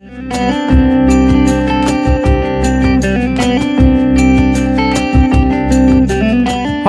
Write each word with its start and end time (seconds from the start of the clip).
Hi 0.00 0.06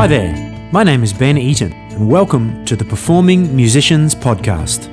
there, 0.06 0.70
my 0.72 0.84
name 0.84 1.02
is 1.02 1.12
Ben 1.12 1.36
Eaton, 1.40 1.74
and 1.74 2.08
welcome 2.08 2.64
to 2.66 2.76
the 2.76 2.86
Performing 2.86 3.56
Musicians 3.56 4.14
Podcast. 4.14 4.90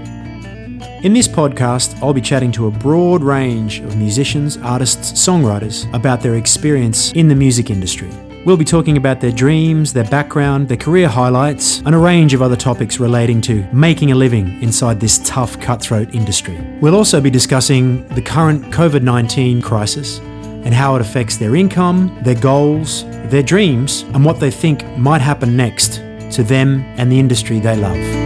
In 1.04 1.12
this 1.12 1.28
podcast, 1.28 2.02
I'll 2.02 2.14
be 2.14 2.22
chatting 2.22 2.50
to 2.52 2.68
a 2.68 2.70
broad 2.70 3.22
range 3.22 3.80
of 3.80 3.98
musicians, 3.98 4.56
artists, 4.56 5.12
songwriters 5.12 5.92
about 5.92 6.22
their 6.22 6.36
experience 6.36 7.12
in 7.12 7.28
the 7.28 7.34
music 7.34 7.68
industry. 7.68 8.08
We'll 8.46 8.56
be 8.56 8.64
talking 8.64 8.96
about 8.96 9.20
their 9.20 9.32
dreams, 9.32 9.92
their 9.92 10.04
background, 10.04 10.68
their 10.68 10.76
career 10.76 11.08
highlights, 11.08 11.80
and 11.80 11.96
a 11.96 11.98
range 11.98 12.32
of 12.32 12.42
other 12.42 12.54
topics 12.54 13.00
relating 13.00 13.40
to 13.40 13.66
making 13.72 14.12
a 14.12 14.14
living 14.14 14.62
inside 14.62 15.00
this 15.00 15.18
tough, 15.24 15.58
cutthroat 15.58 16.14
industry. 16.14 16.56
We'll 16.80 16.94
also 16.94 17.20
be 17.20 17.28
discussing 17.28 18.06
the 18.14 18.22
current 18.22 18.66
COVID 18.66 19.02
19 19.02 19.60
crisis 19.62 20.20
and 20.20 20.72
how 20.72 20.94
it 20.94 21.00
affects 21.00 21.38
their 21.38 21.56
income, 21.56 22.16
their 22.22 22.40
goals, 22.40 23.02
their 23.30 23.42
dreams, 23.42 24.02
and 24.14 24.24
what 24.24 24.38
they 24.38 24.52
think 24.52 24.86
might 24.96 25.22
happen 25.22 25.56
next 25.56 25.96
to 26.30 26.44
them 26.44 26.84
and 26.98 27.10
the 27.10 27.18
industry 27.18 27.58
they 27.58 27.76
love. 27.76 28.25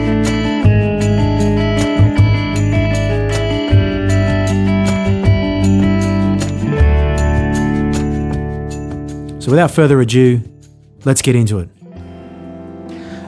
So, 9.40 9.50
without 9.50 9.70
further 9.70 10.00
ado, 10.00 10.42
let's 11.04 11.22
get 11.22 11.34
into 11.34 11.58
it. 11.60 11.68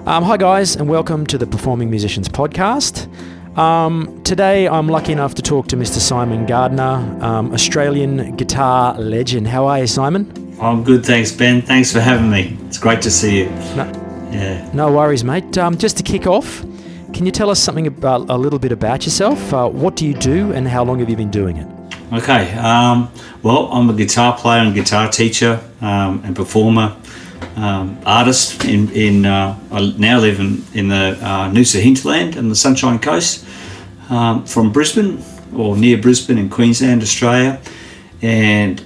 Um, 0.06 0.24
hi, 0.24 0.36
guys, 0.36 0.76
and 0.76 0.88
welcome 0.88 1.26
to 1.28 1.38
the 1.38 1.46
Performing 1.46 1.88
Musicians 1.90 2.28
Podcast. 2.28 3.08
Um, 3.56 4.20
today, 4.22 4.68
I'm 4.68 4.88
lucky 4.88 5.12
enough 5.12 5.34
to 5.36 5.42
talk 5.42 5.68
to 5.68 5.76
Mr. 5.76 5.98
Simon 6.00 6.44
Gardner, 6.44 7.18
um, 7.24 7.52
Australian 7.54 8.36
guitar 8.36 8.94
legend. 8.98 9.48
How 9.48 9.66
are 9.66 9.78
you, 9.80 9.86
Simon? 9.86 10.56
I'm 10.60 10.84
good, 10.84 11.04
thanks, 11.06 11.32
Ben. 11.32 11.62
Thanks 11.62 11.90
for 11.92 12.00
having 12.00 12.30
me. 12.30 12.58
It's 12.66 12.78
great 12.78 13.00
to 13.02 13.10
see 13.10 13.38
you. 13.38 13.46
No, 13.76 13.90
Yeah. 14.32 14.68
no 14.74 14.92
worries, 14.92 15.24
mate. 15.24 15.56
Um, 15.56 15.78
just 15.78 15.96
to 15.96 16.02
kick 16.02 16.26
off, 16.26 16.62
can 17.14 17.24
you 17.24 17.32
tell 17.32 17.48
us 17.48 17.58
something 17.58 17.86
about 17.86 18.28
a 18.28 18.36
little 18.36 18.58
bit 18.58 18.72
about 18.72 19.04
yourself? 19.06 19.52
Uh, 19.54 19.68
what 19.68 19.96
do 19.96 20.06
you 20.06 20.14
do, 20.14 20.52
and 20.52 20.68
how 20.68 20.84
long 20.84 20.98
have 20.98 21.08
you 21.08 21.16
been 21.16 21.30
doing 21.30 21.56
it? 21.56 21.66
Okay. 22.12 22.52
Um, 22.58 23.10
well, 23.42 23.72
I'm 23.72 23.88
a 23.88 23.94
guitar 23.94 24.36
player 24.36 24.60
and 24.60 24.74
guitar 24.74 25.08
teacher 25.08 25.60
um, 25.80 26.20
and 26.24 26.36
performer, 26.36 26.94
um, 27.56 27.98
artist. 28.04 28.66
In, 28.66 28.90
in 28.90 29.24
uh, 29.24 29.58
I 29.70 29.94
now 29.96 30.18
live 30.18 30.38
in 30.38 30.62
in 30.74 30.88
the 30.88 31.16
uh, 31.22 31.50
Noosa 31.50 31.80
hinterland 31.80 32.36
and 32.36 32.50
the 32.50 32.54
Sunshine 32.54 32.98
Coast, 32.98 33.46
um, 34.10 34.44
from 34.44 34.72
Brisbane 34.72 35.24
or 35.56 35.74
near 35.74 35.96
Brisbane 35.96 36.36
in 36.36 36.50
Queensland, 36.50 37.00
Australia, 37.00 37.58
and 38.20 38.84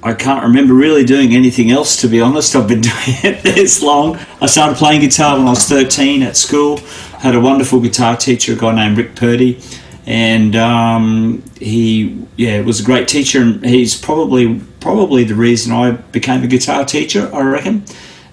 I 0.00 0.14
can't 0.14 0.44
remember 0.44 0.74
really 0.74 1.04
doing 1.04 1.34
anything 1.34 1.72
else, 1.72 2.00
to 2.02 2.08
be 2.08 2.20
honest. 2.20 2.54
I've 2.54 2.68
been 2.68 2.80
doing 2.92 3.16
it 3.24 3.42
this 3.42 3.82
long. 3.82 4.20
I 4.40 4.46
started 4.46 4.76
playing 4.76 5.00
guitar 5.00 5.36
when 5.36 5.48
I 5.48 5.50
was 5.50 5.64
13 5.68 6.22
at 6.22 6.36
school. 6.36 6.76
Had 7.18 7.34
a 7.34 7.40
wonderful 7.40 7.80
guitar 7.80 8.16
teacher, 8.16 8.52
a 8.52 8.56
guy 8.56 8.72
named 8.72 8.96
Rick 8.98 9.16
Purdy, 9.16 9.60
and 10.08 10.56
um, 10.56 11.42
he, 11.60 12.26
yeah, 12.36 12.62
was 12.62 12.80
a 12.80 12.82
great 12.82 13.08
teacher. 13.08 13.42
And 13.42 13.62
he's 13.62 13.94
probably 13.94 14.58
probably 14.80 15.22
the 15.22 15.34
reason 15.34 15.70
I 15.70 15.90
became 15.90 16.42
a 16.42 16.46
guitar 16.46 16.86
teacher. 16.86 17.30
I 17.32 17.42
reckon. 17.42 17.84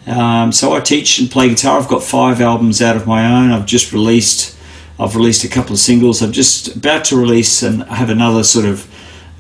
Um, 0.08 0.54
so 0.54 0.74
I 0.74 0.80
teach 0.80 1.20
and 1.20 1.30
play 1.30 1.50
guitar. 1.50 1.78
I've 1.78 1.90
got 1.90 2.02
five 2.02 2.40
albums 2.40 2.82
out 2.82 2.96
of 2.96 3.06
my 3.06 3.26
own. 3.26 3.52
I've 3.52 3.66
just 3.66 3.92
released. 3.92 4.58
I've 4.98 5.18
released 5.18 5.44
a 5.44 5.50
couple 5.50 5.74
of 5.74 5.80
singles. 5.80 6.22
I'm 6.22 6.32
just 6.32 6.78
about 6.78 7.04
to 7.06 7.18
release 7.18 7.62
and 7.62 7.84
have 7.84 8.10
another 8.10 8.46
sort 8.46 8.66
of 8.66 8.90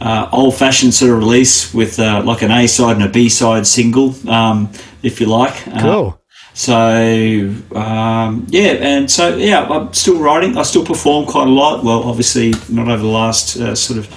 uh, 0.01 0.27
old-fashioned 0.33 0.93
sort 0.93 1.11
of 1.11 1.19
release 1.19 1.73
with 1.73 1.97
uh, 1.99 2.21
like 2.25 2.41
an 2.41 2.51
A 2.51 2.67
side 2.67 2.97
and 2.97 3.05
a 3.05 3.09
B 3.09 3.29
side 3.29 3.65
single, 3.65 4.13
um, 4.29 4.69
if 5.03 5.21
you 5.21 5.27
like. 5.27 5.65
Uh, 5.69 5.81
Cool. 5.81 6.21
So 6.55 7.53
um, 7.75 8.47
yeah, 8.49 8.71
and 8.79 9.11
so 9.11 9.35
yeah, 9.35 9.67
I'm 9.67 9.93
still 9.93 10.19
writing. 10.19 10.57
I 10.57 10.63
still 10.63 10.85
perform 10.85 11.25
quite 11.25 11.47
a 11.47 11.51
lot. 11.51 11.83
Well, 11.83 12.03
obviously 12.03 12.53
not 12.69 12.87
over 12.87 13.03
the 13.03 13.09
last 13.09 13.57
uh, 13.57 13.75
sort 13.75 13.99
of 13.99 14.07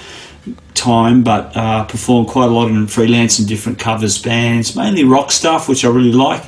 time, 0.73 1.21
but 1.21 1.55
uh, 1.57 1.83
perform 1.83 2.25
quite 2.25 2.45
a 2.45 2.51
lot 2.51 2.69
in 2.69 2.87
freelance 2.87 3.39
and 3.39 3.47
different 3.47 3.77
covers 3.77 4.17
bands, 4.17 4.73
mainly 4.73 5.03
rock 5.03 5.31
stuff, 5.31 5.67
which 5.67 5.83
I 5.83 5.89
really 5.89 6.13
like. 6.13 6.41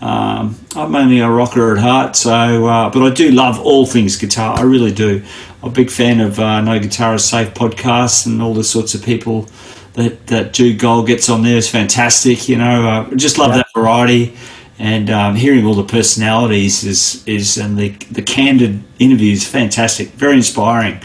Um, 0.00 0.56
I'm 0.74 0.90
mainly 0.90 1.20
a 1.20 1.30
rocker 1.30 1.76
at 1.76 1.78
heart, 1.80 2.16
so 2.16 2.66
uh, 2.66 2.90
but 2.90 3.04
I 3.04 3.14
do 3.14 3.30
love 3.30 3.60
all 3.60 3.86
things 3.86 4.16
guitar. 4.16 4.58
I 4.58 4.62
really 4.62 4.92
do. 4.92 5.22
I'm 5.62 5.68
a 5.68 5.72
big 5.72 5.90
fan 5.92 6.18
of 6.20 6.40
uh, 6.40 6.60
No 6.60 6.80
Guitar 6.80 7.14
is 7.14 7.24
Safe 7.24 7.54
podcast 7.54 8.26
and 8.26 8.42
all 8.42 8.52
the 8.52 8.64
sorts 8.64 8.96
of 8.96 9.04
people 9.04 9.48
that 9.92 10.26
that 10.26 10.52
Jude 10.54 10.80
Gold 10.80 11.06
gets 11.06 11.28
on 11.28 11.44
there 11.44 11.56
is 11.56 11.70
fantastic. 11.70 12.48
You 12.48 12.56
know, 12.56 12.88
uh, 12.88 13.08
I 13.12 13.14
just 13.14 13.38
love 13.38 13.52
Yeah. 13.52 13.58
that 13.58 13.66
variety 13.74 14.36
and 14.78 15.10
um, 15.10 15.34
hearing 15.34 15.64
all 15.64 15.74
the 15.74 15.84
personalities 15.84 16.84
is 16.84 17.26
is 17.26 17.56
and 17.56 17.78
the 17.78 17.90
the 18.10 18.22
candid 18.22 18.82
interviews 18.98 19.46
fantastic, 19.46 20.08
very 20.10 20.34
inspiring. 20.34 21.00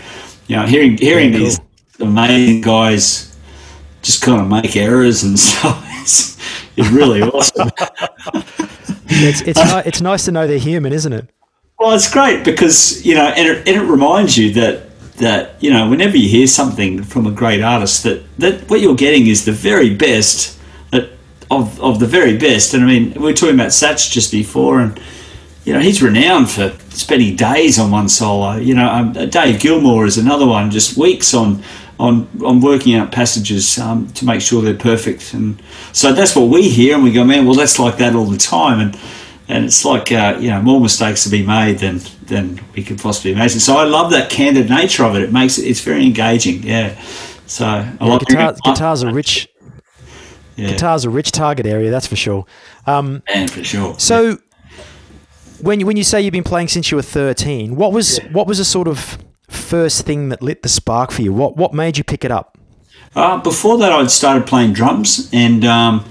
You 0.48 0.58
know, 0.58 0.66
hearing 0.66 0.98
hearing 0.98 1.32
cool. 1.32 1.40
these 1.40 1.60
amazing 2.00 2.62
guys 2.62 3.36
just 4.02 4.22
kind 4.22 4.42
of 4.42 4.48
make 4.48 4.76
errors 4.76 5.24
and 5.24 5.40
stuff 5.40 5.86
is, 6.04 6.38
is 6.76 6.90
really 6.90 7.22
awesome. 7.22 7.70
It's 9.14 9.42
it's, 9.42 9.60
ni- 9.60 9.82
it's 9.86 10.02
nice 10.02 10.26
to 10.26 10.32
know 10.32 10.48
they're 10.48 10.58
human, 10.58 10.94
isn't 10.94 11.14
it? 11.14 11.30
Well, 11.80 11.94
it's 11.96 12.12
great 12.12 12.44
because 12.44 13.06
you 13.06 13.16
know, 13.16 13.28
and 13.28 13.48
it, 13.48 13.68
and 13.68 13.78
it 13.78 13.84
reminds 13.84 14.38
you 14.38 14.54
that 14.54 14.88
that 15.18 15.62
you 15.62 15.72
know, 15.72 15.90
whenever 15.90 16.18
you 16.18 16.30
hear 16.30 16.48
something 16.48 17.04
from 17.04 17.28
a 17.28 17.32
great 17.32 17.62
artist, 17.62 18.04
that 18.04 18.24
that 18.40 18.70
what 18.70 18.82
you're 18.82 18.96
getting 18.96 19.28
is 19.28 19.46
the 19.46 19.52
very 19.52 19.94
best 19.94 20.60
of 21.52 21.80
of 21.82 22.00
the 22.00 22.08
very 22.08 22.38
best. 22.38 22.74
And 22.74 22.84
I 22.84 22.88
mean, 22.88 23.14
we 23.14 23.20
were 23.20 23.34
talking 23.34 23.56
about 23.56 23.70
Satch 23.70 24.12
just 24.12 24.32
before, 24.32 24.80
and 24.80 25.00
you 25.66 25.74
know, 25.74 25.80
he's 25.80 26.02
renowned 26.02 26.50
for 26.50 26.74
spending 26.90 27.36
days 27.36 27.78
on 27.78 27.92
one 27.92 28.10
solo. 28.10 28.56
You 28.56 28.74
know, 28.74 28.88
um, 28.88 29.14
Dave 29.14 29.60
Gilmour 29.60 30.06
is 30.08 30.18
another 30.18 30.48
one, 30.48 30.72
just 30.72 30.98
weeks 30.98 31.34
on. 31.34 31.62
On, 32.00 32.28
on 32.44 32.62
working 32.62 32.96
out 32.96 33.12
passages 33.12 33.78
um, 33.78 34.08
to 34.14 34.26
make 34.26 34.42
sure 34.42 34.64
they're 34.64 34.74
perfect, 34.74 35.36
and 35.36 35.62
so 35.92 36.12
that's 36.12 36.36
what 36.36 36.50
we 36.50 36.68
hear, 36.68 36.96
and 36.96 37.04
we 37.04 37.12
go, 37.12 37.24
man, 37.24 37.46
well, 37.46 37.54
that's 37.54 37.78
like 37.78 37.98
that 37.98 38.16
all 38.16 38.26
the 38.26 38.40
time, 38.40 38.80
and 38.80 39.00
and 39.48 39.66
it's 39.66 39.86
like 39.86 40.12
uh, 40.12 40.36
you 40.40 40.50
know 40.50 40.64
more 40.64 40.82
mistakes 40.82 41.24
to 41.26 41.30
be 41.30 41.46
made 41.46 41.78
than 41.78 42.00
than 42.26 42.60
we 42.74 42.84
could 42.84 42.98
possibly 42.98 43.34
imagine. 43.34 43.60
So 43.60 43.78
I 43.78 43.84
love 43.84 44.10
that 44.14 44.32
candid 44.32 44.68
nature 44.68 45.04
of 45.04 45.16
it. 45.16 45.22
It 45.22 45.32
makes 45.32 45.60
it 45.60 45.68
it's 45.68 45.82
very 45.82 46.04
engaging. 46.04 46.64
Yeah. 46.64 47.00
So 47.46 47.68
I 47.68 47.96
Yeah, 48.00 48.08
like 48.08 48.26
guitar, 48.26 48.56
guitar's 48.66 49.04
are 49.04 49.14
rich 49.14 49.51
yeah, 50.62 50.70
guitar's 50.70 51.06
a 51.06 51.10
rich 51.10 51.32
target 51.32 51.66
area, 51.66 51.92
that's 51.92 52.08
for 52.08 52.16
sure. 52.16 52.46
Um, 52.86 53.24
man, 53.28 53.48
for 53.48 53.64
sure. 53.64 53.98
So, 54.00 54.38
when 55.62 55.80
you, 55.80 55.86
when 55.86 55.98
you 55.98 56.04
say 56.04 56.22
you've 56.22 56.32
been 56.32 56.44
playing 56.44 56.68
since 56.68 56.92
you 56.92 56.98
were 56.98 57.04
thirteen, 57.04 57.76
what 57.76 57.94
was 57.94 58.20
what 58.32 58.48
was 58.48 58.58
the 58.58 58.66
sort 58.66 58.88
of 58.88 59.18
first 59.50 60.06
thing 60.06 60.30
that 60.30 60.42
lit 60.42 60.64
the 60.64 60.70
spark 60.70 61.12
for 61.12 61.22
you? 61.22 61.34
What 61.34 61.58
what 61.58 61.74
made 61.74 61.98
you 61.98 62.04
pick 62.04 62.24
it 62.24 62.32
up? 62.32 62.58
Uh, 63.16 63.38
before 63.42 63.78
that, 63.78 63.92
I'd 63.92 64.10
started 64.10 64.48
playing 64.48 64.74
drums, 64.74 65.30
and 65.34 65.66
um, 65.66 66.06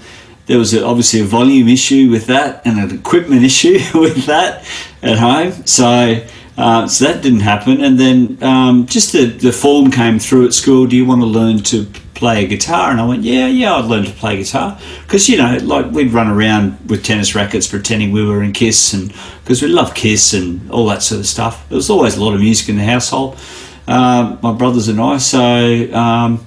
there 0.45 0.59
was 0.59 0.73
a, 0.73 0.85
obviously 0.85 1.21
a 1.21 1.23
volume 1.23 1.67
issue 1.67 2.09
with 2.11 2.27
that, 2.27 2.65
and 2.65 2.79
an 2.79 2.97
equipment 2.97 3.43
issue 3.51 3.79
with 3.93 4.25
that 4.25 4.65
at 5.01 5.17
home. 5.17 5.51
So, 5.65 6.23
uh, 6.57 6.87
so 6.87 7.05
that 7.05 7.23
didn't 7.23 7.39
happen. 7.39 7.81
And 7.81 7.99
then 7.99 8.37
um, 8.43 8.85
just 8.85 9.13
the, 9.13 9.25
the 9.25 9.51
form 9.51 9.89
came 9.91 10.19
through 10.19 10.45
at 10.45 10.53
school. 10.53 10.85
Do 10.85 10.95
you 10.95 11.05
want 11.05 11.21
to 11.21 11.27
learn 11.27 11.59
to 11.63 11.87
play 12.21 12.45
a 12.45 12.47
guitar? 12.47 12.91
And 12.91 13.01
I 13.01 13.05
went, 13.05 13.23
yeah, 13.23 13.47
yeah, 13.47 13.73
I'd 13.73 13.85
learn 13.85 14.05
to 14.05 14.11
play 14.11 14.37
guitar 14.37 14.79
because 15.03 15.27
you 15.27 15.37
know, 15.37 15.57
like 15.63 15.91
we'd 15.91 16.13
run 16.13 16.27
around 16.27 16.77
with 16.89 17.03
tennis 17.03 17.35
rackets 17.35 17.67
pretending 17.67 18.11
we 18.11 18.23
were 18.23 18.43
in 18.43 18.53
Kiss, 18.53 18.93
and 18.93 19.11
because 19.43 19.61
we 19.61 19.67
love 19.67 19.93
Kiss 19.95 20.33
and 20.33 20.71
all 20.71 20.85
that 20.85 21.01
sort 21.01 21.19
of 21.19 21.27
stuff. 21.27 21.67
There 21.67 21.75
was 21.75 21.89
always 21.89 22.15
a 22.15 22.23
lot 22.23 22.33
of 22.33 22.39
music 22.39 22.69
in 22.69 22.77
the 22.77 22.85
household. 22.85 23.37
Um, 23.87 24.39
my 24.41 24.53
brothers 24.53 24.87
and 24.87 25.01
I. 25.01 25.17
So. 25.17 25.39
Um, 25.93 26.45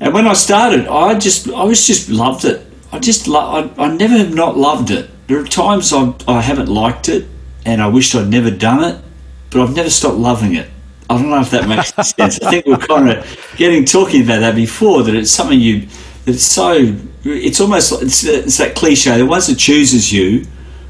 and 0.00 0.12
when 0.12 0.26
I 0.26 0.34
started, 0.34 0.86
I 0.88 1.18
just 1.18 1.48
I 1.48 1.64
was 1.64 1.86
just 1.86 2.10
loved 2.10 2.44
it. 2.44 2.66
I 2.92 2.98
just 2.98 3.28
lo- 3.28 3.72
I, 3.78 3.84
I 3.84 3.96
never 3.96 4.18
have 4.18 4.34
not 4.34 4.56
loved 4.56 4.90
it. 4.90 5.08
There 5.28 5.38
are 5.38 5.44
times 5.44 5.92
I 5.92 6.12
I 6.26 6.40
haven't 6.42 6.68
liked 6.68 7.08
it, 7.08 7.26
and 7.64 7.80
I 7.80 7.86
wished 7.86 8.14
I'd 8.14 8.28
never 8.28 8.50
done 8.50 8.84
it, 8.84 9.02
but 9.50 9.62
I've 9.62 9.74
never 9.74 9.90
stopped 9.90 10.18
loving 10.18 10.54
it. 10.56 10.68
I 11.10 11.18
don't 11.18 11.30
know 11.30 11.40
if 11.40 11.50
that 11.50 11.68
makes 11.68 11.92
sense. 12.08 12.40
I 12.40 12.50
think 12.50 12.66
we're 12.66 12.78
kind 12.78 13.10
of 13.10 13.54
getting 13.56 13.84
talking 13.84 14.22
about 14.24 14.40
that 14.40 14.54
before. 14.54 15.02
That 15.02 15.14
it's 15.14 15.30
something 15.30 15.60
you 15.60 15.86
it's 16.26 16.42
so 16.44 16.94
it's 17.24 17.60
almost 17.60 17.92
like- 17.92 18.02
it's, 18.02 18.24
it's 18.24 18.58
that 18.58 18.74
cliche. 18.74 19.16
that 19.18 19.26
once 19.26 19.48
it 19.48 19.58
chooses 19.58 20.12
you, 20.12 20.46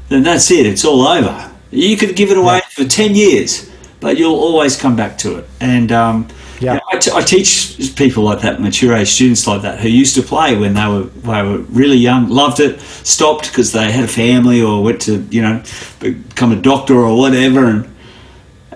then 0.09 0.23
that's 0.23 0.49
it. 0.51 0.65
It's 0.65 0.85
all 0.85 1.01
over. 1.07 1.51
You 1.71 1.97
could 1.97 2.15
give 2.15 2.31
it 2.31 2.37
away 2.37 2.61
for 2.71 2.85
ten 2.85 3.15
years, 3.15 3.69
but 3.99 4.17
you'll 4.17 4.35
always 4.35 4.77
come 4.77 4.95
back 4.95 5.17
to 5.19 5.37
it. 5.37 5.49
And 5.59 5.91
um, 5.91 6.27
Yeah. 6.61 6.73
you 6.73 6.77
know, 6.79 6.83
I, 6.93 6.97
t- 6.97 7.11
I 7.13 7.21
teach 7.21 7.95
people 7.97 8.23
like 8.23 8.39
that, 8.41 8.61
mature 8.61 8.93
age 8.95 9.09
students 9.09 9.45
like 9.47 9.61
that, 9.63 9.79
who 9.81 9.89
used 9.89 10.15
to 10.15 10.21
play 10.21 10.55
when 10.55 10.73
they 10.75 10.87
were 10.87 11.03
they 11.03 11.41
were 11.43 11.57
really 11.69 11.97
young, 11.97 12.29
loved 12.29 12.59
it, 12.61 12.79
stopped 13.03 13.49
because 13.49 13.73
they 13.73 13.91
had 13.91 14.05
a 14.05 14.07
family 14.07 14.61
or 14.61 14.81
went 14.81 15.01
to 15.01 15.17
you 15.29 15.41
know 15.41 15.61
become 15.99 16.53
a 16.53 16.61
doctor 16.61 16.95
or 16.95 17.17
whatever, 17.17 17.65
and 17.65 17.89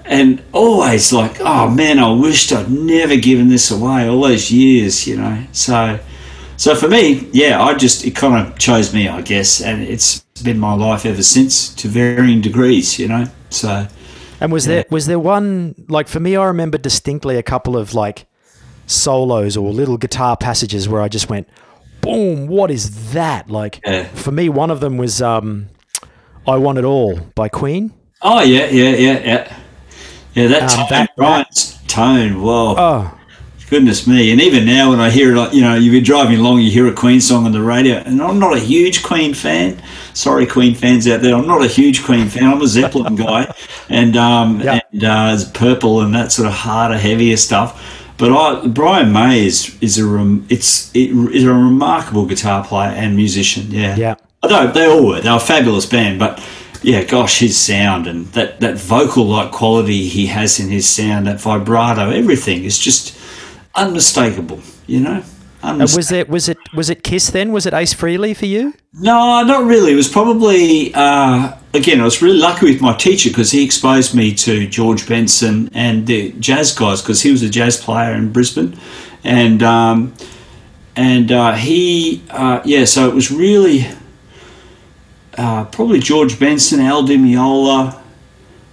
and 0.10 0.44
always 0.54 1.14
like, 1.14 1.40
oh 1.40 1.70
man, 1.70 2.00
I 2.00 2.12
wished 2.12 2.52
I'd 2.52 2.70
never 2.70 3.16
given 3.16 3.48
this 3.48 3.70
away 3.70 4.10
all 4.10 4.22
those 4.22 4.52
years, 4.52 5.06
you 5.06 5.16
know. 5.16 5.44
So, 5.52 6.00
so 6.58 6.76
for 6.76 6.88
me, 6.88 7.30
yeah, 7.32 7.64
I 7.64 7.76
just 7.76 8.04
it 8.04 8.16
kind 8.16 8.36
of 8.36 8.58
chose 8.58 8.92
me, 8.92 9.08
I 9.08 9.22
guess, 9.22 9.62
and 9.62 9.84
it's 9.84 10.22
been 10.44 10.58
my 10.58 10.74
life 10.74 11.06
ever 11.06 11.22
since 11.22 11.74
to 11.76 11.88
varying 11.88 12.42
degrees, 12.42 12.98
you 12.98 13.08
know. 13.08 13.28
So, 13.52 13.88
and 14.42 14.52
was 14.52 14.66
yeah. 14.66 14.76
there 14.76 14.86
was 14.90 15.06
there 15.06 15.20
one 15.20 15.76
like 15.88 16.08
for 16.08 16.20
me? 16.20 16.36
I 16.36 16.46
remember 16.46 16.80
distinctly 16.80 17.38
a 17.38 17.44
couple 17.44 17.78
of 17.78 17.94
like 17.94 18.26
solos 18.88 19.56
or 19.56 19.72
little 19.72 19.98
guitar 19.98 20.36
passages 20.36 20.90
where 20.90 21.04
I 21.04 21.08
just 21.08 21.30
went, 21.30 21.48
boom, 22.02 22.48
what 22.48 22.72
is 22.72 23.14
that? 23.14 23.48
Like 23.52 23.80
yeah. 23.86 24.06
for 24.06 24.32
me, 24.32 24.50
one 24.50 24.72
of 24.72 24.80
them 24.80 24.98
was 24.98 25.22
um, 25.22 25.68
"I 26.48 26.58
Want 26.58 26.80
It 26.80 26.84
All" 26.84 27.20
by 27.36 27.48
Queen. 27.48 27.94
Oh 28.24 28.42
yeah, 28.42 28.66
yeah, 28.66 28.90
yeah, 28.96 29.20
yeah. 29.20 29.59
Yeah, 30.40 30.48
that 30.48 30.64
um, 30.64 30.70
tone, 30.70 30.88
that, 30.90 31.16
Brian's 31.16 31.80
that, 31.80 31.90
tone. 31.90 32.42
Wow. 32.42 32.76
Oh. 32.78 33.20
Goodness 33.70 34.08
me! 34.08 34.32
And 34.32 34.42
even 34.42 34.66
now, 34.66 34.90
when 34.90 35.00
I 35.00 35.12
hear 35.12 35.36
it, 35.36 35.54
you 35.54 35.62
know, 35.62 35.76
you've 35.76 35.92
been 35.92 36.04
driving 36.04 36.40
along, 36.40 36.62
you 36.62 36.72
hear 36.72 36.88
a 36.88 36.94
Queen 36.94 37.22
song 37.22 37.46
on 37.46 37.52
the 37.52 37.62
radio, 37.62 37.98
and 37.98 38.20
I'm 38.20 38.40
not 38.40 38.58
a 38.58 38.60
huge 38.60 39.04
Queen 39.04 39.32
fan. 39.36 39.80
Sorry, 40.16 40.48
Queen 40.48 40.74
fans 40.74 41.08
out 41.08 41.22
there, 41.22 41.36
I'm 41.36 41.46
not 41.46 41.64
a 41.64 41.68
huge 41.68 42.04
Queen 42.04 42.30
fan. 42.30 42.46
I'm 42.46 42.60
a 42.64 42.68
Zeppelin 42.68 43.16
guy, 43.28 43.54
and 43.88 44.18
um, 44.18 44.60
yep. 44.60 44.88
and 44.92 45.04
uh, 45.04 45.36
it's 45.36 45.44
purple 45.44 46.02
and 46.02 46.16
that 46.16 46.32
sort 46.32 46.48
of 46.48 46.54
harder, 46.56 46.98
heavier 46.98 47.38
stuff. 47.38 47.80
But 48.18 48.32
I, 48.32 48.68
Brian 48.68 49.14
May 49.14 49.46
is 49.46 49.78
is 49.82 50.00
a 50.00 50.40
it's 50.50 50.90
it 50.96 51.12
is 51.36 51.44
a 51.44 51.54
remarkable 51.54 52.26
guitar 52.26 52.64
player 52.66 52.90
and 52.90 53.16
musician. 53.16 53.70
Yeah, 53.70 53.96
yeah. 53.96 54.16
Although 54.42 54.72
they 54.72 54.88
all 54.88 55.06
were, 55.06 55.22
they 55.22 55.30
were 55.30 55.38
a 55.38 55.40
fabulous 55.40 55.86
band, 55.86 56.18
but 56.18 56.40
yeah, 56.81 57.04
gosh, 57.04 57.40
his 57.40 57.58
sound 57.58 58.08
and 58.08 58.28
that, 58.28 58.60
that 58.62 58.78
vocal 58.78 59.26
like 59.26 59.52
quality 59.52 60.08
he 60.08 60.28
has 60.28 60.60
in 60.60 60.70
his 60.70 60.88
sound, 60.88 61.28
that 61.28 61.42
vibrato, 61.42 62.10
everything 62.10 62.64
is 62.64 62.80
just 62.80 63.18
unmistakable, 63.76 64.62
you 64.88 65.00
know? 65.00 65.24
was 65.64 66.12
it 66.12 66.30
was 66.30 66.48
it 66.48 66.58
was 66.74 66.90
it 66.90 67.04
Kiss 67.04 67.30
then? 67.31 67.52
Was 67.52 67.66
it 67.66 67.74
Ace 67.74 67.94
Frehley 67.94 68.36
for 68.36 68.46
you? 68.46 68.74
No, 68.94 69.44
not 69.44 69.66
really. 69.66 69.92
It 69.92 69.96
was 69.96 70.08
probably 70.08 70.94
uh, 70.94 71.54
again. 71.74 72.00
I 72.00 72.06
was 72.06 72.22
really 72.22 72.38
lucky 72.38 72.68
with 72.68 72.81
my 72.81 72.96
teacher 72.96 73.30
because 73.30 73.52
he 73.52 73.64
exposed 73.64 74.16
me 74.16 74.34
to 74.36 74.68
George 74.68 75.08
Benson 75.08 75.70
and 75.74 76.08
the 76.08 76.31
jazz 76.34 76.74
guys 76.74 77.02
because 77.02 77.22
he 77.22 77.31
was 77.31 77.44
a 77.44 77.50
jazz 77.50 77.78
player 77.78 78.14
in 78.14 78.31
Brisbane, 78.31 78.80
and 79.24 79.62
um, 79.62 80.14
and 80.96 81.31
uh, 81.31 81.54
he 81.54 82.24
uh, 82.30 82.62
yeah. 82.64 82.86
So 82.86 83.10
it 83.10 83.14
was 83.14 83.30
really 83.30 83.86
uh, 85.40 85.64
probably 85.66 86.00
George 86.00 86.38
Benson, 86.38 86.82
Al 86.82 87.04
Di 87.04 87.16
Meola. 87.16 87.98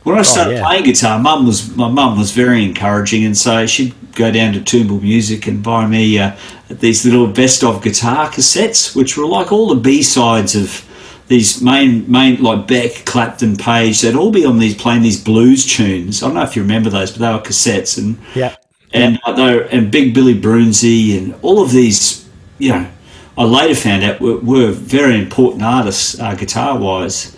When 0.03 0.17
I 0.17 0.21
oh, 0.21 0.23
started 0.23 0.55
oh, 0.55 0.57
yeah. 0.57 0.65
playing 0.65 0.85
guitar, 0.85 1.19
mum 1.19 1.47
was 1.47 1.75
my 1.77 1.89
mum 1.89 2.19
was 2.19 2.33
very 2.33 2.65
encouraging, 2.65 3.25
and 3.25 3.37
so 3.37 3.67
she'd 3.67 3.95
go 4.15 4.33
down 4.33 4.53
to 4.55 4.61
Toombul 4.61 5.01
Music 5.01 5.47
and 5.47 5.63
buy 5.63 5.87
me 5.87 6.19
uh, 6.19 6.37
these 6.69 7.05
little 7.05 7.29
best 7.29 7.63
of 7.63 7.83
guitar 7.83 8.29
cassettes, 8.29 8.97
which 8.97 9.17
were 9.17 9.27
like 9.27 9.53
all 9.53 9.69
the 9.69 9.81
B 9.81 10.03
sides 10.03 10.57
of 10.57 10.85
these 11.29 11.63
main 11.63 12.11
main 12.11 12.43
like 12.43 12.67
Beck, 12.67 13.05
Clapton, 13.05 13.57
Page. 13.57 14.01
They'd 14.01 14.17
all 14.17 14.33
be 14.33 14.45
on 14.45 14.59
these 14.59 14.75
playing 14.75 15.03
these 15.03 15.23
blues 15.23 15.65
tunes. 15.67 16.21
I 16.23 16.27
don't 16.27 16.35
know 16.35 16.43
if 16.43 16.57
you 16.57 16.63
remember 16.63 16.91
those, 16.91 17.13
but 17.13 17.21
they 17.21 17.33
were 17.33 17.39
cassettes 17.39 17.97
and 17.97 18.19
yeah, 18.35 18.57
and 18.93 19.21
yeah. 19.27 19.55
were, 19.55 19.63
and 19.63 19.91
Big 19.93 20.15
Billy 20.15 20.35
Broonzy 20.35 21.17
and 21.17 21.35
all 21.43 21.63
of 21.63 21.71
these, 21.71 22.29
you 22.59 22.71
know 22.71 22.91
I 23.38 23.44
later 23.44 23.75
found 23.75 24.03
out 24.03 24.21
were, 24.21 24.38
were 24.38 24.71
very 24.71 25.19
important 25.19 25.62
artists 25.62 26.19
uh, 26.19 26.35
guitar 26.35 26.79
wise. 26.79 27.37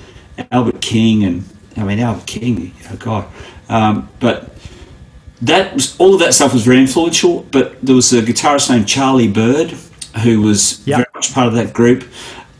Albert 0.52 0.80
King 0.80 1.24
and 1.24 1.44
I 1.76 1.82
mean 1.82 1.98
Albert 1.98 2.26
King, 2.26 2.72
oh 2.90 2.96
God. 2.96 3.26
Um, 3.68 4.08
but 4.20 4.54
that 5.42 5.74
was 5.74 5.98
all 5.98 6.14
of 6.14 6.20
that 6.20 6.34
stuff 6.34 6.52
was 6.52 6.64
very 6.64 6.78
influential. 6.78 7.42
But 7.50 7.80
there 7.82 7.94
was 7.94 8.12
a 8.12 8.22
guitarist 8.22 8.70
named 8.70 8.86
Charlie 8.86 9.28
Byrd 9.28 9.74
who 10.22 10.42
was 10.42 10.86
yep. 10.86 10.98
very 10.98 11.08
much 11.14 11.32
part 11.34 11.48
of 11.48 11.54
that 11.54 11.72
group. 11.72 12.04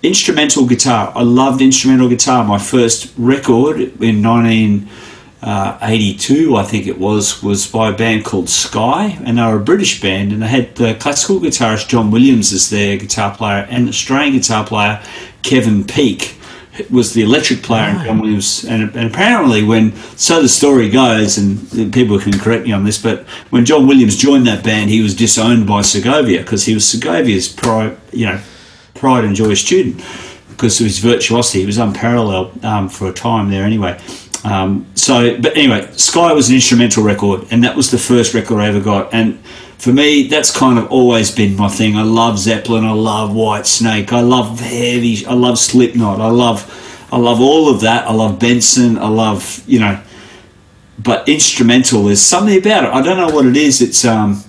Instrumental 0.02 0.67
guitar. 0.67 1.12
I 1.14 1.23
loved 1.23 1.61
instrumental 1.61 2.08
guitar. 2.08 2.44
My 2.44 2.58
first 2.58 3.12
record 3.17 3.81
in 3.81 4.23
19- 4.23 4.88
uh, 5.40 5.79
82, 5.81 6.56
I 6.56 6.64
think 6.64 6.87
it 6.87 6.99
was, 6.99 7.43
was 7.43 7.67
by 7.67 7.90
a 7.90 7.93
band 7.93 8.25
called 8.25 8.49
Sky, 8.49 9.19
and 9.25 9.38
they 9.38 9.43
were 9.43 9.56
a 9.56 9.61
British 9.61 10.00
band, 10.00 10.32
and 10.32 10.43
they 10.43 10.49
had 10.49 10.75
the 10.75 10.94
classical 10.94 11.38
guitarist 11.38 11.88
John 11.88 12.11
Williams 12.11 12.52
as 12.52 12.70
their 12.70 12.96
guitar 12.96 13.35
player, 13.35 13.67
and 13.70 13.88
Australian 13.88 14.35
guitar 14.35 14.67
player 14.67 15.00
Kevin 15.43 15.85
Peek 15.85 16.38
was 16.90 17.12
the 17.12 17.23
electric 17.23 17.62
player, 17.62 17.85
and 17.85 18.05
John 18.05 18.20
Williams. 18.20 18.64
And, 18.64 18.94
and, 18.94 19.11
apparently, 19.11 19.62
when 19.62 19.94
so 20.17 20.43
the 20.43 20.49
story 20.49 20.88
goes, 20.88 21.38
and 21.38 21.93
people 21.93 22.19
can 22.19 22.38
correct 22.38 22.64
me 22.64 22.73
on 22.73 22.84
this, 22.84 23.00
but 23.00 23.26
when 23.50 23.64
John 23.64 23.87
Williams 23.87 24.17
joined 24.17 24.46
that 24.46 24.64
band, 24.64 24.91
he 24.91 25.02
was 25.02 25.14
disowned 25.14 25.67
by 25.67 25.82
Segovia 25.82 26.41
because 26.41 26.64
he 26.64 26.75
was 26.75 26.84
Segovia's 26.84 27.49
pride, 27.49 27.96
you 28.12 28.26
know, 28.26 28.41
pride 28.94 29.25
and 29.25 29.34
joy 29.34 29.55
student 29.55 30.05
because 30.50 30.81
of 30.81 30.87
his 30.87 30.99
virtuosity. 30.99 31.61
He 31.61 31.67
was 31.67 31.79
unparalleled 31.79 32.64
um, 32.64 32.88
for 32.88 33.08
a 33.08 33.12
time 33.12 33.50
there, 33.50 33.64
anyway. 33.64 34.00
Um, 34.48 34.86
so, 34.94 35.38
but 35.40 35.56
anyway, 35.56 35.90
Sky 35.92 36.32
was 36.32 36.48
an 36.48 36.54
instrumental 36.54 37.04
record, 37.04 37.46
and 37.50 37.62
that 37.64 37.76
was 37.76 37.90
the 37.90 37.98
first 37.98 38.32
record 38.32 38.60
I 38.60 38.68
ever 38.68 38.80
got. 38.80 39.12
And 39.12 39.38
for 39.76 39.92
me, 39.92 40.26
that's 40.26 40.50
kind 40.50 40.78
of 40.78 40.90
always 40.90 41.30
been 41.30 41.54
my 41.56 41.68
thing. 41.68 41.96
I 41.96 42.02
love 42.02 42.38
Zeppelin, 42.38 42.84
I 42.84 42.92
love 42.92 43.30
Whitesnake, 43.30 44.10
I 44.12 44.20
love 44.20 44.60
heavy, 44.60 45.26
I 45.26 45.34
love 45.34 45.58
Slipknot, 45.58 46.20
I 46.20 46.30
love, 46.30 47.06
I 47.12 47.18
love 47.18 47.40
all 47.40 47.68
of 47.72 47.82
that. 47.82 48.06
I 48.06 48.12
love 48.12 48.38
Benson, 48.38 48.96
I 48.98 49.08
love 49.08 49.62
you 49.66 49.80
know, 49.80 50.00
but 50.98 51.28
instrumental. 51.28 52.04
There's 52.04 52.22
something 52.22 52.58
about 52.58 52.84
it. 52.84 52.90
I 52.90 53.02
don't 53.02 53.18
know 53.18 53.34
what 53.34 53.44
it 53.44 53.56
is. 53.56 53.82
It's 53.82 54.04
um, 54.04 54.42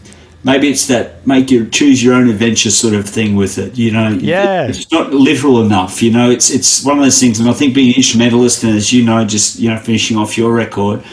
maybe 0.43 0.69
it's 0.69 0.87
that 0.87 1.25
make 1.27 1.51
your 1.51 1.65
choose 1.65 2.03
your 2.03 2.13
own 2.13 2.29
adventure 2.29 2.71
sort 2.71 2.93
of 2.93 3.07
thing 3.07 3.35
with 3.35 3.57
it 3.57 3.77
you 3.77 3.91
know? 3.91 4.09
Yeah. 4.09 4.67
it's 4.67 4.91
not 4.91 5.13
literal 5.13 5.61
enough 5.61 6.01
you 6.01 6.11
know? 6.11 6.29
It's 6.29 6.49
it's 6.49 6.83
one 6.83 6.97
of 6.97 7.03
those 7.03 7.19
things 7.19 7.39
and 7.39 7.49
i 7.49 7.53
think 7.53 7.73
being 7.73 7.89
an 7.89 7.95
instrumentalist 7.95 8.63
and 8.63 8.75
as 8.75 8.93
you 8.93 9.03
know 9.03 9.25
just 9.25 9.59
you 9.59 9.69
know 9.69 9.77
finishing 9.77 10.17
off 10.17 10.37
your 10.37 10.53
record 10.53 11.03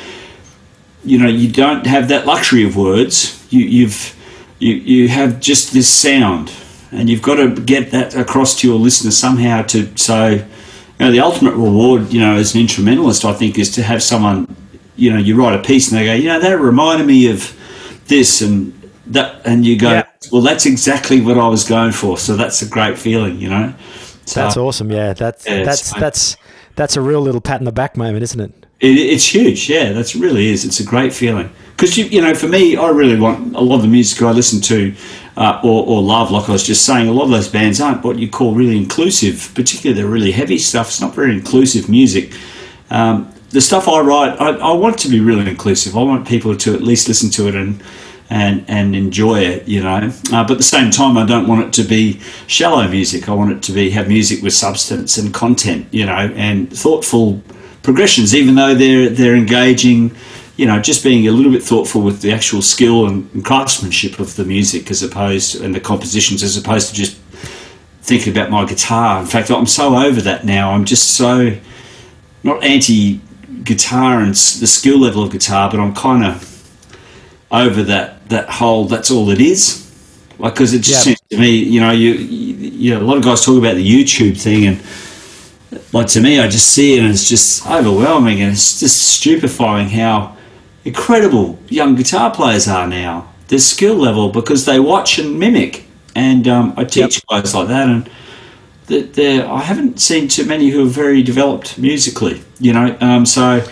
you 1.06 1.18
know 1.18 1.28
you 1.28 1.50
don't 1.50 1.86
have 1.86 2.08
that 2.08 2.26
luxury 2.26 2.64
of 2.64 2.76
words. 2.76 3.46
You 3.50 3.60
you've 3.60 4.14
you 4.58 4.74
you 4.74 5.08
have 5.08 5.40
just 5.40 5.72
this 5.72 5.88
sound 5.88 6.52
and 6.90 7.08
you've 7.08 7.22
got 7.22 7.36
to 7.36 7.54
get 7.54 7.92
that 7.92 8.14
across 8.14 8.58
to 8.60 8.68
your 8.68 8.78
listener 8.78 9.12
somehow 9.12 9.62
to 9.62 9.96
so 9.96 10.28
you 10.28 10.44
know 10.98 11.12
the 11.12 11.20
ultimate 11.20 11.52
reward 11.52 12.12
you 12.12 12.20
know 12.20 12.36
as 12.36 12.54
an 12.54 12.60
instrumentalist 12.60 13.24
i 13.24 13.32
think 13.32 13.58
is 13.58 13.70
to 13.74 13.82
have 13.82 14.02
someone 14.02 14.54
you 14.96 15.12
know 15.12 15.18
you 15.18 15.36
write 15.36 15.58
a 15.58 15.62
piece 15.62 15.90
and 15.90 16.00
they 16.00 16.06
go 16.06 16.14
you 16.14 16.28
know 16.28 16.40
that 16.40 16.58
reminded 16.58 17.06
me 17.06 17.30
of 17.30 17.54
this 18.06 18.40
and 18.40 18.72
that 19.08 19.46
and 19.46 19.64
you 19.64 19.78
go, 19.78 19.90
yeah. 19.90 20.06
well, 20.32 20.42
that's 20.42 20.66
exactly 20.66 21.20
what 21.20 21.38
I 21.38 21.48
was 21.48 21.64
going 21.64 21.92
for. 21.92 22.18
So 22.18 22.36
that's 22.36 22.62
a 22.62 22.68
great 22.68 22.98
feeling, 22.98 23.38
you 23.38 23.48
know. 23.48 23.74
So, 24.26 24.40
that's 24.40 24.56
awesome. 24.56 24.90
Yeah, 24.90 25.12
that's 25.12 25.46
yeah, 25.46 25.62
that's 25.62 25.92
that's 25.94 26.36
that's 26.74 26.96
a 26.96 27.00
real 27.00 27.20
little 27.20 27.40
pat 27.40 27.60
in 27.60 27.64
the 27.64 27.72
back 27.72 27.96
moment, 27.96 28.22
isn't 28.24 28.40
it? 28.40 28.66
it 28.80 28.98
it's 28.98 29.32
huge. 29.32 29.70
Yeah, 29.70 29.92
that's 29.92 30.16
really 30.16 30.48
is. 30.48 30.64
It's 30.64 30.80
a 30.80 30.84
great 30.84 31.12
feeling 31.12 31.50
because 31.70 31.96
you 31.96 32.06
you 32.06 32.20
know 32.20 32.34
for 32.34 32.48
me, 32.48 32.76
I 32.76 32.88
really 32.88 33.18
want 33.18 33.54
a 33.54 33.60
lot 33.60 33.76
of 33.76 33.82
the 33.82 33.88
music 33.88 34.20
I 34.22 34.32
listen 34.32 34.60
to. 34.62 34.94
Uh, 35.38 35.60
or, 35.62 35.86
or 35.86 36.00
love, 36.00 36.30
like 36.30 36.48
I 36.48 36.52
was 36.52 36.66
just 36.66 36.86
saying, 36.86 37.08
a 37.08 37.12
lot 37.12 37.24
of 37.24 37.30
those 37.30 37.46
bands 37.46 37.78
aren't 37.78 38.02
what 38.02 38.18
you 38.18 38.26
call 38.26 38.54
really 38.54 38.78
inclusive, 38.78 39.52
particularly 39.54 40.00
the 40.00 40.08
really 40.08 40.32
heavy 40.32 40.56
stuff. 40.56 40.88
It's 40.88 41.02
not 41.02 41.14
very 41.14 41.34
inclusive 41.34 41.90
music. 41.90 42.32
Um, 42.88 43.30
the 43.50 43.60
stuff 43.60 43.86
I 43.86 44.00
write, 44.00 44.40
I, 44.40 44.52
I 44.52 44.72
want 44.72 44.98
to 45.00 45.10
be 45.10 45.20
really 45.20 45.46
inclusive. 45.46 45.94
I 45.94 46.02
want 46.02 46.26
people 46.26 46.56
to 46.56 46.74
at 46.74 46.82
least 46.82 47.06
listen 47.06 47.28
to 47.32 47.48
it 47.48 47.54
and 47.54 47.82
and 48.30 48.64
and 48.68 48.96
enjoy 48.96 49.40
it, 49.40 49.68
you 49.68 49.82
know. 49.82 50.10
Uh, 50.32 50.42
but 50.42 50.52
at 50.52 50.58
the 50.58 50.62
same 50.62 50.90
time, 50.90 51.16
I 51.16 51.24
don't 51.24 51.46
want 51.46 51.66
it 51.66 51.72
to 51.82 51.88
be 51.88 52.20
shallow 52.46 52.86
music. 52.88 53.28
I 53.28 53.32
want 53.32 53.52
it 53.52 53.62
to 53.64 53.72
be 53.72 53.90
have 53.90 54.08
music 54.08 54.42
with 54.42 54.52
substance 54.52 55.18
and 55.18 55.32
content, 55.32 55.86
you 55.92 56.06
know, 56.06 56.32
and 56.34 56.72
thoughtful 56.72 57.42
progressions. 57.82 58.34
Even 58.34 58.54
though 58.54 58.74
they're 58.74 59.08
they're 59.08 59.36
engaging, 59.36 60.14
you 60.56 60.66
know, 60.66 60.80
just 60.80 61.04
being 61.04 61.28
a 61.28 61.32
little 61.32 61.52
bit 61.52 61.62
thoughtful 61.62 62.02
with 62.02 62.20
the 62.22 62.32
actual 62.32 62.62
skill 62.62 63.06
and, 63.06 63.30
and 63.32 63.44
craftsmanship 63.44 64.18
of 64.18 64.36
the 64.36 64.44
music, 64.44 64.90
as 64.90 65.02
opposed 65.02 65.60
and 65.60 65.74
the 65.74 65.80
compositions, 65.80 66.42
as 66.42 66.56
opposed 66.56 66.88
to 66.88 66.94
just 66.94 67.18
thinking 68.02 68.32
about 68.32 68.50
my 68.50 68.64
guitar. 68.64 69.20
In 69.20 69.26
fact, 69.26 69.50
I'm 69.50 69.66
so 69.66 69.96
over 69.96 70.20
that 70.22 70.44
now. 70.44 70.72
I'm 70.72 70.84
just 70.84 71.16
so 71.16 71.56
not 72.42 72.62
anti 72.64 73.20
guitar 73.64 74.20
and 74.20 74.30
the 74.30 74.66
skill 74.66 74.98
level 74.98 75.22
of 75.22 75.30
guitar, 75.32 75.70
but 75.70 75.80
I'm 75.80 75.94
kind 75.94 76.24
of 76.24 76.52
over 77.50 77.82
that 77.84 78.15
that 78.28 78.48
whole 78.48 78.84
that's 78.84 79.10
all 79.10 79.30
it 79.30 79.40
is 79.40 79.82
like 80.38 80.54
because 80.54 80.74
it 80.74 80.80
just 80.80 81.06
yep. 81.06 81.18
seems 81.18 81.20
to 81.30 81.38
me 81.38 81.50
you 81.50 81.80
know 81.80 81.90
you, 81.90 82.12
you 82.12 82.94
know 82.94 83.00
a 83.00 83.04
lot 83.04 83.16
of 83.16 83.22
guys 83.22 83.44
talk 83.44 83.58
about 83.58 83.74
the 83.74 84.04
youtube 84.04 84.40
thing 84.40 84.66
and 84.66 84.82
like 85.92 86.06
to 86.06 86.20
me 86.20 86.40
i 86.40 86.48
just 86.48 86.72
see 86.72 86.94
it 86.96 87.00
and 87.00 87.08
it's 87.08 87.28
just 87.28 87.66
overwhelming 87.66 88.40
and 88.40 88.52
it's 88.52 88.80
just 88.80 89.02
stupefying 89.02 89.88
how 89.88 90.36
incredible 90.84 91.58
young 91.68 91.94
guitar 91.94 92.32
players 92.32 92.68
are 92.68 92.86
now 92.86 93.32
their 93.48 93.58
skill 93.58 93.94
level 93.94 94.28
because 94.28 94.64
they 94.64 94.80
watch 94.80 95.18
and 95.18 95.38
mimic 95.38 95.86
and 96.14 96.48
um, 96.48 96.74
i 96.76 96.84
teach 96.84 97.16
yep. 97.16 97.26
guys 97.28 97.54
like 97.54 97.68
that 97.68 97.88
and 97.88 98.10
that 98.86 99.18
I 99.18 99.60
haven't 99.62 100.00
seen 100.00 100.28
too 100.28 100.44
many 100.44 100.70
who 100.70 100.84
are 100.84 100.88
very 100.88 101.22
developed 101.22 101.78
musically, 101.78 102.42
you 102.60 102.72
know. 102.72 102.96
Um, 103.00 103.26
so 103.26 103.66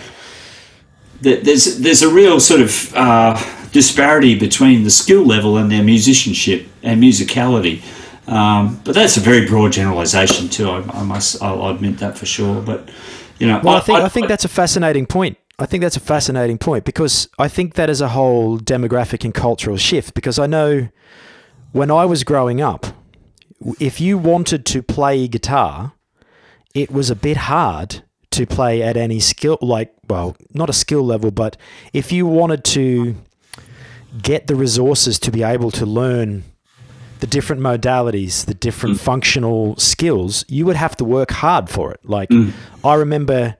there's 1.21 1.79
there's 1.79 2.01
a 2.01 2.09
real 2.09 2.39
sort 2.39 2.61
of 2.61 2.93
uh, 2.95 3.37
disparity 3.75 4.39
between 4.39 4.85
the 4.85 4.89
skill 4.89 5.25
level 5.25 5.57
and 5.57 5.69
their 5.69 5.83
musicianship 5.83 6.65
and 6.81 7.03
musicality. 7.03 7.83
Um, 8.25 8.79
but 8.85 8.95
that's 8.95 9.17
a 9.17 9.19
very 9.19 9.45
broad 9.45 9.73
generalisation 9.73 10.47
too. 10.47 10.69
I, 10.69 10.79
I, 10.93 11.03
must 11.03 11.43
I'll 11.43 11.67
admit 11.67 11.97
that 11.97 12.17
for 12.17 12.25
sure. 12.25 12.61
But 12.61 12.89
you 13.37 13.45
know, 13.47 13.59
well, 13.61 13.75
I, 13.75 13.77
I 13.79 13.81
think 13.81 13.99
I, 13.99 14.05
I 14.05 14.09
think 14.09 14.27
that's 14.29 14.45
a 14.45 14.53
fascinating 14.61 15.05
point. 15.05 15.37
I 15.59 15.65
think 15.65 15.81
that's 15.81 15.97
a 15.97 16.05
fascinating 16.13 16.57
point 16.57 16.85
because 16.85 17.27
I 17.37 17.49
think 17.49 17.73
that 17.73 17.89
is 17.89 17.99
a 17.99 18.07
whole 18.09 18.57
demographic 18.57 19.25
and 19.25 19.33
cultural 19.33 19.75
shift. 19.75 20.13
Because 20.13 20.39
I 20.39 20.47
know 20.47 20.87
when 21.73 21.91
I 21.91 22.05
was 22.05 22.23
growing 22.23 22.61
up, 22.61 22.87
if 23.77 23.99
you 23.99 24.17
wanted 24.17 24.65
to 24.67 24.81
play 24.81 25.27
guitar, 25.27 25.91
it 26.73 26.91
was 26.91 27.09
a 27.09 27.15
bit 27.15 27.37
hard 27.37 28.03
to 28.31 28.45
play 28.45 28.81
at 28.81 28.95
any 28.95 29.19
skill, 29.19 29.57
like, 29.61 29.93
well, 30.09 30.37
not 30.53 30.69
a 30.69 30.73
skill 30.73 31.05
level, 31.05 31.31
but 31.31 31.57
if 31.93 32.11
you 32.13 32.25
wanted 32.25 32.63
to 32.63 33.15
get 34.21 34.47
the 34.47 34.55
resources 34.55 35.19
to 35.19 35.31
be 35.31 35.43
able 35.43 35.71
to 35.71 35.85
learn 35.85 36.43
the 37.19 37.27
different 37.27 37.61
modalities, 37.61 38.45
the 38.45 38.53
different 38.53 38.97
mm. 38.97 38.99
functional 38.99 39.75
skills, 39.77 40.45
you 40.47 40.65
would 40.65 40.75
have 40.75 40.95
to 40.97 41.05
work 41.05 41.31
hard 41.31 41.69
for 41.69 41.91
it. 41.91 41.99
Like, 42.03 42.29
mm. 42.29 42.51
I 42.83 42.95
remember 42.95 43.55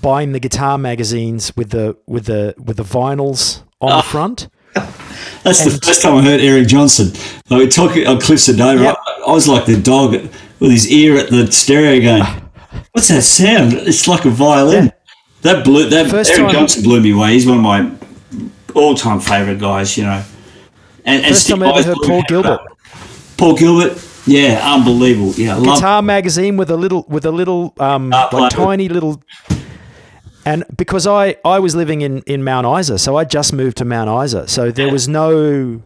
buying 0.00 0.32
the 0.32 0.40
guitar 0.40 0.78
magazines 0.78 1.54
with 1.56 1.70
the 1.70 1.96
with 2.06 2.26
the 2.26 2.54
with 2.56 2.76
the 2.76 2.82
vinyls 2.82 3.62
on 3.80 3.92
oh. 3.92 3.96
the 3.98 4.02
front. 4.02 4.48
That's 5.42 5.60
and 5.60 5.72
the 5.72 5.80
first 5.84 6.02
time 6.02 6.14
I 6.14 6.22
heard 6.22 6.40
Eric 6.40 6.68
Johnson. 6.68 7.12
Like 7.48 7.70
talking 7.70 8.06
on 8.06 8.20
Cliffs 8.20 8.48
of 8.48 8.56
Dover, 8.56 8.84
yep. 8.84 8.96
I, 9.06 9.24
I 9.26 9.32
was 9.32 9.48
like 9.48 9.66
the 9.66 9.80
dog 9.80 10.12
with 10.12 10.70
his 10.70 10.90
ear 10.90 11.16
at 11.16 11.30
the 11.30 11.50
stereo 11.50 12.00
going, 12.00 12.42
What's 12.92 13.08
that 13.08 13.22
sound? 13.22 13.72
It's 13.72 14.06
like 14.06 14.24
a 14.24 14.30
violin. 14.30 14.86
Yeah. 14.86 14.90
That 15.42 15.64
blew 15.64 15.88
that 15.88 16.10
First 16.10 16.32
Eric 16.32 16.42
time, 16.42 16.52
Johnson 16.52 16.82
blew 16.82 17.00
me 17.00 17.12
away. 17.12 17.32
He's 17.32 17.46
one 17.46 17.56
of 17.56 17.62
my 17.62 17.90
all 18.74 18.94
time 18.94 19.20
favourite 19.20 19.58
guys, 19.58 19.96
you 19.96 20.04
know. 20.04 20.22
And, 21.04 21.24
and 21.24 21.34
First 21.34 21.48
time 21.48 21.62
I 21.62 21.70
ever 21.70 21.82
heard 21.82 21.96
Paul 22.04 22.22
Gilbert. 22.28 22.60
Paul 23.36 23.56
Gilbert, 23.56 24.06
yeah, 24.26 24.60
unbelievable. 24.74 25.32
Yeah, 25.34 25.58
guitar 25.58 26.02
magazine 26.02 26.56
with 26.56 26.70
a 26.70 26.76
little 26.76 27.04
with 27.08 27.24
a 27.24 27.30
little 27.30 27.74
um 27.78 28.12
uh, 28.12 28.28
like 28.32 28.52
tiny 28.52 28.88
little 28.88 29.22
and 30.44 30.64
because 30.76 31.06
I, 31.06 31.36
I 31.44 31.58
was 31.58 31.74
living 31.76 32.00
in, 32.00 32.22
in 32.22 32.42
Mount 32.42 32.66
Isa, 32.80 32.98
so 32.98 33.16
I 33.16 33.24
just 33.24 33.52
moved 33.52 33.76
to 33.78 33.84
Mount 33.84 34.08
Isa. 34.24 34.48
So 34.48 34.70
there 34.70 34.90
was 34.90 35.06
no 35.06 35.82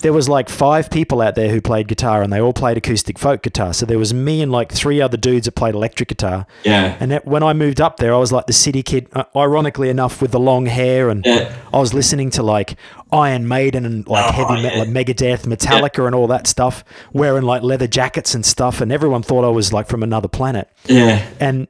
there 0.00 0.12
was 0.12 0.28
like 0.28 0.48
five 0.48 0.90
people 0.90 1.22
out 1.22 1.34
there 1.34 1.48
who 1.48 1.60
played 1.60 1.88
guitar 1.88 2.22
and 2.22 2.32
they 2.32 2.40
all 2.40 2.52
played 2.52 2.76
acoustic 2.76 3.18
folk 3.18 3.42
guitar. 3.42 3.72
So 3.72 3.86
there 3.86 3.98
was 3.98 4.12
me 4.12 4.42
and 4.42 4.52
like 4.52 4.70
three 4.72 5.00
other 5.00 5.16
dudes 5.16 5.46
that 5.46 5.52
played 5.52 5.74
electric 5.74 6.10
guitar. 6.10 6.46
Yeah. 6.64 6.96
And 7.00 7.10
that, 7.10 7.26
when 7.26 7.42
I 7.42 7.54
moved 7.54 7.80
up 7.80 7.96
there, 7.96 8.14
I 8.14 8.18
was 8.18 8.30
like 8.30 8.46
the 8.46 8.52
city 8.52 8.82
kid, 8.82 9.08
uh, 9.14 9.24
ironically 9.34 9.88
enough, 9.88 10.20
with 10.20 10.32
the 10.32 10.40
long 10.40 10.66
hair. 10.66 11.08
And 11.08 11.24
yeah. 11.24 11.56
I 11.72 11.78
was 11.78 11.94
listening 11.94 12.30
to 12.30 12.42
like 12.42 12.76
Iron 13.10 13.48
Maiden 13.48 13.86
and 13.86 14.06
like 14.06 14.26
oh, 14.28 14.32
heavy 14.32 14.62
metal, 14.62 14.80
like 14.80 14.88
Megadeth, 14.88 15.46
Metallica, 15.46 15.98
yeah. 15.98 16.06
and 16.06 16.14
all 16.14 16.26
that 16.26 16.46
stuff, 16.46 16.84
wearing 17.12 17.44
like 17.44 17.62
leather 17.62 17.86
jackets 17.86 18.34
and 18.34 18.44
stuff. 18.44 18.80
And 18.80 18.92
everyone 18.92 19.22
thought 19.22 19.44
I 19.44 19.50
was 19.50 19.72
like 19.72 19.88
from 19.88 20.02
another 20.02 20.28
planet. 20.28 20.70
Yeah. 20.84 21.26
And 21.40 21.68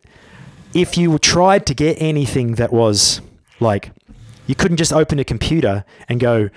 if 0.74 0.98
you 0.98 1.16
tried 1.18 1.64
to 1.66 1.74
get 1.74 1.96
anything 2.00 2.56
that 2.56 2.72
was 2.72 3.20
like, 3.60 3.92
you 4.46 4.54
couldn't 4.54 4.76
just 4.76 4.92
open 4.92 5.18
a 5.18 5.24
computer 5.24 5.84
and 6.08 6.20
go, 6.20 6.50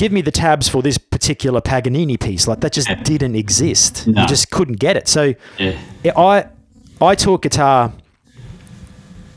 give 0.00 0.12
me 0.12 0.22
the 0.22 0.30
tabs 0.30 0.66
for 0.66 0.80
this 0.80 0.96
particular 0.96 1.60
Paganini 1.60 2.16
piece. 2.16 2.48
Like 2.48 2.60
that 2.60 2.72
just 2.72 2.88
yeah. 2.88 3.02
didn't 3.02 3.34
exist. 3.34 4.06
No. 4.06 4.22
You 4.22 4.26
just 4.26 4.50
couldn't 4.50 4.78
get 4.78 4.96
it. 4.96 5.06
So 5.06 5.34
yeah. 5.58 5.78
I 6.16 6.46
I 7.02 7.14
taught 7.14 7.42
guitar 7.42 7.92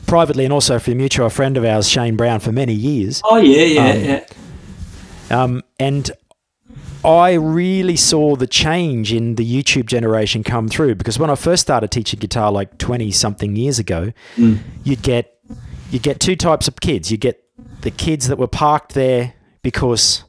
privately 0.06 0.44
and 0.44 0.54
also 0.54 0.78
for 0.78 0.92
a 0.92 0.94
mutual 0.94 1.28
friend 1.28 1.58
of 1.58 1.66
ours, 1.66 1.86
Shane 1.86 2.16
Brown, 2.16 2.40
for 2.40 2.50
many 2.50 2.72
years. 2.72 3.20
Oh 3.24 3.36
yeah, 3.36 3.64
yeah, 3.64 3.90
um, 3.90 4.04
yeah. 4.04 5.42
Um, 5.42 5.62
and 5.78 6.10
I 7.04 7.34
really 7.34 7.96
saw 7.96 8.34
the 8.34 8.46
change 8.46 9.12
in 9.12 9.34
the 9.34 9.44
YouTube 9.44 9.84
generation 9.84 10.42
come 10.42 10.68
through 10.68 10.94
because 10.94 11.18
when 11.18 11.28
I 11.28 11.34
first 11.34 11.60
started 11.60 11.90
teaching 11.90 12.20
guitar 12.20 12.50
like 12.50 12.78
twenty 12.78 13.10
something 13.10 13.54
years 13.54 13.78
ago, 13.78 14.14
mm. 14.36 14.60
you'd 14.82 15.02
get 15.02 15.38
you 15.90 15.98
get 15.98 16.20
two 16.20 16.36
types 16.36 16.68
of 16.68 16.80
kids. 16.80 17.10
You 17.10 17.18
get 17.18 17.44
the 17.82 17.90
kids 17.90 18.28
that 18.28 18.38
were 18.38 18.48
parked 18.48 18.94
there 18.94 19.34
because 19.62 20.24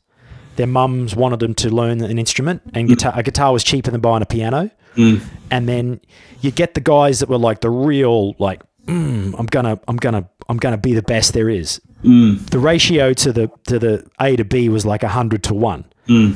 their 0.56 0.68
mums 0.68 1.16
wanted 1.16 1.40
them 1.40 1.54
to 1.56 1.70
learn 1.70 2.02
an 2.02 2.18
instrument, 2.18 2.62
and 2.74 2.88
guitar, 2.88 3.14
a 3.16 3.24
guitar 3.24 3.52
was 3.52 3.64
cheaper 3.64 3.92
than 3.92 4.02
buying 4.02 4.22
a 4.22 4.26
piano. 4.26 4.72
Mm. 4.96 5.22
And 5.52 5.68
then 5.68 6.00
you 6.42 6.52
get 6.52 6.74
the 6.74 6.82
guys 6.82 7.20
that 7.20 7.30
were 7.30 7.38
like 7.38 7.62
the 7.62 7.70
real, 7.70 8.34
like, 8.40 8.62
mm, 8.86 9.36
I'm 9.38 9.46
gonna, 9.46 9.80
I'm 9.88 9.98
gonna, 9.98 10.30
I'm 10.48 10.58
gonna 10.58 10.78
be 10.78 10.94
the 10.94 11.02
best 11.02 11.34
there 11.34 11.50
is. 11.50 11.82
Mm. 12.04 12.50
The 12.50 12.60
ratio 12.60 13.14
to 13.14 13.34
the 13.34 13.52
to 13.68 13.80
the 13.80 14.10
A 14.20 14.36
to 14.36 14.46
B 14.46 14.70
was 14.70 14.86
like 14.86 15.04
hundred 15.04 15.44
to 15.44 15.54
one. 15.54 15.86
Mm. 16.08 16.36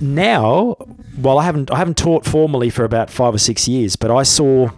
Now, 0.00 0.76
well, 1.18 1.38
I 1.38 1.44
haven't 1.44 1.70
I 1.70 1.78
haven't 1.78 1.96
taught 1.96 2.24
formally 2.24 2.70
for 2.70 2.84
about 2.84 3.10
five 3.10 3.34
or 3.34 3.38
six 3.38 3.68
years, 3.68 3.96
but 3.96 4.10
I 4.10 4.22
saw 4.22 4.70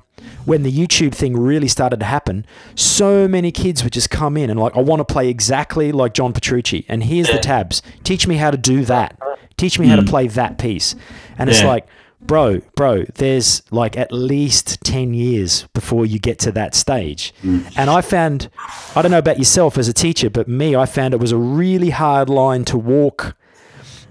when 0.46 0.62
the 0.62 0.72
YouTube 0.72 1.14
thing 1.14 1.36
really 1.36 1.68
started 1.68 2.00
to 2.00 2.06
happen, 2.06 2.46
so 2.74 3.28
many 3.28 3.52
kids 3.52 3.84
would 3.84 3.92
just 3.92 4.08
come 4.08 4.36
in 4.36 4.48
and 4.48 4.58
like, 4.58 4.74
I 4.76 4.80
want 4.80 5.00
to 5.00 5.12
play 5.12 5.28
exactly 5.28 5.92
like 5.92 6.14
John 6.14 6.32
Petrucci, 6.32 6.86
and 6.88 7.04
here's 7.04 7.28
the 7.28 7.38
tabs. 7.38 7.82
Teach 8.04 8.26
me 8.26 8.36
how 8.36 8.50
to 8.50 8.56
do 8.56 8.84
that. 8.86 9.18
Teach 9.56 9.78
me 9.78 9.88
how 9.88 9.96
to 9.96 10.02
hmm. 10.02 10.08
play 10.08 10.28
that 10.28 10.58
piece. 10.58 10.94
And 11.38 11.50
it's 11.50 11.62
like, 11.62 11.86
bro, 12.20 12.60
bro, 12.74 13.04
there's 13.14 13.62
like 13.70 13.96
at 13.96 14.12
least 14.12 14.82
10 14.84 15.14
years 15.14 15.66
before 15.74 16.06
you 16.06 16.18
get 16.18 16.38
to 16.40 16.52
that 16.52 16.74
stage. 16.74 17.32
Mm. 17.42 17.72
And 17.76 17.90
I 17.90 18.00
found, 18.00 18.48
I 18.94 19.02
don't 19.02 19.10
know 19.10 19.18
about 19.18 19.38
yourself 19.38 19.78
as 19.78 19.88
a 19.88 19.92
teacher, 19.92 20.30
but 20.30 20.48
me, 20.48 20.74
I 20.74 20.86
found 20.86 21.14
it 21.14 21.20
was 21.20 21.32
a 21.32 21.36
really 21.36 21.90
hard 21.90 22.28
line 22.28 22.64
to 22.66 22.78
walk 22.78 23.36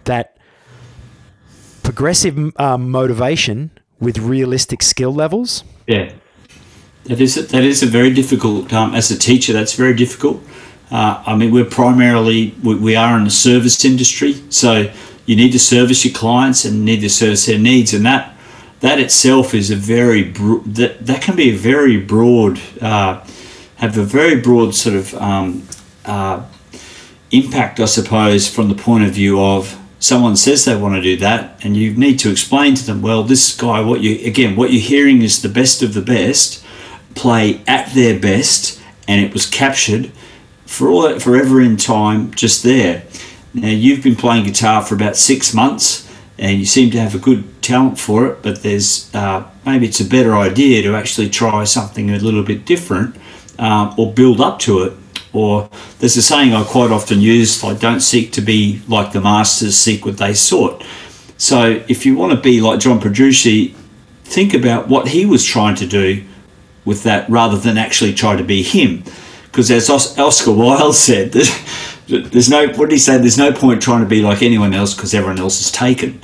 that 0.05 0.37
progressive 1.83 2.59
um, 2.59 2.89
motivation 2.89 3.71
with 3.99 4.17
realistic 4.17 4.81
skill 4.81 5.13
levels. 5.13 5.63
Yeah. 5.87 6.13
That 7.05 7.21
is 7.21 7.35
that 7.35 7.63
is 7.63 7.83
a 7.83 7.85
very 7.85 8.11
difficult 8.11 8.73
um, 8.73 8.95
as 8.95 9.11
a 9.11 9.17
teacher. 9.17 9.53
That's 9.53 9.75
very 9.75 9.93
difficult. 9.93 10.41
Uh, 10.89 11.21
I 11.25 11.35
mean, 11.35 11.51
we're 11.51 11.65
primarily 11.65 12.55
we, 12.63 12.75
we, 12.75 12.95
are 12.95 13.15
in 13.17 13.25
the 13.25 13.29
service 13.29 13.85
industry, 13.85 14.33
so 14.49 14.91
you 15.27 15.35
need 15.35 15.51
to 15.51 15.59
service 15.59 16.03
your 16.03 16.15
clients 16.15 16.65
and 16.65 16.83
need 16.83 17.01
to 17.01 17.09
service 17.09 17.45
their 17.45 17.59
needs, 17.59 17.93
and 17.93 18.03
that 18.07 18.35
that 18.79 18.99
itself 18.99 19.53
is 19.53 19.69
a 19.69 19.75
very 19.75 20.23
bro- 20.23 20.63
that 20.65 21.05
that 21.05 21.21
can 21.21 21.35
be 21.35 21.51
a 21.51 21.55
very 21.55 21.97
broad 21.99 22.59
uh, 22.81 23.23
have 23.75 23.97
a 23.99 24.03
very 24.03 24.41
broad 24.41 24.73
sort 24.73 24.95
of 24.95 25.13
um, 25.15 25.67
uh, 26.05 26.43
impact, 27.29 27.79
I 27.79 27.85
suppose, 27.85 28.49
from 28.49 28.67
the 28.67 28.75
point 28.75 29.03
of 29.03 29.11
view 29.11 29.39
of 29.39 29.79
someone 29.99 30.35
says 30.35 30.65
they 30.65 30.75
want 30.75 30.95
to 30.95 31.01
do 31.01 31.17
that, 31.17 31.63
and 31.63 31.77
you 31.77 31.93
need 31.93 32.17
to 32.19 32.31
explain 32.31 32.73
to 32.75 32.83
them, 32.83 33.03
well, 33.03 33.21
this 33.21 33.55
guy, 33.55 33.81
what 33.81 34.01
you 34.01 34.27
again, 34.27 34.55
what 34.55 34.71
you're 34.71 34.81
hearing 34.81 35.21
is 35.21 35.43
the 35.43 35.49
best 35.49 35.83
of 35.83 35.93
the 35.93 36.01
best 36.01 36.64
play 37.15 37.61
at 37.67 37.93
their 37.93 38.19
best, 38.19 38.81
and 39.07 39.25
it 39.25 39.33
was 39.33 39.45
captured 39.45 40.11
for 40.65 40.89
all 40.89 41.19
forever 41.19 41.61
in 41.61 41.77
time 41.77 42.31
just 42.31 42.63
there. 42.63 43.03
Now 43.53 43.69
you've 43.69 44.03
been 44.03 44.15
playing 44.15 44.45
guitar 44.45 44.83
for 44.83 44.95
about 44.95 45.15
six 45.15 45.53
months, 45.53 46.11
and 46.37 46.59
you 46.59 46.65
seem 46.65 46.91
to 46.91 46.99
have 46.99 47.15
a 47.15 47.19
good 47.19 47.61
talent 47.61 47.97
for 47.99 48.27
it. 48.27 48.43
But 48.43 48.61
there's 48.61 49.13
uh, 49.15 49.49
maybe 49.65 49.87
it's 49.87 50.01
a 50.01 50.05
better 50.05 50.35
idea 50.35 50.81
to 50.83 50.95
actually 50.95 51.29
try 51.29 51.63
something 51.63 52.11
a 52.11 52.19
little 52.19 52.43
bit 52.43 52.65
different, 52.65 53.15
um, 53.57 53.95
or 53.97 54.13
build 54.13 54.41
up 54.41 54.59
to 54.59 54.83
it. 54.83 54.93
Or 55.33 55.69
there's 55.99 56.15
a 56.15 56.21
saying 56.21 56.53
I 56.53 56.63
quite 56.63 56.91
often 56.91 57.19
use 57.19 57.61
like, 57.61 57.79
don't 57.79 57.99
seek 57.99 58.31
to 58.33 58.41
be 58.41 58.81
like 58.87 59.11
the 59.11 59.19
masters, 59.19 59.75
seek 59.75 60.05
what 60.05 60.17
they 60.17 60.33
sought. 60.33 60.81
So 61.37 61.83
if 61.89 62.05
you 62.05 62.15
want 62.15 62.31
to 62.31 62.39
be 62.39 62.61
like 62.61 62.79
John 62.79 63.01
Petrucci, 63.01 63.75
think 64.23 64.53
about 64.53 64.87
what 64.87 65.09
he 65.09 65.25
was 65.25 65.43
trying 65.43 65.75
to 65.75 65.85
do 65.85 66.23
with 66.85 67.03
that 67.03 67.29
rather 67.29 67.57
than 67.57 67.77
actually 67.77 68.13
try 68.13 68.35
to 68.35 68.43
be 68.43 68.63
him. 68.63 69.03
Because 69.43 69.71
as 69.71 69.89
Oscar 69.89 70.51
Wilde 70.51 70.95
said, 70.95 71.31
there's 72.07 72.49
no, 72.49 72.67
what 72.67 72.89
did 72.89 72.91
he 72.91 72.97
say? 72.97 73.17
There's 73.17 73.37
no 73.37 73.51
point 73.51 73.81
trying 73.81 74.01
to 74.01 74.07
be 74.07 74.21
like 74.21 74.41
anyone 74.41 74.73
else 74.73 74.93
because 74.93 75.13
everyone 75.13 75.39
else 75.39 75.61
is 75.61 75.71
taken. 75.71 76.21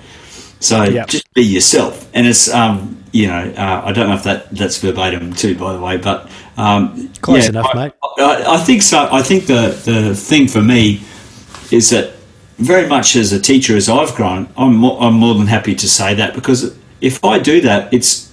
So 0.60 0.84
yep. 0.84 1.08
just 1.08 1.34
be 1.34 1.41
yourself. 1.41 2.10
And 2.13 2.27
it's, 2.27 2.53
um, 2.53 3.03
you 3.12 3.27
know, 3.27 3.53
uh, 3.58 3.82
I 3.86 3.91
don't 3.91 4.08
know 4.08 4.15
if 4.15 4.24
that 4.24 4.51
that's 4.51 4.77
verbatim 4.77 5.34
too, 5.34 5.58
by 5.58 5.74
the 5.74 5.80
way, 5.80 5.98
but 5.98 6.30
um, 6.58 7.10
close 7.22 7.44
yeah, 7.44 7.50
enough, 7.50 7.68
I, 7.74 7.86
mate. 7.86 7.94
I, 8.20 8.56
I, 8.56 8.58
think 8.58 8.82
so. 8.82 9.10
I 9.12 9.22
think 9.22 9.48
the 9.48 9.70
the 9.84 10.15
thing 10.15 10.48
for 10.48 10.62
me 10.62 11.01
is 11.72 11.89
that 11.89 12.13
very 12.58 12.88
much 12.88 13.15
as 13.15 13.34
a 13.34 13.39
teacher, 13.39 13.75
as 13.75 13.89
I've 13.89 14.13
grown, 14.15 14.48
I'm 14.56 14.75
more, 14.75 15.01
I'm 15.01 15.15
more 15.15 15.34
than 15.34 15.48
happy 15.48 15.75
to 15.75 15.89
say 15.89 16.13
that 16.13 16.34
because 16.34 16.75
if 17.01 17.25
I 17.25 17.39
do 17.39 17.60
that, 17.62 17.94
it's 17.94 18.31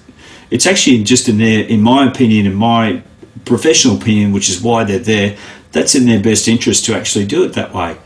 it's 0.50 0.66
actually 0.66 1.02
just 1.04 1.28
in 1.28 1.38
their, 1.38 1.64
in 1.64 1.82
my 1.82 2.08
opinion, 2.08 2.46
in 2.46 2.54
my 2.54 3.02
professional 3.44 3.96
opinion, 3.96 4.32
which 4.32 4.48
is 4.48 4.60
why 4.60 4.84
they're 4.84 4.98
there. 4.98 5.36
That's 5.72 5.94
in 5.94 6.06
their 6.06 6.20
best 6.20 6.48
interest 6.48 6.86
to 6.86 6.96
actually 6.96 7.26
do 7.26 7.44
it 7.44 7.52
that 7.54 7.74
way. 7.74 7.96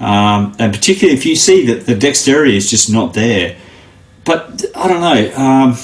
Um, 0.00 0.56
and 0.58 0.72
particularly 0.72 1.16
if 1.16 1.26
you 1.26 1.36
see 1.36 1.66
that 1.66 1.84
the 1.84 1.94
dexterity 1.94 2.56
is 2.56 2.70
just 2.70 2.90
not 2.90 3.12
there. 3.12 3.56
But 4.24 4.64
I 4.74 4.88
don't 4.88 5.00
know. 5.00 5.36
Um, 5.36 5.76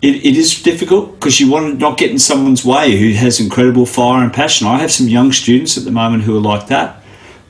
it, 0.00 0.16
it 0.24 0.36
is 0.36 0.62
difficult 0.62 1.14
because 1.14 1.40
you 1.40 1.50
want 1.50 1.72
to 1.72 1.78
not 1.78 1.98
get 1.98 2.10
in 2.10 2.18
someone's 2.18 2.64
way 2.64 2.96
who 2.96 3.12
has 3.12 3.40
incredible 3.40 3.86
fire 3.86 4.22
and 4.22 4.32
passion. 4.32 4.66
I 4.66 4.78
have 4.78 4.92
some 4.92 5.08
young 5.08 5.32
students 5.32 5.78
at 5.78 5.84
the 5.84 5.90
moment 5.90 6.24
who 6.24 6.36
are 6.36 6.40
like 6.40 6.68
that. 6.68 7.02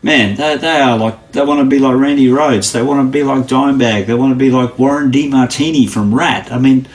Man, 0.03 0.35
they, 0.37 0.57
they 0.57 0.81
are 0.81 0.99
like 0.99 1.33
they 1.33 1.45
want 1.45 1.61
to 1.61 1.67
be 1.67 1.79
like 1.79 1.97
Randy 1.97 2.27
Rhoads. 2.27 2.73
They 2.73 2.83
want 2.83 3.07
to 3.07 3.11
be 3.11 3.23
like 3.23 3.45
Dimebag. 3.45 4.07
They 4.07 4.15
want 4.15 4.33
to 4.33 4.39
be 4.39 4.51
like 4.51 4.79
Warren 4.79 5.11
DeMartini 5.11 5.89
from 5.89 6.15
Ratt. 6.15 6.51
I 6.51 6.59
mean, 6.59 6.89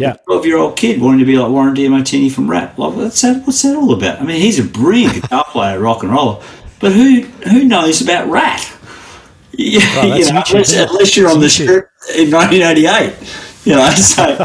Yeah. 0.00 0.14
twelve-year-old 0.26 0.76
kid 0.76 1.00
wanting 1.00 1.20
to 1.20 1.24
be 1.24 1.36
like 1.38 1.50
Warren 1.50 1.74
DeMartini 1.74 2.30
from 2.32 2.50
Ratt. 2.50 2.78
Like, 2.78 2.96
what's 2.96 3.20
that? 3.22 3.46
What's 3.46 3.62
that 3.62 3.76
all 3.76 3.92
about? 3.92 4.20
I 4.20 4.24
mean, 4.24 4.40
he's 4.40 4.58
a 4.58 4.64
brilliant 4.64 5.14
guitar 5.14 5.44
player, 5.48 5.78
rock 5.80 6.02
and 6.02 6.12
roller, 6.12 6.42
but 6.80 6.92
who 6.92 7.22
who 7.50 7.64
knows 7.64 8.00
about 8.00 8.28
Ratt? 8.28 8.72
Yeah, 9.52 9.80
Oh, 9.96 10.06
you 10.16 10.24
know, 10.32 10.42
unless, 10.48 10.72
unless 10.74 11.16
you're 11.16 11.28
on 11.28 11.40
the 11.40 11.50
strip 11.50 11.90
in 12.16 12.30
1988. 12.30 13.12
You 13.64 13.74
know, 13.74 13.90
so 13.90 14.36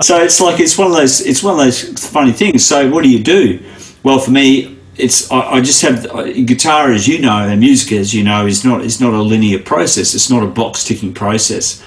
so 0.00 0.22
it's 0.22 0.40
like 0.40 0.60
it's 0.60 0.78
one 0.78 0.86
of 0.86 0.94
those 0.96 1.20
it's 1.20 1.42
one 1.42 1.54
of 1.54 1.58
those 1.58 2.08
funny 2.08 2.32
things. 2.32 2.64
So 2.64 2.88
what 2.90 3.02
do 3.04 3.10
you 3.10 3.22
do? 3.22 3.60
Well, 4.04 4.18
for 4.18 4.30
me, 4.30 4.78
it's 4.96 5.30
I, 5.30 5.40
I 5.56 5.60
just 5.60 5.82
have 5.82 6.06
uh, 6.06 6.22
guitar, 6.22 6.90
as 6.90 7.06
you 7.06 7.18
know, 7.20 7.36
and 7.36 7.60
music, 7.60 7.92
as 7.92 8.14
you 8.14 8.24
know, 8.24 8.46
is 8.46 8.64
not 8.64 8.82
is 8.82 8.98
not 9.00 9.12
a 9.12 9.20
linear 9.20 9.58
process. 9.58 10.14
It's 10.14 10.30
not 10.30 10.42
a 10.42 10.46
box 10.46 10.84
ticking 10.84 11.12
process. 11.12 11.84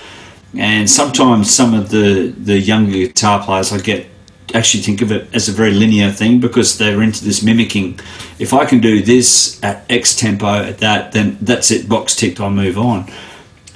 And 0.57 0.89
sometimes 0.89 1.53
some 1.53 1.73
of 1.73 1.89
the 1.89 2.33
the 2.37 2.59
younger 2.59 2.91
guitar 2.91 3.43
players, 3.43 3.71
I 3.71 3.79
get 3.79 4.07
actually 4.53 4.83
think 4.83 5.01
of 5.01 5.11
it 5.11 5.33
as 5.33 5.47
a 5.47 5.51
very 5.51 5.71
linear 5.71 6.11
thing 6.11 6.39
because 6.39 6.77
they're 6.77 7.01
into 7.01 7.23
this 7.23 7.41
mimicking. 7.41 7.99
If 8.37 8.53
I 8.53 8.65
can 8.65 8.79
do 8.79 9.01
this 9.01 9.61
at 9.63 9.85
X 9.89 10.15
tempo 10.15 10.47
at 10.47 10.79
that, 10.79 11.13
then 11.13 11.37
that's 11.41 11.71
it. 11.71 11.87
Box 11.87 12.15
ticked. 12.15 12.39
I 12.39 12.49
move 12.49 12.77
on. 12.77 13.09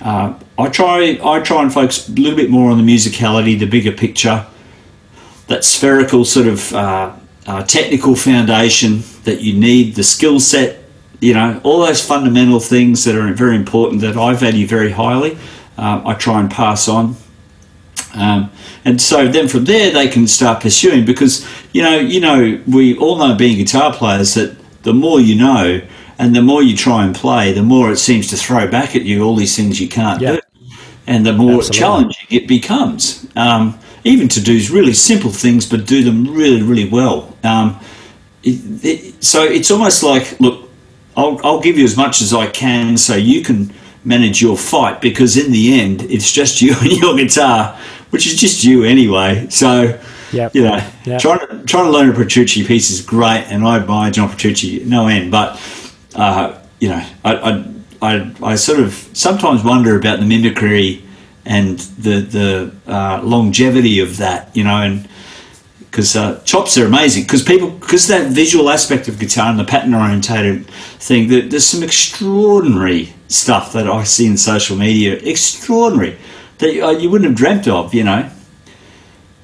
Uh, 0.02 0.38
I 0.58 0.70
try 0.70 1.20
I 1.24 1.40
try 1.40 1.62
and 1.62 1.74
focus 1.74 2.10
a 2.10 2.12
little 2.12 2.36
bit 2.36 2.50
more 2.50 2.72
on 2.72 2.78
the 2.78 2.96
musicality, 2.96 3.58
the 3.58 3.66
bigger 3.66 3.92
picture, 3.92 4.46
that 5.48 5.64
spherical 5.64 6.26
sort 6.26 6.48
of 6.48 6.74
uh, 6.74 7.16
uh, 7.48 7.64
technical 7.64 8.16
foundation 8.16 9.04
that 9.24 9.42
you 9.42 9.54
need, 9.54 9.96
the 9.96 10.04
skill 10.04 10.40
set, 10.40 10.84
you 11.22 11.34
know, 11.34 11.60
all 11.64 11.80
those 11.86 12.06
fundamental 12.06 12.60
things 12.60 13.04
that 13.06 13.16
are 13.16 13.32
very 13.34 13.56
important 13.56 14.02
that 14.02 14.18
I 14.18 14.34
value 14.34 14.68
very 14.68 14.92
highly. 14.92 15.38
Um, 15.78 16.08
I 16.08 16.14
try 16.14 16.40
and 16.40 16.50
pass 16.50 16.88
on. 16.88 17.16
Um, 18.14 18.52
and 18.86 19.02
so 19.02 19.28
then 19.28 19.48
from 19.48 19.66
there 19.66 19.92
they 19.92 20.08
can 20.08 20.28
start 20.28 20.62
pursuing 20.62 21.04
because 21.06 21.46
you 21.74 21.82
know 21.82 22.00
you 22.00 22.22
know 22.22 22.62
we 22.68 22.98
all 22.98 23.18
know 23.18 23.36
being 23.36 23.58
guitar 23.58 23.92
players 23.92 24.36
that 24.36 24.56
the 24.84 24.94
more 24.94 25.20
you 25.20 25.36
know 25.36 25.82
and 26.18 26.34
the 26.34 26.42
more 26.42 26.64
you 26.64 26.78
try 26.78 27.04
and 27.04 27.14
play 27.14 27.52
the 27.52 27.64
more 27.64 27.92
it 27.92 27.98
seems 27.98 28.30
to 28.30 28.38
throw 28.38 28.68
back 28.70 28.96
at 28.96 29.02
you 29.02 29.24
all 29.24 29.36
these 29.36 29.56
things 29.56 29.82
you 29.82 29.90
can't 29.90 30.20
do 30.20 30.40
and 31.08 31.26
the 31.26 31.34
more 31.34 31.56
Absolutely. 31.56 31.78
challenging 31.78 32.28
it 32.30 32.48
becomes 32.48 33.28
um, 33.36 33.78
even 34.06 34.30
to 34.30 34.40
do 34.40 34.62
really 34.72 34.94
simple 34.94 35.32
things 35.32 35.70
but 35.70 35.86
do 35.86 36.02
them 36.04 36.34
really 36.34 36.62
really 36.62 36.88
well 36.88 37.36
um, 37.44 37.78
it, 38.44 38.86
it, 38.86 39.24
so 39.24 39.44
it's 39.44 39.72
almost 39.72 40.04
like 40.04 40.40
look 40.40 40.70
I'll, 41.18 41.40
I'll 41.46 41.62
give 41.62 41.78
you 41.78 41.84
as 41.84 41.98
much 41.98 42.22
as 42.22 42.34
I 42.34 42.48
can 42.48 42.98
so 42.98 43.16
you 43.16 43.42
can 43.42 43.74
manage 44.06 44.42
your 44.42 44.56
fight 44.58 45.02
because 45.02 45.36
in 45.38 45.52
the 45.52 45.80
end 45.80 46.02
it's 46.04 46.32
just 46.32 46.62
you 46.64 46.74
and 46.82 46.92
your 46.92 47.16
guitar 47.18 47.78
which 48.12 48.26
is 48.28 48.36
just 48.40 48.64
you 48.64 48.84
anyway 48.84 49.48
so 49.50 50.00
Yep. 50.32 50.56
you 50.56 50.64
know 50.64 50.80
Yep. 51.06 51.22
trying 51.22 51.40
to 51.40 51.64
trying 51.66 51.86
to 51.86 51.92
learn 51.92 52.10
a 52.10 52.14
Petrucci 52.14 52.66
piece 52.66 52.90
is 52.90 53.02
great 53.02 53.46
and 53.50 53.66
I 53.66 53.78
admire 53.78 54.12
John 54.12 54.30
Petrucci 54.30 54.84
no 54.86 55.08
end 55.08 55.32
but 55.32 55.60
uh, 56.16 56.60
you 56.80 56.90
know 56.90 57.06
I, 57.24 57.36
I, 57.36 57.66
I, 58.02 58.32
I 58.44 58.56
sort 58.56 58.80
of 58.80 58.94
sometimes 59.14 59.64
wonder 59.64 59.98
about 59.98 60.20
the 60.20 60.26
mimicry 60.26 61.04
and 61.46 61.78
the 61.80 62.20
the 62.22 62.76
uh, 62.92 63.22
longevity 63.24 64.00
of 64.00 64.18
that 64.18 64.54
you 64.56 64.64
know 64.64 64.82
and 64.82 65.08
because 65.80 66.16
uh, 66.18 66.42
chops 66.44 66.78
are 66.78 66.86
amazing 66.88 67.24
because 67.24 67.42
people 67.44 67.70
because 67.70 68.08
that 68.08 68.32
visual 68.32 68.70
aspect 68.70 69.08
of 69.08 69.18
guitar 69.20 69.50
and 69.50 69.60
the 69.60 69.64
pattern 69.64 69.94
orientated 69.94 70.66
thing 71.00 71.30
there, 71.30 71.44
there's 71.44 71.66
some 71.66 71.84
extraordinary 71.84 73.14
stuff 73.28 73.74
that 73.74 73.88
I 73.88 74.04
see 74.04 74.28
in 74.28 74.38
social 74.38 74.78
media 74.78 75.14
extraordinary 75.18 76.18
that 76.60 76.74
you, 76.74 76.86
uh, 76.86 76.92
you 76.92 77.10
wouldn't 77.10 77.30
have 77.30 77.38
dreamt 77.38 77.68
of 77.68 77.94
you 77.94 78.04
know 78.04 78.30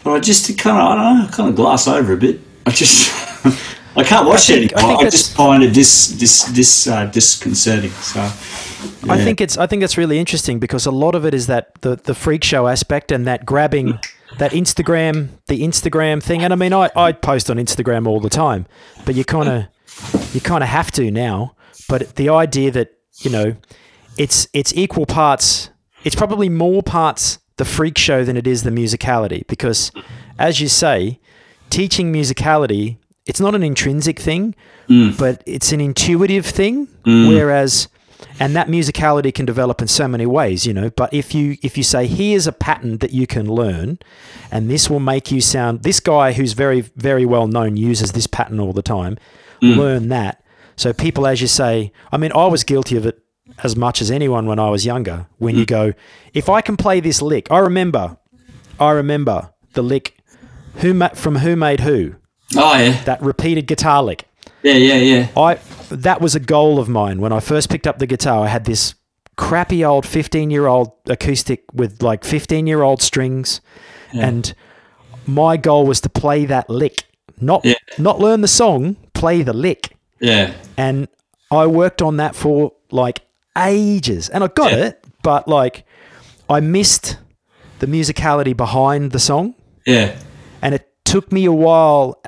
but 0.04 0.12
I 0.14 0.20
just 0.20 0.48
kind 0.58 0.78
of 0.78 0.84
I 0.84 0.96
don't 0.96 1.20
know 1.20 1.28
kind 1.32 1.50
of 1.50 1.56
glass 1.56 1.88
over 1.88 2.14
a 2.14 2.18
bit 2.18 2.40
I 2.66 2.72
just 2.72 3.12
I 3.96 4.04
can't 4.04 4.28
watch 4.28 4.50
I 4.50 4.54
it 4.54 4.58
think- 4.60 4.76
I 4.76 4.80
anymore 4.80 4.98
think 4.98 5.08
I, 5.08 5.10
just 5.10 5.36
find 5.36 5.64
it 5.64 5.74
dis, 5.74 6.08
dis, 6.10 6.46
dis, 6.54 6.88
uh, 6.88 7.06
disconcerting 7.08 7.92
so 7.92 8.22
I 9.10 9.18
think 9.24 9.42
it's 9.42 9.58
I 9.58 9.68
think 9.68 9.82
that's 9.82 9.98
really 9.98 10.18
interesting 10.20 10.60
because 10.60 10.86
a 10.86 10.92
lot 10.92 11.14
of 11.16 11.26
it 11.26 11.34
is 11.34 11.48
that 11.48 11.80
the 11.82 11.96
the 11.96 12.16
freak 12.16 12.44
show 12.44 12.68
aspect 12.68 13.12
and 13.12 13.28
that 13.28 13.46
grabbing 13.46 14.00
that 14.38 14.52
Instagram 14.54 15.30
the 15.48 15.62
Instagram 15.62 16.22
thing. 16.24 16.42
And 16.44 16.54
I 16.54 16.56
mean 16.56 16.74
I, 16.74 16.90
I 16.96 17.12
post 17.12 17.50
on 17.52 17.58
Instagram 17.58 18.08
all 18.08 18.20
the 18.20 18.30
time, 18.30 18.66
but 19.06 19.14
you 19.16 19.24
kinda 19.24 19.70
you 20.34 20.40
kinda 20.42 20.66
have 20.66 20.92
to 20.94 21.12
now. 21.12 21.56
But 21.90 22.16
the 22.16 22.30
idea 22.30 22.72
that, 22.72 22.94
you 23.24 23.32
know, 23.32 23.56
it's 24.18 24.48
it's 24.54 24.74
equal 24.76 25.06
parts 25.06 25.70
it's 26.04 26.16
probably 26.16 26.50
more 26.50 26.82
parts 26.82 27.40
the 27.58 27.66
freak 27.66 27.98
show 27.98 28.24
than 28.24 28.38
it 28.38 28.48
is 28.48 28.64
the 28.64 28.72
musicality 28.72 29.46
because 29.48 29.92
as 30.40 30.60
you 30.60 30.68
say, 30.68 31.20
teaching 31.70 32.12
musicality, 32.12 32.98
it's 33.26 33.40
not 33.40 33.54
an 33.54 33.62
intrinsic 33.62 34.20
thing, 34.20 34.56
mm. 34.90 35.18
but 35.18 35.44
it's 35.46 35.72
an 35.72 35.80
intuitive 35.80 36.46
thing. 36.46 36.88
Mm. 37.06 37.28
Whereas, 37.28 37.88
and 38.40 38.56
that 38.56 38.68
musicality 38.68 39.34
can 39.34 39.46
develop 39.46 39.82
in 39.82 39.88
so 39.88 40.08
many 40.08 40.26
ways, 40.26 40.66
you 40.66 40.74
know. 40.74 40.90
But 40.90 41.14
if 41.14 41.36
you 41.36 41.58
if 41.62 41.78
you 41.78 41.84
say 41.84 42.08
here's 42.08 42.48
a 42.48 42.52
pattern 42.52 42.98
that 42.98 43.12
you 43.12 43.28
can 43.28 43.46
learn, 43.46 44.00
and 44.50 44.70
this 44.70 44.90
will 44.90 45.00
make 45.00 45.32
you 45.32 45.42
sound, 45.42 45.84
this 45.84 46.00
guy 46.00 46.34
who's 46.34 46.54
very 46.54 46.82
very 46.82 47.26
well 47.26 47.48
known 47.48 47.78
uses 47.78 48.14
this 48.14 48.28
pattern 48.28 48.60
all 48.60 48.74
the 48.74 48.82
time. 48.82 49.18
Mm. 49.62 49.78
Learn 49.78 50.10
that. 50.10 50.41
So 50.82 50.94
people, 50.94 51.28
as 51.28 51.40
you 51.42 51.48
say, 51.48 51.92
I 52.12 52.18
mean, 52.18 52.32
I 52.34 52.48
was 52.48 52.64
guilty 52.64 52.98
of 52.98 53.06
it 53.06 53.22
as 53.62 53.76
much 53.76 54.02
as 54.02 54.10
anyone 54.10 54.48
when 54.48 54.58
I 54.58 54.72
was 54.72 54.84
younger. 54.84 55.28
When 55.38 55.54
you 55.54 55.62
hmm. 55.62 55.66
go, 55.66 55.94
if 56.34 56.50
I 56.50 56.62
can 56.62 56.76
play 56.76 57.00
this 57.00 57.22
lick, 57.22 57.52
I 57.52 57.60
remember, 57.60 58.18
I 58.80 58.90
remember 58.90 59.54
the 59.74 59.84
lick, 59.84 60.18
who 60.78 60.96
ma- 60.96 61.10
from 61.10 61.36
who 61.36 61.56
made 61.56 61.82
who, 61.82 62.16
oh 62.58 62.76
yeah 62.76 63.04
that 63.04 63.22
repeated 63.22 63.68
guitar 63.68 64.02
lick. 64.02 64.26
yeah 64.64 64.74
yeah 64.74 64.96
yeah 64.96 65.28
I 65.38 65.60
that 65.92 66.20
was 66.20 66.34
a 66.34 66.40
goal 66.40 66.80
of 66.80 66.90
mine 66.90 67.22
when 67.22 67.32
I 67.32 67.42
first 67.42 67.70
picked 67.70 67.86
up 67.86 68.00
the 68.00 68.08
guitar. 68.08 68.44
I 68.44 68.48
had 68.48 68.66
this 68.66 68.96
crappy 69.38 69.86
old 69.86 70.08
15 70.08 70.50
year 70.50 70.66
old 70.66 70.94
acoustic 71.06 71.64
with 71.74 72.02
like 72.02 72.24
15 72.24 72.66
year 72.66 72.82
old 72.82 73.04
strings, 73.04 73.62
and 74.14 74.52
my 75.28 75.58
goal 75.58 75.86
was 75.86 76.02
to 76.02 76.10
play 76.10 76.46
that 76.46 76.72
lick, 76.72 77.04
not 77.40 77.64
Yeah. 77.64 77.76
not 78.00 78.20
learn 78.20 78.42
the 78.42 78.48
song, 78.48 78.96
play 79.14 79.44
the 79.44 79.54
lick. 79.54 79.96
Yeah 80.22 80.54
And 80.78 81.08
I 81.52 81.68
worked 81.68 82.02
on 82.02 82.18
that 82.18 82.36
for 82.36 82.74
like 82.92 83.22
ages, 83.58 84.30
and 84.30 84.44
I 84.44 84.48
got 84.48 84.72
Yeah. 84.72 84.86
it, 84.86 85.06
but 85.24 85.48
like 85.48 85.86
I 86.50 86.60
missed 86.62 87.18
the 87.80 87.88
musicality 87.88 88.56
behind 88.56 89.12
the 89.12 89.20
song 89.20 89.56
yeah 89.88 90.16
and 90.62 90.76
it 90.76 90.88
took 91.06 91.32
me 91.32 91.46
a 91.46 91.52
while 91.52 92.22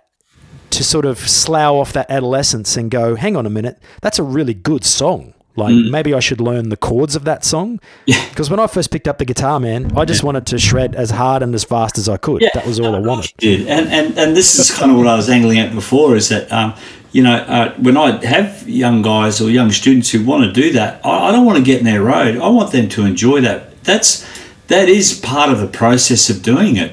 to 0.71 0.83
sort 0.83 1.05
of 1.05 1.19
slough 1.19 1.73
off 1.75 1.93
that 1.93 2.09
adolescence 2.09 2.75
and 2.75 2.89
go, 2.89 3.15
hang 3.15 3.35
on 3.37 3.45
a 3.45 3.49
minute, 3.49 3.77
that's 4.01 4.17
a 4.17 4.23
really 4.23 4.55
good 4.55 4.83
song. 4.83 5.35
Like 5.55 5.75
maybe 5.75 6.15
I 6.15 6.19
should 6.19 6.41
learn 6.41 6.69
the 6.69 6.77
chords 6.77 7.15
of 7.15 7.25
that 7.25 7.45
song. 7.45 7.77
Mm. 7.77 7.81
Yeah. 8.07 8.25
Because 8.33 8.49
when 8.49 8.59
I 8.59 8.65
first 8.65 8.89
picked 8.89 9.07
up 9.07 9.19
the 9.19 9.25
guitar, 9.25 9.59
man, 9.59 9.95
I 9.95 10.05
just 10.05 10.23
wanted 10.23 10.47
to 10.47 10.57
shred 10.57 10.95
as 10.95 11.11
hard 11.11 11.43
and 11.43 11.53
as 11.53 11.63
fast 11.63 11.99
as 11.99 12.09
I 12.09 12.17
could. 12.17 12.41
Yeah. 12.41 12.49
That 12.55 12.65
was 12.65 12.79
all 12.79 12.95
I 12.95 12.99
wanted. 12.99 13.31
did, 13.37 13.67
and, 13.67 13.87
and 13.89 14.17
and 14.17 14.35
this 14.35 14.57
is 14.57 14.71
kind 14.75 14.91
of 14.91 14.97
what 14.97 15.05
I 15.05 15.15
was 15.15 15.29
angling 15.29 15.59
at 15.59 15.71
before 15.75 16.15
is 16.15 16.29
that 16.29 16.51
um, 16.51 16.73
you 17.13 17.23
know 17.23 17.35
uh, 17.35 17.73
when 17.75 17.95
I 17.95 18.23
have 18.25 18.67
young 18.67 19.01
guys 19.01 19.39
or 19.39 19.49
young 19.49 19.71
students 19.71 20.09
who 20.11 20.25
want 20.25 20.43
to 20.43 20.51
do 20.51 20.73
that, 20.73 21.03
I, 21.05 21.29
I 21.29 21.31
don't 21.31 21.45
want 21.45 21.57
to 21.59 21.63
get 21.63 21.79
in 21.79 21.85
their 21.85 22.03
road. 22.03 22.37
I 22.37 22.49
want 22.49 22.71
them 22.73 22.89
to 22.89 23.05
enjoy 23.05 23.39
that. 23.41 23.81
That's 23.83 24.27
that 24.67 24.89
is 24.89 25.17
part 25.17 25.49
of 25.49 25.59
the 25.59 25.67
process 25.67 26.29
of 26.29 26.41
doing 26.41 26.75
it. 26.75 26.91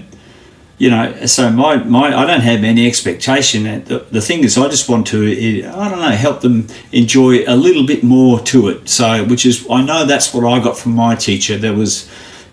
You 0.79 0.89
know, 0.89 1.27
so 1.27 1.51
my, 1.51 1.77
my 1.77 2.17
I 2.17 2.25
don't 2.27 2.41
have 2.41 2.65
any 2.65 2.87
expectation. 2.87 3.65
The, 3.85 4.07
the 4.11 4.23
thing 4.23 4.45
is, 4.45 4.57
I 4.57 4.67
just 4.69 4.89
want 4.89 5.07
to 5.09 5.31
I 5.67 5.89
don't 5.89 5.99
know 5.99 6.11
help 6.11 6.41
them 6.41 6.69
enjoy 6.93 7.45
a 7.47 7.57
little 7.57 7.87
bit 7.87 8.03
more 8.03 8.41
to 8.41 8.69
it. 8.69 8.89
So, 8.89 9.25
which 9.25 9.45
is 9.45 9.67
I 9.71 9.83
know 9.83 10.07
that's 10.07 10.33
what 10.33 10.45
I 10.45 10.63
got 10.63 10.79
from 10.79 10.93
my 10.93 11.17
teacher. 11.17 11.59
There 11.59 11.75
was 11.75 12.11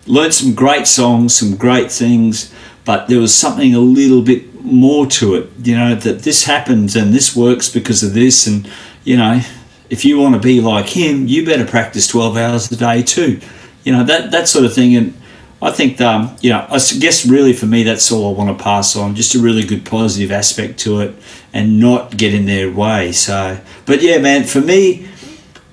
learned 0.08 0.34
some 0.34 0.53
great 0.53 0.88
songs, 0.88 1.36
some 1.36 1.56
great 1.56 1.91
things, 1.91 2.53
but 2.86 3.08
there 3.08 3.19
was 3.19 3.34
something 3.34 3.73
a 3.73 3.80
little 3.80 4.21
bit 4.21 4.57
more 4.71 5.08
to 5.08 5.36
it. 5.36 5.49
You 5.63 5.77
know 5.77 5.95
that 5.95 6.19
this 6.19 6.43
happens 6.45 6.95
and 6.95 7.13
this 7.13 7.36
works 7.36 7.69
because 7.69 8.03
of 8.03 8.13
this, 8.13 8.47
and 8.47 8.69
you 9.03 9.17
know 9.17 9.41
if 9.89 10.03
you 10.03 10.19
want 10.19 10.36
to 10.36 10.41
be 10.41 10.60
like 10.62 10.88
him, 10.88 11.27
you 11.27 11.45
better 11.45 11.65
practice 11.65 12.08
twelve 12.08 12.38
hours 12.38 12.71
a 12.71 12.75
day 12.75 13.01
too. 13.01 13.39
You 13.84 13.93
know 13.93 14.03
that 14.03 14.32
that 14.32 14.47
sort 14.47 14.65
of 14.65 14.73
thing, 14.73 14.95
and 14.95 15.19
I 15.62 15.71
think 15.71 15.99
um, 16.01 16.36
you 16.41 16.49
know 16.49 16.65
I 16.69 16.80
guess 16.99 17.25
really 17.25 17.53
for 17.53 17.65
me 17.65 17.84
that's 17.84 18.12
all 18.12 18.34
I 18.34 18.38
want 18.38 18.58
to 18.58 18.63
pass 18.63 18.95
on, 18.95 19.15
just 19.15 19.36
a 19.36 19.39
really 19.39 19.63
good 19.63 19.86
positive 19.86 20.32
aspect 20.32 20.80
to 20.82 20.99
it, 21.01 21.15
and 21.53 21.80
not 21.80 22.17
get 22.17 22.34
in 22.34 22.45
their 22.45 22.71
way. 22.71 23.12
So, 23.12 23.60
but 23.86 24.01
yeah, 24.01 24.17
man, 24.17 24.43
for 24.43 24.62
me 24.62 25.08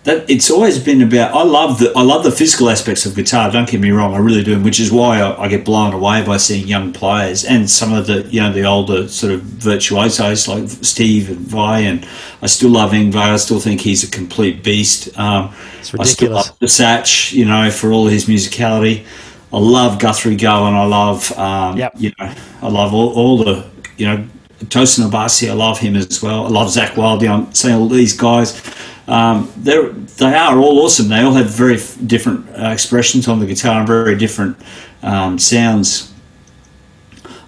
that 0.04 0.28
it's 0.30 0.50
always 0.50 0.78
been 0.78 1.00
about. 1.00 1.34
I 1.34 1.42
love 1.42 1.78
the 1.78 1.92
I 1.96 2.02
love 2.02 2.24
the 2.24 2.30
physical 2.30 2.68
aspects 2.68 3.06
of 3.06 3.14
guitar. 3.14 3.50
Don't 3.50 3.68
get 3.68 3.80
me 3.80 3.90
wrong, 3.90 4.14
I 4.14 4.18
really 4.18 4.44
do, 4.44 4.60
which 4.62 4.78
is 4.78 4.92
why 4.92 5.20
I, 5.20 5.44
I, 5.44 5.48
get 5.48 5.64
blown 5.64 5.94
away 5.94 6.22
by 6.24 6.36
seeing 6.36 6.68
young 6.68 6.92
players 6.92 7.44
and 7.44 7.68
some 7.68 7.92
of 7.94 8.06
the 8.06 8.22
you 8.24 8.40
know 8.40 8.52
the 8.52 8.64
older 8.64 9.08
sort 9.08 9.32
of 9.32 9.40
virtuosos 9.40 10.46
like 10.46 10.68
Steve 10.68 11.30
and 11.30 11.38
Vai, 11.38 11.80
and 11.80 12.06
I 12.42 12.46
still 12.46 12.70
love 12.70 12.92
Yngwie. 12.92 13.16
I 13.16 13.36
still 13.36 13.60
think 13.60 13.80
he's 13.80 14.04
a 14.04 14.10
complete 14.10 14.62
beast. 14.62 15.18
Um, 15.18 15.54
it's 15.80 15.94
ridiculous. 15.94 15.98
I 15.98 16.12
still 16.12 16.30
love 16.32 16.58
the 16.58 16.66
Satch, 16.66 17.32
you 17.32 17.46
know, 17.46 17.70
for 17.70 17.90
all 17.90 18.06
his 18.06 18.26
musicality. 18.26 19.06
I 19.54 19.58
love 19.58 19.98
Guthrie 19.98 20.36
Govan. 20.36 20.74
I 20.74 20.84
love 20.84 21.32
um, 21.38 21.78
yep. 21.78 21.94
you 21.96 22.12
know 22.18 22.34
I 22.60 22.68
love 22.68 22.92
all, 22.92 23.14
all 23.14 23.38
the 23.38 23.64
you 23.96 24.06
know 24.06 24.26
Tosin 24.64 25.08
Abasi. 25.08 25.48
I 25.48 25.54
love 25.54 25.78
him 25.78 25.96
as 25.96 26.22
well. 26.22 26.44
I 26.44 26.50
love 26.50 26.68
Zakk 26.68 26.98
Wylde. 26.98 27.24
I'm 27.24 27.54
seeing 27.54 27.74
all 27.74 27.88
these 27.88 28.14
guys 28.14 28.60
um, 29.06 29.52
they're, 29.56 29.90
they 29.90 30.34
are 30.34 30.58
all 30.58 30.80
awesome. 30.80 31.08
They 31.08 31.20
all 31.20 31.34
have 31.34 31.50
very 31.50 31.76
f- 31.76 31.98
different 32.06 32.48
uh, 32.50 32.68
expressions 32.68 33.28
on 33.28 33.38
the 33.38 33.46
guitar 33.46 33.78
and 33.78 33.86
very 33.86 34.16
different 34.16 34.56
um, 35.02 35.38
sounds. 35.38 36.12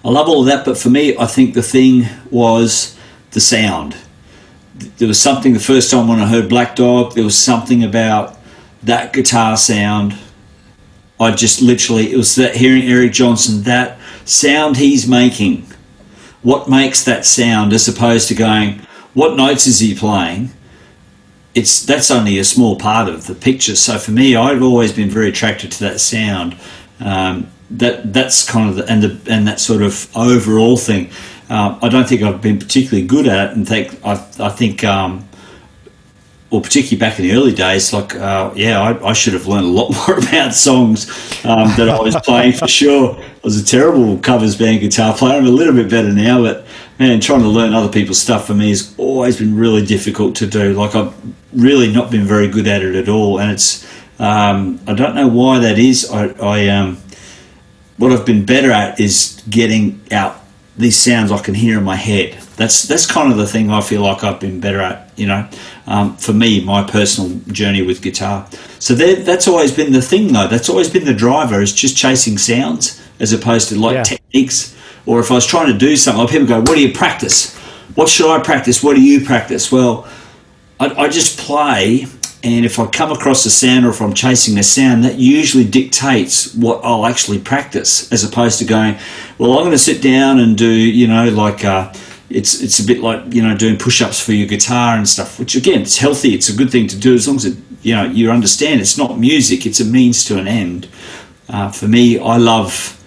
I 0.05 0.09
love 0.09 0.29
all 0.29 0.41
of 0.41 0.45
that, 0.47 0.63
but 0.65 0.77
for 0.77 0.89
me, 0.89 1.17
I 1.17 1.25
think 1.25 1.53
the 1.53 1.63
thing 1.63 2.05
was 2.29 2.97
the 3.31 3.39
sound. 3.39 3.97
There 4.97 5.07
was 5.07 5.19
something 5.19 5.53
the 5.53 5.59
first 5.59 5.89
time 5.89 6.07
when 6.07 6.19
I 6.19 6.27
heard 6.27 6.47
Black 6.47 6.75
Dog, 6.75 7.13
there 7.13 7.23
was 7.23 7.37
something 7.37 7.83
about 7.83 8.37
that 8.83 9.11
guitar 9.11 9.57
sound. 9.57 10.15
I 11.19 11.31
just 11.31 11.61
literally, 11.63 12.13
it 12.13 12.17
was 12.17 12.35
that 12.35 12.55
hearing 12.55 12.83
Eric 12.83 13.11
Johnson, 13.11 13.63
that 13.63 13.97
sound 14.23 14.77
he's 14.77 15.07
making, 15.07 15.65
what 16.43 16.69
makes 16.69 17.03
that 17.05 17.25
sound 17.25 17.73
as 17.73 17.87
opposed 17.87 18.27
to 18.27 18.35
going, 18.35 18.81
what 19.15 19.35
notes 19.35 19.65
is 19.65 19.79
he 19.79 19.95
playing? 19.95 20.51
It's 21.57 21.83
that's 21.87 22.11
only 22.11 22.37
a 22.37 22.43
small 22.43 22.77
part 22.77 23.09
of 23.09 23.25
the 23.25 23.33
picture. 23.33 23.75
So 23.75 23.97
for 23.97 24.11
me, 24.11 24.35
I've 24.35 24.61
always 24.61 24.93
been 24.93 25.09
very 25.09 25.29
attracted 25.29 25.71
to 25.73 25.79
that 25.85 25.99
sound. 25.99 26.55
Um, 26.99 27.49
that 27.71 28.13
that's 28.13 28.47
kind 28.47 28.69
of 28.69 28.75
the, 28.75 28.85
and 28.91 29.01
the 29.01 29.31
and 29.33 29.47
that 29.47 29.59
sort 29.59 29.81
of 29.81 30.15
overall 30.15 30.77
thing. 30.77 31.09
Uh, 31.49 31.79
I 31.81 31.89
don't 31.89 32.07
think 32.07 32.21
I've 32.21 32.41
been 32.41 32.59
particularly 32.59 33.07
good 33.07 33.27
at 33.27 33.49
it, 33.49 33.57
and 33.57 33.67
think 33.67 33.99
I 34.05 34.13
I 34.39 34.49
think. 34.49 34.83
Um, 34.83 35.23
or 36.49 36.61
particularly 36.61 36.97
back 36.97 37.19
in 37.19 37.27
the 37.27 37.33
early 37.33 37.53
days, 37.53 37.91
like 37.91 38.15
uh, 38.15 38.53
yeah, 38.55 38.79
I, 38.79 39.09
I, 39.09 39.11
should 39.11 39.33
have 39.33 39.47
learned 39.47 39.65
a 39.65 39.69
lot 39.69 39.91
more 40.07 40.17
about 40.17 40.53
songs 40.53 41.09
um, 41.43 41.67
that 41.75 41.89
I 41.89 41.99
was 41.99 42.15
playing 42.23 42.53
for 42.53 42.69
sure. 42.69 43.19
I 43.19 43.39
was 43.43 43.61
a 43.61 43.65
terrible 43.65 44.17
covers 44.19 44.55
band 44.55 44.79
guitar 44.79 45.13
player. 45.13 45.39
I'm 45.39 45.45
a 45.45 45.49
little 45.49 45.73
bit 45.73 45.89
better 45.89 46.13
now, 46.13 46.41
but 46.41 46.65
man, 46.99 47.19
trying 47.19 47.41
to 47.41 47.47
learn 47.47 47.73
other 47.73 47.91
people's 47.91 48.19
stuff 48.19 48.47
for 48.47 48.53
me 48.53 48.69
has 48.69 48.93
always 48.97 49.37
been 49.37 49.55
really 49.55 49.85
difficult 49.85 50.35
to 50.37 50.47
do. 50.47 50.73
Like 50.73 50.95
I've 50.95 51.13
really 51.53 51.91
not 51.91 52.11
been 52.11 52.25
very 52.25 52.47
good 52.47 52.67
at 52.67 52.81
it 52.81 52.95
at 52.95 53.09
all, 53.09 53.39
and 53.39 53.51
it's 53.51 53.85
um, 54.19 54.79
I 54.87 54.93
don't 54.93 55.15
know 55.15 55.27
why 55.27 55.59
that 55.59 55.77
is. 55.77 56.09
I, 56.09 56.27
I 56.41 56.67
um, 56.69 56.97
what 57.97 58.11
I've 58.11 58.25
been 58.25 58.45
better 58.45 58.71
at 58.71 58.99
is 58.99 59.41
getting 59.49 60.01
out 60.11 60.43
these 60.77 60.97
sounds 60.97 61.31
I 61.31 61.39
can 61.39 61.55
hear 61.55 61.77
in 61.77 61.83
my 61.83 61.95
head. 61.95 62.37
That's 62.55 62.83
that's 62.83 63.05
kind 63.05 63.31
of 63.31 63.37
the 63.37 63.47
thing 63.47 63.69
I 63.71 63.81
feel 63.81 64.01
like 64.01 64.23
I've 64.23 64.39
been 64.39 64.59
better 64.59 64.79
at. 64.79 65.11
You 65.17 65.27
know, 65.27 65.49
um, 65.87 66.15
for 66.17 66.33
me, 66.33 66.63
my 66.63 66.83
personal 66.83 67.39
journey 67.47 67.81
with 67.81 68.01
guitar. 68.01 68.47
So 68.79 68.93
that, 68.93 69.25
that's 69.25 69.47
always 69.47 69.71
been 69.71 69.91
the 69.91 70.01
thing, 70.01 70.31
though. 70.31 70.47
That's 70.47 70.69
always 70.69 70.89
been 70.89 71.05
the 71.05 71.13
driver 71.13 71.61
is 71.61 71.73
just 71.73 71.97
chasing 71.97 72.37
sounds 72.37 73.01
as 73.19 73.33
opposed 73.33 73.69
to 73.69 73.79
like 73.79 73.95
yeah. 73.95 74.03
techniques 74.03 74.76
or 75.07 75.19
if 75.19 75.31
I 75.31 75.35
was 75.35 75.45
trying 75.45 75.71
to 75.71 75.77
do 75.77 75.95
something, 75.95 76.27
people 76.27 76.45
go, 76.45 76.59
"What 76.59 76.75
do 76.75 76.81
you 76.81 76.93
practice? 76.93 77.55
What 77.95 78.09
should 78.09 78.29
I 78.29 78.39
practice? 78.39 78.83
What 78.83 78.95
do 78.95 79.01
you 79.01 79.25
practice?" 79.25 79.71
Well, 79.71 80.07
I, 80.79 80.87
I 80.89 81.07
just 81.07 81.39
play, 81.39 82.05
and 82.43 82.65
if 82.65 82.77
I 82.77 82.85
come 82.85 83.11
across 83.11 83.45
a 83.45 83.49
sound 83.49 83.85
or 83.85 83.89
if 83.89 84.01
I'm 84.01 84.13
chasing 84.13 84.59
a 84.59 84.63
sound, 84.63 85.03
that 85.05 85.15
usually 85.15 85.63
dictates 85.63 86.53
what 86.53 86.81
I'll 86.83 87.05
actually 87.05 87.39
practice, 87.39 88.11
as 88.11 88.23
opposed 88.23 88.59
to 88.59 88.65
going, 88.65 88.97
"Well, 89.37 89.53
I'm 89.53 89.63
going 89.63 89.71
to 89.71 89.77
sit 89.77 90.01
down 90.01 90.39
and 90.39 90.57
do," 90.57 90.69
you 90.69 91.07
know, 91.07 91.29
like. 91.29 91.65
Uh, 91.65 91.91
it's 92.29 92.61
it's 92.61 92.79
a 92.79 92.85
bit 92.85 92.99
like 92.99 93.33
you 93.33 93.41
know 93.41 93.55
doing 93.55 93.77
push-ups 93.77 94.19
for 94.19 94.33
your 94.33 94.47
guitar 94.47 94.97
and 94.97 95.07
stuff 95.07 95.39
which 95.39 95.55
again 95.55 95.81
it's 95.81 95.97
healthy 95.97 96.33
it's 96.33 96.49
a 96.49 96.53
good 96.53 96.69
thing 96.69 96.85
to 96.85 96.97
do 96.97 97.13
as 97.13 97.25
long 97.25 97.37
as 97.37 97.45
it 97.45 97.57
you 97.83 97.95
know 97.95 98.03
you 98.03 98.29
understand 98.29 98.81
it's 98.81 98.97
not 98.97 99.17
music 99.17 99.65
it's 99.65 99.79
a 99.79 99.85
means 99.85 100.25
to 100.25 100.37
an 100.37 100.45
end 100.45 100.89
uh, 101.47 101.71
for 101.71 101.87
me 101.87 102.19
i 102.19 102.35
love 102.35 103.01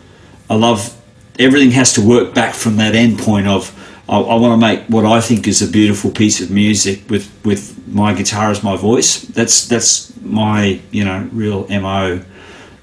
i 0.48 0.54
love 0.54 0.96
everything 1.40 1.70
has 1.72 1.92
to 1.94 2.00
work 2.06 2.34
back 2.34 2.54
from 2.54 2.76
that 2.76 2.94
end 2.94 3.18
point 3.18 3.48
of 3.48 3.74
I, 4.08 4.18
I 4.18 4.34
want 4.34 4.60
to 4.60 4.66
make 4.66 4.86
what 4.88 5.06
I 5.06 5.20
think 5.20 5.46
is 5.46 5.62
a 5.62 5.68
beautiful 5.68 6.10
piece 6.10 6.40
of 6.40 6.50
music 6.50 7.08
with 7.08 7.32
with 7.44 7.76
my 7.88 8.12
guitar 8.12 8.50
as 8.50 8.62
my 8.62 8.76
voice. 8.76 9.22
That's 9.22 9.66
that's 9.66 10.12
my 10.20 10.80
you 10.90 11.04
know 11.04 11.28
real 11.32 11.66
mo. 11.68 12.22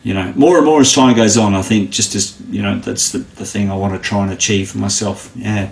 You 0.03 0.13
know, 0.13 0.31
more 0.37 0.55
and 0.55 0.65
more 0.65 0.79
as 0.79 0.93
time 0.93 1.17
goes 1.17 1.37
on, 1.37 1.53
I 1.53 1.61
think 1.61 1.89
just 1.89 2.15
as 2.15 2.39
you 2.49 2.61
know, 2.61 2.79
that's 2.79 3.11
the, 3.11 3.17
the 3.17 3.45
thing 3.45 3.69
I 3.69 3.75
want 3.75 3.93
to 3.93 3.99
try 3.99 4.23
and 4.23 4.31
achieve 4.31 4.71
for 4.71 4.77
myself. 4.77 5.33
Yeah. 5.35 5.71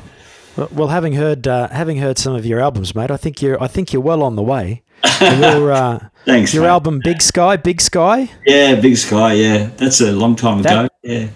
Well, 0.72 0.90
having 0.90 1.14
heard 1.14 1.48
uh, 1.48 1.70
having 1.70 1.98
heard 1.98 2.18
some 2.18 2.36
of 2.36 2.46
your 2.46 2.60
albums, 2.60 2.94
mate, 2.94 3.12
I 3.12 3.18
think 3.18 3.42
you're 3.42 3.62
I 3.64 3.68
think 3.68 3.94
you're 3.94 4.02
well 4.02 4.24
on 4.24 4.36
the 4.36 4.44
way. 4.44 4.84
your 5.22 5.72
uh, 5.72 6.10
Thanks. 6.26 6.54
Your 6.54 6.64
mate. 6.64 6.70
album, 6.70 7.00
Big 7.02 7.22
Sky, 7.22 7.56
Big 7.56 7.80
Sky. 7.80 8.30
Yeah, 8.46 8.76
Big 8.76 8.98
Sky. 8.98 9.34
Yeah, 9.34 9.70
that's 9.78 10.02
a 10.02 10.12
long 10.12 10.36
time 10.36 10.64
that, 10.64 10.86
ago. 10.86 10.90
Yeah 11.04 11.28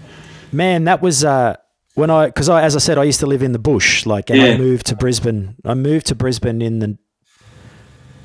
Man, 0.51 0.85
that 0.85 1.01
was 1.01 1.23
uh, 1.23 1.55
when 1.95 2.09
I 2.09 2.27
because 2.27 2.49
I 2.49 2.63
as 2.63 2.75
I 2.75 2.79
said 2.79 2.97
I 2.97 3.03
used 3.03 3.19
to 3.19 3.27
live 3.27 3.43
in 3.43 3.51
the 3.51 3.59
bush 3.59 4.05
like 4.05 4.29
and 4.29 4.39
yeah. 4.39 4.47
I 4.47 4.57
moved 4.57 4.87
to 4.87 4.95
Brisbane. 4.95 5.55
I 5.65 5.73
moved 5.73 6.07
to 6.07 6.15
Brisbane 6.15 6.61
in 6.61 6.79
the 6.79 6.97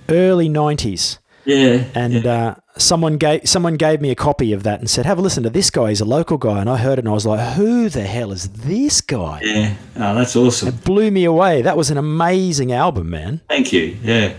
early 0.08 0.48
nineties. 0.48 1.18
Yeah. 1.44 1.84
And 1.94 2.24
yeah. 2.24 2.32
Uh, 2.32 2.54
someone 2.78 3.18
gave 3.18 3.48
someone 3.48 3.76
gave 3.76 4.00
me 4.00 4.10
a 4.10 4.14
copy 4.14 4.52
of 4.52 4.62
that 4.62 4.80
and 4.80 4.88
said, 4.88 5.06
"Have 5.06 5.18
a 5.18 5.22
listen 5.22 5.42
to 5.42 5.50
this 5.50 5.70
guy. 5.70 5.90
He's 5.90 6.00
a 6.00 6.06
local 6.06 6.38
guy." 6.38 6.60
And 6.60 6.70
I 6.70 6.78
heard 6.78 6.98
it 6.98 7.00
and 7.00 7.08
I 7.08 7.12
was 7.12 7.26
like, 7.26 7.54
"Who 7.54 7.88
the 7.88 8.02
hell 8.02 8.32
is 8.32 8.48
this 8.48 9.00
guy?" 9.00 9.40
Yeah. 9.42 9.74
Oh, 9.96 10.14
that's 10.14 10.36
awesome. 10.36 10.68
It 10.68 10.84
blew 10.84 11.10
me 11.10 11.24
away. 11.24 11.62
That 11.62 11.76
was 11.76 11.90
an 11.90 11.98
amazing 11.98 12.72
album, 12.72 13.10
man. 13.10 13.40
Thank 13.48 13.72
you. 13.72 13.96
Yeah. 14.02 14.34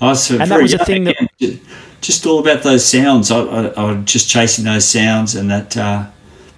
I 0.00 0.06
was 0.06 0.30
and 0.30 0.50
that 0.50 0.62
was 0.62 0.74
a 0.74 0.84
thing 0.84 1.04
that 1.04 1.16
just 2.00 2.24
all 2.26 2.40
about 2.40 2.62
those 2.62 2.84
sounds. 2.86 3.30
I, 3.30 3.40
I, 3.40 3.66
I 3.68 3.92
was 3.92 4.04
just 4.04 4.28
chasing 4.28 4.64
those 4.64 4.86
sounds 4.86 5.34
and 5.34 5.50
that. 5.50 5.76
Uh, 5.76 6.06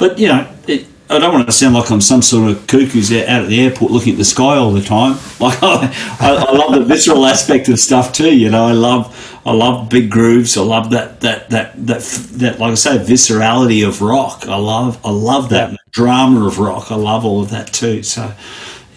but 0.02 0.18
you 0.18 0.26
know, 0.26 0.52
it, 0.66 0.84
I 1.08 1.20
don't 1.20 1.32
want 1.32 1.46
to 1.46 1.52
sound 1.52 1.76
like 1.76 1.88
I'm 1.88 2.00
some 2.00 2.22
sort 2.22 2.50
of 2.50 2.66
cuckoo's 2.66 3.12
out 3.12 3.28
at 3.28 3.48
the 3.48 3.60
airport 3.60 3.92
looking 3.92 4.14
at 4.14 4.18
the 4.18 4.24
sky 4.24 4.56
all 4.56 4.72
the 4.72 4.82
time. 4.82 5.16
Like 5.40 5.62
I, 5.62 5.92
I, 6.20 6.34
I 6.48 6.52
love 6.52 6.72
the 6.74 6.84
visceral 6.84 7.24
aspect 7.24 7.68
of 7.68 7.78
stuff 7.78 8.12
too. 8.12 8.36
You 8.36 8.50
know, 8.50 8.66
I 8.66 8.72
love 8.72 9.40
I 9.46 9.52
love 9.52 9.88
big 9.88 10.10
grooves. 10.10 10.56
I 10.56 10.62
love 10.62 10.90
that 10.90 11.20
that 11.20 11.50
that 11.50 11.86
that 11.86 12.02
that 12.32 12.58
like 12.58 12.72
I 12.72 12.74
say, 12.74 12.98
viscerality 12.98 13.86
of 13.86 14.02
rock. 14.02 14.48
I 14.48 14.56
love 14.56 15.00
I 15.04 15.10
love 15.10 15.50
that 15.50 15.70
yeah. 15.70 15.76
drama 15.92 16.46
of 16.46 16.58
rock. 16.58 16.90
I 16.90 16.96
love 16.96 17.24
all 17.24 17.40
of 17.42 17.50
that 17.50 17.72
too. 17.72 18.02
So, 18.02 18.34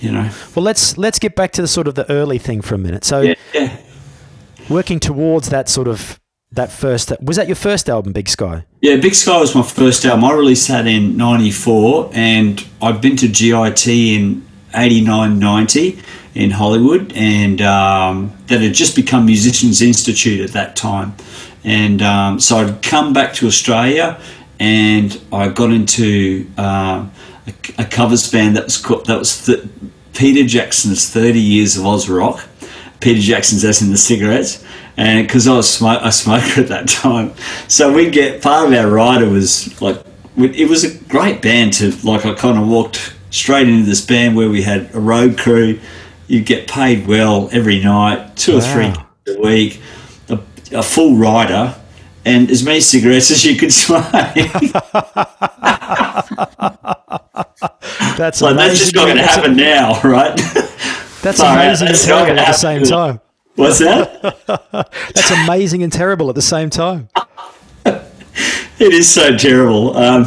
you 0.02 0.12
know. 0.12 0.32
Well, 0.56 0.64
let's 0.64 0.98
let's 0.98 1.20
get 1.20 1.36
back 1.36 1.52
to 1.52 1.62
the 1.62 1.68
sort 1.68 1.88
of 1.88 1.94
the 1.94 2.10
early 2.12 2.40
thing 2.40 2.62
for 2.62 2.74
a 2.74 2.80
minute. 2.80 3.06
So, 3.06 3.22
yeah, 3.22 3.36
yeah. 3.54 3.78
working 4.70 5.00
towards 5.00 5.50
that 5.50 5.70
sort 5.70 5.88
of 5.88 6.20
that 6.56 6.72
first 6.72 7.12
was 7.22 7.38
that 7.38 7.48
your 7.48 7.56
first 7.56 7.90
album 7.90 8.14
big 8.14 8.28
sky? 8.28 8.66
Yeah 8.82 8.98
big 8.98 9.14
sky 9.14 9.40
was 9.40 9.54
my 9.56 9.62
first 9.62 10.06
album. 10.06 10.26
I 10.26 10.34
released 10.34 10.68
that 10.68 10.88
in 10.88 11.16
94 11.18 12.12
and 12.14 12.66
i'd 12.82 13.02
been 13.02 13.16
to 13.18 13.28
git 13.28 13.88
in 13.88 14.46
89 14.74 15.40
90 15.40 16.02
in 16.34 16.52
hollywood 16.52 17.14
and 17.14 17.62
um, 17.62 18.34
that 18.48 18.62
had 18.62 18.74
just 18.74 18.96
become 18.96 19.26
musicians 19.26 19.82
institute 19.82 20.42
at 20.42 20.52
that 20.52 20.76
time. 20.76 21.14
And 21.64 22.02
um, 22.02 22.40
so 22.40 22.58
i'd 22.58 22.82
come 22.82 23.14
back 23.14 23.34
to 23.36 23.48
australia 23.48 24.20
and 24.60 25.22
i 25.32 25.50
got 25.50 25.72
into 25.72 26.50
um, 26.58 27.12
a, 27.48 27.54
a, 27.80 27.86
covers 27.86 28.32
band 28.32 28.56
that 28.56 28.64
was 28.64 28.78
called, 28.78 29.06
that 29.08 29.20
was 29.20 29.46
th- 29.46 29.64
peter 30.14 30.48
jackson's 30.48 31.10
30 31.10 31.40
years 31.40 31.76
of 31.76 31.86
oz 31.86 32.08
rock 32.08 32.48
peter 33.06 33.22
jackson's 33.22 33.64
as 33.64 33.82
in 33.82 33.92
the 33.92 33.98
cigarettes 33.98 34.66
and 34.98 35.28
because 35.28 35.48
I 35.48 35.56
was 35.56 35.70
smoke, 35.70 36.00
a 36.04 36.12
smoker 36.12 36.62
at 36.62 36.68
that 36.70 36.88
time, 37.04 37.34
so 37.68 37.92
we 37.94 38.10
get 38.10 38.42
part 38.42 38.68
of 38.68 38.74
our 38.74 38.90
rider 38.90 39.30
was 39.30 39.80
like 39.82 40.02
it 40.38 40.70
was 40.70 40.84
a 40.84 40.94
great 41.06 41.42
band 41.42 41.74
to 41.74 41.92
like. 42.06 42.26
I 42.26 42.34
kind 42.34 42.58
of 42.58 42.68
walked 42.68 43.14
straight 43.30 43.70
into 43.70 43.86
this 43.86 44.06
band 44.06 44.36
where 44.36 44.50
we 44.50 44.64
had 44.64 44.94
a 44.94 45.00
road 45.00 45.38
crew. 45.38 45.80
You 46.28 46.42
get 46.42 46.68
paid 46.68 47.08
well 47.08 47.50
every 47.52 47.80
night, 47.82 48.36
two 48.36 48.54
wow. 48.54 48.58
or 48.58 48.62
three 48.62 48.94
a 49.36 49.40
week, 49.42 49.82
a, 50.28 50.40
a 50.74 50.84
full 50.84 51.16
rider, 51.16 51.76
and 52.26 52.50
as 52.50 52.64
many 52.64 52.82
cigarettes 52.82 53.32
as 53.32 53.46
you 53.46 53.56
could 53.56 53.72
smoke. 53.74 54.12
that's 58.18 58.42
like 58.42 58.58
that's 58.58 58.80
just 58.80 58.96
not 58.96 59.06
going 59.06 59.18
to 59.18 59.24
happen 59.24 59.56
now, 59.56 60.02
right? 60.02 60.38
That's 61.26 61.40
amazing 61.40 61.88
and 61.88 61.98
terrible 61.98 62.40
at 62.40 62.46
the 62.46 62.54
same 62.54 62.84
time. 62.84 63.20
What's 63.56 63.80
that? 63.80 64.46
That's 65.16 65.32
amazing 65.32 65.82
and 65.82 65.92
terrible 65.92 66.30
at 66.30 66.36
the 66.36 66.42
same 66.44 66.70
time. 66.70 67.10
it 67.84 68.94
is 68.94 69.12
so 69.12 69.36
terrible. 69.36 69.98
Um, 69.98 70.26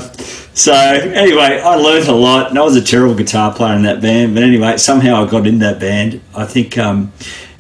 so 0.55 0.73
anyway, 0.73 1.61
I 1.65 1.77
learned 1.77 2.09
a 2.09 2.13
lot, 2.17 2.51
and 2.51 2.59
I 2.59 2.63
was 2.63 2.75
a 2.75 2.83
terrible 2.83 3.15
guitar 3.15 3.55
player 3.55 3.77
in 3.77 3.85
that 3.85 4.03
band. 4.03 4.35
But 4.35 4.43
anyway, 4.43 4.77
somehow 4.77 5.25
I 5.25 5.31
got 5.31 5.47
in 5.47 5.61
that 5.61 5.79
band. 5.79 6.21
I 6.35 6.45
think, 6.47 6.77
um, 6.77 7.13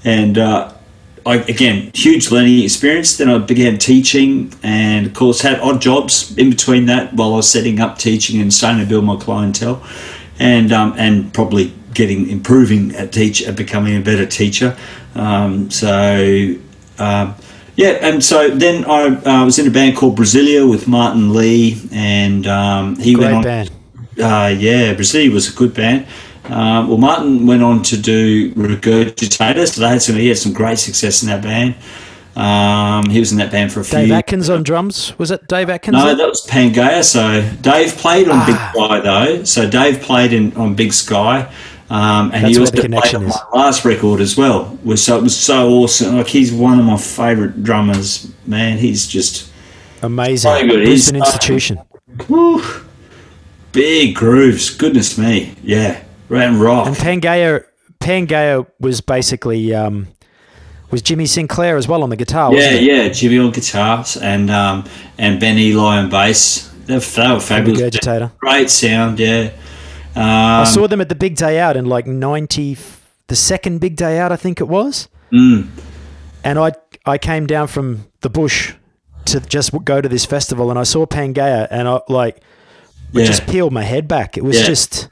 and 0.03 0.37
uh, 0.37 0.73
I, 1.25 1.37
again, 1.37 1.93
huge 1.95 2.33
learning 2.33 2.65
experience. 2.65 3.19
Then 3.19 3.31
I 3.31 3.39
began 3.39 3.79
teaching, 3.79 4.53
and 4.65 5.07
of 5.07 5.15
course, 5.15 5.43
had 5.43 5.61
odd 5.61 5.81
jobs 5.81 6.37
in 6.37 6.51
between 6.51 6.87
that 6.87 7.15
while 7.15 7.35
I 7.35 7.37
was 7.37 7.49
setting 7.49 7.79
up 7.79 7.99
teaching 7.99 8.41
and 8.41 8.53
starting 8.53 8.81
to 8.81 8.89
build 8.89 9.05
my 9.05 9.15
clientele, 9.15 9.81
and 10.41 10.73
um, 10.73 10.95
and 10.99 11.33
probably 11.33 11.78
getting 11.99 12.31
improving 12.31 12.95
at 12.95 13.13
teach 13.13 13.43
at 13.43 13.57
becoming 13.57 13.97
a 13.97 14.01
better 14.01 14.25
teacher. 14.25 14.77
Um, 15.15 15.71
so. 15.71 16.55
Um, 16.99 17.35
yeah, 17.77 17.91
and 18.03 18.25
so 18.25 18.49
then 18.49 18.85
I 18.87 19.05
uh, 19.05 19.45
was 19.45 19.57
in 19.61 19.69
a 19.69 19.71
band 19.71 19.97
called 19.97 20.19
Brasilia 20.19 20.69
with 20.69 20.89
Martin 20.89 21.33
Lee, 21.33 21.81
and 21.93 22.45
um, 22.45 22.97
he 22.97 23.15
Great 23.15 23.27
went 23.27 23.37
on. 23.37 23.43
band. 23.45 23.71
Uh, 24.21 24.53
yeah, 24.59 24.95
Brasilia 24.95 25.33
was 25.33 25.49
a 25.49 25.57
good 25.57 25.75
band. 25.75 26.05
Um, 26.47 26.89
well, 26.89 26.99
Martin 26.99 27.47
went 27.47 27.63
on 27.63 27.85
to 27.85 27.97
do 27.97 28.53
Regurgitator, 28.55 29.73
so 29.73 29.81
they 29.81 29.89
had 29.91 30.03
some, 30.03 30.17
he 30.17 30.27
had 30.27 30.39
some 30.39 30.53
great 30.53 30.81
success 30.81 31.23
in 31.23 31.29
that 31.29 31.41
band. 31.41 31.77
Um, 32.39 33.11
he 33.11 33.19
was 33.19 33.33
in 33.33 33.39
that 33.39 33.51
band 33.51 33.73
for 33.73 33.81
a 33.81 33.85
few 33.85 33.99
Dave 33.99 34.13
Atkins 34.13 34.49
on 34.49 34.63
drums. 34.63 35.19
Was 35.19 35.33
it 35.33 35.49
Dave 35.49 35.71
Atkins? 35.71 35.95
no, 35.95 36.15
that 36.15 36.29
was 36.29 36.47
Pangea. 36.47 37.03
So 37.03 37.43
Dave 37.61 37.97
played 37.97 38.29
on 38.29 38.47
Big 38.47 38.55
Sky 38.55 39.01
though. 39.01 39.45
So 39.45 39.69
Dave 39.69 40.01
played 40.01 40.33
in 40.33 40.57
on 40.57 40.75
Big 40.77 40.93
Sky, 40.93 41.53
um, 41.91 42.31
and 42.33 42.45
That's 42.45 42.55
he 42.57 42.61
also 42.61 42.73
the 42.73 42.89
played 42.89 43.15
on 43.15 43.25
is. 43.25 43.35
my 43.53 43.59
last 43.61 43.85
record 43.85 44.21
as 44.21 44.37
well. 44.37 44.79
So 44.97 45.17
it 45.19 45.23
was 45.23 45.37
so 45.37 45.71
awesome. 45.71 46.17
Like 46.17 46.29
he's 46.29 46.53
one 46.53 46.79
of 46.79 46.85
my 46.85 46.97
favourite 46.99 47.63
drummers. 47.63 48.31
Man, 48.47 48.79
he's 48.79 49.07
just 49.07 49.51
Amazing. 50.03 50.69
Good. 50.69 50.87
He's- 50.87 51.09
an 51.09 51.17
Institution. 51.17 51.79
whew, 52.27 52.63
big 53.73 54.15
grooves. 54.15 54.71
Goodness 54.71 55.19
me, 55.19 55.55
yeah, 55.63 56.03
and 56.31 56.61
rock. 56.61 56.87
And 56.89 56.97
Pangea, 56.97 57.65
Pangea 58.01 58.67
was 58.81 59.01
basically 59.01 59.75
um, 59.75 60.09
was 60.91 61.03
Jimmy 61.03 61.27
Sinclair 61.27 61.77
as 61.77 61.89
well 61.89 62.03
on 62.03 62.11
the 62.11 62.17
guitar. 62.17 62.53
Yeah, 62.53 62.59
Wasn't 62.59 62.75
it? 62.77 62.83
yeah, 62.83 63.09
Jimmy 63.09 63.39
on 63.39 63.51
guitars 63.51 64.17
and 64.17 64.51
um, 64.51 64.85
and 65.19 65.41
Ben 65.41 65.59
Ely 65.59 65.99
on 65.99 66.11
bass. 66.11 66.69
They 66.87 66.95
were, 66.95 67.01
they 67.01 67.29
were 67.33 67.41
fabulous. 67.41 68.31
Great 68.39 68.71
sound, 68.71 69.19
yeah. 69.19 69.51
Um, 70.19 70.61
I 70.63 70.65
saw 70.65 70.87
them 70.87 71.01
at 71.01 71.09
the 71.09 71.15
big 71.15 71.37
day 71.37 71.59
out 71.61 71.77
in 71.77 71.87
like 71.87 72.07
ninety, 72.07 72.77
the 73.29 73.37
second 73.37 73.79
big 73.81 73.97
day 73.97 74.19
out, 74.19 74.33
I 74.33 74.37
think 74.37 74.61
it 74.61 74.69
was. 74.69 75.09
Mm. 75.33 75.69
And 76.45 76.59
I 76.59 76.73
I 77.07 77.19
came 77.19 77.47
down 77.47 77.69
from 77.69 78.07
the 78.21 78.31
bush 78.31 78.75
to 79.27 79.41
just 79.41 79.73
go 79.85 80.01
to 80.01 80.09
this 80.09 80.25
festival, 80.25 80.71
and 80.71 80.79
I 80.79 80.83
saw 80.85 81.07
Pangea, 81.07 81.69
and 81.71 81.87
I 81.89 82.01
like 82.09 82.37
it 82.37 82.43
Yeah. 83.21 83.25
just 83.27 83.47
peeled 83.47 83.73
my 83.73 83.83
head 83.85 84.09
back. 84.09 84.37
It 84.37 84.45
was 84.45 84.59
Yeah. 84.59 84.67
just 84.67 85.09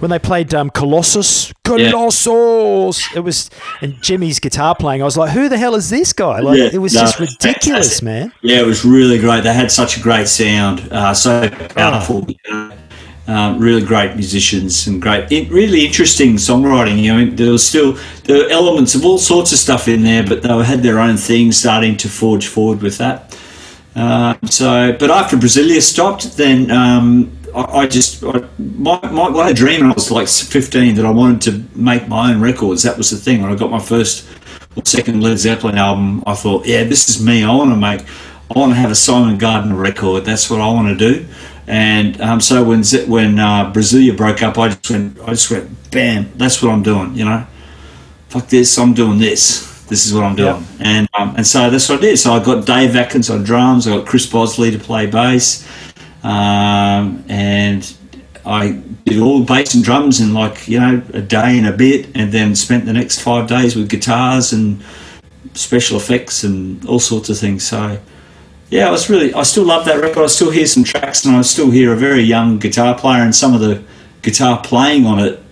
when 0.00 0.10
they 0.10 0.18
played 0.18 0.52
um, 0.54 0.68
Colossus, 0.70 1.52
Colossus. 1.64 3.06
It 3.14 3.20
was 3.20 3.50
and 3.80 4.00
Jimmy's 4.02 4.38
guitar 4.40 4.74
playing. 4.74 5.02
I 5.02 5.04
was 5.04 5.16
like, 5.16 5.30
who 5.30 5.48
the 5.48 5.58
hell 5.58 5.74
is 5.74 5.90
this 5.90 6.12
guy? 6.12 6.40
Like 6.40 6.58
Yeah, 6.58 6.70
it 6.72 6.78
was 6.78 6.94
no, 6.94 7.00
just 7.00 7.18
ridiculous, 7.20 8.00
fantastic. 8.00 8.04
man. 8.04 8.32
Yeah, 8.42 8.60
it 8.60 8.66
was 8.66 8.84
really 8.84 9.18
great. 9.18 9.44
They 9.44 9.52
had 9.52 9.70
such 9.70 9.96
a 9.96 10.00
great 10.00 10.28
sound, 10.28 10.88
uh, 10.90 11.14
so 11.14 11.48
powerful. 11.74 12.24
you 12.28 12.36
know. 12.50 12.72
Um, 13.32 13.58
really 13.58 13.82
great 13.82 14.14
musicians 14.14 14.86
and 14.86 15.00
great, 15.00 15.30
really 15.50 15.86
interesting 15.86 16.34
songwriting. 16.34 16.98
You 17.02 17.14
know, 17.14 17.30
there 17.34 17.52
was 17.52 17.66
still 17.66 17.96
there 18.24 18.44
were 18.44 18.50
elements 18.50 18.94
of 18.94 19.06
all 19.06 19.16
sorts 19.16 19.52
of 19.52 19.58
stuff 19.58 19.88
in 19.88 20.02
there, 20.02 20.22
but 20.22 20.42
they 20.42 20.64
had 20.64 20.82
their 20.82 20.98
own 20.98 21.16
thing 21.16 21.50
starting 21.50 21.96
to 21.98 22.08
forge 22.08 22.46
forward 22.46 22.82
with 22.82 22.98
that. 22.98 23.38
Uh, 23.96 24.34
so, 24.44 24.94
but 24.98 25.10
after 25.10 25.36
Brasilia 25.36 25.80
stopped, 25.80 26.36
then 26.36 26.70
um, 26.70 27.32
I, 27.54 27.62
I 27.62 27.86
just 27.86 28.22
I, 28.24 28.46
my, 28.58 29.00
my 29.10 29.28
I 29.28 29.50
a 29.50 29.54
dream 29.54 29.80
when 29.80 29.90
I 29.90 29.94
was 29.94 30.10
like 30.10 30.28
15 30.28 30.94
that 30.96 31.04
I 31.04 31.10
wanted 31.10 31.40
to 31.42 31.78
make 31.78 32.08
my 32.08 32.32
own 32.32 32.40
records. 32.40 32.82
That 32.82 32.96
was 32.96 33.10
the 33.10 33.16
thing. 33.16 33.42
When 33.42 33.50
I 33.50 33.54
got 33.54 33.70
my 33.70 33.80
first 33.80 34.28
or 34.76 34.82
second 34.84 35.22
Led 35.22 35.38
Zeppelin 35.38 35.76
album, 35.76 36.22
I 36.26 36.34
thought, 36.34 36.66
yeah, 36.66 36.84
this 36.84 37.08
is 37.08 37.24
me. 37.24 37.44
I 37.44 37.54
want 37.54 37.70
to 37.70 37.76
make, 37.76 38.02
I 38.54 38.58
want 38.58 38.72
to 38.72 38.76
have 38.76 38.90
a 38.90 38.94
Simon 38.94 39.38
Gardner 39.38 39.74
record. 39.74 40.24
That's 40.24 40.50
what 40.50 40.60
I 40.60 40.66
want 40.68 40.88
to 40.88 41.12
do. 41.12 41.26
And 41.66 42.20
um, 42.20 42.40
so 42.40 42.64
when 42.64 42.82
Z- 42.82 43.06
when 43.06 43.38
uh, 43.38 43.72
Brasilia 43.72 44.16
broke 44.16 44.42
up, 44.42 44.58
I 44.58 44.68
just 44.70 44.90
went, 44.90 45.20
I 45.20 45.30
just 45.30 45.50
went, 45.50 45.90
bam, 45.90 46.30
that's 46.36 46.62
what 46.62 46.72
I'm 46.72 46.82
doing. 46.82 47.14
You 47.14 47.24
know, 47.24 47.46
fuck 48.28 48.48
this, 48.48 48.76
I'm 48.78 48.94
doing 48.94 49.18
this. 49.18 49.70
This 49.84 50.06
is 50.06 50.14
what 50.14 50.24
I'm 50.24 50.34
doing. 50.34 50.64
And 50.80 51.08
um, 51.14 51.34
and 51.36 51.46
so 51.46 51.70
that's 51.70 51.88
what 51.88 51.98
I 51.98 52.02
did. 52.02 52.18
So 52.18 52.32
I 52.32 52.42
got 52.42 52.66
Dave 52.66 52.96
Atkins 52.96 53.30
on 53.30 53.44
drums. 53.44 53.86
I 53.86 53.96
got 53.96 54.06
Chris 54.06 54.26
Bosley 54.26 54.70
to 54.70 54.78
play 54.78 55.06
bass, 55.06 55.68
um, 56.24 57.24
and 57.28 57.94
I 58.44 58.70
did 59.04 59.20
all 59.20 59.40
the 59.40 59.44
bass 59.44 59.74
and 59.74 59.84
drums 59.84 60.20
in 60.20 60.32
like 60.32 60.66
you 60.66 60.80
know 60.80 61.02
a 61.12 61.20
day 61.20 61.58
and 61.58 61.66
a 61.66 61.72
bit, 61.72 62.08
and 62.16 62.32
then 62.32 62.56
spent 62.56 62.86
the 62.86 62.92
next 62.92 63.20
five 63.20 63.48
days 63.48 63.76
with 63.76 63.88
guitars 63.88 64.52
and 64.52 64.82
special 65.54 65.98
effects 65.98 66.42
and 66.42 66.84
all 66.86 66.98
sorts 66.98 67.28
of 67.28 67.38
things. 67.38 67.66
So 67.66 67.98
yeah, 68.72 68.88
I 68.88 68.90
was 68.90 69.10
really 69.10 69.34
I 69.34 69.42
still 69.42 69.64
love 69.64 69.84
that 69.84 70.00
record. 70.00 70.24
I 70.24 70.26
still 70.28 70.50
hear 70.50 70.64
some 70.64 70.82
tracks, 70.82 71.26
and 71.26 71.36
I 71.36 71.42
still 71.42 71.70
hear 71.70 71.92
a 71.92 71.96
very 71.96 72.22
young 72.22 72.58
guitar 72.58 72.98
player 72.98 73.22
and 73.22 73.34
some 73.34 73.52
of 73.52 73.60
the 73.60 73.84
guitar 74.22 74.62
playing 74.62 75.04
on 75.04 75.18
it. 75.18 75.42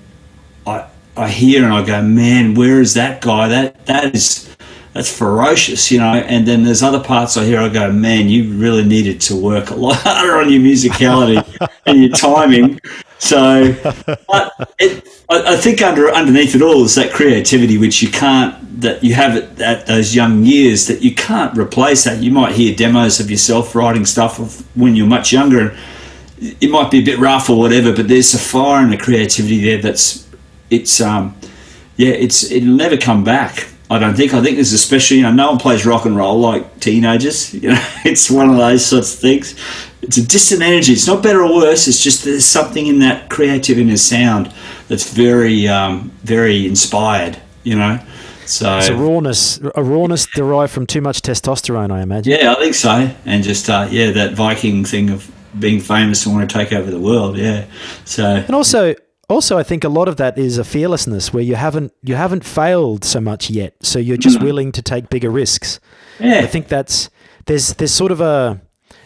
I 0.67 0.89
I 1.19 1.29
hear 1.29 1.63
and 1.63 1.73
I 1.73 1.85
go, 1.85 2.01
man, 2.01 2.55
where 2.55 2.81
is 2.81 2.95
that 2.95 3.21
guy? 3.21 3.47
That 3.49 3.85
that 3.85 4.15
is 4.15 4.50
that's 4.93 5.17
ferocious, 5.17 5.91
you 5.91 5.99
know. 5.99 6.15
And 6.15 6.47
then 6.47 6.65
there's 6.65 6.83
other 6.83 7.03
parts 7.03 7.37
I 7.37 7.45
hear. 7.45 7.61
I 7.61 7.69
go, 7.69 7.93
man, 7.93 8.29
you 8.29 8.53
really 8.55 8.85
needed 8.85 9.21
to 9.23 9.37
work 9.37 9.71
a 9.71 9.75
lot 9.75 9.97
harder 10.01 10.37
on 10.39 10.51
your 10.51 10.61
musicality 10.61 11.69
and 11.87 12.01
your 12.01 12.11
timing. 12.11 12.81
So, 13.19 13.75
but 14.27 14.75
it, 14.79 15.07
I, 15.29 15.55
I 15.55 15.57
think 15.57 15.83
under 15.83 16.11
underneath 16.11 16.55
it 16.55 16.63
all 16.63 16.85
is 16.85 16.97
that 16.97 17.13
creativity, 17.13 17.79
which 17.79 18.03
you 18.03 18.11
can't 18.11 18.57
that 18.81 19.05
you 19.05 19.15
have 19.15 19.37
at, 19.37 19.61
at 19.61 19.87
those 19.87 20.15
young 20.15 20.45
years 20.45 20.87
that 20.87 21.03
you 21.03 21.15
can't 21.15 21.57
replace. 21.57 22.05
That 22.05 22.23
you 22.23 22.33
might 22.33 22.53
hear 22.53 22.75
demos 22.75 23.21
of 23.21 23.31
yourself 23.31 23.75
writing 23.75 24.07
stuff 24.07 24.41
of 24.41 24.77
when 24.77 24.97
you're 24.97 25.07
much 25.07 25.33
younger. 25.33 25.69
and 25.69 25.79
It 26.39 26.71
might 26.71 26.91
be 26.91 26.99
a 26.99 27.05
bit 27.05 27.19
rough 27.19 27.49
or 27.49 27.59
whatever, 27.59 27.95
but 27.95 28.09
there's 28.09 28.35
a 28.35 28.39
fire 28.39 28.83
and 28.83 28.93
a 28.93 28.99
creativity 28.99 29.63
there 29.63 29.81
that's 29.81 30.27
it's 30.71 31.01
um 31.01 31.37
yeah 31.97 32.11
it's 32.11 32.51
it'll 32.51 32.75
never 32.75 32.97
come 32.97 33.23
back. 33.23 33.70
I 33.91 33.99
don't 33.99 34.15
think. 34.15 34.33
I 34.33 34.41
think 34.43 34.55
there's 34.57 34.73
especially 34.73 35.17
you 35.19 35.25
know 35.25 35.33
no 35.33 35.51
one 35.51 35.59
plays 35.59 35.85
rock 35.85 36.05
and 36.05 36.17
roll 36.17 36.39
like 36.39 36.79
teenagers. 36.81 37.53
You 37.63 37.71
know, 37.71 37.85
it's 38.05 38.31
one 38.31 38.49
of 38.49 38.57
those 38.57 38.87
sorts 38.87 39.13
of 39.15 39.21
things. 39.21 39.55
It's 40.03 40.17
a 40.17 40.27
distant 40.27 40.63
energy. 40.63 40.93
It's 40.93 41.07
not 41.07 41.23
better 41.23 41.43
or 41.43 41.53
worse. 41.55 41.87
It's 41.89 42.03
just 42.03 42.25
there's 42.25 42.45
something 42.47 42.87
in 42.87 43.01
that 43.01 43.29
creativity 43.29 43.83
and 43.83 43.91
the 43.91 43.99
sound 43.99 44.53
that's 44.89 45.13
very 45.13 45.67
um, 45.69 46.11
very 46.23 46.67
inspired. 46.67 47.37
You 47.65 47.77
know, 47.77 47.99
so 48.47 48.79
It's 48.79 48.89
a 48.89 48.95
rawness, 48.97 49.59
a 49.75 49.83
rawness 49.83 50.27
derived 50.35 50.73
from 50.73 50.87
too 50.87 51.01
much 51.03 51.21
testosterone, 51.21 51.91
I 51.93 52.01
imagine. 52.01 52.33
yeah, 52.33 52.53
I 52.53 52.61
think 52.61 52.75
so. 52.75 53.11
And 53.27 53.45
just 53.45 53.69
uh, 53.69 53.89
yeah, 53.91 54.13
that 54.13 54.33
Viking 54.35 54.85
thing 54.85 55.11
of 55.11 55.31
being 55.59 55.81
famous 55.81 56.25
and 56.25 56.35
want 56.35 56.49
to 56.49 56.55
take 56.59 56.73
over 56.73 56.91
the 56.91 57.01
world. 57.01 57.37
Yeah, 57.37 57.67
so 58.05 58.25
And 58.25 58.55
also, 58.55 58.95
also, 59.31 59.59
I 59.59 59.63
think 59.63 59.85
a 59.85 59.89
lot 59.89 60.09
of 60.09 60.17
that 60.17 60.37
is 60.39 60.59
a 60.59 60.65
fearlessness 60.65 61.33
where 61.33 61.43
you 61.43 61.55
haven't 61.55 61.93
you 62.03 62.17
haven't 62.17 62.45
failed 62.45 63.05
so 63.05 63.21
much 63.21 63.49
yet, 63.51 63.75
so 63.83 63.99
you're 63.99 64.17
just 64.17 64.39
mm. 64.39 64.45
willing 64.45 64.73
to 64.73 64.83
take 64.83 65.09
bigger 65.09 65.31
risks. 65.31 65.81
yeah, 66.19 66.41
I 66.41 66.47
think 66.47 66.69
that's 66.69 67.11
there's 67.47 67.75
there's 67.75 67.95
sort 67.95 68.13
of 68.13 68.21
a 68.21 68.61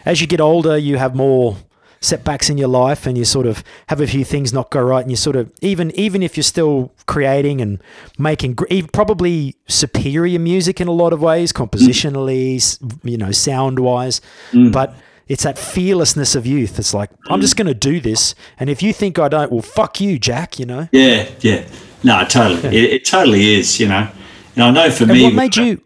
as 0.05 0.21
you 0.21 0.27
get 0.27 0.41
older, 0.41 0.77
you 0.77 0.97
have 0.97 1.15
more 1.15 1.57
setbacks 2.01 2.49
in 2.49 2.57
your 2.57 2.67
life, 2.67 3.05
and 3.07 3.17
you 3.17 3.25
sort 3.25 3.47
of 3.47 3.63
have 3.87 4.01
a 4.01 4.07
few 4.07 4.23
things 4.23 4.53
not 4.53 4.69
go 4.71 4.81
right, 4.81 5.01
and 5.01 5.11
you 5.11 5.17
sort 5.17 5.35
of 5.35 5.51
even 5.61 5.91
even 5.91 6.23
if 6.23 6.37
you're 6.37 6.43
still 6.43 6.91
creating 7.05 7.61
and 7.61 7.81
making 8.17 8.55
probably 8.93 9.55
superior 9.67 10.39
music 10.39 10.81
in 10.81 10.87
a 10.87 10.91
lot 10.91 11.13
of 11.13 11.21
ways, 11.21 11.51
mm. 11.51 11.67
compositionally, 11.67 12.55
s 12.55 12.79
you 13.03 13.17
know, 13.17 13.31
sound 13.31 13.79
wise, 13.79 14.21
mm. 14.51 14.71
but. 14.71 14.95
It's 15.27 15.43
that 15.43 15.57
fearlessness 15.57 16.35
of 16.35 16.45
youth. 16.45 16.77
It's 16.77 16.93
like 16.93 17.09
I'm 17.29 17.41
just 17.41 17.57
going 17.57 17.67
to 17.67 17.73
do 17.73 17.99
this, 17.99 18.35
and 18.59 18.69
if 18.69 18.83
you 18.83 18.93
think 18.93 19.17
I 19.17 19.27
don't, 19.27 19.51
well, 19.51 19.61
fuck 19.61 19.99
you, 19.99 20.19
Jack. 20.19 20.59
You 20.59 20.65
know. 20.65 20.89
yeah, 20.91 21.27
yeah. 21.39 21.67
No, 22.03 22.23
totally. 22.25 22.77
It, 22.77 22.93
it 22.93 23.05
totally 23.05 23.55
is. 23.55 23.79
You 23.79 23.87
know, 23.87 24.07
and 24.55 24.63
I 24.63 24.71
know 24.71 24.91
for 24.91 25.05
And 25.05 25.13
me, 25.13 25.23
what 25.23 25.33
made 25.33 25.55
you? 25.55 25.81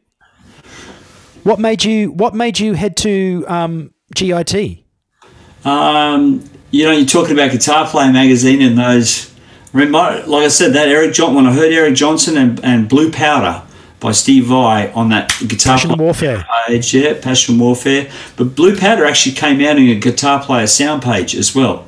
What 1.44 1.60
made 1.60 1.84
you? 1.86 2.12
What 2.12 2.36
made 2.36 2.60
you 2.60 2.74
head 2.74 2.98
to 2.98 3.46
um, 3.48 3.94
GIT? 4.14 4.84
Um, 5.64 6.44
you 6.72 6.86
know, 6.86 6.92
you're 6.92 7.06
talking 7.06 7.34
about 7.34 7.52
Guitar 7.52 7.88
Player 7.88 8.12
magazine 8.12 8.62
and 8.62 8.78
those. 8.78 9.34
Remind, 9.72 10.28
like 10.28 10.46
I 10.46 10.48
said, 10.48 10.74
that 10.74 10.90
Eric 10.90 11.14
Johnson. 11.14 11.36
When 11.36 11.46
I 11.46 11.54
heard 11.54 11.72
Eric 11.72 11.96
Johnson 11.96 12.38
and, 12.38 12.64
and 12.66 12.90
Blue 12.90 13.12
Powder 13.12 13.64
by 14.00 14.12
Steve 14.14 14.46
Vai 14.46 14.92
on 14.94 15.10
that 15.10 15.30
Guitar 15.48 15.74
Passion 15.76 15.90
Player 15.92 16.04
Warfare. 16.04 16.46
page, 16.68 16.94
yeah, 16.94 17.14
Passion 17.22 17.60
Warfare. 17.60 18.10
But 18.38 18.56
Blue 18.56 18.76
Powder 18.78 19.06
actually 19.06 19.36
came 19.36 19.60
out 19.62 19.78
in 19.78 19.90
a 19.90 19.96
Guitar 19.96 20.42
Player 20.44 20.68
sound 20.68 21.02
page 21.02 21.36
as 21.36 21.54
well. 21.54 21.86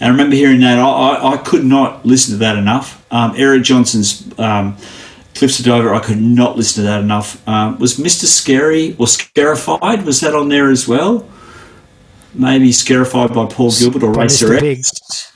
And 0.00 0.08
I 0.08 0.10
remember 0.10 0.36
hearing 0.36 0.60
that. 0.60 0.78
I, 0.78 0.82
I, 0.82 1.32
I 1.34 1.36
could 1.38 1.64
not 1.64 2.04
listen 2.04 2.32
to 2.32 2.38
that 2.38 2.56
enough. 2.56 3.04
Um, 3.12 3.32
Eric 3.36 3.62
Johnson's 3.62 4.28
um, 4.38 4.76
Cliffs 5.34 5.58
of 5.58 5.64
Dover, 5.64 5.94
I 5.94 6.00
could 6.00 6.20
not 6.20 6.56
listen 6.56 6.82
to 6.84 6.90
that 6.90 7.00
enough. 7.00 7.46
Um, 7.48 7.78
was 7.78 7.96
Mr. 7.96 8.24
Scary 8.26 8.94
or 8.98 9.06
Scarified? 9.06 10.04
Was 10.04 10.20
that 10.20 10.34
on 10.34 10.48
there 10.48 10.70
as 10.70 10.86
well? 10.86 11.26
Maybe 12.34 12.72
Scarified 12.72 13.32
by 13.32 13.46
Paul 13.46 13.70
Gilbert 13.70 14.02
or 14.02 14.12
By 14.12 14.22
Racer. 14.24 14.54
X. 14.54 15.32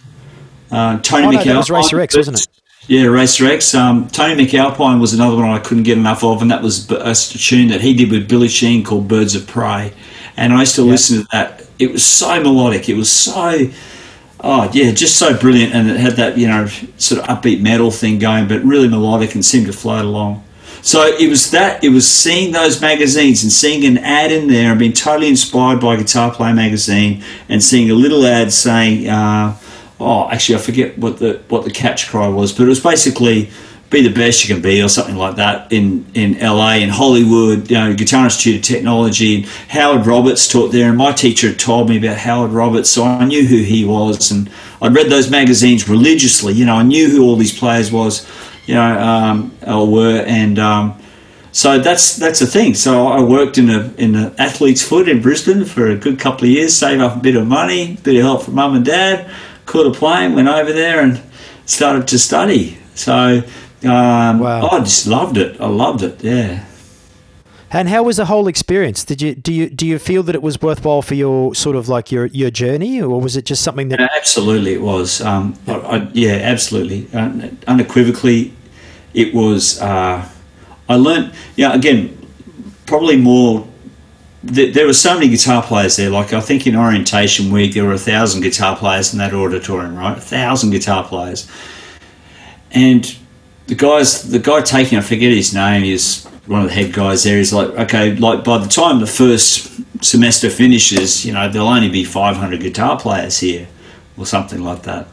Uh, 0.71 0.99
Tony 1.01 1.25
Oh, 1.27 1.31
no, 1.31 1.39
MacAlpine. 1.39 1.45
that 1.47 1.57
was 1.57 1.71
Racer 1.71 2.01
X, 2.01 2.17
wasn't 2.17 2.41
it? 2.41 2.47
Yeah, 2.89 3.05
Racer 3.05 3.47
X. 3.47 3.75
Um, 3.75 4.09
Tony 4.09 4.47
MacAlpine 4.47 4.99
was 4.99 5.13
another 5.13 5.37
one 5.37 5.45
I 5.45 5.59
couldn't 5.59 5.83
get 5.83 5.99
enough 5.99 6.25
of, 6.25 6.41
and 6.41 6.51
that 6.51 6.63
was 6.63 6.91
a 6.91 7.15
tune 7.15 7.69
that 7.69 7.83
he 7.83 7.93
did 7.93 8.11
with 8.11 8.27
Billy 8.27 8.49
Sheehan 8.49 8.83
called 8.83 9.07
Birds 9.07 9.35
of 9.35 9.47
Prey. 9.47 9.93
And 10.39 10.55
I 10.55 10.61
used 10.61 10.75
to 10.77 10.83
listen 10.83 11.21
to 11.21 11.29
that. 11.31 11.67
It 11.79 11.93
was 11.93 12.03
so 12.03 12.43
melodic. 12.43 12.89
It 12.89 12.95
was 12.95 13.13
so, 13.13 13.69
oh, 14.41 14.71
yeah, 14.73 14.91
just 14.93 15.19
so 15.19 15.37
brilliant. 15.37 15.75
And 15.75 15.91
it 15.91 15.99
had 15.99 16.15
that, 16.15 16.39
you 16.39 16.49
know, 16.49 16.67
sort 16.97 17.21
of 17.21 17.27
upbeat 17.27 17.61
metal 17.61 17.91
thing 17.91 18.19
going, 18.19 18.49
but 18.49 18.65
really 18.65 18.89
melodic 18.89 19.35
and 19.35 19.45
seemed 19.45 19.67
to 19.67 19.73
float 19.75 20.07
along. 20.07 20.43
So 20.81 21.05
it 21.05 21.29
was 21.29 21.51
that, 21.51 21.85
it 21.85 21.91
was 21.91 22.09
seeing 22.09 22.53
those 22.53 22.81
magazines 22.81 23.43
and 23.43 23.53
seeing 23.53 23.85
an 23.85 23.99
ad 23.99 24.33
in 24.33 24.49
there 24.49 24.71
and 24.71 24.79
being 24.79 24.95
totally 24.95 25.29
inspired 25.29 25.81
by 25.81 25.97
Guitar 25.97 26.33
Player 26.33 26.55
magazine 26.55 27.23
and 27.51 27.63
seeing 27.63 27.91
a 27.91 27.95
little 27.95 28.25
ad 28.25 28.51
saying, 28.51 29.09
uh, 29.09 29.59
oh, 30.01 30.29
actually, 30.31 30.57
I 30.57 30.59
forget 30.59 30.99
what 30.99 31.19
the 31.19 31.43
what 31.49 31.65
the 31.65 31.71
catch 31.71 32.09
cry 32.09 32.29
was, 32.29 32.53
but 32.53 32.65
it 32.65 32.69
was 32.69 32.81
basically 32.81 33.51
be 33.91 34.03
the 34.03 34.13
best 34.13 34.47
you 34.47 34.55
can 34.55 34.63
be 34.63 34.83
or 34.83 34.89
something 34.89 35.17
like 35.17 35.37
that 35.37 35.73
in, 35.73 36.05
in 36.13 36.39
LA 36.39 36.75
in 36.75 36.91
Hollywood, 36.91 37.71
you 37.71 37.77
know, 37.77 37.95
Guitar 37.95 38.25
Institute 38.25 38.57
of 38.57 38.63
Technology. 38.63 39.43
Howard 39.69 40.07
Roberts 40.07 40.47
taught 40.47 40.73
there, 40.73 40.91
and 40.91 40.99
my 40.99 41.13
teacher 41.13 41.49
had 41.49 41.59
told 41.59 41.89
me 41.89 41.97
about 41.97 42.19
Howard 42.19 42.51
Roberts, 42.51 42.91
so 42.91 43.05
I 43.05 43.25
knew 43.25 43.47
who 43.47 43.59
he 43.59 43.85
was, 43.85 44.31
and 44.31 44.51
I'd 44.83 44.95
read 44.95 45.09
those 45.09 45.31
magazines 45.31 45.89
religiously. 45.89 46.53
You 46.53 46.67
know, 46.67 46.75
I 46.75 46.83
knew 46.83 47.09
who 47.09 47.25
all 47.25 47.37
these 47.37 47.59
players 47.59 47.91
was, 47.91 48.29
you 48.67 48.75
know, 48.75 48.99
um, 49.01 49.57
or 49.67 49.91
were, 49.91 50.23
and 50.27 50.59
um, 50.59 51.01
so 51.53 51.79
that's 51.79 52.17
that's 52.17 52.41
the 52.41 52.47
thing. 52.47 52.75
So 52.75 53.07
I 53.07 53.23
worked 53.23 53.57
in 53.57 53.71
a 53.71 53.91
in 53.97 54.13
the 54.13 54.35
athlete's 54.39 54.83
foot 54.83 55.09
in 55.09 55.23
Brisbane 55.23 55.65
for 55.65 55.89
a 55.89 55.97
good 55.97 56.21
couple 56.21 56.45
of 56.45 56.51
years, 56.51 56.77
save 56.77 57.01
up 57.01 57.17
a 57.17 57.21
bit 57.21 57.37
of 57.37 57.47
money, 57.47 57.97
bit 58.03 58.17
of 58.17 58.23
help 58.23 58.43
from 58.43 58.57
mum 58.57 58.77
and 58.77 58.85
dad 58.85 59.31
caught 59.69 59.87
a 59.87 59.93
plane, 59.93 60.35
went 60.35 60.49
over 60.49 60.73
there 60.73 61.01
and 61.01 61.23
started 61.67 62.09
to 62.09 62.19
study. 62.19 62.79
So 62.95 63.43
um, 63.85 64.41
wow. 64.41 64.69
I 64.69 64.81
just 64.81 65.07
loved 65.07 65.37
it. 65.37 65.61
I 65.61 65.69
loved 65.69 66.03
it. 66.03 66.25
Yeah. 66.25 66.65
And 67.71 67.89
how 67.89 68.03
was 68.03 68.17
the 68.17 68.25
whole 68.25 68.49
experience? 68.49 69.05
Did 69.05 69.21
you 69.21 69.35
do 69.35 69.53
you 69.53 69.69
do 69.69 69.87
you 69.87 69.99
feel 69.99 70.23
that 70.23 70.35
it 70.35 70.41
was 70.41 70.61
worthwhile 70.63 71.03
for 71.03 71.15
your 71.15 71.55
sort 71.55 71.77
of 71.77 71.87
like 71.87 72.11
your 72.11 72.27
your 72.27 72.51
journey, 72.51 73.01
or 73.03 73.21
was 73.21 73.37
it 73.37 73.45
just 73.45 73.63
something 73.63 73.89
that? 73.91 74.01
Absolutely, 74.01 74.73
it 74.73 74.81
was. 74.81 75.21
Um, 75.21 75.55
I, 75.67 75.75
I, 75.75 76.09
yeah, 76.15 76.33
absolutely, 76.33 77.09
uh, 77.13 77.51
unequivocally, 77.67 78.55
it 79.13 79.35
was. 79.35 79.83
Uh, 79.83 80.27
I 80.89 80.95
learned. 80.95 81.35
Yeah, 81.57 81.75
again, 81.75 82.17
probably 82.87 83.19
more 83.19 83.68
there 84.43 84.87
were 84.87 84.93
so 84.93 85.15
many 85.15 85.29
guitar 85.29 85.63
players 85.63 85.97
there. 85.97 86.11
Like 86.11 86.33
I 86.33 86.41
think 86.41 86.67
in 86.67 86.77
orientation 86.77 87.51
week 87.51 87.75
there 87.75 87.85
were 87.85 87.95
a 87.95 87.99
thousand 87.99 88.43
guitar 88.43 88.77
players 88.77 89.13
in 89.13 89.19
that 89.19 89.35
auditorium, 89.35 89.97
right? 89.97 90.17
A 90.17 90.21
thousand 90.21 90.71
guitar 90.71 91.05
players, 91.05 91.51
and 92.71 93.17
the 93.67 93.75
guys, 93.75 94.31
the 94.31 94.39
guy 94.39 94.63
taking, 94.63 94.99
I 94.99 95.03
forget 95.03 95.33
his 95.33 95.53
name, 95.53 95.85
is 95.85 96.25
one 96.47 96.63
of 96.63 96.69
the 96.69 96.75
head 96.75 96.93
guys 96.93 97.25
there. 97.25 97.37
He's 97.37 97.53
like, 97.53 97.69
okay, 97.71 98.15
like 98.15 98.45
by 98.45 98.59
the 98.59 98.69
time 98.69 99.01
the 99.01 99.07
first 99.07 99.81
semester 100.03 100.49
finishes, 100.49 101.27
you 101.27 101.33
know, 101.33 101.49
there'll 101.49 101.69
only 101.69 101.91
be 101.91 102.05
500 102.05 102.61
guitar 102.61 102.99
players 102.99 103.39
here, 103.39 103.67
or 104.17 104.25
something 104.25 104.63
like 104.63 104.83
that. 104.85 105.09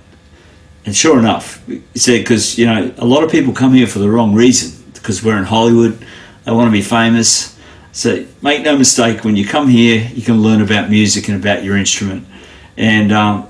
And 0.86 0.96
sure 0.96 1.18
enough, 1.18 1.66
he 1.66 1.82
said, 1.96 2.20
because 2.22 2.60
you 2.60 2.68
know, 2.68 2.94
a 3.00 3.06
lot 3.06 3.24
of 3.24 3.32
people 3.32 3.54
come 3.54 3.74
here 3.74 3.88
for 3.88 3.98
the 3.98 4.10
wrong 4.10 4.36
reason, 4.36 4.84
because 4.94 5.24
we're 5.24 5.38
in 5.38 5.46
Hollywood, 5.46 5.98
they 6.44 6.52
want 6.52 6.68
to 6.68 6.72
be 6.72 6.84
famous 6.84 7.55
so 7.96 8.26
make 8.42 8.62
no 8.62 8.78
mistake, 8.78 9.24
when 9.24 9.38
you 9.38 9.48
come 9.48 9.70
here, 9.70 10.06
you 10.14 10.22
can 10.22 10.42
learn 10.42 10.62
about 10.62 10.90
music 10.90 11.30
and 11.30 11.42
about 11.42 11.64
your 11.64 11.78
instrument. 11.78 12.28
And 12.76 13.14
um, 13.14 13.48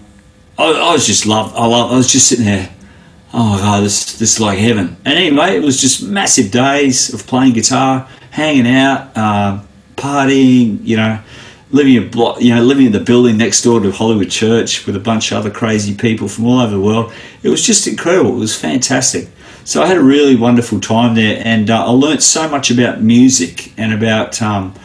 I, 0.56 0.72
I, 0.72 0.92
was 0.94 1.08
just 1.08 1.26
loved. 1.26 1.56
I 1.56 1.66
love. 1.66 1.92
I 1.92 1.98
was 1.98 2.12
just 2.12 2.28
sitting 2.28 2.46
there. 2.46 2.72
Oh 3.34 3.58
god, 3.58 3.84
this 3.84 4.20
this 4.20 4.36
is 4.36 4.40
like 4.40 4.60
heaven. 4.60 4.98
And 5.04 5.18
anyway, 5.18 5.56
it 5.56 5.64
was 5.64 5.82
just 5.82 6.04
massive 6.04 6.52
days 6.52 7.12
of 7.12 7.26
playing 7.26 7.54
guitar, 7.54 8.08
hanging 8.30 8.68
out, 8.68 9.18
uh, 9.18 9.64
partying. 9.96 10.78
You 10.84 10.98
know, 10.98 11.24
living 11.72 11.98
a 11.98 12.02
block. 12.02 12.40
You 12.40 12.54
know, 12.54 12.62
living 12.62 12.86
in 12.86 12.92
the 12.92 13.00
building 13.00 13.38
next 13.38 13.64
door 13.64 13.80
to 13.80 13.92
Hollywood 13.92 14.30
Church 14.30 14.86
with 14.86 14.96
a 14.96 15.00
bunch 15.00 15.32
of 15.32 15.40
other 15.40 15.50
crazy 15.50 15.96
people 15.96 16.28
from 16.28 16.46
all 16.46 16.60
over 16.60 16.76
the 16.76 16.80
world. 16.80 17.12
It 17.42 17.50
was 17.50 17.66
just 17.66 17.88
incredible. 17.88 18.36
It 18.36 18.40
was 18.40 18.56
fantastic. 18.56 19.28
So 19.66 19.82
I 19.82 19.88
had 19.88 19.98
a 19.98 20.04
really 20.04 20.36
wonderful 20.36 20.80
time 20.80 21.16
there, 21.16 21.42
and 21.44 21.72
uh, 21.72 21.88
I 21.88 21.90
learnt 21.90 22.22
so 22.22 22.48
much 22.48 22.70
about 22.70 23.02
music 23.02 23.74
and 23.78 23.92
about 23.94 24.40
um, 24.40 24.76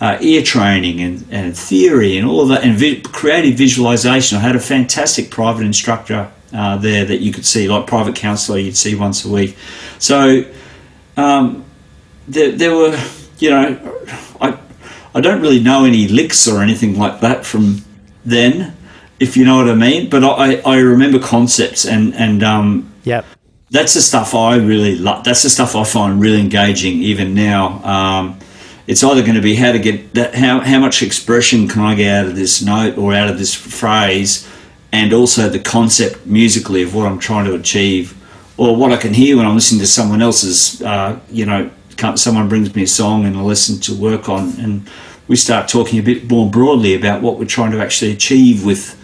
uh, 0.00 0.16
ear 0.22 0.42
training 0.42 1.02
and, 1.02 1.26
and 1.30 1.56
theory 1.56 2.16
and 2.16 2.26
all 2.26 2.40
of 2.40 2.48
that, 2.48 2.64
and 2.64 2.78
vi- 2.78 3.02
creative 3.02 3.58
visualization. 3.58 4.38
I 4.38 4.40
had 4.40 4.56
a 4.56 4.60
fantastic 4.60 5.30
private 5.30 5.64
instructor 5.64 6.30
uh, 6.54 6.78
there 6.78 7.04
that 7.04 7.20
you 7.20 7.30
could 7.30 7.44
see, 7.44 7.68
like 7.68 7.86
private 7.86 8.16
counselor, 8.16 8.58
you'd 8.58 8.76
see 8.76 8.94
once 8.94 9.22
a 9.26 9.28
week. 9.28 9.54
So 9.98 10.50
um, 11.18 11.66
there, 12.26 12.52
there 12.52 12.74
were, 12.74 12.98
you 13.38 13.50
know, 13.50 14.00
I 14.40 14.58
I 15.14 15.20
don't 15.20 15.42
really 15.42 15.60
know 15.60 15.84
any 15.84 16.08
licks 16.08 16.48
or 16.48 16.62
anything 16.62 16.98
like 16.98 17.20
that 17.20 17.44
from 17.44 17.84
then, 18.24 18.74
if 19.20 19.36
you 19.36 19.44
know 19.44 19.58
what 19.58 19.68
I 19.68 19.74
mean. 19.74 20.08
But 20.08 20.24
I, 20.24 20.56
I 20.60 20.78
remember 20.78 21.18
concepts 21.18 21.84
and 21.84 22.14
and 22.14 22.42
um, 22.42 22.90
yep 23.04 23.26
that's 23.72 23.94
the 23.94 24.02
stuff 24.02 24.34
I 24.34 24.56
really 24.56 24.96
love. 24.96 25.24
That's 25.24 25.42
the 25.42 25.50
stuff 25.50 25.74
I 25.74 25.82
find 25.82 26.20
really 26.20 26.38
engaging 26.40 27.02
even 27.02 27.34
now. 27.34 27.82
Um, 27.82 28.38
it's 28.86 29.02
either 29.02 29.22
going 29.22 29.34
to 29.34 29.40
be 29.40 29.54
how 29.54 29.72
to 29.72 29.78
get 29.78 30.12
that, 30.12 30.34
how, 30.34 30.60
how 30.60 30.78
much 30.78 31.02
expression 31.02 31.68
can 31.68 31.80
I 31.80 31.94
get 31.94 32.14
out 32.14 32.26
of 32.26 32.36
this 32.36 32.62
note 32.62 32.98
or 32.98 33.14
out 33.14 33.28
of 33.28 33.38
this 33.38 33.54
phrase, 33.54 34.46
and 34.92 35.14
also 35.14 35.48
the 35.48 35.58
concept 35.58 36.26
musically 36.26 36.82
of 36.82 36.94
what 36.94 37.06
I'm 37.06 37.18
trying 37.18 37.46
to 37.46 37.54
achieve, 37.54 38.14
or 38.58 38.76
what 38.76 38.92
I 38.92 38.98
can 38.98 39.14
hear 39.14 39.38
when 39.38 39.46
I'm 39.46 39.54
listening 39.54 39.80
to 39.80 39.86
someone 39.86 40.20
else's, 40.20 40.82
uh, 40.82 41.18
you 41.30 41.46
know, 41.46 41.70
someone 42.16 42.50
brings 42.50 42.74
me 42.74 42.82
a 42.82 42.86
song 42.86 43.24
and 43.24 43.36
I 43.38 43.40
listen 43.40 43.80
to 43.80 43.94
work 43.94 44.28
on, 44.28 44.52
and 44.60 44.86
we 45.28 45.36
start 45.36 45.68
talking 45.68 45.98
a 45.98 46.02
bit 46.02 46.28
more 46.28 46.50
broadly 46.50 46.94
about 46.94 47.22
what 47.22 47.38
we're 47.38 47.46
trying 47.46 47.70
to 47.72 47.80
actually 47.80 48.12
achieve 48.12 48.66
with, 48.66 49.00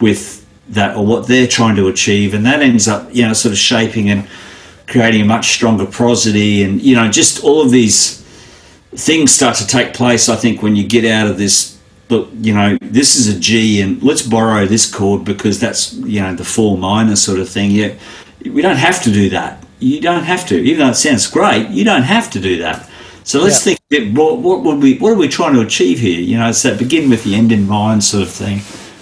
with 0.00 0.35
that 0.68 0.96
or 0.96 1.06
what 1.06 1.26
they're 1.26 1.46
trying 1.46 1.76
to 1.76 1.88
achieve, 1.88 2.34
and 2.34 2.44
that 2.46 2.60
ends 2.60 2.88
up 2.88 3.08
you 3.14 3.26
know 3.26 3.32
sort 3.32 3.52
of 3.52 3.58
shaping 3.58 4.10
and 4.10 4.28
creating 4.86 5.22
a 5.22 5.24
much 5.24 5.52
stronger 5.52 5.86
prosody, 5.86 6.62
and 6.62 6.82
you 6.82 6.94
know 6.94 7.10
just 7.10 7.42
all 7.44 7.60
of 7.60 7.70
these 7.70 8.22
things 8.92 9.30
start 9.30 9.56
to 9.56 9.66
take 9.66 9.94
place. 9.94 10.28
I 10.28 10.36
think 10.36 10.62
when 10.62 10.76
you 10.76 10.86
get 10.86 11.04
out 11.04 11.28
of 11.28 11.38
this. 11.38 11.74
Look, 12.08 12.28
you 12.34 12.54
know, 12.54 12.78
this 12.80 13.16
is 13.16 13.26
a 13.26 13.36
G, 13.36 13.80
and 13.80 14.00
let's 14.00 14.22
borrow 14.22 14.64
this 14.64 14.88
chord 14.88 15.24
because 15.24 15.58
that's 15.58 15.92
you 15.94 16.20
know 16.20 16.36
the 16.36 16.44
four 16.44 16.78
minor 16.78 17.16
sort 17.16 17.40
of 17.40 17.48
thing. 17.48 17.72
Yeah, 17.72 17.94
we 18.44 18.62
don't 18.62 18.76
have 18.76 19.02
to 19.02 19.10
do 19.10 19.28
that. 19.30 19.66
You 19.80 20.00
don't 20.00 20.22
have 20.22 20.46
to, 20.46 20.54
even 20.56 20.78
though 20.78 20.90
it 20.90 20.94
sounds 20.94 21.26
great. 21.26 21.68
You 21.70 21.84
don't 21.84 22.04
have 22.04 22.30
to 22.30 22.38
do 22.38 22.58
that. 22.58 22.88
So 23.24 23.40
let's 23.40 23.66
yeah. 23.66 23.74
think. 23.90 24.16
What, 24.16 24.38
what 24.38 24.62
would 24.62 24.80
we? 24.80 24.98
What 24.98 25.14
are 25.14 25.16
we 25.16 25.26
trying 25.26 25.54
to 25.54 25.62
achieve 25.62 25.98
here? 25.98 26.20
You 26.20 26.38
know, 26.38 26.48
it's 26.48 26.62
that 26.62 26.78
begin 26.78 27.10
with 27.10 27.24
the 27.24 27.34
end 27.34 27.50
in 27.50 27.66
mind 27.66 28.04
sort 28.04 28.22
of 28.22 28.30
thing 28.30 28.60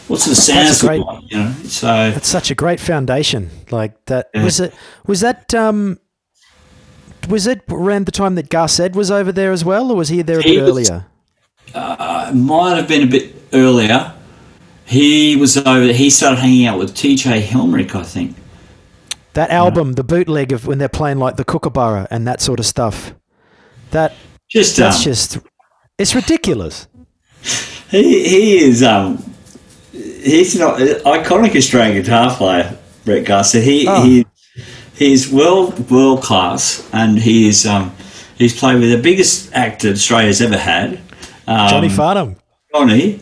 what's 0.09 0.27
the 0.27 0.35
sound 0.35 0.79
great, 0.81 1.01
like, 1.01 1.31
you 1.31 1.39
know? 1.39 1.53
So 1.65 1.87
that's 1.87 2.29
such 2.29 2.51
a 2.51 2.55
great 2.55 2.81
foundation 2.81 3.51
like 3.71 4.05
that 4.07 4.31
yeah. 4.35 4.45
was 4.45 4.61
it 4.61 4.75
was 5.07 5.21
that 5.21 5.55
um 5.55 5.99
was 7.29 7.47
it 7.47 7.63
around 7.71 8.07
the 8.07 8.13
time 8.13 8.35
that 8.35 8.51
Garsed 8.51 8.95
was 8.95 9.11
over 9.11 9.33
there 9.33 9.53
as 9.53 9.65
well 9.65 9.91
or 9.91 9.97
was 9.97 10.09
he 10.09 10.23
there 10.23 10.41
a 10.41 10.43
he 10.43 10.57
bit 10.57 10.65
was, 10.65 10.91
earlier? 10.91 11.07
uh, 11.75 12.31
might 12.35 12.77
have 12.77 12.89
been 12.89 13.03
a 13.03 13.11
bit 13.11 13.35
earlier. 13.53 14.13
He 14.85 15.37
was 15.37 15.57
over 15.57 15.93
he 15.93 16.11
started 16.11 16.39
hanging 16.39 16.67
out 16.67 16.79
with 16.79 16.95
TJ 16.95 17.43
Helmerich 17.43 17.95
I 17.95 18.03
think. 18.03 18.37
That 19.33 19.51
album 19.51 19.89
yeah. 19.89 19.95
the 19.95 20.05
bootleg 20.05 20.53
of 20.53 20.67
when 20.67 20.79
they're 20.79 20.89
playing 20.89 21.19
like 21.19 21.37
the 21.37 21.45
Kookaburra 21.45 22.07
and 22.11 22.27
that 22.27 22.41
sort 22.41 22.61
of 22.61 22.67
stuff. 22.67 23.15
That 23.91 24.15
just 24.51 24.77
that's 24.77 24.99
um, 24.99 25.03
just 25.03 25.39
it's 25.99 26.15
ridiculous. 26.15 26.89
he 27.91 28.29
he 28.29 28.59
is 28.59 28.83
um 28.83 29.34
he's 29.95 30.59
not 30.59 30.79
iconic 30.79 31.57
Australian 31.57 32.03
guitar 32.03 32.35
player, 32.35 32.77
Brett 33.05 33.25
Garsed. 33.25 33.57
He 33.57 33.87
oh. 33.89 34.03
he 34.03 34.27
he's 34.95 35.31
world 35.31 35.91
world 35.91 36.23
class, 36.23 36.89
and 36.93 37.19
he 37.19 37.49
is 37.49 37.67
um, 37.67 37.95
he's 38.37 38.59
played 38.59 38.81
with 38.81 38.91
the 38.91 39.01
biggest 39.01 39.53
act 39.55 39.83
that 39.83 39.93
Australia's 39.93 40.41
ever 40.41 40.59
had, 40.59 41.01
um, 41.47 41.69
Johnny 41.69 41.89
Farnham. 41.89 42.37
Johnny, 42.73 43.21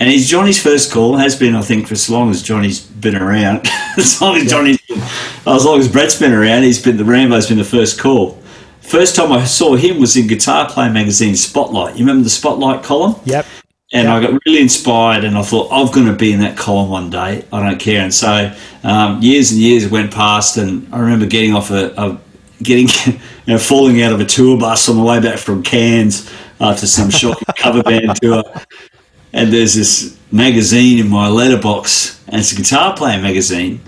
and 0.00 0.10
he's 0.10 0.28
Johnny's 0.28 0.62
first 0.62 0.92
call. 0.92 1.16
Has 1.16 1.36
been, 1.36 1.54
I 1.54 1.62
think, 1.62 1.86
for 1.86 1.94
as 1.94 2.10
long 2.10 2.30
as 2.30 2.42
Johnny's 2.42 2.80
been 2.80 3.16
around. 3.16 3.66
as 3.96 4.20
long 4.20 4.36
as. 4.36 4.50
Johnny's, 4.50 4.80
been, 4.88 5.00
as 5.46 5.64
long 5.64 5.78
as 5.78 5.88
Brett's 5.88 6.18
been 6.18 6.32
around, 6.32 6.62
he's 6.62 6.82
been 6.82 6.96
the 6.96 7.04
Rambo's 7.04 7.48
been 7.48 7.58
the 7.58 7.64
first 7.64 8.00
call. 8.00 8.38
First 8.80 9.14
time 9.14 9.32
I 9.32 9.44
saw 9.44 9.76
him 9.76 10.00
was 10.00 10.16
in 10.16 10.26
Guitar 10.26 10.68
Player 10.68 10.90
magazine 10.90 11.36
Spotlight. 11.36 11.94
You 11.94 12.00
remember 12.00 12.24
the 12.24 12.30
Spotlight 12.30 12.82
column? 12.82 13.14
Yep. 13.24 13.46
And 13.94 14.08
yeah. 14.08 14.16
I 14.16 14.22
got 14.22 14.40
really 14.46 14.60
inspired, 14.60 15.24
and 15.24 15.36
I 15.36 15.42
thought 15.42 15.68
I'm 15.70 15.92
going 15.92 16.06
to 16.06 16.14
be 16.14 16.32
in 16.32 16.40
that 16.40 16.56
column 16.56 16.88
one 16.88 17.10
day. 17.10 17.44
I 17.52 17.60
don't 17.60 17.78
care. 17.78 18.00
And 18.00 18.12
so 18.12 18.54
um, 18.84 19.20
years 19.20 19.52
and 19.52 19.60
years 19.60 19.88
went 19.88 20.12
past, 20.12 20.56
and 20.56 20.92
I 20.94 20.98
remember 20.98 21.26
getting 21.26 21.54
off 21.54 21.70
a, 21.70 21.92
a 21.96 22.18
getting 22.62 22.88
you 23.06 23.20
know 23.46 23.58
falling 23.58 24.02
out 24.02 24.12
of 24.12 24.20
a 24.20 24.24
tour 24.24 24.58
bus 24.58 24.88
on 24.88 24.96
the 24.96 25.02
way 25.02 25.20
back 25.20 25.38
from 25.38 25.62
Cairns 25.62 26.32
after 26.60 26.86
some 26.86 27.10
shocking 27.10 27.44
cover 27.56 27.82
band 27.82 28.16
tour. 28.16 28.44
And 29.34 29.52
there's 29.52 29.74
this 29.74 30.18
magazine 30.30 30.98
in 30.98 31.08
my 31.08 31.28
letterbox, 31.28 32.22
and 32.28 32.36
it's 32.40 32.52
a 32.52 32.56
guitar 32.56 32.96
player 32.96 33.20
magazine. 33.20 33.80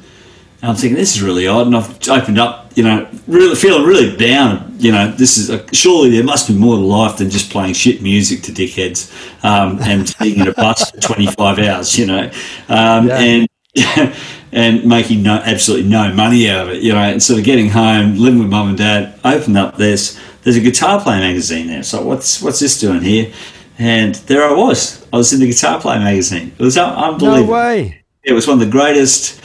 And 0.61 0.71
I'm 0.71 0.77
thinking 0.77 0.97
this 0.97 1.17
is 1.17 1.23
really 1.23 1.47
odd, 1.47 1.67
and 1.67 1.77
I've 1.77 2.09
opened 2.09 2.39
up, 2.39 2.73
you 2.75 2.85
know, 2.85 3.09
really 3.27 3.55
feeling 3.55 3.85
really 3.85 4.17
down. 4.17 4.74
You 4.85 4.93
know, 4.93 5.11
this 5.13 5.39
is 5.39 5.49
a, 5.49 5.65
surely 5.75 6.11
there 6.11 6.23
must 6.25 6.47
be 6.47 6.55
more 6.55 6.77
to 6.77 6.83
life 6.83 7.17
than 7.17 7.31
just 7.31 7.51
playing 7.51 7.73
shit 7.73 8.03
music 8.03 8.43
to 8.43 8.53
dickheads 8.53 9.11
um, 9.43 9.79
and 9.81 10.15
being 10.21 10.41
in 10.41 10.49
a 10.49 10.53
bus 10.53 10.91
for 10.91 11.01
25 11.01 11.59
hours. 11.59 11.99
You 11.99 12.07
know, 12.07 12.31
um, 12.69 13.09
Yeah. 13.09 13.19
and 13.19 13.49
and 14.53 14.85
making 14.85 15.23
no 15.23 15.37
absolutely 15.37 15.89
no 15.89 16.13
money 16.13 16.49
out 16.51 16.69
of 16.69 16.75
it. 16.75 16.83
You 16.83 16.93
know, 16.93 16.99
and 16.99 17.23
sort 17.23 17.39
of 17.39 17.45
getting 17.45 17.71
home, 17.71 18.17
living 18.19 18.41
with 18.41 18.49
mum 18.51 18.69
and 18.69 18.79
dad, 18.79 19.19
opened 19.25 19.57
up 19.57 19.77
this. 19.79 20.21
There's 20.43 20.57
a 20.57 20.61
guitar 20.61 21.01
playing 21.01 21.23
magazine 21.23 21.67
there. 21.67 21.83
So 21.83 22.03
what's 22.05 22.43
what's 22.43 22.61
this 22.61 22.79
doing 22.79 23.01
here? 23.01 23.33
And 23.79 24.15
there 24.27 24.45
I 24.45 24.53
was. 24.53 25.05
I 25.13 25.17
was 25.17 25.33
in 25.33 25.41
the 25.41 25.47
guitar 25.47 25.81
playing 25.81 26.05
magazine. 26.05 26.53
It 26.59 26.63
was 26.63 26.77
un- 26.77 27.19
No 27.19 27.43
way. 27.45 28.05
It 28.23 28.33
was 28.35 28.47
one 28.47 28.61
of 28.61 28.65
the 28.67 28.71
greatest 28.71 29.41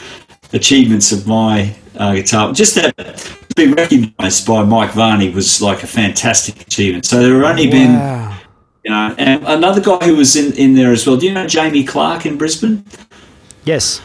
achievements 0.53 1.11
of 1.11 1.25
my 1.27 1.73
uh, 1.95 2.13
guitar. 2.15 2.51
Just 2.53 2.75
that 2.75 3.37
to 3.49 3.55
be 3.55 3.73
recognised 3.73 4.47
by 4.47 4.63
Mike 4.63 4.91
Varney 4.91 5.29
was 5.29 5.61
like 5.61 5.83
a 5.83 5.87
fantastic 5.87 6.61
achievement. 6.61 7.05
So 7.05 7.19
there 7.19 7.35
have 7.35 7.43
only 7.43 7.69
been, 7.69 7.91
you 8.83 8.91
know, 8.91 9.15
and 9.17 9.43
another 9.45 9.81
guy 9.81 10.05
who 10.05 10.15
was 10.15 10.35
in, 10.35 10.53
in 10.53 10.75
there 10.75 10.91
as 10.91 11.05
well. 11.05 11.17
Do 11.17 11.27
you 11.27 11.33
know 11.33 11.47
Jamie 11.47 11.83
Clark 11.83 12.25
in 12.25 12.37
Brisbane? 12.37 12.85
Yes. 13.65 14.01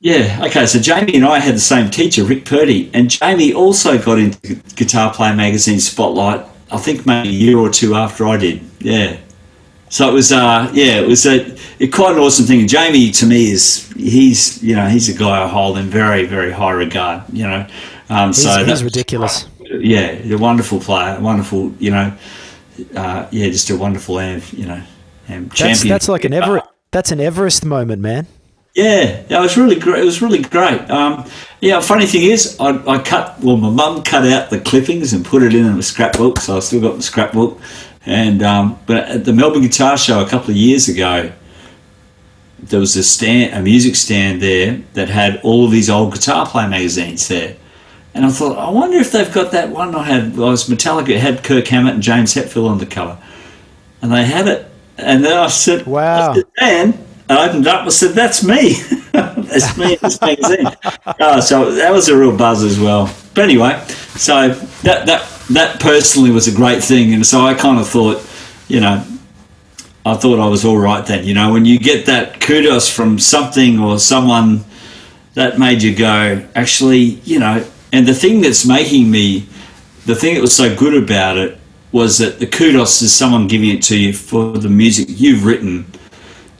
Yeah. 0.00 0.44
Okay. 0.46 0.64
So 0.66 0.78
Jamie 0.78 1.16
and 1.16 1.24
I 1.24 1.40
had 1.40 1.56
the 1.56 1.60
same 1.60 1.90
teacher, 1.90 2.22
Rick 2.22 2.44
Purdy, 2.44 2.88
and 2.94 3.10
Jamie 3.10 3.52
also 3.52 3.98
got 3.98 4.18
into 4.18 4.54
Guitar 4.76 5.12
Player 5.12 5.34
Magazine 5.34 5.80
Spotlight. 5.80 6.46
I 6.70 6.76
think 6.76 7.04
maybe 7.04 7.30
a 7.30 7.32
year 7.32 7.58
or 7.58 7.68
two 7.68 7.96
after 7.96 8.26
I 8.28 8.36
did. 8.36 8.62
Yeah. 8.78 9.18
So 9.88 10.08
it 10.08 10.12
was, 10.12 10.30
uh, 10.30 10.70
yeah, 10.72 11.00
it 11.00 11.08
was 11.08 11.26
a, 11.26 11.56
it, 11.78 11.92
quite 11.92 12.12
an 12.12 12.18
awesome 12.18 12.44
thing. 12.44 12.60
And 12.60 12.68
Jamie, 12.68 13.10
to 13.10 13.26
me, 13.26 13.50
is 13.50 13.90
he's, 13.96 14.62
you 14.62 14.76
know, 14.76 14.86
he's 14.86 15.08
a 15.08 15.18
guy 15.18 15.42
I 15.42 15.48
hold 15.48 15.78
in 15.78 15.86
very, 15.86 16.26
very 16.26 16.52
high 16.52 16.72
regard. 16.72 17.22
You 17.32 17.44
know, 17.44 17.66
um, 18.08 18.28
He's, 18.30 18.42
so 18.42 18.84
ridiculous. 18.84 19.46
yeah, 19.60 20.12
you're 20.12 20.38
a 20.38 20.40
wonderful 20.40 20.80
player, 20.80 21.20
wonderful, 21.20 21.72
you 21.78 21.90
know, 21.90 22.12
uh, 22.94 23.28
yeah, 23.30 23.48
just 23.48 23.70
a 23.70 23.76
wonderful, 23.76 24.18
am, 24.18 24.42
you 24.52 24.66
know, 24.66 24.82
um, 25.28 25.48
That's, 25.48 25.54
champion. 25.54 25.88
that's 25.88 26.08
like 26.08 26.24
an 26.24 26.32
Everest. 26.32 26.66
That's 26.90 27.12
an 27.12 27.20
Everest 27.20 27.64
moment, 27.64 28.00
man. 28.00 28.26
Yeah, 28.74 29.24
yeah, 29.28 29.38
it 29.38 29.42
was 29.42 29.56
really 29.56 29.78
great. 29.78 30.02
It 30.02 30.04
was 30.04 30.22
really 30.22 30.40
great. 30.40 30.88
Um, 30.88 31.28
yeah, 31.60 31.80
funny 31.80 32.06
thing 32.06 32.22
is, 32.22 32.56
I, 32.60 32.80
I 32.86 32.98
cut. 33.02 33.40
Well, 33.40 33.56
my 33.56 33.70
mum 33.70 34.02
cut 34.04 34.24
out 34.24 34.50
the 34.50 34.60
clippings 34.60 35.12
and 35.12 35.24
put 35.24 35.42
it 35.42 35.54
in 35.54 35.66
a 35.66 35.82
scrapbook, 35.82 36.38
so 36.38 36.56
I 36.56 36.60
still 36.60 36.80
got 36.80 36.96
the 36.96 37.02
scrapbook. 37.02 37.60
And 38.06 38.42
um, 38.42 38.78
but 38.86 39.08
at 39.08 39.24
the 39.24 39.32
Melbourne 39.32 39.62
Guitar 39.62 39.98
Show 39.98 40.24
a 40.24 40.28
couple 40.28 40.50
of 40.50 40.56
years 40.56 40.88
ago, 40.88 41.32
there 42.60 42.80
was 42.80 42.96
a 42.96 43.02
stand, 43.02 43.54
a 43.54 43.60
music 43.60 43.96
stand 43.96 44.40
there 44.40 44.80
that 44.94 45.08
had 45.08 45.40
all 45.42 45.64
of 45.64 45.72
these 45.72 45.90
old 45.90 46.14
guitar 46.14 46.46
player 46.46 46.68
magazines 46.68 47.26
there. 47.28 47.56
And 48.14 48.24
I 48.24 48.30
thought, 48.30 48.58
I 48.58 48.70
wonder 48.70 48.98
if 48.98 49.12
they've 49.12 49.32
got 49.32 49.52
that 49.52 49.70
one 49.70 49.94
I 49.94 50.02
had. 50.02 50.36
Well, 50.36 50.48
it 50.48 50.52
was 50.52 50.68
Metallica. 50.68 51.10
It 51.10 51.20
had 51.20 51.44
Kirk 51.44 51.68
Hammett 51.68 51.94
and 51.94 52.02
James 52.02 52.34
Hetfield 52.34 52.68
on 52.68 52.78
the 52.78 52.86
cover, 52.86 53.18
and 54.02 54.12
they 54.12 54.24
had 54.24 54.48
it. 54.48 54.66
And 54.96 55.24
then 55.24 55.36
I 55.36 55.46
said, 55.48 55.86
Wow. 55.86 56.32
I 56.32 56.34
said, 56.34 56.44
Dan, 56.58 57.06
I 57.30 57.48
opened 57.48 57.66
it 57.66 57.68
up. 57.68 57.84
I 57.84 57.88
said, 57.90 58.12
"That's 58.12 58.42
me. 58.42 58.72
That's 59.12 59.76
me 59.76 59.92
in 59.92 59.98
this 60.00 60.20
magazine." 60.20 60.66
oh, 61.20 61.40
so 61.40 61.72
that 61.72 61.92
was 61.92 62.08
a 62.08 62.16
real 62.16 62.36
buzz 62.36 62.62
as 62.64 62.80
well. 62.80 63.14
But 63.34 63.44
anyway, 63.44 63.82
so 64.16 64.48
that 64.82 65.06
that 65.06 65.28
that 65.50 65.80
personally 65.80 66.30
was 66.30 66.48
a 66.48 66.54
great 66.54 66.82
thing, 66.82 67.12
and 67.12 67.26
so 67.26 67.42
I 67.42 67.54
kind 67.54 67.78
of 67.78 67.86
thought, 67.86 68.26
you 68.68 68.80
know, 68.80 69.04
I 70.06 70.14
thought 70.14 70.40
I 70.40 70.48
was 70.48 70.64
all 70.64 70.78
right 70.78 71.04
then. 71.04 71.26
You 71.26 71.34
know, 71.34 71.52
when 71.52 71.66
you 71.66 71.78
get 71.78 72.06
that 72.06 72.40
kudos 72.40 72.88
from 72.88 73.18
something 73.18 73.78
or 73.78 73.98
someone 73.98 74.64
that 75.34 75.58
made 75.58 75.82
you 75.82 75.94
go, 75.94 76.46
actually, 76.54 77.20
you 77.24 77.38
know, 77.38 77.64
and 77.92 78.06
the 78.06 78.14
thing 78.14 78.40
that's 78.40 78.66
making 78.66 79.10
me, 79.10 79.46
the 80.06 80.14
thing 80.14 80.34
that 80.34 80.40
was 80.40 80.54
so 80.54 80.74
good 80.74 80.94
about 81.02 81.36
it 81.36 81.58
was 81.92 82.18
that 82.18 82.38
the 82.38 82.46
kudos 82.46 83.00
is 83.02 83.14
someone 83.14 83.46
giving 83.48 83.70
it 83.70 83.82
to 83.82 83.98
you 83.98 84.12
for 84.12 84.58
the 84.58 84.68
music 84.68 85.06
you've 85.10 85.44
written, 85.44 85.86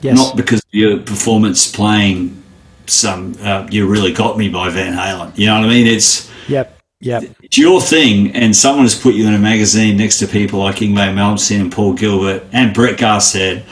Yes. 0.01 0.15
not 0.17 0.35
because 0.35 0.59
of 0.59 0.73
your 0.73 0.97
performance 0.99 1.69
playing 1.71 2.41
some 2.87 3.35
uh, 3.43 3.67
"You 3.69 3.85
Really 3.87 4.11
Got 4.13 4.37
Me" 4.37 4.49
by 4.49 4.69
Van 4.69 4.93
Halen. 4.93 5.37
You 5.37 5.47
know 5.47 5.59
what 5.59 5.65
I 5.65 5.69
mean? 5.69 5.87
It's 5.87 6.29
Yep. 6.47 6.77
Yep. 7.01 7.23
it's 7.43 7.57
your 7.57 7.79
thing, 7.79 8.35
and 8.35 8.53
someone 8.55 8.83
has 8.85 8.95
put 8.95 9.13
you 9.13 9.25
in 9.27 9.33
a 9.33 9.37
magazine 9.39 9.95
next 9.97 10.19
to 10.19 10.27
people 10.27 10.59
like 10.59 10.77
Yngwie 10.77 11.13
Malmsteen 11.13 11.61
and 11.61 11.71
Paul 11.71 11.93
Gilbert 11.93 12.43
and 12.51 12.73
Brett 12.73 12.97
Garsed, 12.97 13.63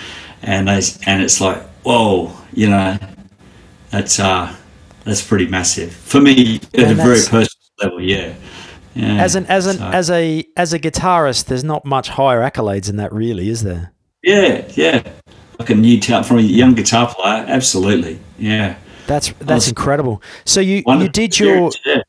and 0.44 0.68
they 0.68 0.82
and 1.06 1.22
it's 1.24 1.42
like, 1.42 1.62
whoa, 1.84 2.32
you 2.54 2.70
know, 2.70 2.98
that's 3.90 4.20
uh, 4.20 4.54
that's 5.08 5.22
pretty 5.26 5.48
massive 5.48 5.92
for 5.92 6.22
me 6.22 6.58
at 6.74 6.80
And 6.80 6.92
a 6.92 6.96
very 6.96 7.20
personal 7.28 7.48
level. 7.82 8.02
Yeah, 8.02 8.34
yeah. 8.94 9.24
As 9.24 9.36
an 9.36 9.46
as 9.48 9.66
an 9.66 9.78
So- 9.78 9.90
as 9.90 10.10
a 10.12 10.46
as 10.56 10.74
a 10.74 10.80
guitarist, 10.80 11.46
there's 11.46 11.64
not 11.64 11.86
much 11.86 12.10
higher 12.10 12.42
accolades 12.42 12.86
than 12.86 12.98
that, 12.98 13.12
really, 13.14 13.50
is 13.50 13.64
there? 13.64 13.94
yeah, 14.24 14.66
yeah, 14.76 15.02
like 15.60 15.70
a 15.70 15.76
new 15.76 16.00
from 16.02 16.38
a 16.38 16.42
young 16.42 16.74
guitar 16.76 17.08
player. 17.14 17.46
Absolutely, 17.48 18.20
yeah. 18.38 18.76
That's 19.08 19.32
that's 19.40 19.68
incredible. 19.70 20.22
So 20.46 20.60
you 20.60 20.84
you 20.86 21.08
did 21.08 21.40
your 21.40 21.72
yeah. 21.86 22.02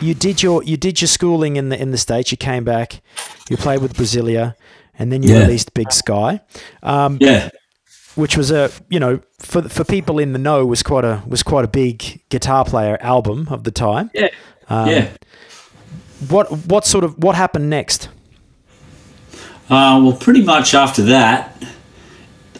you 0.00 0.14
did 0.14 0.42
your 0.42 0.62
you 0.62 0.76
did 0.76 1.00
your 1.00 1.08
schooling 1.08 1.56
in 1.56 1.70
the 1.70 1.80
in 1.80 1.90
the 1.90 1.98
states. 1.98 2.30
You 2.30 2.36
came 2.36 2.64
back, 2.64 3.00
you 3.48 3.56
played 3.56 3.80
with 3.80 3.94
Brasilia, 3.94 4.54
and 4.98 5.10
then 5.10 5.22
you 5.22 5.32
Yeah. 5.34 5.40
released 5.40 5.72
Big 5.72 5.90
Sky, 5.90 6.40
um, 6.82 7.16
yeah. 7.20 7.48
Which 8.14 8.36
was 8.36 8.50
a 8.50 8.70
you 8.88 9.00
know 9.00 9.20
for 9.38 9.62
for 9.62 9.84
people 9.84 10.18
in 10.18 10.32
the 10.32 10.38
know 10.38 10.66
was 10.66 10.82
quite 10.82 11.04
a 11.04 11.22
was 11.26 11.42
quite 11.42 11.64
a 11.64 11.68
big 11.68 12.20
guitar 12.28 12.64
player 12.64 12.98
album 13.00 13.48
of 13.50 13.64
the 13.64 13.70
time. 13.70 14.10
Yeah, 14.14 14.28
Um, 14.68 14.88
yeah. 14.88 15.08
What 16.28 16.50
what 16.66 16.86
sort 16.86 17.04
of 17.04 17.18
what 17.18 17.34
happened 17.34 17.68
next? 17.70 18.08
Uh, 19.70 20.00
well, 20.02 20.12
pretty 20.12 20.42
much 20.42 20.74
after 20.74 21.02
that, 21.02 21.56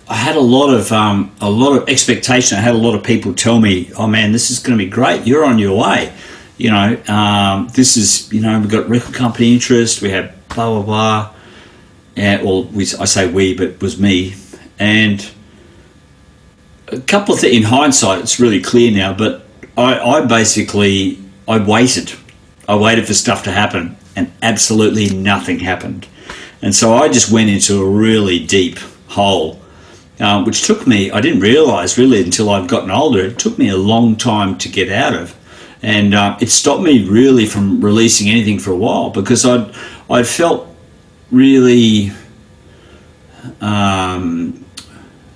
I 0.08 0.14
had 0.14 0.36
a 0.36 0.40
lot 0.40 0.72
of 0.72 0.90
um, 0.92 1.30
a 1.40 1.50
lot 1.50 1.76
of 1.76 1.88
expectation. 1.88 2.58
I 2.58 2.60
had 2.60 2.74
a 2.74 2.78
lot 2.78 2.94
of 2.94 3.02
people 3.02 3.34
tell 3.34 3.60
me, 3.60 3.90
"Oh 3.98 4.06
man, 4.06 4.32
this 4.32 4.50
is 4.50 4.58
going 4.58 4.78
to 4.78 4.84
be 4.84 4.90
great. 4.90 5.26
You're 5.26 5.44
on 5.44 5.58
your 5.58 5.78
way." 5.78 6.12
You 6.58 6.70
know, 6.70 7.02
um, 7.08 7.68
this 7.74 7.96
is 7.96 8.32
you 8.32 8.40
know 8.40 8.58
we've 8.58 8.70
got 8.70 8.88
record 8.88 9.14
company 9.14 9.52
interest. 9.52 10.00
We 10.02 10.10
have 10.10 10.32
blah 10.48 10.70
blah 10.70 10.82
blah. 10.82 11.34
And 12.16 12.44
well, 12.44 12.64
we, 12.64 12.82
I 12.82 13.04
say 13.06 13.30
we, 13.30 13.54
but 13.54 13.68
it 13.68 13.82
was 13.82 13.98
me. 13.98 14.34
And 14.78 15.28
a 16.92 17.00
couple 17.00 17.34
of 17.34 17.40
things 17.40 17.56
in 17.56 17.62
hindsight, 17.62 18.20
it's 18.20 18.38
really 18.38 18.60
clear 18.60 18.90
now. 18.92 19.12
But 19.12 19.46
I, 19.76 19.98
I 19.98 20.26
basically 20.26 21.18
I 21.48 21.58
waited. 21.58 22.12
I 22.68 22.76
waited 22.76 23.06
for 23.06 23.14
stuff 23.14 23.42
to 23.44 23.52
happen, 23.52 23.96
and 24.14 24.30
absolutely 24.42 25.10
nothing 25.10 25.58
happened. 25.58 26.06
And 26.62 26.74
so 26.74 26.94
I 26.94 27.08
just 27.08 27.32
went 27.32 27.50
into 27.50 27.82
a 27.82 27.84
really 27.84 28.38
deep 28.38 28.78
hole, 29.08 29.60
um, 30.20 30.44
which 30.44 30.62
took 30.62 30.86
me, 30.86 31.10
I 31.10 31.20
didn't 31.20 31.40
realize 31.40 31.98
really 31.98 32.22
until 32.22 32.50
I'd 32.50 32.68
gotten 32.68 32.90
older, 32.90 33.20
it 33.26 33.38
took 33.38 33.58
me 33.58 33.68
a 33.68 33.76
long 33.76 34.16
time 34.16 34.56
to 34.58 34.68
get 34.68 34.90
out 34.90 35.14
of. 35.14 35.34
And 35.82 36.14
uh, 36.14 36.38
it 36.40 36.50
stopped 36.50 36.82
me 36.82 37.08
really 37.08 37.46
from 37.46 37.80
releasing 37.80 38.30
anything 38.30 38.60
for 38.60 38.70
a 38.70 38.76
while 38.76 39.10
because 39.10 39.44
I'd, 39.44 39.74
I'd 40.08 40.28
felt 40.28 40.68
really, 41.32 42.12
um, 43.60 44.61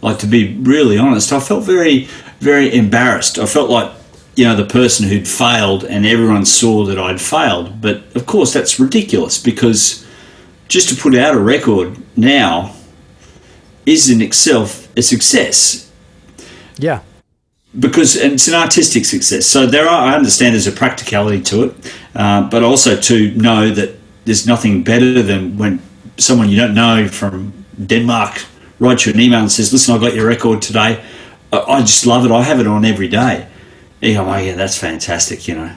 like 0.03 0.18
to 0.18 0.26
be 0.26 0.57
really 0.61 0.99
honest, 0.99 1.32
I 1.32 1.40
felt 1.40 1.64
very, 1.64 2.09
very 2.40 2.74
embarrassed. 2.74 3.38
I 3.38 3.47
felt 3.47 3.70
like, 3.70 3.90
you 4.36 4.44
know, 4.44 4.57
the 4.57 4.66
person 4.66 5.09
who'd 5.09 5.26
failed 5.26 5.84
and 5.84 6.07
everyone 6.07 6.44
saw 6.44 6.84
that 6.84 6.99
I'd 6.99 7.20
failed. 7.20 7.80
But 7.80 8.03
of 8.14 8.26
course, 8.26 8.53
that's 8.53 8.78
ridiculous 8.78 9.42
because 9.42 10.07
just 10.68 10.88
to 10.88 10.97
put 10.97 11.14
out 11.14 11.34
a 11.34 11.40
record 11.40 11.97
now 12.16 12.74
is 13.84 14.11
in 14.11 14.20
itself 14.20 14.88
a 14.97 15.03
success 15.03 15.90
Yeah, 16.78 17.01
because 17.78 18.16
and 18.16 18.32
it's 18.32 18.49
an 18.49 18.55
artistic 18.55 19.05
success. 19.05 19.47
So 19.47 19.66
there 19.66 19.88
are, 19.88 20.12
I 20.12 20.14
understand 20.14 20.55
there's 20.55 20.66
a 20.66 20.72
practicality 20.72 21.42
to 21.42 21.64
it, 21.64 21.94
uh, 22.14 22.49
but 22.51 22.62
also 22.62 22.97
to 23.01 23.30
know 23.34 23.70
that 23.70 23.90
there's 24.24 24.47
nothing 24.47 24.82
better 24.84 25.22
than 25.22 25.57
when 25.57 25.80
someone 26.16 26.49
you 26.51 26.57
don't 26.57 26.74
know 26.74 27.09
from 27.09 27.53
Denmark 27.86 28.44
writes 28.79 29.07
you 29.07 29.12
an 29.12 29.20
email 29.20 29.41
and 29.41 29.51
says, 29.51 29.72
"Listen, 29.72 29.95
I 29.95 29.99
got 29.99 30.14
your 30.14 30.27
record 30.27 30.62
today. 30.62 31.03
I, 31.53 31.81
just 31.81 32.07
love 32.07 32.24
it. 32.24 32.31
I 32.31 32.43
have 32.43 32.61
it 32.61 32.66
on 32.66 32.85
every 32.85 33.09
day." 33.09 33.47
And 34.03 34.12
you 34.12 34.18
go, 34.18 34.29
"Oh 34.29 34.37
yeah, 34.37 34.55
that's 34.55 34.77
fantastic." 34.79 35.49
You 35.49 35.55
know, 35.57 35.77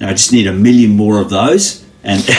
And 0.00 0.10
I 0.10 0.12
just 0.12 0.32
need 0.32 0.46
a 0.46 0.52
million 0.52 0.96
more 0.96 1.18
of 1.20 1.30
those. 1.30 1.84
And 2.06 2.20
you 2.28 2.34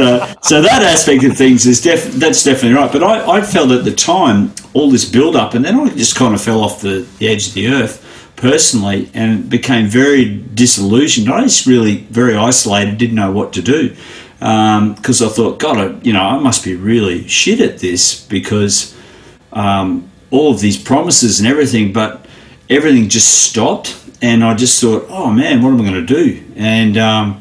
know, 0.00 0.34
so 0.42 0.62
that 0.62 0.82
aspect 0.82 1.22
of 1.22 1.36
things 1.36 1.64
is 1.64 1.80
def- 1.80 2.12
that's 2.14 2.42
definitely 2.42 2.76
right. 2.76 2.90
But 2.90 3.04
I, 3.04 3.38
I 3.38 3.40
felt 3.40 3.70
at 3.70 3.84
the 3.84 3.94
time 3.94 4.52
all 4.74 4.90
this 4.90 5.04
build 5.04 5.36
up, 5.36 5.54
and 5.54 5.64
then 5.64 5.78
I 5.78 5.88
just 5.90 6.16
kind 6.16 6.34
of 6.34 6.42
fell 6.42 6.60
off 6.60 6.80
the, 6.80 7.06
the 7.18 7.28
edge 7.28 7.48
of 7.48 7.54
the 7.54 7.68
earth 7.68 8.08
personally, 8.34 9.08
and 9.14 9.48
became 9.48 9.86
very 9.86 10.42
disillusioned. 10.54 11.28
I 11.28 11.42
was 11.42 11.64
really 11.64 11.98
very 12.10 12.34
isolated, 12.34 12.98
didn't 12.98 13.14
know 13.14 13.30
what 13.30 13.52
to 13.52 13.62
do 13.62 13.94
because 14.42 15.22
I 15.22 15.28
thought, 15.28 15.60
God, 15.60 15.78
I, 15.78 16.00
you 16.02 16.12
know, 16.12 16.22
I 16.22 16.36
must 16.38 16.64
be 16.64 16.74
really 16.74 17.28
shit 17.28 17.60
at 17.60 17.78
this 17.78 18.26
because 18.26 18.96
um, 19.52 20.10
all 20.32 20.52
of 20.52 20.58
these 20.58 20.76
promises 20.76 21.38
and 21.38 21.48
everything, 21.48 21.92
but 21.92 22.26
everything 22.68 23.08
just 23.08 23.44
stopped. 23.44 23.96
and 24.20 24.42
I 24.42 24.54
just 24.54 24.80
thought, 24.80 25.06
oh 25.08 25.30
man, 25.30 25.62
what 25.62 25.68
am 25.70 25.80
I 25.80 25.84
going 25.84 26.06
to 26.06 26.14
do? 26.14 26.42
And 26.56 26.98
um, 26.98 27.40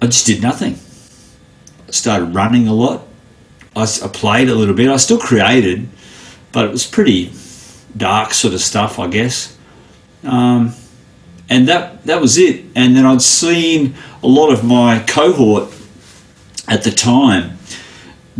I 0.00 0.06
just 0.06 0.26
did 0.26 0.40
nothing. 0.40 0.78
I 1.86 1.90
started 1.90 2.34
running 2.34 2.66
a 2.66 2.72
lot. 2.72 3.02
I, 3.76 3.82
I 3.82 4.08
played 4.08 4.48
a 4.48 4.54
little 4.54 4.74
bit. 4.74 4.88
I 4.88 4.96
still 4.96 5.18
created, 5.18 5.86
but 6.52 6.64
it 6.64 6.70
was 6.70 6.86
pretty 6.86 7.30
dark 7.94 8.32
sort 8.32 8.54
of 8.54 8.60
stuff, 8.60 8.98
I 8.98 9.08
guess. 9.08 9.54
Um, 10.22 10.72
and 11.50 11.68
that 11.68 12.04
that 12.04 12.22
was 12.22 12.38
it. 12.38 12.64
And 12.74 12.96
then 12.96 13.04
I'd 13.04 13.20
seen 13.20 13.96
a 14.22 14.26
lot 14.26 14.50
of 14.50 14.64
my 14.64 15.00
cohort 15.06 15.74
at 16.70 16.84
the 16.84 16.90
time 16.90 17.58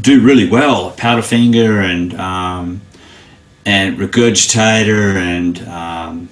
do 0.01 0.20
really 0.20 0.49
well, 0.49 0.93
Powderfinger 0.93 1.85
and 1.85 2.14
um, 2.14 2.81
and 3.66 3.99
Regurgitator 3.99 5.16
and 5.16 5.61
um, 5.68 6.28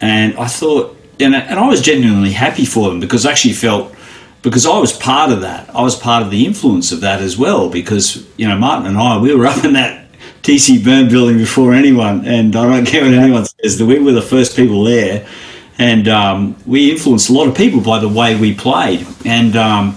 and 0.00 0.36
I 0.36 0.46
thought 0.46 0.96
and 1.20 1.34
and 1.34 1.58
I 1.58 1.68
was 1.68 1.80
genuinely 1.80 2.32
happy 2.32 2.64
for 2.64 2.88
them 2.88 3.00
because 3.00 3.26
I 3.26 3.30
actually 3.30 3.54
felt 3.54 3.94
because 4.42 4.66
I 4.66 4.78
was 4.78 4.92
part 4.92 5.30
of 5.30 5.42
that. 5.42 5.72
I 5.74 5.82
was 5.82 5.94
part 5.94 6.22
of 6.22 6.30
the 6.30 6.44
influence 6.44 6.90
of 6.90 7.00
that 7.02 7.20
as 7.20 7.38
well 7.38 7.68
because 7.68 8.26
you 8.36 8.48
know 8.48 8.58
Martin 8.58 8.86
and 8.86 8.98
I 8.98 9.18
we 9.18 9.34
were 9.34 9.46
up 9.52 9.64
in 9.64 9.74
that 9.74 10.08
TC 10.42 10.78
Beirne 10.78 11.08
building 11.08 11.38
before 11.38 11.72
anyone, 11.74 12.24
and 12.26 12.56
I 12.56 12.64
don't 12.64 12.86
care 12.86 13.04
what 13.04 13.14
anyone 13.14 13.44
says. 13.44 13.78
That 13.78 13.86
we 13.86 14.00
were 14.00 14.12
the 14.12 14.22
first 14.22 14.56
people 14.56 14.82
there, 14.82 15.26
and 15.78 16.08
um, 16.08 16.56
we 16.66 16.90
influenced 16.90 17.30
a 17.30 17.32
lot 17.32 17.46
of 17.46 17.54
people 17.54 17.80
by 17.80 17.98
the 18.00 18.08
way 18.08 18.34
we 18.34 18.52
played, 18.54 19.06
and 19.24 19.54
um, 19.54 19.96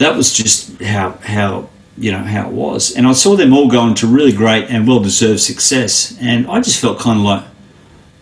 that 0.00 0.16
was 0.16 0.32
just 0.32 0.82
how 0.82 1.12
how 1.22 1.68
you 1.96 2.10
know 2.10 2.24
how 2.24 2.48
it 2.48 2.52
was. 2.52 2.96
And 2.96 3.06
I 3.06 3.12
saw 3.12 3.36
them 3.36 3.52
all 3.52 3.68
go 3.68 3.94
to 3.94 4.06
really 4.06 4.32
great 4.32 4.68
and 4.70 4.88
well 4.88 5.00
deserved 5.00 5.40
success, 5.40 6.16
and 6.20 6.46
I 6.48 6.60
just 6.60 6.80
felt 6.80 6.98
kind 6.98 7.20
of 7.20 7.24
like. 7.24 7.44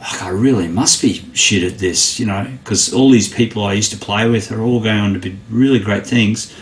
like 0.01 0.23
I 0.23 0.29
really 0.29 0.69
must 0.69 1.03
be 1.03 1.25
shit 1.35 1.63
at 1.73 1.79
this, 1.79 2.21
you 2.21 2.27
know, 2.27 2.47
because 2.63 2.93
all 2.93 3.11
these 3.11 3.33
people 3.33 3.65
I 3.65 3.73
used 3.73 3.93
to 3.93 3.99
play 3.99 4.29
with 4.29 4.53
are 4.53 4.63
all 4.63 4.81
going 4.81 5.01
on 5.01 5.13
to 5.15 5.19
be 5.19 5.39
really 5.51 5.79
great 5.79 6.07
things, 6.07 6.55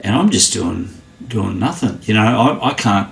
and 0.00 0.14
I'm 0.14 0.30
just 0.30 0.52
doing 0.52 0.88
doing 1.28 1.58
nothing. 1.58 2.00
You 2.02 2.14
know, 2.14 2.26
I, 2.44 2.70
I 2.70 2.74
can't 2.74 3.08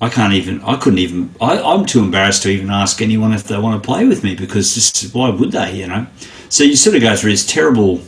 I 0.00 0.08
can't 0.08 0.32
even. 0.32 0.62
I 0.62 0.76
couldn't 0.76 1.00
even. 1.00 1.34
I, 1.40 1.60
I'm 1.60 1.84
too 1.84 2.00
embarrassed 2.00 2.42
to 2.44 2.50
even 2.50 2.70
ask 2.70 3.02
anyone 3.02 3.32
if 3.32 3.44
they 3.44 3.58
want 3.58 3.82
to 3.82 3.86
play 3.86 4.06
with 4.06 4.22
me 4.22 4.34
because 4.34 4.74
just 4.74 5.14
why 5.14 5.30
would 5.30 5.52
they? 5.52 5.72
You 5.74 5.88
know. 5.88 6.06
So 6.48 6.64
you 6.64 6.76
sort 6.76 6.96
of 6.96 7.02
go 7.02 7.16
through 7.16 7.32
this 7.32 7.46
terrible. 7.46 8.00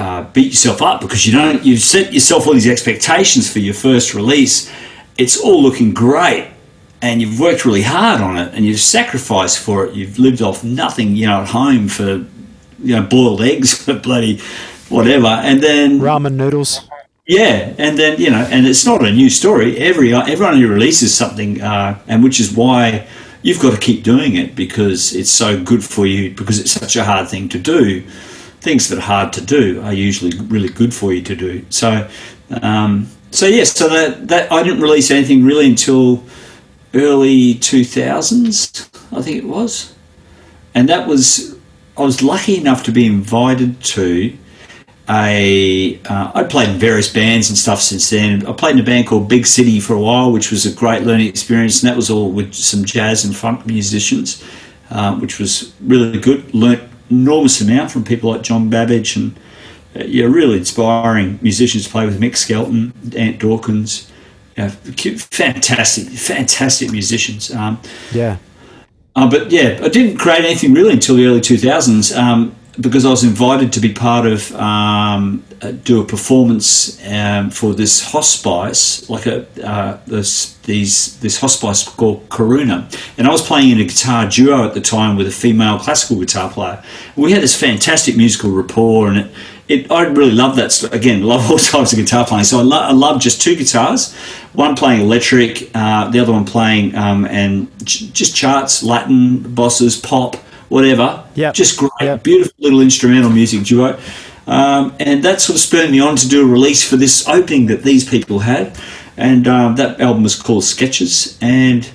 Uh, 0.00 0.22
beat 0.32 0.46
yourself 0.46 0.80
up 0.80 1.02
because 1.02 1.26
you 1.26 1.32
don't. 1.32 1.62
You've 1.62 1.82
set 1.82 2.10
yourself 2.10 2.46
all 2.46 2.54
these 2.54 2.66
expectations 2.66 3.52
for 3.52 3.58
your 3.58 3.74
first 3.74 4.14
release. 4.14 4.72
It's 5.18 5.38
all 5.38 5.62
looking 5.62 5.92
great, 5.92 6.48
and 7.02 7.20
you've 7.20 7.38
worked 7.38 7.66
really 7.66 7.82
hard 7.82 8.22
on 8.22 8.38
it, 8.38 8.54
and 8.54 8.64
you've 8.64 8.80
sacrificed 8.80 9.58
for 9.58 9.84
it. 9.84 9.94
You've 9.94 10.18
lived 10.18 10.40
off 10.40 10.64
nothing, 10.64 11.16
you 11.16 11.26
know, 11.26 11.42
at 11.42 11.48
home 11.48 11.86
for 11.88 12.24
you 12.82 12.96
know 12.96 13.02
boiled 13.02 13.42
eggs, 13.42 13.84
bloody 14.02 14.38
whatever, 14.88 15.26
and 15.26 15.62
then 15.62 16.00
ramen 16.00 16.32
noodles. 16.32 16.88
Yeah, 17.26 17.74
and 17.76 17.98
then 17.98 18.18
you 18.18 18.30
know, 18.30 18.48
and 18.50 18.66
it's 18.66 18.86
not 18.86 19.04
a 19.04 19.12
new 19.12 19.28
story. 19.28 19.76
Every 19.76 20.14
everyone 20.14 20.58
who 20.58 20.68
releases 20.68 21.14
something, 21.14 21.60
uh, 21.60 21.98
and 22.08 22.24
which 22.24 22.40
is 22.40 22.56
why 22.56 23.06
you've 23.42 23.60
got 23.60 23.74
to 23.74 23.78
keep 23.78 24.02
doing 24.02 24.36
it 24.36 24.56
because 24.56 25.14
it's 25.14 25.30
so 25.30 25.62
good 25.62 25.84
for 25.84 26.06
you. 26.06 26.34
Because 26.34 26.58
it's 26.58 26.70
such 26.70 26.96
a 26.96 27.04
hard 27.04 27.28
thing 27.28 27.50
to 27.50 27.58
do. 27.58 28.02
Things 28.60 28.88
that 28.88 28.98
are 28.98 29.02
hard 29.02 29.32
to 29.34 29.40
do 29.40 29.80
are 29.82 29.92
usually 29.92 30.38
really 30.46 30.68
good 30.68 30.92
for 30.92 31.12
you 31.12 31.22
to 31.22 31.36
do. 31.36 31.64
So, 31.70 32.08
um, 32.62 33.08
so 33.30 33.46
yes, 33.46 33.72
so 33.72 33.88
that 33.88 34.28
that 34.28 34.52
I 34.52 34.62
didn't 34.62 34.82
release 34.82 35.10
anything 35.10 35.44
really 35.44 35.68
until 35.68 36.22
early 36.94 37.54
two 37.54 37.84
thousands, 37.84 38.90
I 39.12 39.22
think 39.22 39.36
it 39.38 39.46
was, 39.46 39.94
and 40.74 40.88
that 40.88 41.06
was 41.06 41.56
I 41.96 42.02
was 42.02 42.22
lucky 42.22 42.56
enough 42.58 42.82
to 42.84 42.92
be 42.92 43.06
invited 43.06 43.82
to 43.84 44.36
I 45.12 45.98
uh, 46.08 46.30
I 46.36 46.44
played 46.44 46.68
in 46.68 46.76
various 46.76 47.12
bands 47.12 47.48
and 47.48 47.58
stuff 47.58 47.80
since 47.80 48.10
then. 48.10 48.46
I 48.46 48.52
played 48.52 48.76
in 48.76 48.80
a 48.80 48.84
band 48.84 49.08
called 49.08 49.28
Big 49.28 49.44
City 49.44 49.80
for 49.80 49.94
a 49.94 50.00
while, 50.00 50.30
which 50.30 50.52
was 50.52 50.66
a 50.66 50.72
great 50.72 51.02
learning 51.02 51.26
experience, 51.26 51.82
and 51.82 51.90
that 51.90 51.96
was 51.96 52.10
all 52.10 52.30
with 52.30 52.54
some 52.54 52.84
jazz 52.84 53.24
and 53.24 53.34
funk 53.34 53.66
musicians, 53.66 54.40
uh, 54.90 55.16
which 55.16 55.40
was 55.40 55.74
really 55.80 56.20
good. 56.20 56.54
Learnt 56.54 56.82
enormous 57.10 57.60
amount 57.60 57.90
from 57.90 58.04
people 58.04 58.30
like 58.30 58.42
John 58.42 58.70
Babbage 58.70 59.16
and 59.16 59.36
uh, 59.96 60.04
yeah, 60.04 60.26
really 60.26 60.58
inspiring 60.58 61.38
musicians 61.42 61.84
to 61.84 61.90
play 61.90 62.06
with. 62.06 62.20
Mick 62.20 62.36
Skelton, 62.36 62.92
Ant 63.16 63.38
Dawkins, 63.38 64.10
you 64.56 64.64
know, 64.64 64.68
fantastic, 64.70 66.08
fantastic 66.08 66.92
musicians. 66.92 67.50
Um, 67.52 67.80
yeah. 68.12 68.38
Uh, 69.16 69.28
but 69.28 69.50
yeah, 69.50 69.80
I 69.82 69.88
didn't 69.88 70.18
create 70.18 70.44
anything 70.44 70.72
really 70.72 70.92
until 70.92 71.16
the 71.16 71.26
early 71.26 71.40
2000s. 71.40 72.16
Um, 72.16 72.54
because 72.80 73.04
I 73.04 73.10
was 73.10 73.24
invited 73.24 73.72
to 73.74 73.80
be 73.80 73.92
part 73.92 74.26
of 74.26 74.54
um, 74.54 75.44
uh, 75.60 75.72
do 75.72 76.00
a 76.00 76.04
performance 76.04 77.04
um, 77.06 77.50
for 77.50 77.74
this 77.74 78.02
hospice, 78.12 79.08
like 79.10 79.26
a 79.26 79.46
uh, 79.66 79.98
this 80.06 80.54
these 80.58 81.18
this 81.20 81.40
hospice 81.40 81.86
called 81.88 82.28
Karuna, 82.28 82.90
and 83.18 83.26
I 83.26 83.30
was 83.30 83.42
playing 83.42 83.70
in 83.70 83.80
a 83.80 83.84
guitar 83.84 84.28
duo 84.28 84.66
at 84.66 84.74
the 84.74 84.80
time 84.80 85.16
with 85.16 85.26
a 85.26 85.32
female 85.32 85.78
classical 85.78 86.18
guitar 86.18 86.50
player. 86.50 86.82
We 87.16 87.32
had 87.32 87.42
this 87.42 87.58
fantastic 87.58 88.16
musical 88.16 88.50
rapport, 88.50 89.08
and 89.08 89.18
it, 89.18 89.30
it 89.68 89.90
I 89.90 90.02
really 90.06 90.32
love 90.32 90.56
that. 90.56 90.82
Again, 90.92 91.22
love 91.34 91.50
all 91.50 91.58
types 91.58 91.92
of 91.92 91.98
guitar 91.98 92.24
playing. 92.26 92.44
So 92.44 92.60
I, 92.60 92.62
lo- 92.62 92.78
I 92.80 92.92
love 92.92 93.20
just 93.20 93.42
two 93.42 93.56
guitars, 93.56 94.14
one 94.54 94.74
playing 94.74 95.02
electric, 95.02 95.70
uh, 95.74 96.08
the 96.10 96.20
other 96.20 96.32
one 96.32 96.46
playing 96.46 96.94
um, 96.94 97.26
and 97.26 97.68
j- 97.84 98.08
just 98.12 98.34
charts, 98.34 98.82
Latin, 98.82 99.54
bosses, 99.54 99.96
pop 99.98 100.36
whatever. 100.70 101.22
Yeah. 101.34 101.52
Just 101.52 101.78
great, 101.78 101.90
yep. 102.00 102.22
beautiful 102.22 102.54
little 102.58 102.80
instrumental 102.80 103.30
music 103.30 103.64
duo. 103.64 104.00
Um, 104.46 104.94
and 104.98 105.22
that 105.22 105.42
sort 105.42 105.56
of 105.56 105.60
spurred 105.60 105.90
me 105.90 106.00
on 106.00 106.16
to 106.16 106.28
do 106.28 106.42
a 106.42 106.46
release 106.46 106.88
for 106.88 106.96
this 106.96 107.28
opening 107.28 107.66
that 107.66 107.82
these 107.82 108.08
people 108.08 108.38
had. 108.38 108.76
And 109.18 109.46
um, 109.46 109.76
that 109.76 110.00
album 110.00 110.22
was 110.22 110.34
called 110.34 110.64
Sketches. 110.64 111.38
And, 111.42 111.88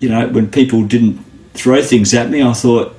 you 0.00 0.10
know, 0.10 0.28
when 0.28 0.50
people 0.50 0.84
didn't 0.84 1.24
throw 1.54 1.82
things 1.82 2.12
at 2.12 2.28
me, 2.28 2.42
I 2.42 2.52
thought, 2.52 2.94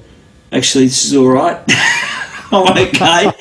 actually, 0.52 0.86
this 0.86 1.06
is 1.06 1.16
all 1.16 1.28
right. 1.28 1.62
I'm 2.52 2.78
okay. 2.78 3.32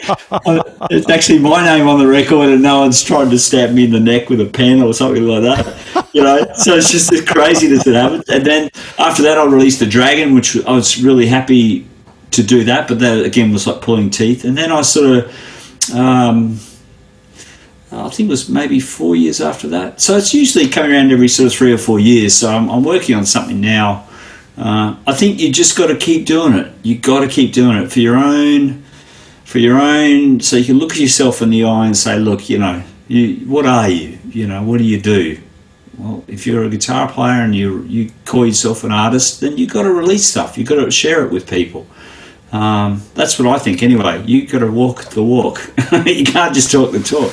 it's 0.91 1.09
actually 1.09 1.39
my 1.39 1.65
name 1.65 1.89
on 1.89 1.99
the 1.99 2.07
record, 2.07 2.49
and 2.49 2.63
no 2.63 2.81
one's 2.81 3.03
trying 3.03 3.31
to 3.31 3.39
stab 3.39 3.73
me 3.73 3.85
in 3.85 3.93
the 3.93 4.01
neck 4.01 4.29
with 4.29 4.41
a 4.41 4.47
pen 4.47 4.83
or 4.83 4.93
something 4.95 5.25
like 5.25 5.43
that. 5.43 6.09
You 6.13 6.23
know, 6.23 6.39
so 6.55 6.75
it's 6.75 6.91
just 6.91 7.11
this 7.11 7.25
craziness 7.25 7.85
that 7.85 7.95
happens. 7.95 8.29
And 8.29 8.45
then 8.45 8.71
after 8.99 9.23
that, 9.23 9.39
I 9.39 9.45
released 9.45 9.81
the 9.81 9.87
Dragon, 9.87 10.35
which 10.35 10.57
I 10.65 10.73
was 10.73 11.03
really 11.03 11.27
happy 11.27 11.87
to 12.33 12.43
do 12.43 12.65
that, 12.65 12.89
but 12.89 12.99
that 13.01 13.25
again 13.25 13.53
was 13.53 13.67
like 13.67 13.81
pulling 13.81 14.11
teeth. 14.11 14.45
And 14.45 14.57
then 14.57 14.73
I 14.73 14.83
sort 14.83 15.25
of, 15.25 15.95
um, 15.95 16.59
I 17.93 18.09
think 18.11 18.29
it 18.29 18.31
was 18.31 18.49
maybe 18.49 18.81
four 18.81 19.17
years 19.17 19.41
after 19.41 19.69
that. 19.69 20.01
So 20.01 20.17
it's 20.17 20.35
usually 20.35 20.69
coming 20.69 20.93
around 20.93 21.13
every 21.13 21.29
sort 21.29 21.47
of 21.47 21.55
three 21.55 21.73
or 21.73 21.79
four 21.79 22.01
years. 22.01 22.35
So 22.35 22.51
I'm, 22.51 22.69
I'm 22.71 22.85
working 22.85 23.15
on 23.15 23.25
something 23.25 23.61
now. 23.61 24.09
Uh, 24.59 24.97
I 25.07 25.13
think 25.13 25.39
you 25.39 25.53
just 25.53 25.77
got 25.77 25.89
to 25.89 25.97
keep 25.97 26.27
doing 26.27 26.55
it. 26.55 26.73
You 26.83 26.99
got 26.99 27.21
to 27.21 27.29
keep 27.29 27.53
doing 27.53 27.77
it 27.77 27.93
for 27.93 28.01
your 28.01 28.17
own 28.17 28.86
for 29.57 29.61
your 29.61 29.81
own, 29.81 30.39
so 30.39 30.55
you 30.55 30.67
can 30.67 30.79
look 30.79 30.93
at 30.93 30.99
yourself 30.99 31.41
in 31.41 31.49
the 31.49 31.65
eye 31.65 31.87
and 31.87 31.97
say, 31.97 32.19
look, 32.19 32.51
you 32.51 32.59
know, 32.59 32.83
you, 33.09 33.37
what 33.47 33.65
are 33.65 33.89
you? 33.89 34.19
You 34.29 34.47
know, 34.47 34.63
what 34.63 34.77
do 34.77 34.85
you 34.85 35.01
do? 35.01 35.41
Well, 35.97 36.23
if 36.29 36.47
you're 36.47 36.65
a 36.65 36.69
guitar 36.69 37.11
player 37.11 37.41
and 37.41 37.55
you 37.55 37.83
you 37.85 38.13
call 38.27 38.45
yourself 38.45 38.85
an 38.85 38.93
artist, 38.93 39.41
then 39.41 39.57
you've 39.57 39.73
got 39.73 39.85
to 39.85 39.91
release 39.91 40.27
stuff. 40.27 40.59
You've 40.59 40.69
got 40.69 40.85
to 40.85 40.91
share 40.91 41.25
it 41.25 41.33
with 41.33 41.49
people. 41.49 41.87
Um, 42.53 43.01
that's 43.15 43.39
what 43.39 43.49
I 43.49 43.59
think. 43.59 43.83
Anyway, 43.83 44.23
you've 44.27 44.53
got 44.53 44.59
to 44.59 44.71
walk 44.71 45.07
the 45.07 45.23
walk. 45.23 45.59
you 46.05 46.25
can't 46.25 46.55
just 46.55 46.71
talk 46.71 46.93
the 46.93 47.01
talk. 47.01 47.33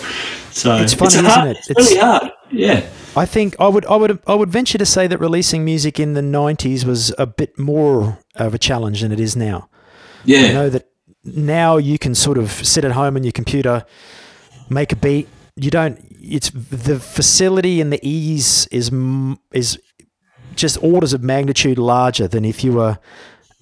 So 0.51 0.77
it's 0.77 0.93
funny, 0.93 1.15
it's 1.15 1.27
hard, 1.27 1.57
isn't 1.57 1.57
it? 1.57 1.57
It's 1.71 1.91
really 1.91 1.99
hard. 1.99 2.31
Yeah. 2.51 2.89
I 3.17 3.25
think 3.25 3.59
I 3.59 3.67
would, 3.67 3.85
I 3.87 3.97
would, 3.97 4.17
I 4.25 4.35
would 4.35 4.49
venture 4.49 4.77
to 4.77 4.85
say 4.85 5.07
that 5.07 5.17
releasing 5.17 5.65
music 5.65 5.99
in 5.99 6.13
the 6.13 6.21
'90s 6.21 6.85
was 6.85 7.13
a 7.17 7.25
bit 7.25 7.59
more 7.59 8.19
of 8.35 8.53
a 8.53 8.57
challenge 8.57 9.01
than 9.01 9.11
it 9.11 9.19
is 9.19 9.35
now. 9.35 9.67
Yeah. 10.23 10.39
I 10.39 10.53
know 10.53 10.69
that 10.69 10.87
now 11.23 11.77
you 11.77 11.97
can 11.97 12.15
sort 12.15 12.37
of 12.37 12.51
sit 12.51 12.83
at 12.83 12.91
home 12.91 13.15
on 13.15 13.23
your 13.23 13.31
computer, 13.31 13.85
make 14.69 14.91
a 14.91 14.95
beat. 14.95 15.27
You 15.55 15.69
don't. 15.69 15.99
It's 16.21 16.49
the 16.49 16.99
facility 16.99 17.81
and 17.81 17.91
the 17.91 17.99
ease 18.07 18.67
is 18.67 18.91
is 19.51 19.79
just 20.55 20.81
orders 20.83 21.13
of 21.13 21.23
magnitude 21.23 21.77
larger 21.77 22.27
than 22.27 22.45
if 22.45 22.63
you 22.63 22.73
were. 22.73 22.99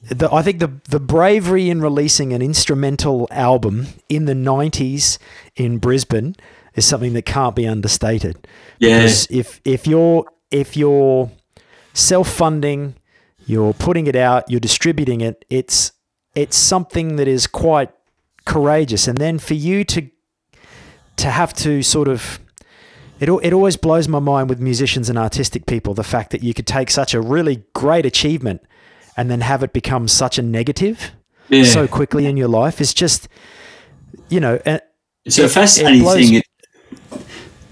The, 0.09 0.31
I 0.33 0.41
think 0.41 0.59
the 0.59 0.71
the 0.89 0.99
bravery 0.99 1.69
in 1.69 1.81
releasing 1.81 2.33
an 2.33 2.41
instrumental 2.41 3.27
album 3.29 3.87
in 4.09 4.25
the 4.25 4.33
'90s 4.33 5.19
in 5.55 5.77
Brisbane 5.77 6.35
is 6.75 6.85
something 6.85 7.13
that 7.13 7.25
can't 7.25 7.55
be 7.55 7.67
understated. 7.67 8.47
Yeah. 8.79 8.99
Because 8.99 9.27
if 9.29 9.61
if 9.65 9.85
you're 9.85 10.25
if 10.49 10.75
you're 10.75 11.29
self 11.93 12.29
funding, 12.29 12.95
you're 13.45 13.73
putting 13.73 14.07
it 14.07 14.15
out, 14.15 14.49
you're 14.49 14.59
distributing 14.59 15.21
it. 15.21 15.45
It's 15.49 15.91
it's 16.35 16.55
something 16.57 17.15
that 17.17 17.27
is 17.27 17.47
quite 17.47 17.91
courageous. 18.45 19.07
And 19.07 19.17
then 19.17 19.39
for 19.39 19.53
you 19.53 19.83
to 19.85 20.09
to 21.17 21.29
have 21.29 21.53
to 21.53 21.83
sort 21.83 22.07
of 22.07 22.39
it, 23.19 23.29
it 23.29 23.53
always 23.53 23.77
blows 23.77 24.07
my 24.07 24.19
mind 24.19 24.49
with 24.49 24.59
musicians 24.59 25.09
and 25.09 25.17
artistic 25.17 25.67
people 25.67 25.93
the 25.93 26.03
fact 26.03 26.31
that 26.31 26.41
you 26.41 26.53
could 26.53 26.65
take 26.65 26.89
such 26.89 27.13
a 27.13 27.21
really 27.21 27.63
great 27.73 28.05
achievement 28.05 28.61
and 29.15 29.29
then 29.29 29.41
have 29.41 29.61
it 29.61 29.73
become 29.73 30.07
such 30.07 30.39
a 30.39 30.41
negative 30.41 31.11
Yeah. 31.49 31.65
so 31.65 31.87
quickly 31.87 32.25
in 32.25 32.37
your 32.37 32.47
life 32.47 32.81
is 32.81 32.93
just, 32.93 33.27
you 34.29 34.39
know, 34.39 34.59
It's 35.25 35.37
a 35.37 35.47
fascinating 35.47 36.01
it 36.01 36.13
thing. 36.13 36.33
It, 36.35 36.45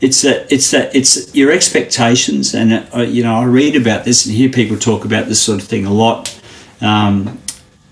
it's 0.01 0.22
that 0.22 0.51
it's 0.51 0.72
that 0.72 0.95
it's 0.95 1.34
your 1.36 1.51
expectations, 1.51 2.53
and 2.53 2.88
uh, 2.95 3.01
you 3.01 3.22
know 3.24 3.36
I 3.36 3.43
read 3.45 3.76
about 3.76 4.05
this 4.05 4.26
and 4.26 4.34
hear 4.34 4.49
people 4.49 4.78
talk 4.78 5.03
about 5.03 5.28
this 5.28 5.41
sort 5.41 5.62
of 5.62 5.68
thing 5.68 5.86
a 5.86 5.91
lot. 5.93 6.39
Um, 6.80 7.39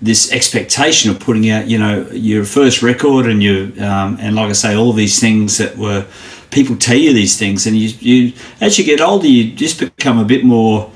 this 0.00 0.32
expectation 0.32 1.10
of 1.10 1.18
putting 1.18 1.50
out, 1.50 1.66
you 1.66 1.78
know, 1.78 2.08
your 2.10 2.44
first 2.44 2.82
record, 2.82 3.26
and 3.26 3.42
you 3.42 3.72
um, 3.80 4.16
and 4.20 4.36
like 4.36 4.50
I 4.50 4.52
say, 4.52 4.74
all 4.74 4.92
these 4.92 5.18
things 5.20 5.58
that 5.58 5.76
were 5.76 6.06
people 6.50 6.76
tell 6.76 6.96
you 6.96 7.12
these 7.12 7.38
things, 7.38 7.66
and 7.66 7.76
you 7.76 7.88
you 8.00 8.32
as 8.60 8.78
you 8.78 8.84
get 8.84 9.00
older, 9.00 9.26
you 9.26 9.52
just 9.52 9.78
become 9.80 10.18
a 10.18 10.24
bit 10.24 10.44
more. 10.44 10.90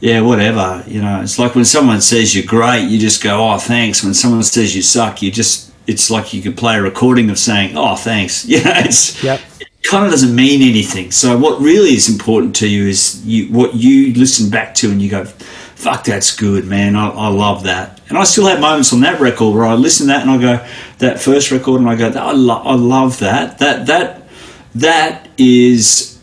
Yeah, 0.00 0.20
whatever. 0.20 0.84
You 0.86 1.00
know, 1.00 1.22
it's 1.22 1.38
like 1.38 1.54
when 1.54 1.64
someone 1.64 2.02
says 2.02 2.34
you're 2.34 2.44
great, 2.44 2.88
you 2.88 2.98
just 2.98 3.22
go, 3.22 3.48
"Oh, 3.48 3.58
thanks." 3.58 4.02
When 4.04 4.12
someone 4.12 4.42
says 4.42 4.76
you 4.76 4.82
suck, 4.82 5.22
you 5.22 5.30
just 5.30 5.72
it's 5.86 6.10
like 6.10 6.34
you 6.34 6.42
could 6.42 6.56
play 6.56 6.76
a 6.76 6.82
recording 6.82 7.30
of 7.30 7.38
saying, 7.38 7.76
"Oh, 7.76 7.96
thanks." 7.96 8.44
Know, 8.48 8.60
it's 8.64 9.22
Yep. 9.22 9.40
Kind 9.84 10.04
of 10.04 10.10
doesn't 10.10 10.34
mean 10.34 10.62
anything. 10.62 11.10
So 11.10 11.36
what 11.38 11.60
really 11.60 11.90
is 11.90 12.08
important 12.08 12.56
to 12.56 12.68
you 12.68 12.86
is 12.88 13.24
you 13.24 13.52
what 13.52 13.74
you 13.74 14.14
listen 14.14 14.50
back 14.50 14.74
to 14.76 14.90
and 14.90 15.00
you 15.00 15.10
go, 15.10 15.24
"Fuck, 15.24 16.04
that's 16.04 16.34
good, 16.34 16.66
man. 16.66 16.96
I, 16.96 17.08
I 17.10 17.28
love 17.28 17.64
that." 17.64 18.00
And 18.08 18.18
I 18.18 18.24
still 18.24 18.46
have 18.46 18.60
moments 18.60 18.92
on 18.92 19.00
that 19.00 19.20
record 19.20 19.54
where 19.54 19.66
I 19.66 19.74
listen 19.74 20.06
to 20.06 20.12
that 20.12 20.22
and 20.22 20.30
I 20.30 20.38
go, 20.38 20.66
"That 20.98 21.20
first 21.20 21.50
record," 21.50 21.80
and 21.80 21.88
I 21.88 21.96
go, 21.96 22.08
"I, 22.08 22.32
lo- 22.32 22.62
I 22.64 22.74
love 22.74 23.18
that. 23.20 23.58
That 23.58 23.86
that 23.86 24.28
that 24.74 25.28
is." 25.38 26.18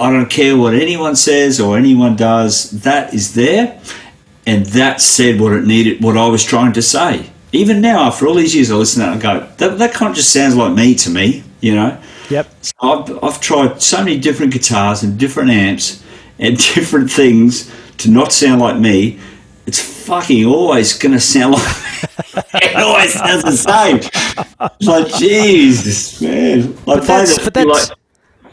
I 0.00 0.12
don't 0.12 0.30
care 0.30 0.56
what 0.56 0.74
anyone 0.74 1.16
says 1.16 1.58
or 1.58 1.76
anyone 1.76 2.14
does. 2.14 2.70
That 2.82 3.12
is 3.12 3.34
there, 3.34 3.80
and 4.46 4.64
that 4.66 5.00
said 5.00 5.40
what 5.40 5.52
it 5.54 5.64
needed, 5.64 6.04
what 6.04 6.16
I 6.16 6.28
was 6.28 6.44
trying 6.44 6.72
to 6.74 6.82
say. 6.82 7.30
Even 7.52 7.80
now, 7.80 8.04
after 8.04 8.28
all 8.28 8.34
these 8.34 8.54
years, 8.54 8.70
I 8.70 8.76
listen 8.76 9.00
to 9.00 9.06
that 9.06 9.12
and 9.14 9.20
go, 9.20 9.52
that, 9.56 9.78
that 9.78 9.92
kind 9.94 10.10
of 10.10 10.16
just 10.16 10.32
sounds 10.32 10.54
like 10.54 10.72
me 10.72 10.94
to 10.94 11.10
me, 11.10 11.42
you 11.60 11.74
know. 11.74 11.98
Yep. 12.30 12.48
So 12.60 12.72
I've, 12.80 13.24
I've 13.24 13.40
tried 13.40 13.82
so 13.82 13.98
many 13.98 14.18
different 14.18 14.52
guitars 14.52 15.02
and 15.02 15.18
different 15.18 15.50
amps 15.50 16.02
and 16.38 16.56
different 16.74 17.10
things 17.10 17.72
to 17.98 18.10
not 18.10 18.32
sound 18.32 18.60
like 18.60 18.78
me. 18.78 19.18
It's 19.66 19.80
fucking 20.06 20.46
always 20.46 20.96
going 20.96 21.12
to 21.12 21.20
sound 21.20 21.54
like 21.54 21.66
it 22.62 22.76
always 22.76 23.12
sounds 23.12 23.44
the 23.44 23.52
same. 23.56 23.96
It's 24.80 24.86
like 24.88 25.14
Jesus, 25.18 26.20
man. 26.22 26.72
Like, 26.86 27.00
But 27.00 27.04
that's, 27.06 27.38
but 27.44 27.52
that's, 27.54 27.90
like, 27.90 27.98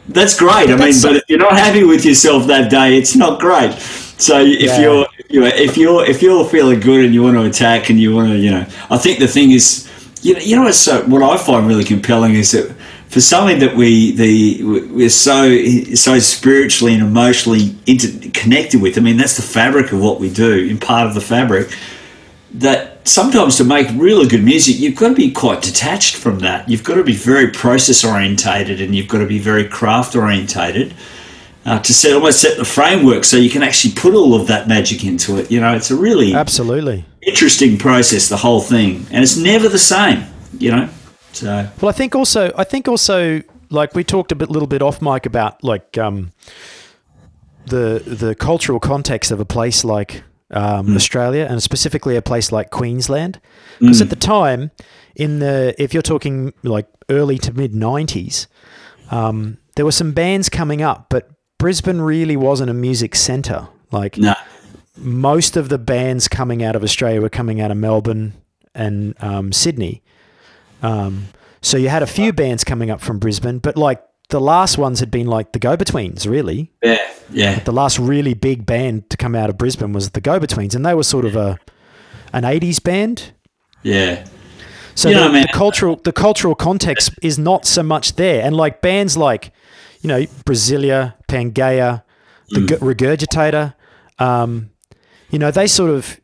that's 0.09 0.38
great. 0.38 0.51
I 0.51 0.65
mean, 0.67 0.78
that's- 0.78 1.01
but 1.03 1.15
if 1.15 1.23
you're 1.30 1.39
not 1.39 1.53
happy 1.53 1.84
with 1.84 2.03
yourself 2.05 2.47
that 2.47 2.69
day, 2.69 2.97
it's 2.97 3.15
not 3.15 3.39
great. 3.39 3.73
So 4.17 4.41
if 4.41 4.59
Yeah. 4.61 4.82
you're, 4.82 5.05
you 5.30 5.39
know, 5.41 5.47
if 5.47 5.78
you're 5.78 6.05
if 6.05 6.21
you're 6.21 6.45
feeling 6.45 6.80
good 6.80 7.05
and 7.05 7.13
you 7.13 7.23
want 7.23 7.36
to 7.38 7.43
attack 7.43 7.89
and 7.89 7.99
you 7.99 8.13
want 8.13 8.30
to, 8.30 8.38
you 8.38 8.51
know, 8.51 8.65
I 8.89 8.97
think 8.97 9.19
the 9.19 9.28
thing 9.28 9.51
is, 9.51 9.89
you 10.21 10.34
know, 10.34 10.39
you 10.39 10.55
know, 10.55 10.63
what's 10.63 10.78
so 10.78 11.01
what 11.05 11.21
I 11.23 11.38
find 11.38 11.65
really 11.67 11.84
compelling 11.84 12.36
is 12.36 12.51
that 12.51 12.74
for 13.16 13.22
something 13.22 13.59
that 13.59 13.74
we 13.78 14.11
the 14.11 14.61
we're 14.91 15.07
so 15.07 15.47
so 15.95 16.20
spiritually 16.20 16.93
and 16.93 17.01
emotionally 17.01 17.74
interconnected 17.88 18.82
with. 18.82 18.97
I 18.97 19.01
mean, 19.01 19.16
that's 19.16 19.38
the 19.38 19.41
fabric 19.41 19.93
of 19.93 20.01
what 20.01 20.20
we 20.20 20.30
do, 20.30 20.66
in 20.66 20.78
part 20.78 21.07
of 21.07 21.13
the 21.13 21.22
fabric 21.22 21.74
that 22.55 23.07
sometimes 23.07 23.55
to 23.55 23.63
make 23.63 23.88
really 23.95 24.28
good 24.28 24.43
music, 24.43 24.80
you've 24.80 24.97
got 24.97 25.09
to 25.09 25.16
be 25.16 25.32
quite 25.32 25.61
detached 25.61 26.18
from 26.18 26.39
that. 26.39 26.68
You've 26.68 26.84
got 26.84 26.95
to 26.95 27.05
be 27.05 27.13
very 27.13 27.51
process 27.51 28.03
orientated 28.03 28.82
and 28.82 28.93
you've 28.93 29.07
got 29.07 29.20
to 29.20 29.28
be 29.28 29.39
very 29.39 29.63
craft 29.63 30.13
orientated 30.18 30.93
uh, 31.66 31.80
to 31.80 31.93
set 31.93 32.11
almost 32.11 32.41
set 32.41 32.57
the 32.57 32.66
framework 32.66 33.24
so 33.24 33.38
you 33.38 33.49
can 33.49 33.63
actually 33.63 33.93
put 33.93 34.13
all 34.13 34.36
of 34.36 34.47
that 34.47 34.68
magic 34.68 35.05
into 35.05 35.38
it. 35.38 35.49
You 35.49 35.61
know, 35.61 35.74
it's 35.74 35.89
a 35.89 35.95
really 35.95 36.34
absolutely. 36.34 37.05
interesting 37.22 37.78
process, 37.78 38.28
the 38.28 38.36
whole 38.36 38.59
thing, 38.59 39.05
and 39.09 39.24
it's 39.24 39.38
never 39.38 39.70
the 39.70 39.80
same. 39.80 40.26
You 40.59 40.72
know, 40.72 40.89
so 41.36 41.69
Well, 41.81 41.89
I 41.89 41.91
think 41.91 42.15
also, 42.15 42.51
I 42.57 42.63
think 42.63 42.88
also, 42.88 43.41
like 43.69 43.95
we 43.95 44.03
talked 44.03 44.31
a 44.31 44.36
bit, 44.36 44.49
little 44.49 44.67
bit 44.67 44.81
off 44.81 45.01
mic 45.01 45.25
about 45.25 45.63
like 45.63 45.97
um, 45.97 46.31
the 47.65 48.01
the 48.05 48.36
cultural 48.36 48.79
context 48.79 49.31
of 49.31 49.39
a 49.39 49.45
place 49.45 49.83
like 49.83 50.23
um, 50.51 50.95
Australia, 50.95 51.47
and 51.49 51.61
specifically 51.61 52.15
a 52.15 52.21
place 52.21 52.51
like 52.51 52.69
Queensland, 52.69 53.39
because 53.79 54.01
at 54.01 54.09
the 54.09 54.15
time, 54.15 54.71
in 55.15 55.39
the 55.39 55.75
if 55.77 55.93
you're 55.93 56.03
talking 56.03 56.53
like 56.63 56.88
early 57.09 57.38
to 57.39 57.53
mid 57.53 57.73
'90s, 57.73 58.47
um, 59.11 59.57
there 59.75 59.86
were 59.86 59.91
some 59.91 60.13
bands 60.13 60.49
coming 60.49 60.81
up, 60.81 61.07
but 61.09 61.29
Brisbane 61.57 62.01
really 62.01 62.38
wasn't 62.38 62.69
a 62.69 62.73
music 62.73 63.15
centre. 63.15 63.67
Like 63.91 64.17
no, 64.17 64.36
most 64.97 65.57
of 65.57 65.69
the 65.69 65.77
bands 65.77 66.27
coming 66.27 66.63
out 66.63 66.75
of 66.75 66.83
Australia 66.83 67.21
were 67.21 67.29
coming 67.29 67.61
out 67.61 67.71
of 67.71 67.77
Melbourne 67.77 68.33
and 68.73 69.15
um, 69.21 69.51
Sydney. 69.51 70.03
Um, 70.86 71.27
so 71.61 71.77
you 71.77 71.89
had 71.89 72.03
a 72.03 72.07
few 72.07 72.31
bands 72.33 72.63
coming 72.63 72.89
up 72.91 73.01
from 73.01 73.19
Brisbane, 73.19 73.59
but 73.59 73.75
like 73.75 74.03
the 74.29 74.39
last 74.41 74.77
ones 74.77 74.99
had 74.99 75.09
been 75.11 75.27
like 75.27 75.51
the 75.51 75.59
Go 75.59 75.75
Betweens, 75.75 76.27
really. 76.27 76.71
yeah, 76.83 76.99
yeah, 77.31 77.59
The 77.59 77.71
last 77.71 77.97
really 77.99 78.33
big 78.33 78.65
band 78.65 79.09
to 79.09 79.17
come 79.17 79.36
out 79.36 79.49
of 79.49 79.57
Brisbane 79.57 79.93
was 79.93 80.11
the 80.11 80.21
Go 80.21 80.39
Betweens, 80.39 80.75
and 80.75 80.86
they 80.86 80.93
were 80.93 81.03
sort 81.03 81.25
of 81.25 81.36
a 81.36 81.57
an 82.33 82.43
'80s 82.43 82.79
band. 82.83 83.31
yeah, 83.83 84.25
So 84.95 85.09
You 85.09 85.15
the, 85.15 85.21
know, 85.21 85.31
man- 85.31 85.41
the 85.43 85.47
cultural 85.53 85.95
the 86.03 86.11
cultural 86.11 86.55
context 86.55 87.11
is 87.21 87.38
not 87.39 87.65
so 87.65 87.81
much 87.83 88.15
there, 88.15 88.43
and 88.45 88.55
like 88.55 88.81
bands 88.81 89.15
like 89.17 89.51
you 90.01 90.07
know 90.07 90.21
Brasilia, 90.45 91.15
Pangea, 91.27 92.03
the 92.49 92.59
Mm. 92.61 92.67
G- 92.69 92.75
Regurgitator, 92.75 93.73
um, 94.19 94.69
you 95.31 95.39
know 95.39 95.51
they 95.51 95.67
sort 95.67 95.89
of 95.91 96.19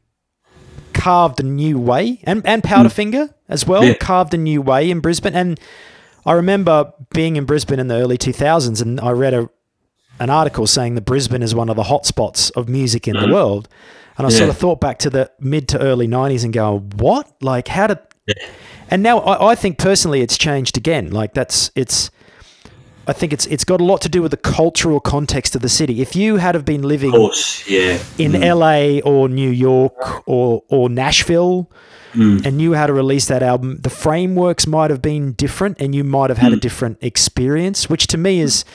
carved 0.93 1.39
a 1.39 1.43
new 1.43 1.77
way, 1.79 2.19
and 2.23 2.45
and 2.45 2.61
Powderfinger 2.63 3.33
as 3.49 3.65
well 3.67 3.81
Mm. 3.81 3.87
Yeah. 3.87 3.93
carved 3.95 4.33
a 4.33 4.37
new 4.37 4.61
way 4.61 4.89
in 4.91 4.99
Brisbane. 4.99 5.33
And 5.35 5.59
I 6.25 6.33
remember 6.33 6.93
being 7.13 7.35
in 7.35 7.45
Brisbane 7.45 7.79
in 7.79 7.87
the 7.87 7.95
early 7.95 8.17
two 8.17 8.33
thousands, 8.33 8.81
and 8.81 8.99
I 9.01 9.11
read 9.11 9.33
a 9.33 9.49
an 10.19 10.29
article 10.29 10.67
saying 10.67 10.93
that 10.95 11.01
Brisbane 11.01 11.41
is 11.41 11.55
one 11.55 11.67
of 11.69 11.75
the 11.75 11.83
hotspots 11.83 12.51
of 12.55 12.69
music 12.69 13.07
in 13.07 13.15
the 13.19 13.27
world. 13.33 13.67
And 14.17 14.27
I 14.27 14.29
sort 14.29 14.47
Mm. 14.47 14.51
Of 14.51 14.57
thought 14.57 14.79
back 14.81 14.99
to 14.99 15.09
the 15.09 15.31
mid 15.39 15.67
to 15.69 15.79
early 15.79 16.07
90s 16.07 16.43
and 16.43 16.53
go, 16.53 16.79
what? 16.97 17.27
Like, 17.41 17.69
how 17.69 17.87
did. 17.87 17.97
And 18.89 19.01
now 19.01 19.19
I, 19.19 19.51
I 19.53 19.55
think 19.55 19.79
personally 19.79 20.21
it's 20.21 20.37
changed 20.37 20.77
again. 20.77 21.09
Like, 21.11 21.33
that's. 21.33 21.71
It's. 21.75 22.11
I 23.07 23.13
think 23.13 23.33
it's 23.33 23.45
it's 23.47 23.63
got 23.63 23.81
a 23.81 23.83
lot 23.83 24.01
to 24.01 24.09
do 24.09 24.21
with 24.21 24.31
the 24.31 24.37
cultural 24.37 24.99
context 24.99 25.55
of 25.55 25.61
the 25.61 25.69
city. 25.69 26.01
If 26.01 26.15
you 26.15 26.37
had 26.37 26.55
have 26.55 26.65
been 26.65 26.83
living 26.83 27.13
of 27.13 27.19
course, 27.19 27.67
yeah, 27.67 27.97
in 28.17 28.33
mm. 28.33 28.55
LA 28.55 29.01
or 29.09 29.27
New 29.27 29.49
York 29.49 30.27
or 30.27 30.63
or 30.67 30.89
Nashville 30.89 31.69
mm. 32.13 32.45
and 32.45 32.57
knew 32.57 32.73
how 32.73 32.87
to 32.87 32.93
release 32.93 33.25
that 33.27 33.43
album, 33.43 33.77
the 33.81 33.89
frameworks 33.89 34.67
might 34.67 34.89
have 34.89 35.01
been 35.01 35.33
different 35.33 35.79
and 35.79 35.95
you 35.95 36.03
might 36.03 36.29
have 36.29 36.37
had 36.37 36.53
a 36.53 36.57
mm. 36.57 36.61
different 36.61 36.97
experience, 37.01 37.89
which 37.89 38.07
to 38.07 38.17
me 38.17 38.39
is 38.39 38.65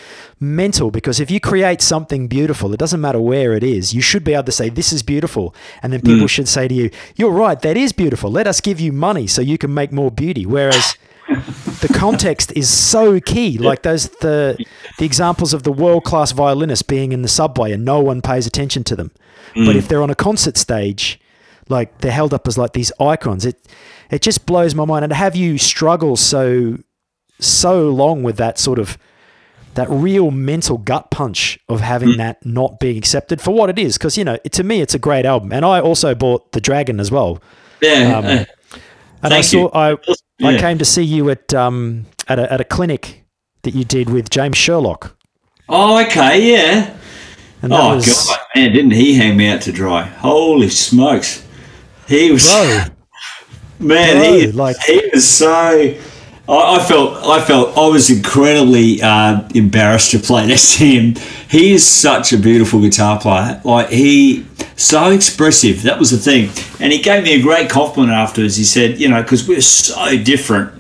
mental 0.41 0.91
because 0.91 1.21
if 1.21 1.31
you 1.31 1.41
create 1.41 1.81
something 1.81 2.29
beautiful, 2.29 2.73
it 2.73 2.79
doesn't 2.79 3.01
matter 3.01 3.21
where 3.21 3.53
it 3.55 3.63
is, 3.63 3.95
you 3.95 4.01
should 4.01 4.25
be 4.25 4.35
able 4.35 4.45
to 4.45 4.53
say, 4.53 4.69
This 4.69 4.93
is 4.93 5.03
beautiful. 5.03 5.55
And 5.83 5.93
then 5.93 6.03
people 6.03 6.27
should 6.27 6.49
say 6.49 6.69
to 6.69 6.75
you, 6.75 6.91
You're 7.17 7.31
right, 7.31 7.61
that 7.61 7.77
is 7.77 7.93
beautiful. 7.93 8.31
Let 8.31 8.47
us 8.47 8.61
give 8.61 8.81
you 8.81 8.93
money 8.93 9.27
so 9.27 9.41
you 9.41 9.59
can 9.59 9.73
make 9.73 9.93
more 9.93 10.11
beauty. 10.11 10.45
Whereas 10.47 10.97
the 11.29 11.91
context 11.93 12.53
is 12.55 12.69
so 12.69 13.21
key. 13.21 13.59
Like 13.59 13.83
those 13.83 14.09
the 14.21 14.57
the 14.99 15.05
examples 15.05 15.53
of 15.55 15.63
the 15.63 15.73
world 15.73 16.05
class 16.05 16.33
violinist 16.33 16.87
being 16.89 17.13
in 17.13 17.23
the 17.23 17.29
subway 17.29 17.73
and 17.73 17.85
no 17.85 18.01
one 18.01 18.23
pays 18.23 18.47
attention 18.47 18.85
to 18.85 18.97
them. 18.97 19.11
But 19.55 19.75
if 19.77 19.89
they're 19.89 20.03
on 20.03 20.11
a 20.11 20.15
concert 20.15 20.57
stage, 20.59 21.19
like 21.69 21.99
they're 21.99 22.13
held 22.13 22.35
up 22.35 22.47
as 22.47 22.59
like 22.59 22.73
these 22.75 22.93
icons. 23.01 23.45
It 23.47 23.67
it 24.11 24.23
just 24.23 24.47
blows 24.47 24.75
my 24.75 24.85
mind. 24.85 25.05
And 25.05 25.13
have 25.13 25.35
you 25.35 25.59
struggle 25.59 26.17
so 26.17 26.79
so 27.39 27.91
long 27.91 28.23
with 28.23 28.37
that 28.37 28.59
sort 28.59 28.79
of 28.79 28.99
that 29.75 29.89
real 29.91 30.31
mental 30.31 30.79
gut 30.79 31.11
punch 31.11 31.59
of 31.69 31.81
having 31.81 32.17
that 32.17 32.45
not 32.45 32.81
being 32.81 32.97
accepted 32.97 33.41
for 33.43 33.53
what 33.53 33.69
it 33.71 33.79
is. 33.79 33.99
Because 33.99 34.17
you 34.17 34.25
know, 34.25 34.39
it, 34.45 34.53
to 34.53 34.65
me, 34.65 34.81
it's 34.81 34.95
a 34.95 34.99
great 34.99 35.27
album. 35.27 35.53
And 35.53 35.65
I 35.65 35.81
also 35.81 36.15
bought 36.15 36.53
the 36.53 36.61
Dragon 36.61 36.99
as 36.99 37.11
well. 37.11 37.43
yeah. 37.81 38.17
Um, 38.17 38.25
uh, 38.25 38.45
And 39.23 39.35
I 39.35 39.41
saw 39.41 39.59
you. 39.59 39.71
I 39.73 39.97
I 40.43 40.59
came 40.59 40.79
to 40.79 40.85
see 40.85 41.03
you 41.03 41.31
at 41.31 41.55
um 41.55 42.07
at 42.29 42.39
a 42.39 42.53
at 42.53 42.61
a 42.61 42.65
clinic 42.65 43.25
that 43.63 43.75
you 43.75 43.85
did 43.85 44.11
with 44.11 44.31
James 44.31 44.57
Sherlock. 44.57 45.17
oh, 45.69 45.99
okay, 46.05 46.53
yeah. 46.53 46.97
And 47.63 47.73
Oh 47.73 47.97
was 47.97 48.07
god, 48.07 48.39
man! 48.55 48.73
Didn't 48.73 48.91
he 48.93 49.15
hang 49.15 49.37
me 49.37 49.49
out 49.49 49.63
to 49.63 49.73
dry? 49.73 50.03
Holy 50.03 50.69
smokes! 50.69 51.45
He 52.07 52.31
was 52.31 52.45
bro. 52.45 52.85
man. 53.81 54.17
bro, 54.19 54.33
he 54.39 54.53
like- 54.53 54.77
he 54.87 55.11
was 55.13 55.27
so. 55.29 55.95
I, 56.49 56.77
I 56.77 56.85
felt 56.85 57.25
I 57.25 57.45
felt 57.45 57.77
I 57.77 57.89
was 57.89 58.11
incredibly 58.11 59.03
uh, 59.03 59.49
embarrassed 59.55 60.13
to 60.13 60.19
play 60.19 60.47
next 60.53 60.79
to 60.79 60.85
him. 60.85 61.15
He 61.49 61.75
is 61.75 61.87
such 61.87 62.33
a 62.33 62.39
beautiful 62.39 62.81
guitar 62.81 63.21
player. 63.21 63.61
Like 63.65 63.89
he 63.91 64.47
so 64.77 65.11
expressive. 65.11 65.83
That 65.83 65.99
was 65.99 66.11
the 66.11 66.19
thing. 66.19 66.51
And 66.81 66.93
he 66.93 67.01
gave 67.01 67.25
me 67.25 67.35
a 67.35 67.43
great 67.43 67.71
compliment 67.71 68.13
afterwards. 68.13 68.57
He 68.57 68.65
said, 68.65 69.01
you 69.01 69.09
know, 69.09 69.23
because 69.23 69.49
we're 69.49 69.61
so 69.61 70.17
different. 70.23 70.73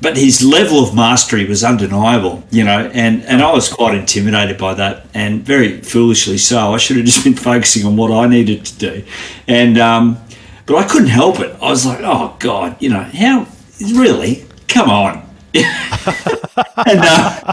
but 0.00 0.16
his 0.16 0.44
level 0.44 0.82
of 0.82 0.94
mastery 0.94 1.44
was 1.44 1.64
undeniable, 1.64 2.44
you 2.50 2.64
know, 2.64 2.90
and, 2.92 3.22
and 3.24 3.42
I 3.42 3.52
was 3.52 3.72
quite 3.72 3.94
intimidated 3.96 4.56
by 4.58 4.74
that, 4.74 5.06
and 5.14 5.42
very 5.42 5.80
foolishly 5.80 6.38
so. 6.38 6.72
I 6.72 6.78
should 6.78 6.96
have 6.96 7.06
just 7.06 7.24
been 7.24 7.34
focusing 7.50 7.84
on 7.86 7.96
what 7.96 8.10
I 8.12 8.26
needed 8.26 8.64
to 8.66 8.78
do, 8.78 9.04
and 9.46 9.78
um, 9.78 10.18
but 10.66 10.76
I 10.76 10.86
couldn't 10.86 11.08
help 11.08 11.40
it. 11.40 11.56
I 11.60 11.70
was 11.70 11.84
like, 11.84 12.00
oh 12.02 12.36
God, 12.38 12.76
you 12.80 12.90
know, 12.90 13.02
how 13.02 13.46
really? 13.80 14.44
Come 14.68 14.90
on. 14.90 15.28
and 15.54 17.00
uh, 17.00 17.52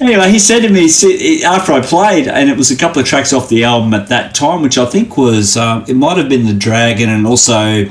anyway, 0.00 0.30
he 0.30 0.38
said 0.38 0.60
to 0.60 0.68
me 0.68 0.90
after 1.44 1.72
I 1.72 1.80
played, 1.80 2.28
and 2.28 2.50
it 2.50 2.56
was 2.56 2.70
a 2.70 2.76
couple 2.76 3.00
of 3.00 3.06
tracks 3.06 3.32
off 3.32 3.48
the 3.48 3.64
album 3.64 3.94
at 3.94 4.08
that 4.08 4.34
time, 4.34 4.60
which 4.60 4.76
I 4.76 4.86
think 4.86 5.16
was 5.16 5.56
um, 5.56 5.84
it 5.88 5.94
might 5.94 6.16
have 6.18 6.28
been 6.28 6.46
the 6.46 6.54
Dragon, 6.54 7.08
and 7.08 7.26
also. 7.26 7.88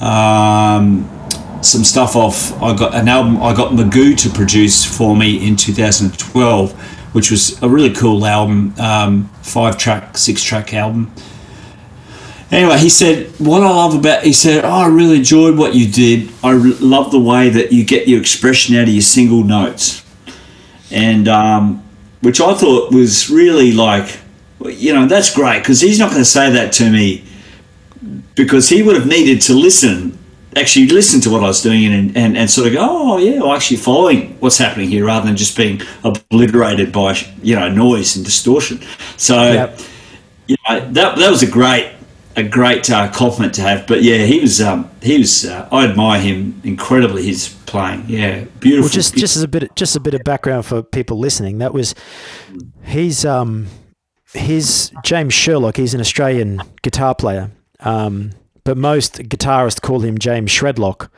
Um, 0.00 1.08
some 1.62 1.84
stuff 1.84 2.16
off. 2.16 2.60
I 2.62 2.74
got 2.74 2.94
an 2.94 3.08
album. 3.08 3.42
I 3.42 3.54
got 3.54 3.72
Magoo 3.72 4.16
to 4.16 4.30
produce 4.30 4.84
for 4.84 5.14
me 5.14 5.46
in 5.46 5.56
2012, 5.56 6.72
which 7.14 7.30
was 7.30 7.62
a 7.62 7.68
really 7.68 7.92
cool 7.92 8.24
album, 8.24 8.74
um, 8.78 9.28
five 9.42 9.76
track, 9.76 10.16
six 10.16 10.42
track 10.42 10.72
album. 10.72 11.12
Anyway, 12.50 12.78
he 12.78 12.88
said, 12.88 13.28
"What 13.38 13.62
I 13.62 13.68
love 13.68 13.94
about," 13.94 14.24
he 14.24 14.32
said, 14.32 14.64
"Oh, 14.64 14.68
I 14.68 14.86
really 14.88 15.16
enjoyed 15.16 15.56
what 15.56 15.74
you 15.74 15.88
did. 15.88 16.30
I 16.42 16.50
re- 16.52 16.76
love 16.80 17.12
the 17.12 17.20
way 17.20 17.48
that 17.48 17.72
you 17.72 17.84
get 17.84 18.08
your 18.08 18.20
expression 18.20 18.74
out 18.76 18.88
of 18.88 18.94
your 18.94 19.02
single 19.02 19.44
notes, 19.44 20.02
and 20.90 21.28
um, 21.28 21.82
which 22.22 22.40
I 22.40 22.54
thought 22.54 22.92
was 22.92 23.30
really 23.30 23.72
like, 23.72 24.18
you 24.64 24.92
know, 24.92 25.06
that's 25.06 25.32
great 25.32 25.60
because 25.60 25.80
he's 25.80 25.98
not 25.98 26.10
going 26.10 26.22
to 26.22 26.28
say 26.28 26.50
that 26.50 26.72
to 26.74 26.90
me." 26.90 27.24
Because 28.34 28.70
he 28.70 28.82
would 28.82 28.96
have 28.96 29.06
needed 29.06 29.42
to 29.42 29.54
listen 29.54 30.18
actually 30.56 30.88
listen 30.88 31.20
to 31.20 31.30
what 31.30 31.42
I 31.42 31.46
was 31.46 31.62
doing 31.62 31.92
and, 31.92 32.16
and, 32.16 32.36
and 32.36 32.50
sort 32.50 32.66
of 32.66 32.72
go, 32.72 32.78
oh 32.80 33.18
yeah, 33.18 33.40
well, 33.40 33.52
actually 33.52 33.76
following 33.76 34.36
what's 34.40 34.58
happening 34.58 34.88
here 34.88 35.06
rather 35.06 35.26
than 35.26 35.36
just 35.36 35.56
being 35.56 35.80
obliterated 36.02 36.92
by 36.92 37.16
you 37.42 37.54
know 37.54 37.68
noise 37.68 38.16
and 38.16 38.24
distortion. 38.24 38.80
So 39.16 39.52
yep. 39.52 39.80
you 40.46 40.56
know, 40.68 40.80
that 40.92 41.16
that 41.16 41.30
was 41.30 41.42
a 41.42 41.50
great 41.50 41.92
a 42.36 42.42
great 42.42 42.90
uh, 42.90 43.10
compliment 43.12 43.54
to 43.54 43.62
have. 43.62 43.86
But 43.86 44.02
yeah, 44.02 44.24
he 44.24 44.40
was 44.40 44.60
um, 44.60 44.90
he 45.02 45.18
was 45.18 45.44
uh, 45.44 45.68
I 45.70 45.86
admire 45.86 46.20
him 46.20 46.60
incredibly. 46.64 47.26
His 47.26 47.48
playing, 47.66 48.04
yeah, 48.08 48.44
beautiful. 48.60 48.84
Well, 48.84 48.88
just 48.90 49.16
just 49.16 49.36
as 49.36 49.42
a 49.42 49.48
bit 49.48 49.74
just 49.76 49.96
a 49.96 50.00
bit 50.00 50.14
of 50.14 50.24
background 50.24 50.66
for 50.66 50.82
people 50.82 51.18
listening, 51.18 51.58
that 51.58 51.72
was 51.72 51.94
he's 52.84 53.24
um 53.24 53.66
he's 54.32 54.92
James 55.04 55.34
Sherlock. 55.34 55.76
He's 55.76 55.94
an 55.94 56.00
Australian 56.00 56.62
guitar 56.82 57.14
player. 57.14 57.50
Um, 57.80 58.32
but 58.64 58.76
most 58.76 59.14
guitarists 59.14 59.80
call 59.80 60.00
him 60.00 60.18
James 60.18 60.50
Shredlock 60.50 61.08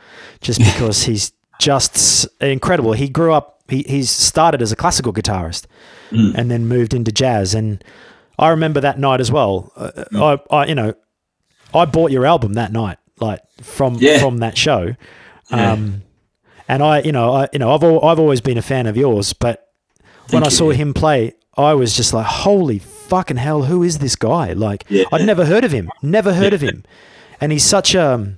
just 0.41 0.59
because 0.73 1.03
he's 1.03 1.31
just 1.59 2.27
incredible. 2.41 2.93
He 2.93 3.09
grew 3.09 3.33
up, 3.33 3.61
he, 3.67 3.83
he's 3.87 4.09
started 4.09 4.61
as 4.61 4.71
a 4.71 4.75
classical 4.75 5.13
guitarist 5.13 5.65
mm. 6.09 6.33
and 6.35 6.49
then 6.49 6.67
moved 6.67 6.93
into 6.93 7.11
jazz. 7.11 7.53
And 7.53 7.83
I 8.37 8.49
remember 8.49 8.81
that 8.81 8.99
night 8.99 9.19
as 9.21 9.31
well. 9.31 9.71
Uh, 9.75 9.91
mm. 10.11 10.39
I, 10.51 10.55
I, 10.55 10.65
you 10.65 10.75
know, 10.75 10.93
I 11.73 11.85
bought 11.85 12.11
your 12.11 12.25
album 12.25 12.53
that 12.53 12.71
night, 12.71 12.97
like 13.19 13.41
from, 13.61 13.95
yeah. 13.95 14.19
from 14.19 14.39
that 14.39 14.57
show. 14.57 14.95
Yeah. 15.51 15.71
Um, 15.71 16.03
and 16.67 16.81
I, 16.81 17.01
you 17.01 17.11
know, 17.11 17.33
I, 17.33 17.49
you 17.53 17.59
know, 17.59 17.73
I've, 17.73 17.83
I've 17.83 18.19
always 18.19 18.41
been 18.41 18.57
a 18.57 18.61
fan 18.61 18.87
of 18.87 18.97
yours, 18.97 19.33
but 19.33 19.69
Thank 20.03 20.31
when 20.33 20.43
I 20.43 20.49
saw 20.49 20.71
him 20.71 20.93
play, 20.93 21.33
I 21.55 21.73
was 21.73 21.95
just 21.95 22.13
like, 22.13 22.25
holy 22.25 22.79
fucking 22.79 23.37
hell, 23.37 23.63
who 23.63 23.83
is 23.83 23.99
this 23.99 24.15
guy? 24.15 24.53
Like, 24.53 24.85
yeah. 24.89 25.03
I'd 25.11 25.25
never 25.25 25.45
heard 25.45 25.63
of 25.63 25.71
him, 25.71 25.89
never 26.01 26.33
heard 26.33 26.53
of 26.53 26.61
him 26.61 26.83
and 27.43 27.51
he's 27.51 27.65
such 27.65 27.93
a 27.93 28.35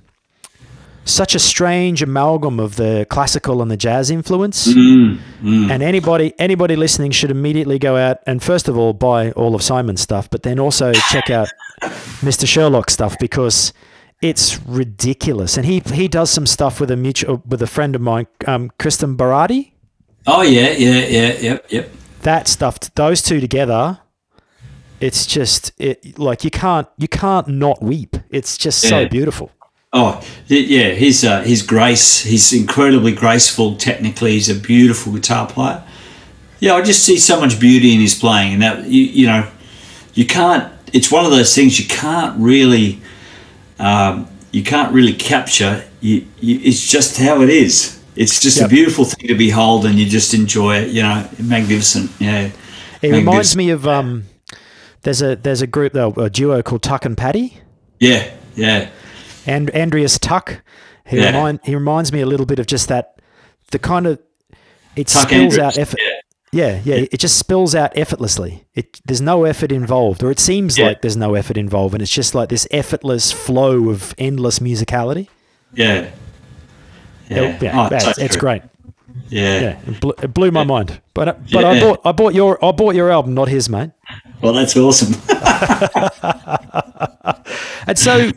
such 1.06 1.34
a 1.34 1.38
strange 1.38 2.02
amalgam 2.02 2.60
of 2.60 2.76
the 2.76 3.06
classical 3.08 3.62
and 3.62 3.70
the 3.70 3.76
jazz 3.76 4.10
influence. 4.10 4.66
Mm, 4.66 5.18
mm. 5.40 5.70
And 5.70 5.82
anybody 5.82 6.34
anybody 6.38 6.76
listening 6.76 7.12
should 7.12 7.30
immediately 7.30 7.78
go 7.78 7.96
out 7.96 8.18
and 8.26 8.42
first 8.42 8.68
of 8.68 8.76
all 8.76 8.92
buy 8.92 9.30
all 9.32 9.54
of 9.54 9.62
Simon's 9.62 10.02
stuff, 10.02 10.28
but 10.28 10.42
then 10.42 10.58
also 10.58 10.92
check 10.92 11.30
out 11.30 11.48
Mr. 12.20 12.46
Sherlock 12.46 12.90
stuff 12.90 13.16
because 13.18 13.72
it's 14.20 14.60
ridiculous. 14.66 15.56
And 15.56 15.64
he 15.64 15.80
he 15.94 16.08
does 16.08 16.30
some 16.30 16.46
stuff 16.46 16.80
with 16.80 16.90
a 16.90 16.96
mutual 16.96 17.42
with 17.46 17.62
a 17.62 17.66
friend 17.66 17.94
of 17.94 18.02
mine, 18.02 18.26
um, 18.46 18.70
Kristen 18.78 19.16
Barati. 19.16 19.72
Oh 20.26 20.42
yeah, 20.42 20.70
yeah, 20.72 21.06
yeah, 21.06 21.38
yep, 21.38 21.66
yep. 21.70 21.90
That 22.22 22.48
stuff, 22.48 22.80
those 22.94 23.22
two 23.22 23.40
together 23.40 24.00
it's 25.00 25.26
just 25.26 25.72
it 25.78 26.18
like 26.18 26.42
you 26.42 26.50
can't 26.50 26.88
you 26.96 27.08
can't 27.08 27.48
not 27.48 27.82
weep. 27.82 28.16
It's 28.30 28.56
just 28.56 28.82
yeah. 28.82 28.90
so 28.90 29.08
beautiful. 29.08 29.50
Oh 29.98 30.22
yeah, 30.46 30.90
his 30.90 31.24
uh, 31.24 31.40
his 31.40 31.62
grace. 31.62 32.22
He's 32.22 32.52
incredibly 32.52 33.12
graceful. 33.12 33.76
Technically, 33.76 34.32
he's 34.32 34.50
a 34.50 34.54
beautiful 34.54 35.14
guitar 35.14 35.46
player. 35.46 35.82
Yeah, 36.60 36.74
I 36.74 36.82
just 36.82 37.02
see 37.02 37.16
so 37.16 37.40
much 37.40 37.58
beauty 37.58 37.94
in 37.94 38.00
his 38.02 38.14
playing, 38.14 38.52
and 38.52 38.62
that 38.62 38.86
you 38.88 39.04
you 39.04 39.26
know, 39.26 39.48
you 40.12 40.26
can't. 40.26 40.70
It's 40.92 41.10
one 41.10 41.24
of 41.24 41.30
those 41.30 41.54
things 41.54 41.80
you 41.80 41.88
can't 41.88 42.38
really, 42.38 43.00
um, 43.78 44.28
you 44.52 44.62
can't 44.62 44.92
really 44.92 45.14
capture. 45.14 45.82
You, 46.02 46.26
you, 46.40 46.60
it's 46.62 46.86
just 46.86 47.16
how 47.16 47.40
it 47.40 47.48
is. 47.48 47.98
It's 48.16 48.38
just 48.38 48.58
yep. 48.58 48.66
a 48.66 48.68
beautiful 48.68 49.06
thing 49.06 49.28
to 49.28 49.34
behold, 49.34 49.86
and 49.86 49.98
you 49.98 50.04
just 50.04 50.34
enjoy 50.34 50.76
it. 50.76 50.90
You 50.90 51.04
know, 51.04 51.26
magnificent. 51.42 52.10
Yeah. 52.18 52.50
It 53.00 53.12
reminds 53.12 53.56
me 53.56 53.70
of 53.70 53.88
um, 53.88 54.24
there's 55.00 55.22
a 55.22 55.36
there's 55.36 55.62
a 55.62 55.66
group 55.66 55.94
a 55.94 56.28
duo 56.28 56.62
called 56.62 56.82
Tuck 56.82 57.06
and 57.06 57.16
Patti. 57.16 57.62
Yeah, 57.98 58.30
yeah. 58.54 58.90
And 59.46 59.68
Andress 59.68 60.18
Tuck, 60.20 60.62
he 61.06 61.18
yeah. 61.18 61.26
remind 61.26 61.60
he 61.64 61.74
reminds 61.74 62.12
me 62.12 62.20
a 62.20 62.26
little 62.26 62.46
bit 62.46 62.58
of 62.58 62.66
just 62.66 62.88
that 62.88 63.20
the 63.70 63.78
kind 63.78 64.06
of 64.06 64.20
it 64.96 65.08
Tuck 65.08 65.28
spills 65.28 65.56
Andress. 65.56 65.62
out 65.62 65.78
effort. 65.78 66.00
Yeah. 66.52 66.52
yeah. 66.52 66.80
yeah, 66.84 67.06
It 67.12 67.18
just 67.18 67.38
spills 67.38 67.74
out 67.74 67.96
effortlessly. 67.96 68.66
It 68.74 69.00
there's 69.04 69.20
no 69.20 69.44
effort 69.44 69.72
involved, 69.72 70.22
or 70.22 70.30
it 70.30 70.40
seems 70.40 70.78
yeah. 70.78 70.88
like 70.88 71.02
there's 71.02 71.16
no 71.16 71.34
effort 71.34 71.56
involved, 71.56 71.94
and 71.94 72.02
it's 72.02 72.12
just 72.12 72.34
like 72.34 72.48
this 72.48 72.66
effortless 72.70 73.32
flow 73.32 73.90
of 73.90 74.14
endless 74.18 74.58
musicality. 74.58 75.28
Yeah, 75.72 76.10
yeah, 77.28 77.58
yeah 77.60 77.88
oh, 77.90 77.94
it's, 77.94 78.18
it's 78.18 78.36
great. 78.36 78.62
Yeah, 79.28 79.60
yeah, 79.60 79.80
it 79.86 80.00
blew, 80.00 80.14
it 80.22 80.32
blew 80.32 80.50
my 80.50 80.64
mind. 80.64 81.00
But 81.14 81.28
uh, 81.28 81.34
but 81.52 81.64
I 81.64 81.80
bought 81.80 82.00
I 82.04 82.12
bought 82.12 82.34
your 82.34 82.64
I 82.64 82.72
bought 82.72 82.94
your 82.94 83.10
album, 83.10 83.34
not 83.34 83.48
his, 83.48 83.68
mate. 83.68 83.90
Well, 84.40 84.52
that's 84.52 84.76
awesome. 84.76 85.14
and 87.86 87.98
so 87.98 88.30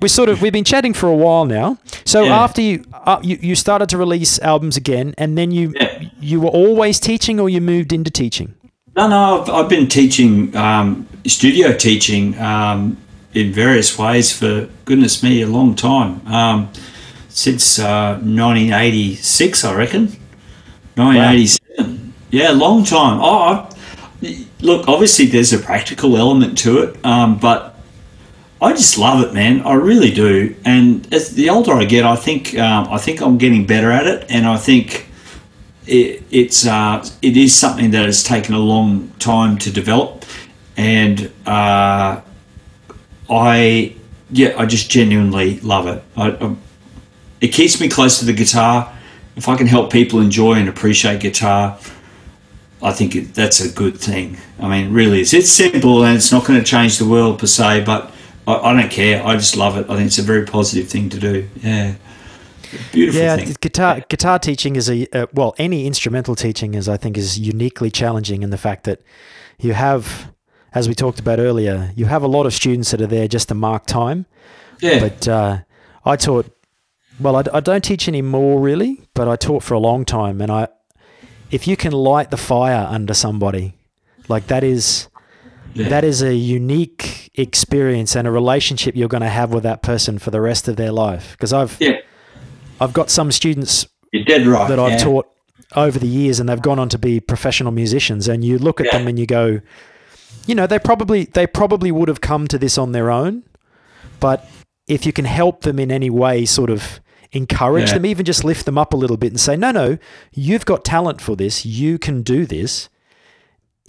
we 0.00 0.08
sort 0.08 0.28
of 0.28 0.42
we've 0.42 0.52
been 0.52 0.64
chatting 0.64 0.94
for 0.94 1.08
a 1.08 1.14
while 1.14 1.44
now. 1.44 1.78
So 2.04 2.24
yeah. 2.24 2.42
after 2.42 2.60
you, 2.60 2.84
uh, 2.92 3.20
you 3.22 3.38
you 3.40 3.54
started 3.54 3.88
to 3.90 3.98
release 3.98 4.38
albums 4.40 4.76
again, 4.76 5.14
and 5.18 5.36
then 5.36 5.50
you 5.50 5.72
yeah. 5.76 6.08
you 6.20 6.40
were 6.40 6.48
always 6.48 7.00
teaching, 7.00 7.38
or 7.40 7.48
you 7.48 7.60
moved 7.60 7.92
into 7.92 8.10
teaching. 8.10 8.54
No, 8.96 9.08
no, 9.08 9.42
I've, 9.42 9.50
I've 9.50 9.68
been 9.68 9.88
teaching 9.88 10.54
um, 10.56 11.06
studio 11.26 11.72
teaching 11.72 12.38
um, 12.38 12.96
in 13.34 13.52
various 13.52 13.96
ways 13.96 14.36
for 14.36 14.68
goodness 14.84 15.22
me 15.22 15.42
a 15.42 15.46
long 15.46 15.74
time 15.76 16.26
um, 16.26 16.72
since 17.28 17.78
uh, 17.78 18.14
1986, 18.14 19.64
I 19.64 19.74
reckon. 19.74 20.06
1987. 20.96 21.60
Wow. 21.78 22.12
Yeah, 22.32 22.50
long 22.50 22.84
time. 22.84 23.20
Oh, 23.22 23.38
I've, 23.38 24.62
look, 24.62 24.88
obviously 24.88 25.26
there's 25.26 25.52
a 25.52 25.58
practical 25.58 26.16
element 26.16 26.58
to 26.58 26.82
it, 26.82 27.04
um, 27.04 27.38
but 27.38 27.69
I 28.62 28.72
just 28.72 28.98
love 28.98 29.24
it, 29.24 29.32
man. 29.32 29.62
I 29.62 29.72
really 29.74 30.10
do. 30.10 30.54
And 30.64 31.12
as 31.14 31.34
the 31.34 31.48
older 31.48 31.72
I 31.72 31.84
get, 31.84 32.04
I 32.04 32.16
think 32.16 32.58
um, 32.58 32.88
I 32.90 32.98
think 32.98 33.22
I'm 33.22 33.38
getting 33.38 33.66
better 33.66 33.90
at 33.90 34.06
it, 34.06 34.26
and 34.30 34.46
I 34.46 34.58
think 34.58 35.08
it, 35.86 36.22
it's 36.30 36.66
uh, 36.66 37.06
it 37.22 37.36
is 37.36 37.54
something 37.54 37.90
that 37.92 38.04
has 38.04 38.22
taken 38.22 38.54
a 38.54 38.58
long 38.58 39.10
time 39.18 39.56
to 39.58 39.72
develop, 39.72 40.26
and 40.76 41.32
uh, 41.46 42.20
I 43.30 43.96
yeah, 44.30 44.54
I 44.58 44.66
just 44.66 44.90
genuinely 44.90 45.60
love 45.60 45.86
it. 45.86 46.04
I, 46.16 46.30
I, 46.30 46.56
it 47.40 47.48
keeps 47.48 47.80
me 47.80 47.88
close 47.88 48.18
to 48.18 48.26
the 48.26 48.34
guitar. 48.34 48.92
If 49.36 49.48
I 49.48 49.56
can 49.56 49.66
help 49.66 49.90
people 49.90 50.20
enjoy 50.20 50.54
and 50.54 50.68
appreciate 50.68 51.20
guitar, 51.20 51.78
I 52.82 52.92
think 52.92 53.16
it, 53.16 53.34
that's 53.34 53.60
a 53.60 53.70
good 53.72 53.98
thing. 53.98 54.36
I 54.58 54.68
mean, 54.68 54.92
really, 54.92 55.20
it's, 55.22 55.32
it's 55.32 55.50
simple 55.50 56.04
and 56.04 56.16
it's 56.16 56.30
not 56.30 56.44
going 56.44 56.58
to 56.58 56.64
change 56.64 56.98
the 56.98 57.08
world 57.08 57.38
per 57.38 57.46
se, 57.46 57.84
but 57.84 58.12
I, 58.50 58.70
I, 58.70 58.80
don't 58.80 58.90
care. 58.90 59.24
I 59.24 59.34
just 59.34 59.56
love 59.56 59.76
it. 59.76 59.88
I 59.90 59.96
think 59.96 60.06
it's 60.06 60.18
a 60.18 60.22
very 60.22 60.44
positive 60.44 60.88
thing 60.88 61.08
to 61.10 61.18
do. 61.18 61.48
Yeah. 61.56 61.94
Beautiful 62.92 63.20
yeah, 63.20 63.36
thing. 63.36 63.56
guitar 63.60 64.00
guitar 64.08 64.38
teaching 64.38 64.76
is 64.76 64.88
a 64.88 65.06
uh, 65.12 65.26
well, 65.32 65.54
any 65.58 65.86
instrumental 65.88 66.36
teaching 66.36 66.74
is 66.74 66.88
I 66.88 66.96
think 66.96 67.18
is 67.18 67.36
uniquely 67.36 67.90
challenging 67.90 68.44
in 68.44 68.50
the 68.50 68.58
fact 68.58 68.84
that 68.84 69.02
you 69.58 69.72
have, 69.72 70.32
as 70.72 70.88
we 70.88 70.94
talked 70.94 71.18
about 71.18 71.40
earlier, 71.40 71.90
you 71.96 72.06
have 72.06 72.22
a 72.22 72.28
lot 72.28 72.46
of 72.46 72.54
students 72.54 72.92
that 72.92 73.00
are 73.00 73.08
there 73.08 73.26
just 73.26 73.48
to 73.48 73.54
mark 73.54 73.86
time. 73.86 74.26
Yeah. 74.80 75.00
But 75.00 75.26
uh, 75.26 75.58
I 76.04 76.14
taught, 76.14 76.46
well, 77.18 77.36
I, 77.36 77.42
I 77.52 77.58
don't 77.58 77.82
teach 77.82 78.06
anymore 78.06 78.60
really, 78.60 79.02
but 79.14 79.26
I 79.26 79.34
taught 79.34 79.64
for 79.64 79.74
a 79.74 79.80
long 79.80 80.04
time, 80.04 80.40
and 80.40 80.52
I 80.52 80.68
if 81.50 81.66
you 81.66 81.76
can 81.76 81.92
light 81.92 82.30
the 82.30 82.36
fire 82.36 82.86
under 82.88 83.14
somebody, 83.14 83.74
like 84.28 84.46
that 84.46 84.62
is 84.62 85.08
yeah. 85.74 85.88
that 85.88 86.04
is 86.04 86.22
a 86.22 86.34
unique 86.34 87.30
experience 87.34 88.16
and 88.16 88.26
a 88.26 88.30
relationship 88.30 88.96
you're 88.96 89.08
going 89.08 89.22
to 89.22 89.28
have 89.28 89.52
with 89.52 89.62
that 89.62 89.82
person 89.82 90.18
for 90.18 90.30
the 90.30 90.40
rest 90.40 90.68
of 90.68 90.76
their 90.76 90.92
life. 90.92 91.32
Because 91.32 91.52
I've 91.52 91.76
yeah. 91.80 91.98
I've 92.80 92.92
got 92.92 93.10
some 93.10 93.30
students 93.32 93.86
You're 94.12 94.24
dead 94.24 94.46
right. 94.46 94.68
that 94.68 94.78
I've 94.78 94.92
yeah. 94.92 95.04
taught 95.04 95.26
over 95.76 95.98
the 95.98 96.08
years, 96.08 96.40
and 96.40 96.48
they've 96.48 96.60
gone 96.60 96.78
on 96.78 96.88
to 96.88 96.98
be 96.98 97.20
professional 97.20 97.72
musicians. 97.72 98.26
And 98.28 98.44
you 98.44 98.58
look 98.58 98.80
at 98.80 98.90
them 98.90 99.06
and 99.06 99.18
you 99.18 99.26
go, 99.26 99.60
you 100.46 100.54
know, 100.54 100.66
they 100.66 100.78
probably 100.78 101.24
they 101.24 101.46
probably 101.46 101.92
would 101.92 102.08
have 102.08 102.20
come 102.20 102.48
to 102.48 102.58
this 102.58 102.78
on 102.78 102.92
their 102.92 103.10
own, 103.10 103.44
but 104.18 104.46
if 104.88 105.06
you 105.06 105.12
can 105.12 105.24
help 105.24 105.62
them 105.62 105.78
in 105.78 105.92
any 105.92 106.10
way, 106.10 106.44
sort 106.44 106.70
of 106.70 107.00
encourage 107.32 107.88
Yeah. 107.88 107.94
them, 107.94 108.06
even 108.06 108.24
just 108.24 108.42
lift 108.44 108.66
them 108.66 108.76
up 108.76 108.92
a 108.92 108.96
little 108.96 109.16
bit 109.16 109.30
and 109.30 109.38
say, 109.40 109.56
no, 109.56 109.70
no, 109.70 109.98
you've 110.32 110.64
got 110.64 110.84
talent 110.84 111.20
for 111.20 111.36
this, 111.36 111.64
you 111.64 111.96
can 111.98 112.22
do 112.22 112.44
this. 112.44 112.88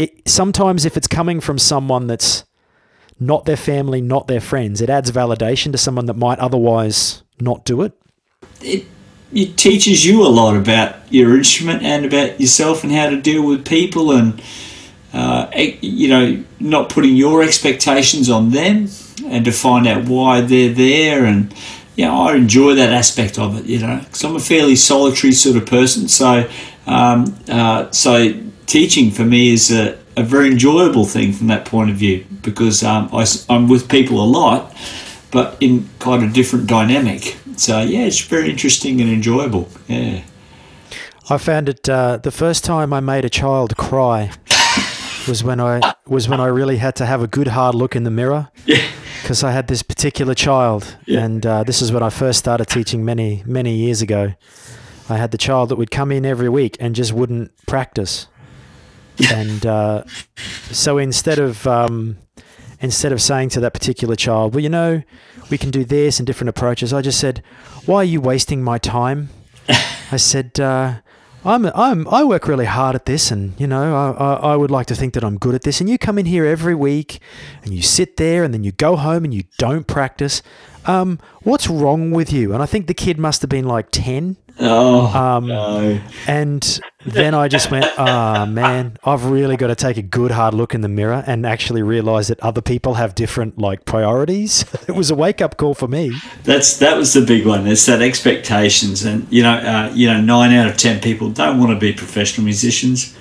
It 0.01 0.29
sometimes 0.29 0.85
if 0.85 0.97
it's 0.97 1.07
coming 1.07 1.41
from 1.41 1.57
someone 1.59 2.07
that's 2.07 2.43
not 3.19 3.45
their 3.45 3.57
family, 3.57 4.01
not 4.01 4.27
their 4.27 4.41
friends, 4.41 4.81
it 4.81 4.89
adds 4.89 5.11
validation 5.11 5.71
to 5.73 5.77
someone 5.77 6.07
that 6.07 6.15
might 6.15 6.39
otherwise 6.39 7.23
not 7.39 7.65
do 7.65 7.81
it. 7.81 7.93
it, 8.61 8.85
it 9.33 9.57
teaches 9.57 10.05
you 10.05 10.25
a 10.25 10.27
lot 10.27 10.55
about 10.55 10.95
your 11.11 11.37
instrument 11.37 11.83
and 11.83 12.05
about 12.05 12.39
yourself 12.39 12.83
and 12.83 12.91
how 12.91 13.09
to 13.09 13.21
deal 13.21 13.45
with 13.45 13.65
people 13.65 14.11
and 14.11 14.41
uh, 15.13 15.49
you 15.81 16.07
know 16.07 16.43
not 16.59 16.89
putting 16.89 17.15
your 17.15 17.43
expectations 17.43 18.29
on 18.29 18.51
them 18.51 18.87
and 19.25 19.45
to 19.45 19.51
find 19.51 19.87
out 19.87 20.07
why 20.07 20.41
they're 20.41 20.73
there 20.73 21.25
and 21.25 21.53
you 21.95 22.05
know 22.05 22.27
I 22.27 22.35
enjoy 22.35 22.75
that 22.75 22.91
aspect 22.91 23.37
of 23.37 23.57
it 23.57 23.65
you 23.65 23.79
know 23.79 23.99
because 23.99 24.23
I'm 24.23 24.35
a 24.35 24.39
fairly 24.39 24.75
solitary 24.75 25.33
sort 25.33 25.57
of 25.57 25.65
person 25.65 26.07
so 26.07 26.49
um, 26.87 27.35
uh, 27.47 27.91
so 27.91 28.33
teaching 28.71 29.11
for 29.11 29.25
me 29.25 29.51
is 29.51 29.69
a, 29.69 29.97
a 30.15 30.23
very 30.23 30.49
enjoyable 30.49 31.03
thing 31.05 31.33
from 31.33 31.47
that 31.47 31.65
point 31.65 31.89
of 31.89 31.97
view 31.97 32.25
because 32.41 32.83
um, 32.83 33.09
I, 33.11 33.25
am 33.49 33.67
with 33.67 33.89
people 33.89 34.23
a 34.23 34.29
lot 34.39 34.73
but 35.31 35.57
in 35.59 35.89
kind 35.99 36.23
of 36.23 36.33
different 36.33 36.67
dynamic. 36.67 37.37
So 37.57 37.81
yeah, 37.81 38.05
it's 38.05 38.21
very 38.21 38.49
interesting 38.49 39.01
and 39.01 39.09
enjoyable. 39.09 39.69
Yeah. 39.87 40.23
I 41.29 41.37
found 41.37 41.69
it 41.69 41.87
uh, 41.87 42.17
the 42.17 42.31
first 42.31 42.63
time 42.63 42.93
I 42.93 42.99
made 42.99 43.25
a 43.25 43.29
child 43.29 43.77
cry 43.77 44.31
was 45.27 45.43
when 45.43 45.59
I 45.59 45.93
was 46.07 46.27
when 46.27 46.39
I 46.39 46.47
really 46.47 46.77
had 46.77 46.95
to 46.95 47.05
have 47.05 47.21
a 47.21 47.27
good 47.27 47.47
hard 47.47 47.75
look 47.75 47.95
in 47.95 48.03
the 48.03 48.11
mirror 48.11 48.49
Yeah. 48.65 48.83
because 49.21 49.43
I 49.43 49.51
had 49.51 49.67
this 49.67 49.83
particular 49.83 50.33
child, 50.33 50.97
Yeah. 51.05 51.23
and 51.23 51.45
uh, 51.45 51.63
this 51.63 51.81
is 51.81 51.91
when 51.91 52.03
I 52.03 52.09
first 52.09 52.39
started 52.39 52.65
teaching 52.65 53.05
many 53.05 53.43
many 53.45 53.75
years 53.75 54.01
ago. 54.01 54.33
I 55.09 55.17
had 55.17 55.31
the 55.31 55.37
child 55.37 55.69
that 55.69 55.75
would 55.77 55.91
come 55.91 56.11
in 56.11 56.25
every 56.25 56.49
week 56.49 56.77
and 56.79 56.95
just 56.95 57.13
wouldn't 57.13 57.51
practice, 57.67 58.27
and 59.31 59.65
uh, 59.65 60.03
so 60.71 60.97
instead 60.97 61.39
of 61.39 61.65
um, 61.67 62.17
instead 62.79 63.11
of 63.11 63.21
saying 63.21 63.49
to 63.49 63.59
that 63.59 63.73
particular 63.73 64.15
child, 64.15 64.53
"Well, 64.53 64.63
you 64.63 64.69
know, 64.69 65.03
we 65.49 65.57
can 65.57 65.71
do 65.71 65.83
this 65.83 66.19
and 66.19 66.27
different 66.27 66.49
approaches," 66.49 66.93
I 66.93 67.01
just 67.01 67.19
said, 67.19 67.43
"Why 67.85 67.97
are 67.97 68.03
you 68.03 68.21
wasting 68.21 68.63
my 68.63 68.77
time?" 68.77 69.29
I 70.11 70.17
said, 70.17 70.59
uh, 70.59 70.95
I'm, 71.43 71.65
I'm, 71.65 72.07
I 72.09 72.23
work 72.23 72.47
really 72.47 72.65
hard 72.65 72.95
at 72.95 73.05
this, 73.05 73.31
and 73.31 73.59
you 73.59 73.65
know, 73.65 73.95
I, 73.95 74.11
I, 74.11 74.33
I 74.51 74.55
would 74.55 74.69
like 74.69 74.85
to 74.87 74.95
think 74.95 75.15
that 75.15 75.23
I'm 75.23 75.37
good 75.39 75.55
at 75.55 75.63
this. 75.63 75.79
And 75.81 75.89
you 75.89 75.97
come 75.97 76.19
in 76.19 76.27
here 76.27 76.45
every 76.45 76.75
week, 76.75 77.19
and 77.63 77.73
you 77.73 77.81
sit 77.81 78.17
there, 78.17 78.43
and 78.43 78.53
then 78.53 78.63
you 78.63 78.71
go 78.71 78.95
home 78.95 79.23
and 79.23 79.33
you 79.33 79.43
don't 79.57 79.87
practice. 79.87 80.43
Um, 80.85 81.19
what's 81.43 81.67
wrong 81.67 82.11
with 82.11 82.31
you? 82.33 82.53
And 82.53 82.61
I 82.61 82.65
think 82.65 82.87
the 82.87 82.93
kid 82.93 83.17
must 83.19 83.41
have 83.41 83.49
been 83.49 83.65
like 83.65 83.87
ten. 83.91 84.37
Oh 84.59 85.07
Um, 85.07 85.47
no. 85.47 85.99
And 86.27 86.79
then 87.05 87.33
I 87.33 87.47
just 87.47 87.71
went, 87.71 87.85
ah, 87.97 88.45
man, 88.47 88.97
I've 89.03 89.25
really 89.25 89.57
got 89.57 89.67
to 89.67 89.75
take 89.75 89.97
a 89.97 90.03
good 90.03 90.29
hard 90.31 90.53
look 90.53 90.75
in 90.75 90.81
the 90.81 90.87
mirror 90.89 91.23
and 91.25 91.45
actually 91.47 91.81
realize 91.81 92.27
that 92.27 92.39
other 92.41 92.61
people 92.61 92.95
have 92.95 93.15
different 93.15 93.57
like 93.57 93.85
priorities. 93.85 94.65
it 94.87 94.93
was 94.95 95.09
a 95.09 95.15
wake 95.15 95.41
up 95.41 95.57
call 95.57 95.73
for 95.73 95.87
me. 95.87 96.11
That's 96.43 96.77
that 96.77 96.97
was 96.97 97.13
the 97.13 97.21
big 97.21 97.45
one. 97.47 97.65
It's 97.65 97.85
that 97.85 98.01
expectations, 98.01 99.03
and 99.03 99.25
you 99.31 99.41
know, 99.41 99.53
uh, 99.53 99.91
you 99.95 100.07
know, 100.07 100.19
nine 100.21 100.53
out 100.53 100.67
of 100.67 100.77
ten 100.77 100.99
people 101.01 101.29
don't 101.31 101.59
want 101.59 101.71
to 101.71 101.77
be 101.79 101.93
professional 101.93 102.45
musicians. 102.45 103.17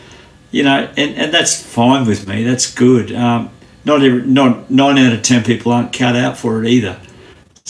You 0.50 0.64
know, 0.64 0.90
and, 0.96 1.14
and 1.14 1.32
that's 1.32 1.62
fine 1.62 2.06
with 2.06 2.26
me. 2.26 2.42
That's 2.42 2.74
good. 2.74 3.12
Um, 3.12 3.50
not 3.84 4.02
every, 4.02 4.22
not 4.22 4.68
nine 4.70 4.98
out 4.98 5.12
of 5.12 5.22
ten 5.22 5.44
people 5.44 5.72
aren't 5.72 5.92
cut 5.92 6.16
out 6.16 6.36
for 6.36 6.62
it 6.62 6.68
either. 6.68 6.98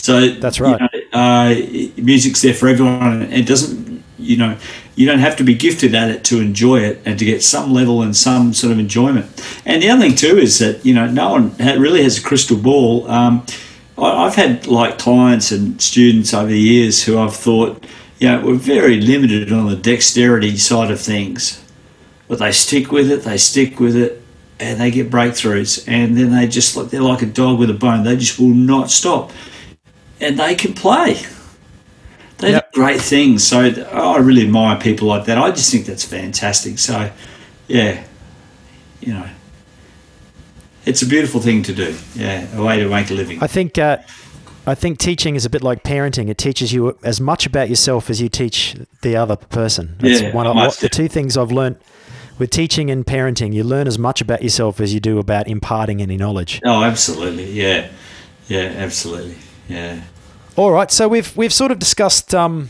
So 0.01 0.29
That's 0.29 0.57
you 0.57 0.65
right. 0.65 0.81
know, 0.81 0.99
uh, 1.13 1.53
music's 2.01 2.41
there 2.41 2.55
for 2.55 2.67
everyone, 2.67 3.21
and 3.21 3.33
it 3.33 3.45
doesn't. 3.45 4.03
You 4.17 4.37
know, 4.37 4.57
you 4.95 5.07
don't 5.07 5.19
have 5.19 5.35
to 5.37 5.43
be 5.43 5.55
gifted 5.55 5.95
at 5.95 6.09
it 6.09 6.23
to 6.25 6.39
enjoy 6.39 6.81
it 6.81 7.01
and 7.05 7.17
to 7.17 7.25
get 7.25 7.41
some 7.43 7.73
level 7.73 8.01
and 8.01 8.15
some 8.15 8.53
sort 8.53 8.71
of 8.71 8.79
enjoyment. 8.79 9.25
And 9.65 9.81
the 9.81 9.89
other 9.89 10.01
thing 10.01 10.15
too 10.15 10.37
is 10.37 10.59
that 10.59 10.85
you 10.85 10.93
know 10.93 11.07
no 11.07 11.31
one 11.31 11.55
really 11.57 12.03
has 12.03 12.17
a 12.17 12.21
crystal 12.21 12.57
ball. 12.57 13.09
Um, 13.09 13.45
I've 13.97 14.35
had 14.35 14.67
like 14.67 14.97
clients 14.97 15.51
and 15.51 15.79
students 15.81 16.33
over 16.33 16.47
the 16.47 16.59
years 16.59 17.03
who 17.03 17.19
I've 17.19 17.35
thought, 17.35 17.85
you 18.17 18.27
know, 18.27 18.41
were 18.41 18.55
very 18.55 18.99
limited 18.99 19.51
on 19.51 19.67
the 19.67 19.75
dexterity 19.75 20.57
side 20.57 20.89
of 20.89 20.99
things, 20.99 21.63
but 22.27 22.39
they 22.39 22.51
stick 22.51 22.91
with 22.91 23.11
it. 23.11 23.23
They 23.23 23.37
stick 23.37 23.79
with 23.79 23.95
it, 23.95 24.23
and 24.59 24.79
they 24.79 24.89
get 24.89 25.11
breakthroughs. 25.11 25.87
And 25.87 26.17
then 26.17 26.31
they 26.31 26.47
just 26.47 26.75
like 26.75 26.89
they're 26.89 27.01
like 27.01 27.21
a 27.21 27.27
dog 27.27 27.59
with 27.59 27.69
a 27.69 27.75
bone. 27.75 28.03
They 28.03 28.15
just 28.15 28.39
will 28.39 28.47
not 28.47 28.89
stop, 28.89 29.31
and 30.21 30.39
they 30.39 30.55
can 30.55 30.73
play. 30.73 31.17
They 32.37 32.51
Yep. 32.51 32.71
do 32.73 32.79
great 32.81 33.01
things. 33.01 33.45
So 33.45 33.59
I 33.59 34.17
really 34.17 34.43
admire 34.43 34.77
people 34.79 35.07
like 35.07 35.25
that. 35.25 35.37
I 35.37 35.51
just 35.51 35.71
think 35.71 35.85
that's 35.85 36.03
fantastic. 36.05 36.79
So, 36.79 37.11
yeah, 37.67 38.03
you 39.01 39.13
know, 39.13 39.25
it's 40.85 41.01
a 41.01 41.05
beautiful 41.05 41.39
thing 41.41 41.63
to 41.63 41.73
do. 41.73 41.95
Yeah, 42.15 42.47
a 42.55 42.63
way 42.63 42.79
to 42.79 42.89
make 42.89 43.09
a 43.11 43.13
living. 43.13 43.37
I 43.43 43.47
think 43.47 43.77
uh, 43.77 43.97
I 44.65 44.75
think 44.75 44.97
teaching 44.97 45.35
is 45.35 45.45
a 45.45 45.49
bit 45.49 45.61
like 45.63 45.83
parenting. 45.83 46.29
It 46.29 46.37
teaches 46.37 46.73
you 46.73 46.97
as 47.03 47.19
much 47.21 47.45
about 47.45 47.69
yourself 47.69 48.09
as 48.09 48.21
you 48.21 48.29
teach 48.29 48.75
the 49.01 49.15
other 49.15 49.35
person. 49.35 49.95
That's 49.99 50.21
Yeah, 50.21 50.33
one 50.33 50.47
of 50.47 50.55
most 50.55 50.81
the 50.81 50.89
two 50.89 51.07
things 51.07 51.37
I've 51.37 51.51
learned 51.51 51.77
with 52.39 52.49
teaching 52.49 52.89
and 52.89 53.05
parenting. 53.05 53.53
You 53.53 53.63
learn 53.63 53.87
as 53.87 53.99
much 53.99 54.21
about 54.21 54.41
yourself 54.41 54.79
as 54.79 54.93
you 54.93 54.99
do 54.99 55.19
about 55.19 55.47
imparting 55.47 56.01
any 56.01 56.17
knowledge. 56.17 56.59
Oh, 56.65 56.83
absolutely. 56.83 57.51
Yeah. 57.51 57.89
Yeah, 58.47 58.73
absolutely. 58.77 59.35
Yeah. 59.67 60.01
All 60.55 60.71
right, 60.71 60.91
so 60.91 61.07
we've 61.07 61.35
we've 61.37 61.53
sort 61.53 61.71
of 61.71 61.79
discussed 61.79 62.35
um, 62.35 62.69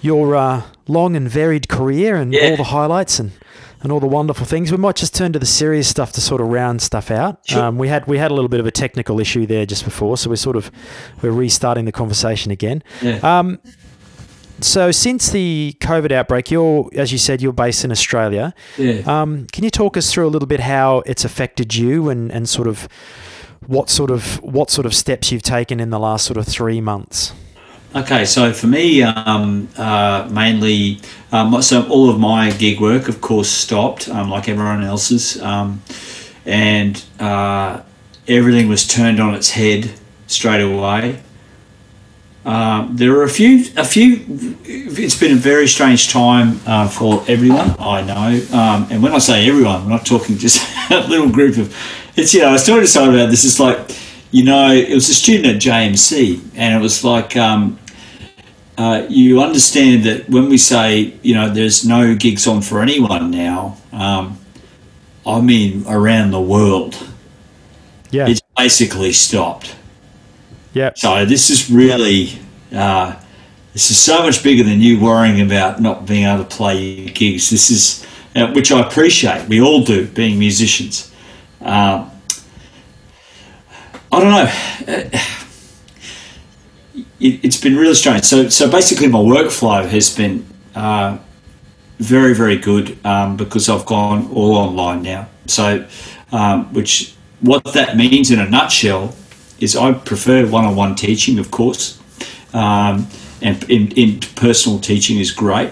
your 0.00 0.36
uh, 0.36 0.62
long 0.86 1.16
and 1.16 1.28
varied 1.28 1.68
career 1.68 2.16
and 2.16 2.32
Yeah. 2.32 2.50
all 2.50 2.56
the 2.56 2.64
highlights 2.64 3.18
and, 3.18 3.32
and 3.82 3.90
all 3.90 4.00
the 4.00 4.06
wonderful 4.06 4.46
things. 4.46 4.70
We 4.70 4.78
might 4.78 4.96
just 4.96 5.14
turn 5.14 5.32
to 5.32 5.38
the 5.38 5.46
serious 5.46 5.88
stuff 5.88 6.12
to 6.12 6.20
sort 6.20 6.40
of 6.40 6.48
round 6.48 6.80
stuff 6.82 7.10
out. 7.10 7.40
Sure. 7.46 7.64
Um, 7.64 7.78
we 7.78 7.88
had 7.88 8.06
we 8.06 8.18
had 8.18 8.30
a 8.30 8.34
little 8.34 8.48
bit 8.48 8.60
of 8.60 8.66
a 8.66 8.70
technical 8.70 9.18
issue 9.20 9.44
there 9.46 9.66
just 9.66 9.84
before, 9.84 10.16
so 10.16 10.30
we're 10.30 10.36
sort 10.36 10.56
of 10.56 10.70
we're 11.20 11.32
restarting 11.32 11.84
the 11.84 11.92
conversation 11.92 12.52
again. 12.52 12.82
Yeah. 13.02 13.18
Um, 13.22 13.58
so 14.60 14.92
since 14.92 15.30
the 15.30 15.74
COVID 15.80 16.12
outbreak, 16.12 16.50
you're 16.52 16.88
as 16.94 17.10
you 17.10 17.18
said 17.18 17.42
you're 17.42 17.52
based 17.52 17.84
in 17.84 17.90
Australia. 17.90 18.54
yeah. 18.78 19.00
Um, 19.04 19.46
can 19.52 19.64
you 19.64 19.70
talk 19.70 19.96
us 19.96 20.12
through 20.12 20.28
a 20.28 20.30
little 20.30 20.46
bit 20.46 20.60
how 20.60 21.02
it's 21.06 21.24
affected 21.24 21.74
you 21.74 22.08
and, 22.08 22.30
and 22.30 22.48
sort 22.48 22.68
of 22.68 22.88
what 23.66 23.90
sort 23.90 24.10
of 24.10 24.42
what 24.42 24.70
sort 24.70 24.86
of 24.86 24.94
steps 24.94 25.32
you've 25.32 25.42
taken 25.42 25.80
in 25.80 25.90
the 25.90 25.98
last 25.98 26.26
sort 26.26 26.36
of 26.36 26.46
three 26.46 26.80
months? 26.80 27.32
Okay, 27.94 28.24
so 28.24 28.52
for 28.52 28.66
me, 28.66 29.02
um, 29.04 29.68
uh, 29.76 30.28
mainly, 30.28 30.98
um, 31.30 31.62
so 31.62 31.88
all 31.88 32.10
of 32.10 32.18
my 32.18 32.50
gig 32.50 32.80
work, 32.80 33.08
of 33.08 33.20
course, 33.20 33.48
stopped, 33.48 34.08
um, 34.08 34.30
like 34.30 34.48
everyone 34.48 34.82
else's, 34.82 35.40
um, 35.40 35.80
and 36.44 37.04
uh, 37.20 37.82
everything 38.26 38.68
was 38.68 38.84
turned 38.84 39.20
on 39.20 39.32
its 39.32 39.50
head 39.50 39.92
straight 40.26 40.60
away. 40.60 41.20
Um, 42.44 42.96
there 42.96 43.12
are 43.12 43.22
a 43.22 43.28
few, 43.28 43.64
a 43.76 43.84
few. 43.84 44.24
It's 44.64 45.18
been 45.18 45.32
a 45.32 45.40
very 45.40 45.68
strange 45.68 46.10
time 46.10 46.60
uh, 46.66 46.88
for 46.88 47.24
everyone. 47.28 47.76
I 47.78 48.02
know, 48.02 48.58
um, 48.58 48.88
and 48.90 49.02
when 49.04 49.14
I 49.14 49.18
say 49.18 49.48
everyone, 49.48 49.82
I'm 49.82 49.88
not 49.88 50.04
talking 50.04 50.36
just 50.36 50.60
a 50.90 51.06
little 51.06 51.30
group 51.30 51.58
of. 51.58 51.74
It's 52.16 52.32
you 52.34 52.40
know, 52.40 52.48
I 52.48 52.52
was 52.52 52.64
talking 52.64 52.82
to 52.82 52.86
someone 52.86 53.14
about 53.16 53.30
this. 53.30 53.44
It's 53.44 53.58
like, 53.58 53.78
you 54.30 54.44
know, 54.44 54.70
it 54.72 54.94
was 54.94 55.08
a 55.08 55.14
student 55.14 55.46
at 55.56 55.62
JMC, 55.62 56.40
and 56.54 56.74
it 56.78 56.82
was 56.82 57.04
like, 57.04 57.36
um, 57.36 57.78
uh, 58.78 59.06
you 59.08 59.40
understand 59.42 60.04
that 60.04 60.28
when 60.28 60.48
we 60.48 60.58
say, 60.58 61.14
you 61.22 61.34
know, 61.34 61.48
there's 61.48 61.84
no 61.86 62.14
gigs 62.14 62.46
on 62.46 62.60
for 62.62 62.82
anyone 62.82 63.30
now. 63.30 63.76
Um, 63.92 64.38
I 65.26 65.40
mean, 65.40 65.84
around 65.88 66.30
the 66.32 66.40
world, 66.40 66.96
Yeah. 68.10 68.28
it's 68.28 68.40
basically 68.56 69.12
stopped. 69.12 69.74
yeah. 70.74 70.90
So 70.96 71.24
this 71.24 71.50
is 71.50 71.70
really, 71.70 72.38
uh, 72.74 73.14
this 73.72 73.90
is 73.90 73.98
so 73.98 74.22
much 74.24 74.42
bigger 74.42 74.62
than 74.64 74.80
you 74.80 75.00
worrying 75.00 75.40
about 75.40 75.80
not 75.80 76.04
being 76.06 76.26
able 76.26 76.44
to 76.44 76.56
play 76.56 76.82
your 76.82 77.10
gigs. 77.14 77.50
This 77.50 77.70
is, 77.70 78.04
uh, 78.36 78.48
which 78.52 78.70
I 78.72 78.80
appreciate. 78.80 79.48
We 79.48 79.60
all 79.60 79.82
do, 79.84 80.06
being 80.06 80.38
musicians. 80.38 81.10
Um, 81.64 82.10
I 84.12 84.20
don't 84.20 84.30
know. 84.30 84.50
Uh, 84.94 85.18
It, 87.20 87.44
it's 87.44 87.56
been 87.56 87.76
really 87.76 87.94
strange. 87.94 88.24
So, 88.24 88.48
so 88.50 88.70
basically, 88.70 89.08
my 89.08 89.18
workflow 89.18 89.88
has 89.88 90.14
been 90.14 90.44
uh, 90.74 91.16
very, 91.98 92.34
very 92.34 92.56
good 92.56 92.98
um, 93.04 93.36
because 93.36 93.68
I've 93.68 93.86
gone 93.86 94.30
all 94.32 94.56
online 94.56 95.02
now. 95.02 95.28
So, 95.46 95.86
um, 96.32 96.72
which 96.74 97.14
what 97.40 97.64
that 97.72 97.96
means 97.96 98.30
in 98.30 98.40
a 98.40 98.48
nutshell 98.48 99.14
is 99.58 99.74
I 99.74 99.92
prefer 99.92 100.46
one-on-one 100.46 100.96
teaching, 100.96 101.38
of 101.38 101.50
course, 101.50 101.98
um, 102.52 103.08
and 103.40 103.64
in, 103.70 103.92
in 103.92 104.20
personal 104.34 104.78
teaching 104.78 105.18
is 105.18 105.30
great. 105.30 105.70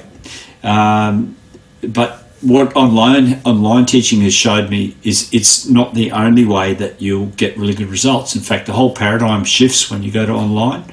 Um, 0.63 1.37
but 1.83 2.22
what 2.43 2.75
online 2.75 3.41
online 3.45 3.87
teaching 3.87 4.21
has 4.23 4.35
showed 4.35 4.69
me 4.69 4.97
is 5.03 5.33
it's 5.33 5.69
not 5.69 5.95
the 5.95 6.11
only 6.13 6.45
way 6.45 6.75
that 6.75 7.01
you'll 7.01 7.27
get 7.27 7.57
really 7.57 7.75
good 7.75 7.89
results. 7.89 8.35
In 8.35 8.43
fact, 8.43 8.67
the 8.67 8.73
whole 8.73 8.95
paradigm 8.95 9.45
shifts 9.45 9.91
when 9.91 10.03
you 10.03 10.11
go 10.11 10.27
to 10.27 10.33
online, 10.33 10.85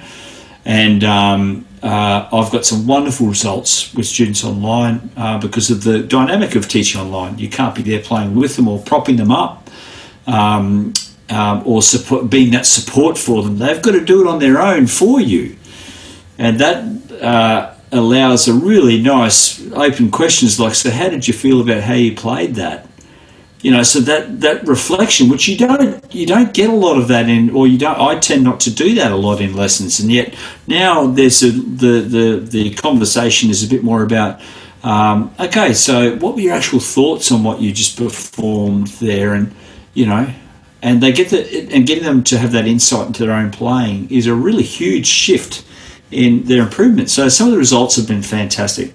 and 0.63 1.03
um, 1.03 1.65
uh, 1.81 2.29
I've 2.31 2.51
got 2.51 2.65
some 2.65 2.85
wonderful 2.85 3.27
results 3.27 3.93
with 3.93 4.05
students 4.05 4.43
online 4.43 5.09
uh, 5.17 5.39
because 5.39 5.71
of 5.71 5.83
the 5.83 6.03
dynamic 6.03 6.55
of 6.55 6.67
teaching 6.67 7.01
online. 7.01 7.39
You 7.39 7.49
can't 7.49 7.73
be 7.73 7.81
there 7.81 7.99
playing 7.99 8.35
with 8.35 8.55
them 8.55 8.67
or 8.67 8.79
propping 8.79 9.15
them 9.17 9.31
up. 9.31 9.69
Um, 10.27 10.93
um, 11.31 11.61
or 11.63 11.83
support, 11.83 12.29
being 12.29 12.51
that 12.51 12.65
support 12.65 13.15
for 13.15 13.43
them, 13.43 13.59
they've 13.59 13.81
got 13.83 13.91
to 13.91 14.03
do 14.03 14.21
it 14.21 14.27
on 14.27 14.39
their 14.39 14.59
own 14.59 14.87
for 14.87 15.21
you, 15.21 15.57
and 16.39 16.59
that 16.59 17.21
uh, 17.21 17.75
allows 17.91 18.47
a 18.47 18.53
really 18.53 19.01
nice 19.01 19.61
open 19.71 20.11
questions 20.11 20.59
like, 20.59 20.75
so 20.75 20.91
how 20.91 21.09
did 21.09 21.27
you 21.27 21.33
feel 21.33 21.61
about 21.61 21.83
how 21.83 21.93
you 21.93 22.15
played 22.15 22.55
that? 22.55 22.87
You 23.61 23.71
know, 23.71 23.83
so 23.83 23.99
that 24.01 24.39
that 24.39 24.65
reflection, 24.65 25.27
which 25.27 25.49
you 25.49 25.57
don't 25.57 26.15
you 26.15 26.25
don't 26.25 26.53
get 26.53 26.69
a 26.69 26.73
lot 26.73 26.97
of 26.97 27.09
that 27.09 27.27
in, 27.27 27.49
or 27.49 27.67
you 27.67 27.77
don't. 27.77 27.99
I 27.99 28.17
tend 28.17 28.45
not 28.45 28.61
to 28.61 28.71
do 28.73 28.95
that 28.95 29.11
a 29.11 29.17
lot 29.17 29.41
in 29.41 29.53
lessons, 29.53 29.99
and 29.99 30.09
yet 30.09 30.33
now 30.65 31.07
there's 31.07 31.43
a 31.43 31.51
the 31.51 31.99
the 31.99 32.39
the 32.39 32.73
conversation 32.75 33.49
is 33.49 33.61
a 33.61 33.67
bit 33.67 33.83
more 33.83 34.01
about. 34.01 34.39
Um, 34.81 35.35
okay, 35.37 35.73
so 35.73 36.15
what 36.15 36.35
were 36.35 36.41
your 36.41 36.53
actual 36.53 36.79
thoughts 36.79 37.33
on 37.33 37.43
what 37.43 37.59
you 37.59 37.73
just 37.73 37.97
performed 37.97 38.87
there, 39.01 39.33
and 39.33 39.53
you 39.93 40.05
know, 40.05 40.33
and 40.81 41.03
they 41.03 41.11
get 41.11 41.27
the 41.29 41.69
and 41.73 41.85
getting 41.85 42.05
them 42.05 42.23
to 42.25 42.37
have 42.37 42.53
that 42.53 42.65
insight 42.65 43.07
into 43.07 43.25
their 43.25 43.35
own 43.35 43.51
playing 43.51 44.09
is 44.09 44.25
a 44.25 44.33
really 44.33 44.63
huge 44.63 45.05
shift 45.05 45.65
in 46.11 46.43
their 46.45 46.63
improvement. 46.63 47.09
So 47.09 47.29
some 47.29 47.47
of 47.47 47.53
the 47.53 47.57
results 47.57 47.95
have 47.95 48.07
been 48.07 48.23
fantastic. 48.23 48.93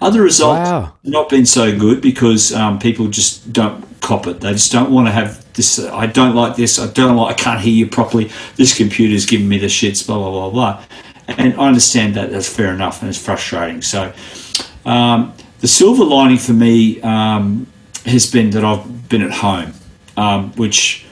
Other 0.00 0.22
results 0.22 0.68
wow. 0.68 0.92
not 1.04 1.28
been 1.28 1.46
so 1.46 1.76
good 1.76 2.02
because 2.02 2.52
um, 2.52 2.78
people 2.78 3.08
just 3.08 3.52
don't 3.52 3.84
cop 4.00 4.26
it. 4.26 4.40
They 4.40 4.52
just 4.52 4.70
don't 4.70 4.90
want 4.90 5.08
to 5.08 5.12
have 5.12 5.52
this. 5.54 5.78
Uh, 5.78 5.94
I 5.94 6.06
don't 6.06 6.34
like 6.34 6.56
this. 6.56 6.78
I 6.78 6.86
don't 6.86 7.16
like. 7.16 7.34
I 7.34 7.42
can't 7.42 7.60
hear 7.60 7.72
you 7.72 7.88
properly. 7.88 8.30
This 8.56 8.76
computer's 8.76 9.24
giving 9.24 9.48
me 9.48 9.58
the 9.58 9.66
shits. 9.66 10.06
Blah 10.06 10.18
blah 10.18 10.30
blah 10.30 10.50
blah. 10.50 10.84
And 11.28 11.54
I 11.54 11.66
understand 11.66 12.14
that. 12.14 12.30
That's 12.30 12.48
fair 12.48 12.72
enough, 12.74 13.00
and 13.00 13.08
it's 13.08 13.18
frustrating. 13.18 13.80
So 13.82 14.12
um, 14.84 15.32
the 15.60 15.68
silver 15.68 16.04
lining 16.04 16.38
for 16.38 16.52
me 16.52 17.00
um, 17.00 17.66
has 18.04 18.30
been 18.30 18.50
that 18.50 18.64
I've 18.64 19.08
been 19.08 19.22
at 19.22 19.32
home, 19.32 19.72
um, 20.16 20.52
which. 20.52 21.04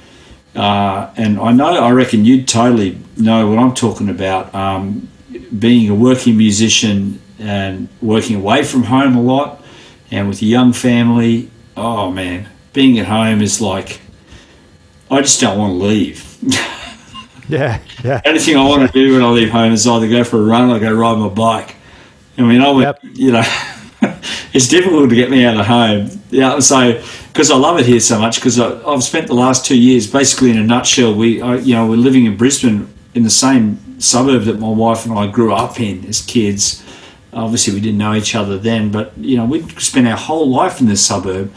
Uh, 0.55 1.13
and 1.17 1.41
I 1.41 1.51
know, 1.51 1.67
I 1.83 1.91
reckon 1.91 2.25
you'd 2.25 2.47
totally 2.47 2.97
know 3.17 3.51
what 3.51 3.59
I'm 3.59 3.75
talking 3.75 4.09
about. 4.09 4.55
Um, 4.55 5.09
being 5.59 5.89
a 5.89 5.95
working 5.95 6.37
musician 6.37 7.21
and 7.39 7.89
working 8.01 8.37
away 8.37 8.63
from 8.63 8.85
home 8.85 9.17
a 9.17 9.23
lot 9.23 9.63
and 10.11 10.29
with 10.29 10.43
a 10.43 10.47
young 10.47 10.73
family, 10.73 11.51
oh 11.77 12.11
man, 12.11 12.49
being 12.73 12.99
at 12.99 13.07
home 13.07 13.43
is 13.43 13.61
like, 13.61 14.01
I 15.11 15.21
just 15.21 15.41
don't 15.41 15.59
want 15.59 15.73
to 15.73 15.87
leave. 15.87 16.39
yeah, 17.49 17.81
yeah. 18.03 18.21
Anything 18.25 18.57
I 18.57 18.65
want 18.67 18.91
to 18.91 18.93
do 18.93 19.15
when 19.15 19.23
I 19.23 19.29
leave 19.29 19.51
home 19.51 19.73
is 19.73 19.87
either 19.87 20.09
go 20.09 20.25
for 20.25 20.39
a 20.39 20.43
run 20.45 20.71
or 20.71 20.79
go 20.79 20.93
ride 20.93 21.19
my 21.19 21.29
bike. 21.29 21.77
I 22.39 22.43
mean, 22.43 22.61
I 22.61 22.71
would, 22.71 22.83
yep. 22.83 22.99
you 23.03 23.33
know, 23.33 23.43
it's 24.53 24.69
difficult 24.69 25.09
to 25.11 25.17
get 25.17 25.31
me 25.31 25.45
out 25.45 25.59
of 25.59 25.67
home. 25.67 26.11
Yeah, 26.31 26.59
so 26.59 27.03
because 27.33 27.51
I 27.51 27.57
love 27.57 27.79
it 27.79 27.87
here 27.87 28.01
so 28.01 28.19
much 28.19 28.37
because 28.37 28.59
I've 28.59 29.03
spent 29.03 29.27
the 29.27 29.35
last 29.35 29.67
two 29.67 29.79
years 29.79 30.11
basically 30.11 30.51
in 30.51 30.59
a 30.59 30.65
nutshell. 30.65 31.15
We, 31.15 31.43
I, 31.43 31.57
you 31.57 31.75
know, 31.75 31.89
we're 31.89 31.97
living 31.97 32.25
in 32.27 32.37
Brisbane 32.37 32.93
in 33.15 33.23
the 33.23 33.31
same 33.31 33.79
suburb 34.05 34.45
that 34.45 34.59
my 34.59 34.69
wife 34.69 35.07
and 35.07 35.19
I 35.19 35.27
grew 35.27 35.53
up 35.53 35.81
in 35.81 36.05
as 36.07 36.21
kids. 36.21 36.85
Obviously, 37.33 37.75
we 37.75 37.81
didn't 37.81 37.99
know 37.99 38.15
each 38.15 38.35
other 38.35 38.59
then, 38.59 38.91
but 38.93 39.17
you 39.19 39.37
know, 39.37 39.45
we 39.45 39.63
spent 39.81 40.07
our 40.07 40.17
whole 40.17 40.49
life 40.49 40.81
in 40.81 40.87
this 40.87 41.05
suburb, 41.05 41.53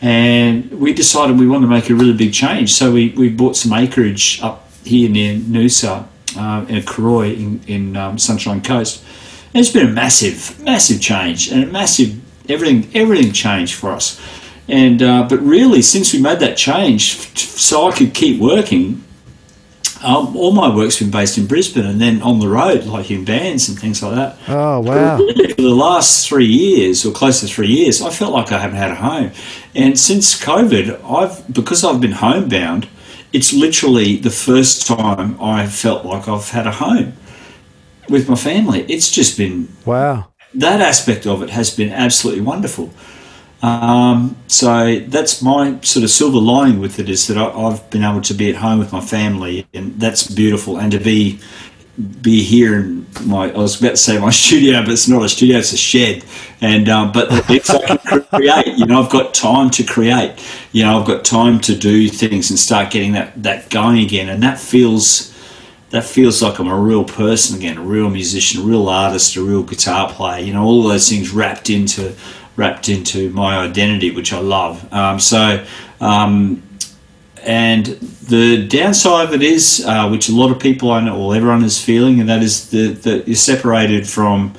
and 0.00 0.70
we 0.72 0.92
decided 0.92 1.38
we 1.38 1.46
wanted 1.46 1.66
to 1.66 1.72
make 1.72 1.88
a 1.88 1.94
really 1.94 2.12
big 2.12 2.34
change. 2.34 2.74
So 2.74 2.92
we, 2.92 3.10
we 3.10 3.28
bought 3.30 3.56
some 3.56 3.72
acreage 3.72 4.40
up 4.42 4.68
here 4.84 5.08
near 5.08 5.36
Noosa, 5.36 6.06
uh, 6.36 6.66
in 6.68 6.82
Cooroy 6.82 7.34
in, 7.34 7.60
in 7.66 7.96
um, 7.96 8.18
Sunshine 8.18 8.62
Coast. 8.62 9.04
And 9.54 9.60
it's 9.60 9.70
been 9.70 9.86
a 9.86 9.90
massive, 9.90 10.58
massive 10.60 11.00
change, 11.00 11.50
and 11.50 11.64
a 11.64 11.66
massive 11.66 12.20
everything 12.48 12.90
everything 12.94 13.32
changed 13.32 13.74
for 13.74 13.90
us. 13.90 14.20
And 14.68 15.02
uh, 15.02 15.26
but 15.28 15.40
really, 15.40 15.82
since 15.82 16.12
we 16.12 16.20
made 16.20 16.40
that 16.40 16.56
change, 16.56 17.36
so 17.38 17.88
I 17.88 17.92
could 17.92 18.14
keep 18.14 18.40
working 18.40 19.04
um, 20.02 20.36
all 20.36 20.52
my 20.52 20.74
work's 20.74 20.98
been 20.98 21.10
based 21.10 21.38
in 21.38 21.46
Brisbane 21.46 21.86
and 21.86 22.00
then 22.00 22.22
on 22.22 22.40
the 22.40 22.48
road, 22.48 22.84
like 22.84 23.10
in 23.10 23.24
bands 23.24 23.68
and 23.68 23.78
things 23.78 24.02
like 24.02 24.14
that. 24.14 24.38
Oh, 24.48 24.80
wow. 24.80 25.16
For 25.16 25.62
the 25.62 25.74
last 25.74 26.28
three 26.28 26.46
years, 26.46 27.06
or 27.06 27.12
close 27.12 27.40
to 27.40 27.46
three 27.46 27.68
years, 27.68 28.02
I 28.02 28.10
felt 28.10 28.32
like 28.32 28.52
I 28.52 28.58
haven't 28.58 28.76
had 28.76 28.90
a 28.90 28.96
home. 28.96 29.30
And 29.74 29.98
since 29.98 30.40
COVID, 30.40 31.02
I've 31.04 31.52
because 31.52 31.84
I've 31.84 32.00
been 32.00 32.12
homebound, 32.12 32.88
it's 33.32 33.52
literally 33.52 34.16
the 34.16 34.30
first 34.30 34.86
time 34.86 35.40
I 35.40 35.62
have 35.62 35.74
felt 35.74 36.04
like 36.04 36.28
I've 36.28 36.50
had 36.50 36.66
a 36.66 36.72
home 36.72 37.14
with 38.08 38.28
my 38.28 38.36
family. 38.36 38.84
It's 38.88 39.10
just 39.10 39.36
been. 39.38 39.68
Wow. 39.84 40.28
That 40.54 40.82
aspect 40.82 41.26
of 41.26 41.42
it 41.42 41.50
has 41.50 41.74
been 41.74 41.90
absolutely 41.90 42.42
wonderful. 42.42 42.92
Um, 43.62 44.36
so 44.48 44.98
that's 45.06 45.40
my 45.40 45.80
sort 45.82 46.02
of 46.02 46.10
silver 46.10 46.38
lining 46.38 46.80
with 46.80 46.98
it 46.98 47.08
is 47.08 47.28
that 47.28 47.38
I, 47.38 47.70
have 47.70 47.88
been 47.90 48.02
able 48.02 48.20
to 48.22 48.34
be 48.34 48.50
at 48.50 48.56
home 48.56 48.80
with 48.80 48.92
my 48.92 49.00
family, 49.00 49.66
and 49.72 49.98
that's 50.00 50.28
beautiful. 50.28 50.78
And 50.78 50.90
to 50.92 50.98
be 50.98 51.40
be 52.22 52.42
here 52.42 52.74
in 52.80 53.06
my 53.24 53.52
I 53.52 53.58
was 53.58 53.78
about 53.78 53.90
to 53.90 53.96
say 53.96 54.18
my 54.18 54.30
studio, 54.44 54.80
but 54.80 54.90
it's 54.90 55.06
not 55.08 55.22
a 55.24 55.28
studio; 55.28 55.58
it's 55.58 55.72
a 55.72 55.76
shed. 55.76 56.24
And 56.60 56.88
um, 56.88 57.12
but 57.12 57.28
it's 57.48 57.70
I 57.70 57.96
can 57.96 58.22
create. 58.34 58.76
You 58.78 58.86
know, 58.86 59.00
I've 59.00 59.10
got 59.10 59.32
time 59.32 59.70
to 59.70 59.84
create. 59.84 60.34
You 60.72 60.82
know, 60.82 60.98
I've 60.98 61.06
got 61.06 61.24
time 61.24 61.60
to 61.60 61.76
do 61.76 62.08
things 62.08 62.50
and 62.50 62.58
start 62.58 62.90
getting 62.90 63.12
that 63.12 63.40
that 63.44 63.70
going 63.70 64.00
again, 64.00 64.28
and 64.28 64.42
that 64.42 64.58
feels. 64.58 65.30
That 65.90 66.04
feels 66.04 66.40
like 66.40 66.58
I'm 66.58 66.68
a 66.68 66.80
real 66.80 67.04
person 67.04 67.58
again, 67.58 67.76
a 67.76 67.82
real 67.82 68.08
musician, 68.08 68.62
a 68.62 68.64
real 68.64 68.88
artist, 68.88 69.36
a 69.36 69.42
real 69.42 69.62
guitar 69.62 70.10
player. 70.10 70.42
You 70.42 70.54
know, 70.54 70.64
all 70.64 70.82
those 70.84 71.06
things 71.06 71.32
wrapped 71.32 71.68
into 71.68 72.14
wrapped 72.56 72.88
into 72.88 73.30
my 73.30 73.58
identity, 73.58 74.10
which 74.10 74.32
I 74.32 74.40
love. 74.40 74.92
Um, 74.92 75.18
so, 75.18 75.64
um, 76.00 76.62
and 77.42 77.86
the 77.86 78.66
downside 78.68 79.28
of 79.28 79.34
it 79.34 79.42
is, 79.42 79.84
uh, 79.86 80.08
which 80.08 80.28
a 80.28 80.32
lot 80.32 80.50
of 80.50 80.60
people 80.60 80.90
I 80.90 81.00
know, 81.00 81.20
or 81.20 81.34
everyone 81.34 81.64
is 81.64 81.82
feeling, 81.82 82.20
and 82.20 82.28
that 82.28 82.42
is 82.42 82.70
that 82.70 83.24
you're 83.26 83.34
separated 83.34 84.08
from 84.08 84.54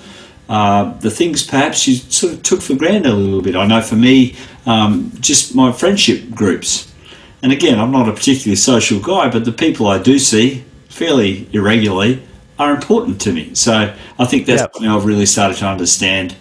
uh, 0.50 0.94
the 1.00 1.10
things 1.10 1.44
perhaps 1.44 1.88
you 1.88 1.96
sort 1.96 2.34
of 2.34 2.44
took 2.44 2.62
for 2.62 2.76
granted 2.76 3.06
a 3.06 3.16
little 3.16 3.42
bit. 3.42 3.56
I 3.56 3.66
know 3.66 3.82
for 3.82 3.96
me, 3.96 4.36
um, 4.66 5.12
just 5.20 5.56
my 5.56 5.72
friendship 5.72 6.32
groups. 6.32 6.94
And 7.42 7.52
again, 7.52 7.80
I'm 7.80 7.92
not 7.92 8.08
a 8.08 8.14
particularly 8.14 8.56
social 8.56 9.00
guy, 9.00 9.30
but 9.30 9.46
the 9.46 9.52
people 9.52 9.88
I 9.88 10.02
do 10.02 10.20
see 10.20 10.64
fairly 10.90 11.50
irregularly 11.54 12.22
are 12.60 12.74
important 12.74 13.20
to 13.22 13.34
me. 13.34 13.56
So 13.56 13.94
I 14.20 14.26
think 14.26 14.46
that's 14.46 14.62
yep. 14.62 14.74
something 14.74 14.90
I've 14.90 15.06
really 15.06 15.26
started 15.26 15.58
to 15.58 15.66
understand 15.66 16.36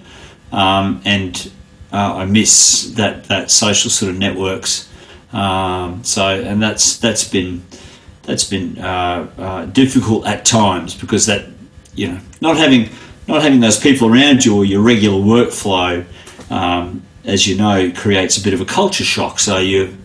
um, 0.53 1.01
and 1.05 1.51
uh, 1.93 2.17
I 2.17 2.25
miss 2.27 2.93
that 2.97 3.25
that 3.25 3.51
social 3.51 3.91
sort 3.91 4.13
of 4.13 4.19
networks. 4.19 4.89
Um, 5.33 6.05
so 6.05 6.27
and 6.27 6.63
that's 6.63 6.99
that's 6.99 7.25
been 7.25 7.63
that's 8.23 8.45
been 8.45 8.79
uh, 8.79 9.29
uh, 9.39 9.67
difficult 9.67 10.27
at 10.27 10.45
times 10.45 10.95
because 10.95 11.27
that 11.27 11.47
you 11.95 12.09
know 12.09 12.21
not 12.41 12.57
having 12.57 12.89
not 13.29 13.43
having 13.43 13.61
those 13.61 13.79
people 13.79 14.13
around 14.13 14.45
you 14.45 14.57
or 14.57 14.65
your 14.65 14.83
regular 14.83 15.19
workflow, 15.19 16.05
um, 16.51 17.03
as 17.25 17.47
you 17.47 17.57
know, 17.57 17.91
creates 17.93 18.37
a 18.37 18.43
bit 18.43 18.55
of 18.55 18.61
a 18.61 18.65
culture 18.65 19.05
shock. 19.05 19.39
So 19.39 19.59
you 19.59 19.97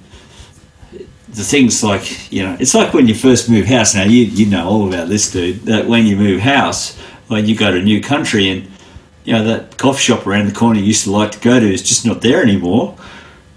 the 1.30 1.44
things 1.44 1.84
like 1.84 2.32
you 2.32 2.42
know 2.44 2.58
it's 2.60 2.74
like 2.74 2.94
when 2.94 3.08
you 3.08 3.14
first 3.14 3.50
move 3.50 3.66
house. 3.66 3.96
Now 3.96 4.04
you 4.04 4.24
you 4.24 4.46
know 4.46 4.68
all 4.68 4.88
about 4.88 5.10
this, 5.10 5.32
dude. 5.32 5.62
That 5.62 5.88
when 5.88 6.06
you 6.06 6.16
move 6.16 6.42
house, 6.42 6.98
when 7.28 7.46
you 7.46 7.56
go 7.56 7.72
to 7.72 7.78
a 7.78 7.84
new 7.84 8.02
country 8.02 8.50
and 8.50 8.68
you 9.28 9.34
know, 9.34 9.44
that 9.44 9.78
coffee 9.78 10.00
shop 10.00 10.26
around 10.26 10.48
the 10.48 10.54
corner 10.54 10.80
you 10.80 10.86
used 10.86 11.04
to 11.04 11.12
like 11.12 11.34
to 11.34 11.40
go 11.40 11.60
to 11.60 11.66
is 11.66 11.84
just 11.84 12.06
not 12.06 12.22
there 12.22 12.42
anymore. 12.42 12.98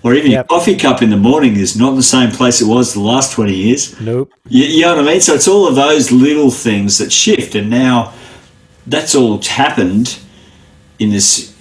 Or 0.02 0.14
even 0.14 0.32
yep. 0.32 0.50
your 0.50 0.58
coffee 0.58 0.74
cup 0.74 1.00
in 1.00 1.10
the 1.10 1.16
morning 1.16 1.56
is 1.56 1.76
not 1.76 1.90
in 1.90 1.94
the 1.94 2.02
same 2.02 2.32
place 2.32 2.60
it 2.60 2.66
was 2.66 2.92
the 2.92 3.00
last 3.00 3.32
20 3.32 3.54
years. 3.54 4.00
Nope. 4.00 4.32
You, 4.48 4.64
you 4.64 4.80
know 4.82 4.96
what 4.96 5.04
I 5.04 5.12
mean? 5.12 5.20
So 5.20 5.34
it's 5.34 5.46
all 5.46 5.68
of 5.68 5.76
those 5.76 6.10
little 6.10 6.50
things 6.50 6.98
that 6.98 7.12
shift. 7.12 7.54
And 7.54 7.70
now 7.70 8.12
that's 8.84 9.14
all 9.14 9.40
happened 9.42 10.18
in 10.98 11.10
this 11.10 11.54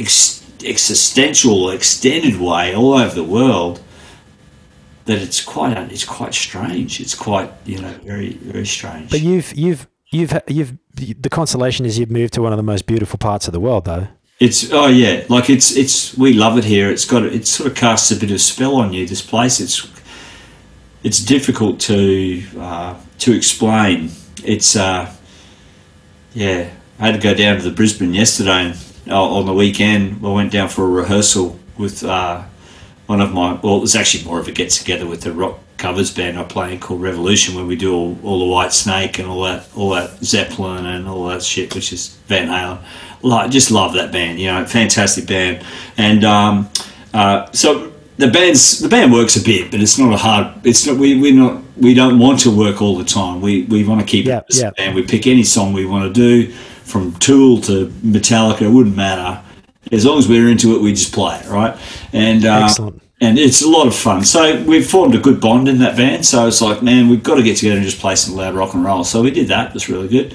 ex- 0.00 0.44
existential, 0.64 1.70
extended 1.70 2.40
way 2.40 2.74
all 2.74 2.94
over 2.94 3.14
the 3.14 3.22
world 3.22 3.80
that 5.04 5.18
it's 5.22 5.44
quite 5.44 5.76
it's 5.92 6.04
quite 6.04 6.34
strange. 6.34 7.00
It's 7.00 7.14
quite 7.14 7.52
you 7.66 7.80
know 7.80 7.92
very 8.04 8.32
very 8.32 8.66
strange. 8.66 9.10
But 9.10 9.20
you've 9.20 9.54
you've 9.54 9.86
you've 10.14 10.40
you've 10.46 10.78
the 10.94 11.28
consolation 11.28 11.84
is 11.84 11.98
you've 11.98 12.10
moved 12.10 12.32
to 12.34 12.42
one 12.42 12.52
of 12.52 12.56
the 12.56 12.62
most 12.62 12.86
beautiful 12.86 13.18
parts 13.18 13.46
of 13.46 13.52
the 13.52 13.60
world, 13.60 13.84
though. 13.84 14.08
It's 14.40 14.72
oh 14.72 14.86
yeah, 14.86 15.24
like 15.28 15.50
it's 15.50 15.76
it's 15.76 16.16
we 16.16 16.32
love 16.32 16.56
it 16.56 16.64
here. 16.64 16.90
It's 16.90 17.04
got 17.04 17.24
it 17.24 17.46
sort 17.46 17.70
of 17.70 17.76
casts 17.76 18.10
a 18.10 18.16
bit 18.16 18.30
of 18.30 18.40
spell 18.40 18.76
on 18.76 18.92
you. 18.92 19.06
This 19.06 19.22
place, 19.22 19.60
it's 19.60 19.90
it's 21.02 21.18
difficult 21.18 21.80
to 21.80 22.42
uh, 22.58 22.98
to 23.20 23.32
explain. 23.32 24.10
It's 24.44 24.76
uh, 24.76 25.12
yeah, 26.32 26.70
I 26.98 27.06
had 27.06 27.14
to 27.14 27.20
go 27.20 27.34
down 27.34 27.56
to 27.56 27.62
the 27.62 27.70
Brisbane 27.70 28.14
yesterday 28.14 28.66
and, 28.66 28.78
uh, 29.08 29.22
on 29.22 29.46
the 29.46 29.54
weekend. 29.54 30.24
I 30.24 30.30
went 30.30 30.52
down 30.52 30.68
for 30.68 30.84
a 30.84 30.88
rehearsal 30.88 31.58
with 31.76 32.04
uh, 32.04 32.42
one 33.06 33.20
of 33.20 33.32
my. 33.32 33.54
Well, 33.54 33.76
it 33.76 33.80
was 33.80 33.96
actually 33.96 34.24
more 34.24 34.40
of 34.40 34.48
a 34.48 34.52
get 34.52 34.70
together 34.70 35.06
with 35.06 35.22
the 35.22 35.32
rock 35.32 35.60
covers 35.84 36.10
band 36.10 36.38
I 36.38 36.44
play 36.44 36.78
called 36.78 37.02
Revolution, 37.02 37.54
where 37.54 37.66
we 37.66 37.76
do 37.76 37.94
all, 37.94 38.18
all 38.24 38.38
the 38.38 38.46
Whitesnake 38.46 39.18
and 39.18 39.28
all 39.28 39.42
that, 39.42 39.68
all 39.76 39.90
that 39.90 40.10
Zeppelin 40.24 40.86
and 40.86 41.06
all 41.06 41.26
that 41.26 41.42
shit, 41.42 41.74
which 41.74 41.92
is 41.92 42.16
Van 42.26 42.48
Halen. 42.48 42.82
Like, 43.20 43.50
just 43.50 43.70
love 43.70 43.92
that 43.92 44.10
band. 44.10 44.40
You 44.40 44.46
know, 44.46 44.64
fantastic 44.64 45.26
band. 45.26 45.62
And 45.98 46.24
um, 46.24 46.70
uh, 47.12 47.52
so 47.52 47.92
the 48.16 48.28
band's 48.28 48.78
the 48.78 48.88
band 48.88 49.12
works 49.12 49.36
a 49.36 49.42
bit, 49.44 49.70
but 49.70 49.82
it's 49.82 49.98
not 49.98 50.10
a 50.14 50.16
hard. 50.16 50.66
It's 50.66 50.86
not 50.86 50.96
we 50.96 51.20
we 51.20 51.32
not 51.32 51.62
we 51.76 51.92
don't 51.92 52.18
want 52.18 52.40
to 52.40 52.56
work 52.56 52.80
all 52.80 52.96
the 52.96 53.04
time. 53.04 53.42
We 53.42 53.64
we 53.64 53.84
want 53.84 54.00
to 54.00 54.06
keep 54.06 54.24
Yeah, 54.24 54.38
it 54.38 54.56
yeah. 54.56 54.70
band. 54.70 54.94
We 54.94 55.02
pick 55.02 55.26
any 55.26 55.44
song 55.44 55.74
we 55.74 55.84
want 55.84 56.04
to 56.06 56.12
do, 56.18 56.50
from 56.84 57.12
Tool 57.16 57.60
to 57.62 57.88
Metallica. 58.02 58.62
It 58.62 58.70
wouldn't 58.70 58.96
matter 58.96 59.42
as 59.92 60.06
long 60.06 60.18
as 60.18 60.28
we're 60.30 60.48
into 60.48 60.74
it. 60.76 60.80
We 60.80 60.92
just 60.92 61.12
play 61.12 61.36
it, 61.40 61.46
right? 61.46 61.76
And 62.14 62.46
uh, 62.46 62.62
Excellent. 62.64 63.03
And 63.20 63.38
it's 63.38 63.62
a 63.62 63.68
lot 63.68 63.86
of 63.86 63.94
fun. 63.94 64.24
So 64.24 64.62
we've 64.64 64.88
formed 64.88 65.14
a 65.14 65.18
good 65.18 65.40
bond 65.40 65.68
in 65.68 65.78
that 65.78 65.96
van. 65.96 66.22
So 66.22 66.46
it's 66.46 66.60
like, 66.60 66.82
man, 66.82 67.08
we've 67.08 67.22
got 67.22 67.36
to 67.36 67.42
get 67.42 67.56
together 67.56 67.76
and 67.76 67.84
just 67.84 68.00
play 68.00 68.16
some 68.16 68.34
loud 68.34 68.54
rock 68.54 68.74
and 68.74 68.84
roll. 68.84 69.04
So 69.04 69.22
we 69.22 69.30
did 69.30 69.48
that. 69.48 69.68
It 69.68 69.74
was 69.74 69.88
really 69.88 70.08
good. 70.08 70.34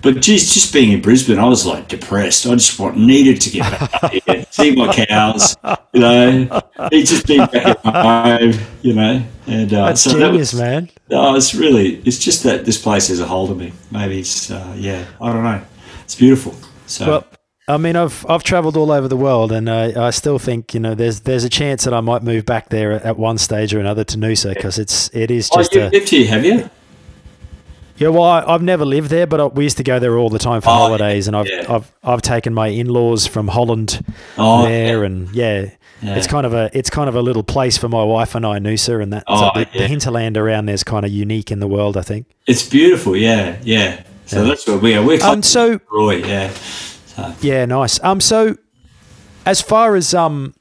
But 0.00 0.20
geez, 0.20 0.54
just 0.54 0.72
being 0.72 0.92
in 0.92 1.02
Brisbane, 1.02 1.38
I 1.38 1.48
was 1.48 1.66
like 1.66 1.88
depressed. 1.88 2.46
I 2.46 2.54
just 2.54 2.78
want, 2.78 2.96
needed 2.96 3.40
to 3.40 3.50
get 3.50 3.62
back 3.62 4.04
up 4.04 4.12
here, 4.12 4.46
see 4.50 4.74
my 4.76 4.94
cows, 4.94 5.56
you 5.92 6.00
know, 6.00 6.62
need 6.92 7.04
just 7.04 7.26
being 7.26 7.44
back 7.46 7.66
at 7.66 7.78
home, 7.84 8.52
you 8.82 8.94
know. 8.94 9.24
And 9.48 9.74
uh, 9.74 9.86
That's 9.86 10.02
so 10.02 10.10
that 10.10 10.26
genius, 10.30 10.52
was, 10.52 10.60
man. 10.60 10.90
Oh, 11.10 11.34
it's 11.34 11.52
really, 11.52 11.96
it's 12.04 12.18
just 12.18 12.44
that 12.44 12.64
this 12.64 12.80
place 12.80 13.08
has 13.08 13.18
a 13.18 13.26
hold 13.26 13.50
of 13.50 13.56
me. 13.56 13.72
Maybe 13.90 14.20
it's, 14.20 14.50
uh, 14.52 14.72
yeah, 14.76 15.04
I 15.20 15.32
don't 15.32 15.42
know. 15.42 15.62
It's 16.04 16.14
beautiful. 16.14 16.54
So 16.86 17.08
Well, 17.08 17.26
I 17.68 17.76
mean, 17.76 17.96
I've 17.96 18.24
I've 18.28 18.42
travelled 18.42 18.76
all 18.76 18.90
over 18.90 19.08
the 19.08 19.16
world, 19.16 19.52
and 19.52 19.68
uh, 19.68 19.92
I 19.96 20.10
still 20.10 20.38
think 20.38 20.72
you 20.74 20.80
know 20.80 20.94
there's 20.94 21.20
there's 21.20 21.44
a 21.44 21.48
chance 21.50 21.84
that 21.84 21.92
I 21.92 22.00
might 22.00 22.22
move 22.22 22.46
back 22.46 22.70
there 22.70 22.92
at, 22.92 23.18
one 23.18 23.36
stage 23.38 23.74
or 23.74 23.80
another 23.80 24.04
to 24.04 24.16
Noosa 24.16 24.54
because 24.54 24.78
it's 24.78 25.10
it 25.14 25.30
is 25.30 25.50
oh, 25.52 25.58
just 25.58 25.74
you 25.74 25.82
a 25.82 25.88
lived 25.90 26.08
here, 26.08 26.26
have 26.28 26.44
you? 26.44 26.70
yeah. 27.98 28.08
Well, 28.08 28.22
I, 28.24 28.42
I've 28.54 28.62
never 28.62 28.84
lived 28.86 29.10
there, 29.10 29.26
but 29.26 29.40
I, 29.40 29.46
we 29.46 29.64
used 29.64 29.76
to 29.76 29.82
go 29.84 29.98
there 29.98 30.16
all 30.16 30.30
the 30.30 30.38
time 30.38 30.60
for 30.62 30.70
Oh, 30.70 30.72
holidays, 30.72 31.26
and 31.28 31.36
I've 31.36 31.46
yeah. 31.48 31.66
I've 31.68 31.92
I've 32.02 32.22
taken 32.22 32.54
my 32.54 32.68
in 32.68 32.88
laws 32.88 33.26
from 33.26 33.48
Holland 33.48 34.04
Oh, 34.38 34.62
there, 34.64 35.04
and 35.04 35.30
yeah. 35.34 35.70
Yeah. 36.00 36.14
It's 36.14 36.28
kind 36.28 36.46
of 36.46 36.54
a 36.54 36.70
it's 36.72 36.90
kind 36.90 37.08
of 37.08 37.16
a 37.16 37.20
little 37.22 37.42
place 37.42 37.76
for 37.76 37.88
my 37.88 38.04
wife 38.04 38.36
and 38.36 38.46
I, 38.46 38.60
Noosa, 38.60 39.02
and 39.02 39.12
that 39.12 39.24
Oh, 39.26 39.50
so 39.52 39.60
the, 39.60 39.68
yeah. 39.72 39.82
the 39.82 39.88
hinterland 39.88 40.36
around 40.36 40.66
there 40.66 40.74
is 40.74 40.84
kind 40.84 41.04
of 41.04 41.10
unique 41.10 41.50
in 41.50 41.58
the 41.58 41.66
world, 41.66 41.96
I 41.96 42.02
think. 42.02 42.26
It's 42.46 42.62
beautiful, 42.68 43.16
yeah, 43.16 43.58
yeah. 43.64 44.04
So 44.26 44.44
that's 44.44 44.64
where 44.68 44.78
we 44.78 44.94
are. 44.94 45.04
We're 45.04 45.20
Um, 45.24 45.42
so 45.42 45.80
Roy, 45.90 46.16
yeah. 46.24 46.52
Yeah, 47.40 47.64
nice. 47.66 48.02
Um, 48.02 48.20
so 48.20 48.56
as 49.44 49.60
far 49.60 49.96
as 49.96 50.14
um, 50.14 50.54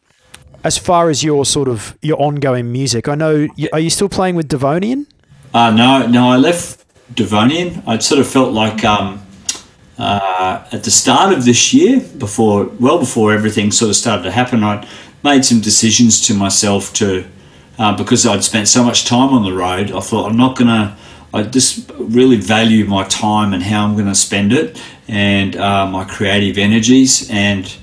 as 0.64 0.78
far 0.78 1.10
as 1.10 1.24
your 1.24 1.46
sort 1.46 1.68
of 1.68 1.98
your 2.02 2.20
ongoing 2.22 2.72
music, 2.72 3.08
I 3.08 3.16
know. 3.16 3.48
You, 3.56 3.70
are 3.74 3.80
you 3.80 3.90
still 3.90 4.10
playing 4.10 4.36
with 4.36 4.48
Devonian? 4.48 5.08
Uh, 5.54 5.72
no, 5.72 6.08
no, 6.08 6.30
I 6.30 6.38
left 6.38 6.86
Devonian. 7.14 7.84
I 7.88 7.98
sort 8.00 8.20
of 8.20 8.28
felt 8.28 8.54
like 8.54 8.84
um, 8.84 9.26
uh, 9.98 10.66
at 10.72 10.84
the 10.84 10.92
start 10.92 11.34
of 11.34 11.46
this 11.46 11.74
year, 11.74 12.00
before 12.18 12.66
well 12.80 13.00
before 13.00 13.34
everything 13.34 13.72
sort 13.72 13.90
of 13.90 13.96
started 13.96 14.24
to 14.24 14.32
happen, 14.32 14.64
I 14.64 14.88
made 15.24 15.46
some 15.46 15.62
decisions 15.62 16.26
to 16.28 16.34
myself 16.34 16.94
to 16.94 17.26
uh, 17.80 17.96
because 17.96 18.26
I'd 18.26 18.44
spent 18.44 18.68
so 18.68 18.84
much 18.84 19.06
time 19.06 19.30
on 19.30 19.44
the 19.44 19.54
road. 19.54 19.92
I 19.92 20.00
thought 20.00 20.30
I'm 20.30 20.38
not 20.38 20.58
gonna. 20.58 20.98
I 21.34 21.44
just 21.44 21.92
really 22.00 22.38
value 22.38 22.86
my 22.86 23.04
time 23.04 23.54
and 23.54 23.62
how 23.62 23.84
I'm 23.86 23.96
going 23.96 24.08
to 24.08 24.16
spend 24.16 24.54
it, 24.54 24.82
and 25.08 25.56
uh, 25.56 25.88
my 25.88 26.04
creative 26.04 26.58
energies, 26.58 27.30
and 27.30 27.76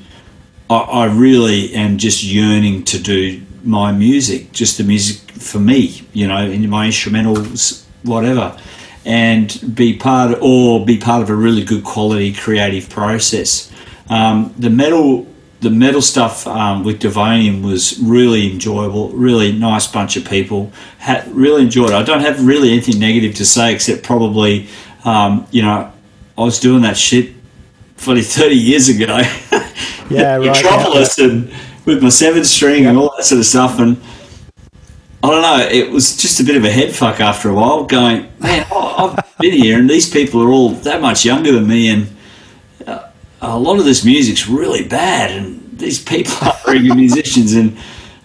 I, 0.68 0.76
I 0.76 1.04
really 1.06 1.74
am 1.74 1.98
just 1.98 2.22
yearning 2.24 2.84
to 2.84 2.98
do 2.98 3.42
my 3.62 3.92
music, 3.92 4.52
just 4.52 4.78
the 4.78 4.84
music 4.84 5.30
for 5.32 5.58
me, 5.58 6.02
you 6.12 6.28
know, 6.28 6.44
in 6.44 6.68
my 6.68 6.88
instrumentals, 6.88 7.84
whatever, 8.02 8.56
and 9.04 9.74
be 9.74 9.96
part 9.96 10.38
or 10.40 10.84
be 10.84 10.98
part 10.98 11.22
of 11.22 11.30
a 11.30 11.34
really 11.34 11.64
good 11.64 11.84
quality 11.84 12.32
creative 12.32 12.88
process. 12.88 13.70
Um, 14.10 14.54
the 14.58 14.70
metal, 14.70 15.26
the 15.60 15.70
metal 15.70 16.02
stuff 16.02 16.46
um, 16.46 16.84
with 16.84 17.00
Devonian 17.00 17.62
was 17.62 17.98
really 18.00 18.52
enjoyable. 18.52 19.08
Really 19.10 19.52
nice 19.52 19.86
bunch 19.86 20.16
of 20.16 20.26
people. 20.26 20.72
Had 20.98 21.26
really 21.28 21.62
enjoyed 21.62 21.90
it. 21.90 21.94
I 21.94 22.02
don't 22.02 22.20
have 22.20 22.46
really 22.46 22.70
anything 22.70 22.98
negative 22.98 23.34
to 23.36 23.46
say 23.46 23.74
except 23.74 24.02
probably, 24.02 24.68
um, 25.04 25.46
you 25.50 25.62
know, 25.62 25.90
I 26.36 26.42
was 26.42 26.58
doing 26.60 26.82
that 26.82 26.96
shit 26.96 27.32
probably 27.96 28.22
30 28.22 28.54
years 28.54 28.88
ago. 28.88 29.20
Yeah, 30.10 30.36
right, 30.36 30.48
Metropolis 30.48 31.18
and 31.18 31.50
with 31.86 32.02
my 32.02 32.10
seven 32.10 32.44
string 32.44 32.84
and 32.84 32.98
all 32.98 33.14
that 33.16 33.24
sort 33.24 33.38
of 33.38 33.46
stuff. 33.46 33.78
And 33.78 33.96
I 35.22 35.30
don't 35.30 35.40
know, 35.40 35.66
it 35.66 35.90
was 35.90 36.14
just 36.18 36.38
a 36.40 36.44
bit 36.44 36.56
of 36.56 36.64
a 36.64 36.70
head 36.70 36.94
fuck 36.94 37.20
after 37.20 37.48
a 37.48 37.54
while 37.54 37.84
going, 37.84 38.30
man, 38.38 38.66
I- 38.70 38.94
I've 39.16 39.38
been 39.38 39.52
here 39.54 39.78
and 39.78 39.88
these 39.88 40.08
people 40.08 40.42
are 40.42 40.50
all 40.50 40.68
that 40.70 41.00
much 41.00 41.24
younger 41.24 41.52
than 41.52 41.66
me 41.66 41.88
and 41.88 42.06
uh, 42.86 43.08
a 43.40 43.58
lot 43.58 43.78
of 43.78 43.86
this 43.86 44.04
music's 44.04 44.46
really 44.46 44.86
bad 44.86 45.30
and 45.30 45.78
these 45.78 45.98
people 46.02 46.34
are 46.42 46.54
good 46.66 46.94
musicians 46.94 47.54
and 47.54 47.76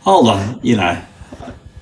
hold 0.02 0.28
on, 0.28 0.60
you 0.62 0.76
know, 0.76 1.02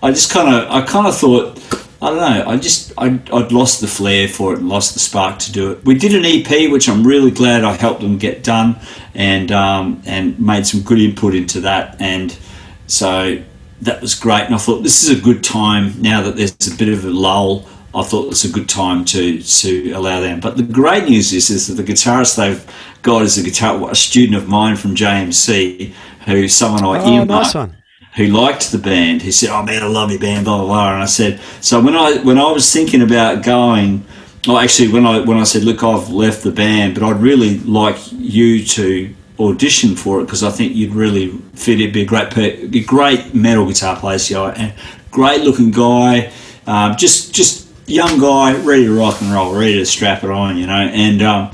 I 0.04 0.12
just 0.12 0.32
kind 0.32 0.54
of, 0.54 0.70
I 0.70 0.82
kind 0.86 1.08
of 1.08 1.18
thought, 1.18 1.58
I 2.02 2.10
don't 2.10 2.18
know, 2.20 2.50
I 2.52 2.58
just, 2.58 2.94
I, 2.98 3.20
I'd 3.34 3.52
lost 3.52 3.82
the 3.82 3.88
flair 3.88 4.28
for 4.28 4.54
it 4.54 4.60
and 4.60 4.70
lost 4.70 4.94
the 4.94 5.00
spark 5.00 5.40
to 5.40 5.52
do 5.52 5.72
it. 5.72 5.84
We 5.84 5.96
did 5.96 6.14
an 6.14 6.26
EP, 6.26 6.70
which 6.72 6.88
I'm 6.88 7.06
really 7.06 7.32
glad 7.32 7.64
I 7.64 7.74
helped 7.74 8.02
them 8.02 8.18
get 8.18 8.44
done 8.44 8.80
and, 9.16 9.52
um, 9.52 10.04
and 10.06 10.40
made 10.40 10.68
some 10.68 10.82
good 10.82 11.00
input 11.00 11.34
into 11.34 11.60
that. 11.62 12.00
And 12.00 12.38
so 12.86 13.42
that 13.82 14.02
was 14.02 14.14
great. 14.14 14.44
And 14.44 14.54
I 14.54 14.60
thought 14.60 14.84
this 14.84 15.04
is 15.04 15.18
a 15.18 15.22
good 15.22 15.44
time 15.44 16.00
now 16.02 16.22
that 16.22 16.36
there's 16.36 16.56
a 16.72 16.78
bit 16.78 16.90
of 16.90 17.04
a 17.04 17.10
lull. 17.10 17.68
I 17.96 18.04
thought 18.04 18.28
it's 18.30 18.44
a 18.46 18.52
good 18.52 18.70
time 18.70 19.04
to 19.06 19.42
to 19.42 19.92
allow 19.92 20.20
them. 20.20 20.40
But 20.40 20.58
the 20.58 20.64
great 20.64 21.06
news 21.06 21.34
is, 21.34 21.50
is 21.50 21.68
that 21.68 21.82
the 21.82 21.84
guitarist 21.92 22.36
they've 22.36 22.64
got 23.02 23.24
is 23.24 23.38
a 23.38 23.44
guitar 23.44 23.90
a 23.90 23.96
student 23.96 24.36
of 24.38 24.48
mine 24.48 24.76
from 24.76 24.94
JMC, 24.94 25.94
who's 26.26 26.54
someone 26.54 26.84
I 26.84 27.00
Oh, 27.04 27.14
earmarked 27.14 27.56
nice. 27.56 27.70
Who 28.18 28.28
liked 28.28 28.72
the 28.72 28.78
band. 28.78 29.22
He 29.22 29.32
said, 29.32 29.50
"Oh 29.50 29.64
man, 29.64 29.82
I 29.82 29.88
love 29.88 30.12
your 30.12 30.20
band." 30.20 30.46
Blah 30.46 30.58
blah 30.58 30.66
blah. 30.66 30.94
And 30.94 31.04
I 31.04 31.06
said, 31.06 31.40
"So 31.62 31.80
when 31.80 31.96
I 31.96 32.18
when 32.18 32.38
I 32.38 32.52
was 32.52 32.72
thinking 32.72 33.02
about 33.02 33.44
going, 33.44 34.06
well, 34.48 34.58
actually, 34.58 34.88
when 34.90 35.06
I 35.06 35.20
when 35.20 35.38
I 35.38 35.44
said, 35.44 35.64
look, 35.64 35.84
I've 35.84 36.10
left 36.10 36.44
the 36.44 36.52
band, 36.52 36.94
but 36.94 37.04
I'd 37.04 37.22
really 37.22 37.60
like 37.60 37.98
you 38.12 38.64
to 38.66 39.14
audition 39.40 39.96
for 39.96 40.20
it 40.20 40.26
because 40.26 40.44
I 40.44 40.50
think 40.50 40.74
you'd 40.76 40.94
really 40.94 41.30
fit. 41.54 41.80
It'd 41.80 41.94
be 41.94 42.02
a 42.02 42.06
great, 42.06 42.34
be 42.72 42.80
a 42.80 42.84
great 42.84 43.36
metal 43.36 43.68
guitar 43.68 43.96
player, 43.98 44.18
know, 44.32 44.50
and 44.50 44.74
great 45.12 45.42
looking 45.42 45.72
guy, 45.72 46.32
um, 46.66 46.96
just 46.96 47.36
just 47.36 47.68
young 47.88 48.20
guy, 48.20 48.56
ready 48.62 48.86
to 48.86 48.98
rock 48.98 49.22
and 49.22 49.32
roll, 49.32 49.54
ready 49.54 49.76
to 49.76 49.86
strap 49.86 50.24
it 50.24 50.30
on, 50.32 50.58
you 50.58 50.66
know, 50.66 50.74
and." 50.74 51.22
Um, 51.22 51.52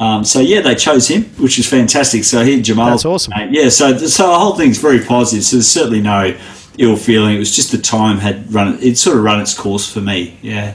um, 0.00 0.24
so 0.24 0.40
yeah, 0.40 0.60
they 0.60 0.74
chose 0.74 1.08
him, 1.08 1.24
which 1.38 1.58
is 1.58 1.68
fantastic. 1.68 2.24
So 2.24 2.44
he 2.44 2.60
Jamal, 2.62 2.90
That's 2.90 3.04
awesome. 3.04 3.32
mate. 3.36 3.50
Yeah, 3.52 3.68
so 3.68 3.96
so 3.98 4.26
the 4.28 4.38
whole 4.38 4.54
thing's 4.54 4.78
very 4.78 5.00
positive. 5.00 5.44
So 5.44 5.56
there's 5.56 5.68
certainly 5.68 6.00
no 6.00 6.36
ill 6.78 6.96
feeling. 6.96 7.36
It 7.36 7.38
was 7.38 7.54
just 7.54 7.70
the 7.72 7.78
time 7.78 8.18
had 8.18 8.52
run. 8.52 8.78
It 8.82 8.98
sort 8.98 9.16
of 9.16 9.22
run 9.22 9.40
its 9.40 9.54
course 9.56 9.90
for 9.90 10.00
me. 10.00 10.38
Yeah. 10.42 10.74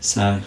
So 0.00 0.40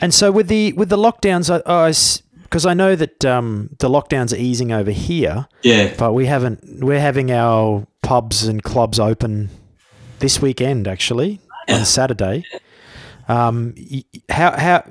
And 0.00 0.12
so 0.12 0.30
with 0.30 0.48
the 0.48 0.72
with 0.74 0.88
the 0.90 0.96
lockdowns, 0.98 1.50
I 1.50 2.20
because 2.42 2.66
I, 2.66 2.74
know 2.74 2.94
that 2.94 3.24
um, 3.24 3.70
the 3.80 3.88
lockdowns 3.88 4.32
are 4.32 4.36
easing 4.40 4.70
over 4.70 4.90
here, 4.92 5.48
yeah, 5.62 5.92
but 5.98 6.12
we 6.12 6.26
haven't. 6.26 6.84
We're 6.84 7.00
having 7.00 7.32
our 7.32 7.84
pubs 8.02 8.44
and 8.46 8.62
clubs 8.62 9.00
open 9.00 9.48
this 10.20 10.40
weekend, 10.40 10.86
actually 10.86 11.40
Yeah. 11.68 11.78
on 11.78 11.84
Saturday. 11.84 12.44
Um, 13.28 13.74
how 14.28 14.56
how 14.56 14.84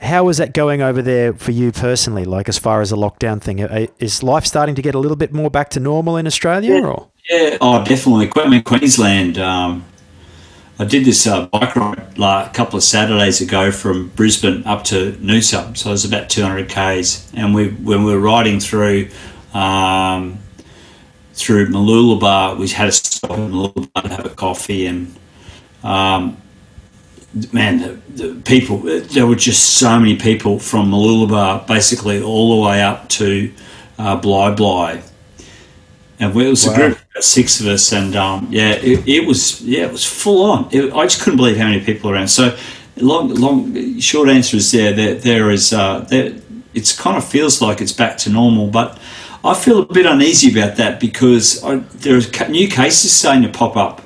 how 0.00 0.28
is 0.28 0.38
that 0.38 0.54
going 0.54 0.80
over 0.82 1.02
there 1.02 1.32
for 1.34 1.50
you 1.50 1.72
personally? 1.72 2.24
Like 2.24 2.48
as 2.48 2.58
far 2.58 2.80
as 2.80 2.90
the 2.90 2.96
lockdown 2.96 3.40
thing, 3.40 3.62
Uh, 3.62 3.86
is 3.98 4.22
life 4.22 4.46
starting 4.46 4.74
to 4.74 4.82
get 4.82 4.94
a 4.94 4.98
little 4.98 5.16
bit 5.16 5.32
more 5.32 5.50
back 5.50 5.70
to 5.70 5.80
normal 5.80 6.16
in 6.16 6.26
Australia? 6.26 6.74
Yeah. 6.74 6.86
Or 6.86 7.08
yeah. 7.28 7.58
Oh, 7.60 7.84
definitely. 7.84 8.30
I 8.36 8.48
mean, 8.48 8.62
Queensland. 8.62 9.38
Um, 9.38 9.84
I 10.78 10.84
did 10.86 11.04
this 11.04 11.26
uh, 11.26 11.46
bike 11.48 11.76
ride 11.76 12.16
like, 12.16 12.46
a 12.46 12.50
couple 12.54 12.78
of 12.78 12.82
Saturdays 12.82 13.42
ago 13.42 13.70
from 13.70 14.08
Brisbane 14.16 14.64
up 14.64 14.82
to 14.84 15.12
Noosa, 15.20 15.76
so 15.76 15.90
it 15.90 15.92
was 15.92 16.06
about 16.06 16.30
200 16.30 16.70
k's. 16.70 17.30
And 17.34 17.54
we 17.54 17.68
when 17.68 18.04
we 18.04 18.12
were 18.12 18.20
riding 18.20 18.60
through. 18.60 19.08
Um, 19.52 20.38
through 21.32 21.68
Mooloolaba, 21.68 22.58
we 22.58 22.68
had 22.68 22.88
a 22.88 22.92
stop 22.92 23.30
in 23.30 23.50
Mooloolaba 23.50 24.02
to 24.02 24.08
have 24.08 24.26
a 24.26 24.30
coffee, 24.30 24.86
and 24.86 25.16
um, 25.82 26.36
man, 27.52 27.78
the, 27.80 28.24
the 28.24 28.34
people, 28.42 28.78
there 28.78 29.26
were 29.26 29.36
just 29.36 29.78
so 29.78 29.98
many 29.98 30.16
people 30.16 30.58
from 30.58 30.90
Mooloolaba, 30.90 31.66
basically 31.66 32.20
all 32.22 32.56
the 32.60 32.68
way 32.68 32.82
up 32.82 33.08
to 33.10 33.52
uh, 33.98 34.16
Bli 34.16 34.54
Bli. 34.54 35.00
And 36.18 36.34
we- 36.34 36.46
it 36.46 36.50
was 36.50 36.66
Wow. 36.66 36.72
a 36.72 36.76
group 36.76 36.92
of 36.92 37.04
about 37.12 37.24
six 37.24 37.60
of 37.60 37.66
us, 37.66 37.92
and 37.92 38.14
um, 38.14 38.48
yeah, 38.50 38.72
it, 38.72 39.06
it 39.08 39.26
was 39.26 39.60
yeah, 39.62 39.84
it 39.86 39.92
was 39.92 40.04
full 40.04 40.42
on. 40.44 40.68
It, 40.70 40.92
I 40.92 41.04
just 41.04 41.22
couldn't 41.22 41.38
believe 41.38 41.56
how 41.56 41.64
many 41.68 41.80
people 41.80 42.10
were 42.10 42.16
around. 42.16 42.28
So, 42.28 42.56
long, 42.96 43.32
long, 43.34 43.98
short 44.00 44.28
answer 44.28 44.58
is 44.58 44.70
there. 44.70 44.92
There, 44.92 45.14
there 45.14 45.50
is 45.50 45.72
uh, 45.72 46.00
there, 46.10 46.34
it's 46.74 46.92
kind 46.94 47.16
of 47.16 47.24
feels 47.24 47.62
like 47.62 47.80
it's 47.80 47.92
back 47.92 48.18
to 48.18 48.30
normal, 48.30 48.66
but 48.66 48.98
I 49.42 49.54
feel 49.54 49.78
a 49.80 49.86
bit 49.86 50.04
uneasy 50.04 50.50
about 50.58 50.76
that 50.76 51.00
because 51.00 51.64
I, 51.64 51.76
there 51.76 52.18
are 52.18 52.48
new 52.50 52.68
cases 52.68 53.12
starting 53.12 53.42
to 53.44 53.48
pop 53.48 53.74
up 53.78 54.02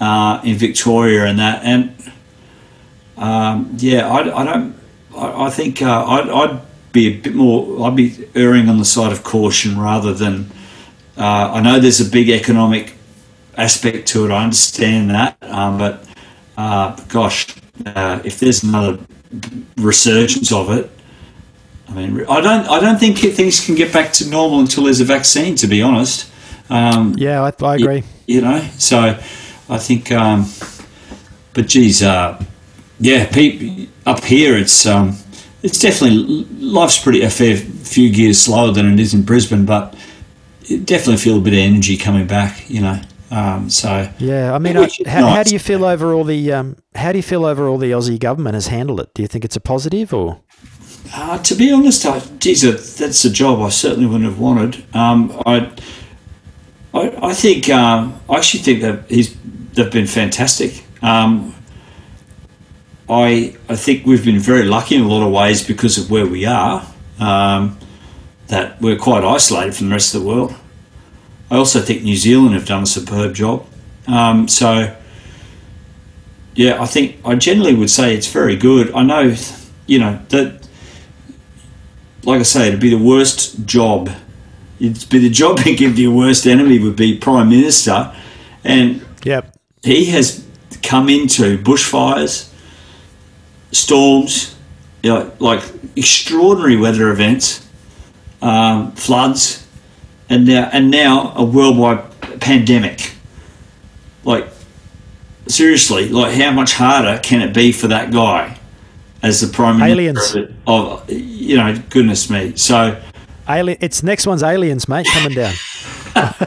uh, 0.00 0.40
in 0.42 0.56
Victoria 0.56 1.26
and 1.26 1.38
that, 1.38 1.62
and 1.62 1.94
um, 3.20 3.76
yeah, 3.76 4.08
I, 4.08 4.40
I 4.40 4.44
don't. 4.44 4.74
I, 5.14 5.46
I 5.46 5.50
think 5.50 5.82
uh, 5.82 6.04
I'd, 6.06 6.28
I'd 6.28 6.60
be 6.92 7.06
a 7.06 7.16
bit 7.18 7.34
more. 7.34 7.86
I'd 7.86 7.94
be 7.94 8.26
erring 8.34 8.68
on 8.68 8.78
the 8.78 8.84
side 8.84 9.12
of 9.12 9.22
caution 9.22 9.78
rather 9.78 10.12
than. 10.12 10.50
Uh, 11.16 11.52
I 11.54 11.60
know 11.60 11.78
there's 11.78 12.00
a 12.00 12.10
big 12.10 12.30
economic 12.30 12.94
aspect 13.58 14.08
to 14.08 14.24
it. 14.24 14.30
I 14.30 14.42
understand 14.42 15.10
that, 15.10 15.36
um, 15.42 15.76
but 15.76 16.08
uh, 16.56 16.96
gosh, 17.08 17.54
uh, 17.84 18.20
if 18.24 18.40
there's 18.40 18.62
another 18.62 18.98
resurgence 19.76 20.50
of 20.50 20.70
it, 20.70 20.90
I 21.88 21.92
mean, 21.92 22.24
I 22.26 22.40
don't. 22.40 22.66
I 22.68 22.80
don't 22.80 22.98
think 22.98 23.18
things 23.18 23.64
can 23.64 23.74
get 23.74 23.92
back 23.92 24.14
to 24.14 24.30
normal 24.30 24.60
until 24.60 24.84
there's 24.84 25.02
a 25.02 25.04
vaccine. 25.04 25.56
To 25.56 25.66
be 25.66 25.82
honest. 25.82 26.30
Um, 26.70 27.14
yeah, 27.18 27.42
I, 27.42 27.64
I 27.66 27.74
agree. 27.74 28.04
You, 28.26 28.36
you, 28.36 28.40
know, 28.40 28.66
so 28.78 29.20
I 29.68 29.78
think. 29.78 30.10
Um, 30.10 30.46
but 31.52 31.66
geez, 31.66 32.02
uh, 32.02 32.42
yeah, 33.00 33.26
people, 33.26 33.86
up 34.06 34.22
here 34.22 34.56
it's 34.56 34.86
um, 34.86 35.16
it's 35.62 35.78
definitely 35.78 36.44
life's 36.58 36.98
pretty 37.02 37.22
a 37.22 37.30
fair 37.30 37.56
few 37.56 38.12
gears 38.12 38.40
slower 38.40 38.72
than 38.72 38.92
it 38.92 39.00
is 39.00 39.14
in 39.14 39.22
Brisbane, 39.22 39.64
but 39.64 39.96
it 40.62 40.86
definitely 40.86 41.16
feel 41.16 41.38
a 41.38 41.40
bit 41.40 41.54
of 41.54 41.58
energy 41.58 41.96
coming 41.96 42.26
back. 42.26 42.68
You 42.68 42.82
know. 42.82 43.00
Um, 43.30 43.70
so 43.70 44.10
yeah, 44.18 44.52
I 44.52 44.58
mean, 44.58 44.76
I, 44.76 44.88
how, 45.06 45.20
nice. 45.20 45.36
how, 45.36 45.42
do 45.44 45.52
you 45.52 45.60
feel 45.60 45.84
over 45.84 46.12
all 46.12 46.24
the 46.24 46.52
um, 46.52 46.76
how 46.94 47.12
do 47.12 47.18
you 47.18 47.22
feel 47.22 47.44
over 47.44 47.68
all 47.68 47.78
the 47.78 47.92
Aussie 47.92 48.18
government 48.18 48.54
has 48.54 48.66
handled 48.66 49.00
it? 49.00 49.14
Do 49.14 49.22
you 49.22 49.28
think 49.28 49.44
it's 49.44 49.56
a 49.56 49.60
positive 49.60 50.12
or? 50.12 50.40
Uh, 51.14 51.38
to 51.38 51.54
be 51.54 51.72
honest, 51.72 52.04
I, 52.06 52.20
geez, 52.38 52.62
that's 52.96 53.24
a 53.24 53.30
job 53.30 53.60
I 53.60 53.68
certainly 53.70 54.06
wouldn't 54.06 54.24
have 54.24 54.38
wanted. 54.38 54.84
Um, 54.94 55.42
I, 55.46 55.72
I, 56.92 57.28
I 57.28 57.34
think 57.34 57.68
um, 57.68 58.20
I 58.28 58.36
actually 58.36 58.62
think 58.62 58.82
that 58.82 59.08
he's 59.08 59.36
they've 59.72 59.90
been 59.90 60.06
fantastic. 60.06 60.84
Um, 61.02 61.54
I 63.10 63.56
I 63.68 63.76
think 63.76 64.06
we've 64.06 64.24
been 64.24 64.38
very 64.38 64.64
lucky 64.64 64.94
in 64.94 65.02
a 65.02 65.08
lot 65.08 65.26
of 65.26 65.32
ways 65.32 65.66
because 65.66 65.98
of 65.98 66.10
where 66.10 66.26
we 66.26 66.46
are. 66.46 66.86
Um, 67.18 67.76
that 68.50 68.80
we're 68.80 68.96
quite 68.96 69.24
isolated 69.24 69.74
from 69.74 69.88
the 69.88 69.94
rest 69.94 70.14
of 70.14 70.22
the 70.22 70.26
world. 70.26 70.54
I 71.50 71.56
also 71.56 71.80
think 71.80 72.02
New 72.02 72.16
Zealand 72.16 72.54
have 72.54 72.66
done 72.66 72.82
a 72.82 72.86
superb 72.86 73.34
job. 73.34 73.66
Um, 74.06 74.48
so, 74.48 74.96
yeah, 76.54 76.80
I 76.80 76.86
think 76.86 77.18
I 77.24 77.36
generally 77.36 77.74
would 77.74 77.90
say 77.90 78.14
it's 78.14 78.26
very 78.26 78.56
good. 78.56 78.92
I 78.92 79.02
know, 79.02 79.34
you 79.86 79.98
know, 79.98 80.20
that, 80.28 80.68
like 82.24 82.40
I 82.40 82.44
say, 82.44 82.68
it'd 82.68 82.80
be 82.80 82.90
the 82.90 82.98
worst 82.98 83.66
job. 83.66 84.10
It'd 84.78 85.08
be 85.08 85.18
the 85.18 85.30
job 85.30 85.58
to 85.64 85.74
give 85.74 85.98
your 85.98 86.14
worst 86.14 86.46
enemy 86.46 86.78
would 86.78 86.96
be 86.96 87.16
Prime 87.18 87.48
Minister. 87.48 88.14
And 88.64 89.04
yep. 89.24 89.56
he 89.82 90.06
has 90.06 90.44
come 90.82 91.08
into 91.08 91.58
bushfires, 91.58 92.49
storms, 93.72 94.56
you 95.02 95.10
know, 95.10 95.32
like 95.38 95.62
extraordinary 95.96 96.76
weather 96.76 97.10
events, 97.10 97.66
um, 98.42 98.92
floods 98.92 99.66
and 100.28 100.46
now 100.46 100.70
and 100.72 100.90
now 100.90 101.32
a 101.36 101.44
worldwide 101.44 102.40
pandemic. 102.40 103.12
Like 104.24 104.48
seriously, 105.48 106.08
like 106.08 106.34
how 106.34 106.50
much 106.52 106.74
harder 106.74 107.20
can 107.22 107.40
it 107.40 107.54
be 107.54 107.72
for 107.72 107.88
that 107.88 108.12
guy 108.12 108.58
as 109.22 109.40
the 109.40 109.48
prime 109.48 109.78
minister 109.78 110.38
aliens. 110.38 110.54
of 110.66 111.10
you 111.10 111.56
know, 111.56 111.76
goodness 111.90 112.30
me. 112.30 112.56
So 112.56 113.00
Alien, 113.50 113.78
it's 113.80 114.02
next 114.02 114.26
one's 114.26 114.42
aliens, 114.42 114.88
mate, 114.88 115.06
coming 115.12 115.34
down. 115.34 115.54
that's 116.14 116.38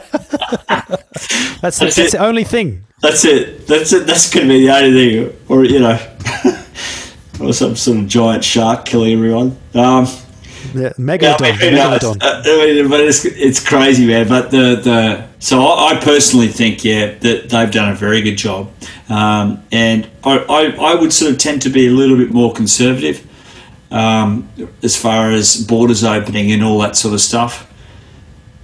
the, 1.78 1.84
that's, 1.84 1.96
that's 1.96 2.12
the 2.12 2.18
only 2.18 2.44
thing. 2.44 2.84
That's 3.02 3.24
it. 3.26 3.66
That's 3.66 3.92
it. 3.92 4.06
That's 4.06 4.32
going 4.32 4.48
to 4.48 4.54
be 4.54 4.66
the 4.66 4.74
only 4.74 4.92
thing, 4.92 5.36
or 5.48 5.64
you 5.64 5.80
know, 5.80 5.98
or 7.44 7.52
some 7.52 7.76
sort 7.76 7.98
of 7.98 8.08
giant 8.08 8.44
shark 8.44 8.84
killing 8.84 9.12
everyone. 9.14 9.56
Um, 9.74 10.06
yeah, 10.72 10.92
Megalodon. 10.98 11.60
Yeah, 11.60 11.86
I 11.86 11.90
mean, 11.90 12.20
Uh, 12.22 12.42
I 12.44 12.66
mean, 12.66 12.88
but 12.88 13.00
it's, 13.00 13.24
it's 13.24 13.66
crazy, 13.66 14.06
man. 14.06 14.28
But 14.28 14.50
the, 14.50 14.76
the 14.76 15.26
so 15.38 15.60
I, 15.60 16.00
personally 16.02 16.48
think, 16.48 16.84
yeah, 16.84 17.18
that 17.18 17.50
they've 17.50 17.70
done 17.70 17.92
a 17.92 17.94
very 17.94 18.22
good 18.22 18.36
job. 18.36 18.70
Um, 19.08 19.62
and 19.70 20.08
I, 20.24 20.38
I, 20.38 20.92
I, 20.92 20.94
would 20.94 21.12
sort 21.12 21.32
of 21.32 21.38
tend 21.38 21.62
to 21.62 21.70
be 21.70 21.86
a 21.86 21.90
little 21.90 22.16
bit 22.16 22.32
more 22.32 22.52
conservative 22.52 23.26
um, 23.90 24.48
as 24.82 24.96
far 24.96 25.30
as 25.30 25.64
borders 25.66 26.02
opening 26.02 26.50
and 26.52 26.64
all 26.64 26.78
that 26.78 26.96
sort 26.96 27.12
of 27.12 27.20
stuff. 27.20 27.70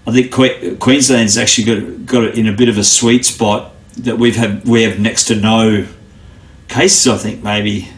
I 0.07 0.13
think 0.13 0.33
que- 0.33 0.77
Queensland's 0.77 1.37
actually 1.37 1.65
got, 1.65 2.07
got 2.07 2.25
it 2.25 2.39
in 2.39 2.47
a 2.47 2.53
bit 2.53 2.69
of 2.69 2.79
a 2.79 2.85
sweet 2.85 3.27
spot 3.27 3.73
that 3.99 4.19
we've 4.19 4.37
had 4.37 4.65
we 4.67 4.83
have 4.85 4.99
next 4.99 5.25
to 5.27 5.37
no 5.37 5.87
cases. 6.69 7.07
I 7.07 7.19
think 7.19 7.45
maybe 7.45 7.89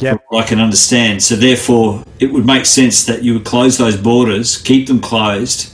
Yep. 0.00 0.24
I 0.32 0.42
can 0.42 0.60
understand. 0.60 1.22
So 1.22 1.36
therefore, 1.36 2.04
it 2.20 2.32
would 2.32 2.46
make 2.46 2.66
sense 2.66 3.04
that 3.06 3.22
you 3.22 3.34
would 3.34 3.44
close 3.44 3.78
those 3.78 3.96
borders, 3.96 4.58
keep 4.58 4.88
them 4.88 5.00
closed, 5.00 5.72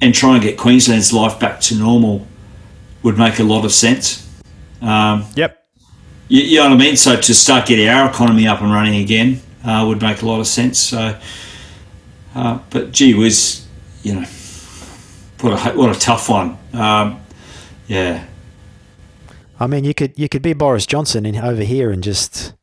and 0.00 0.14
try 0.14 0.34
and 0.34 0.42
get 0.42 0.58
Queensland's 0.58 1.12
life 1.12 1.38
back 1.38 1.60
to 1.62 1.76
normal. 1.76 2.26
Would 3.02 3.18
make 3.18 3.38
a 3.38 3.44
lot 3.44 3.64
of 3.64 3.72
sense. 3.72 4.26
Um, 4.80 5.26
yep. 5.36 5.66
You, 6.28 6.42
you, 6.42 6.58
know 6.58 6.70
what 6.70 6.72
I 6.72 6.76
mean? 6.76 6.96
So 6.96 7.20
to 7.20 7.34
start 7.34 7.66
getting 7.66 7.88
our 7.88 8.08
economy 8.08 8.46
up 8.46 8.62
and 8.62 8.72
running 8.72 9.02
again 9.02 9.40
uh, 9.64 9.84
would 9.86 10.00
make 10.00 10.22
a 10.22 10.26
lot 10.26 10.40
of 10.40 10.46
sense. 10.46 10.78
So, 10.78 11.18
uh, 12.34 12.58
but 12.70 12.92
gee 12.92 13.14
whiz, 13.14 13.66
you 14.02 14.14
know, 14.14 14.26
what 15.40 15.52
a 15.52 15.76
what 15.76 15.94
a 15.94 15.98
tough 15.98 16.28
one. 16.28 16.56
Um, 16.72 17.20
yeah. 17.86 18.26
I 19.60 19.66
mean, 19.66 19.84
you 19.84 19.94
could 19.94 20.12
you 20.16 20.28
could 20.28 20.42
be 20.42 20.52
Boris 20.52 20.86
Johnson 20.86 21.26
in 21.26 21.36
over 21.36 21.62
here 21.62 21.90
and 21.90 22.02
just 22.02 22.54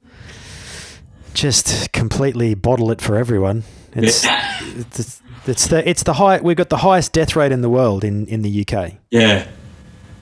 just 1.33 1.91
completely 1.91 2.53
bottle 2.53 2.91
it 2.91 3.01
for 3.01 3.15
everyone. 3.15 3.63
It's, 3.93 4.23
yeah. 4.23 4.59
it's, 4.61 5.21
it's 5.45 5.67
the 5.67 5.87
it's 5.89 6.03
the 6.03 6.13
high. 6.13 6.39
We've 6.39 6.55
got 6.55 6.69
the 6.69 6.77
highest 6.77 7.13
death 7.13 7.35
rate 7.35 7.51
in 7.51 7.61
the 7.61 7.69
world 7.69 8.03
in, 8.03 8.25
in 8.27 8.41
the 8.41 8.65
UK. 8.65 8.93
Yeah, 9.09 9.47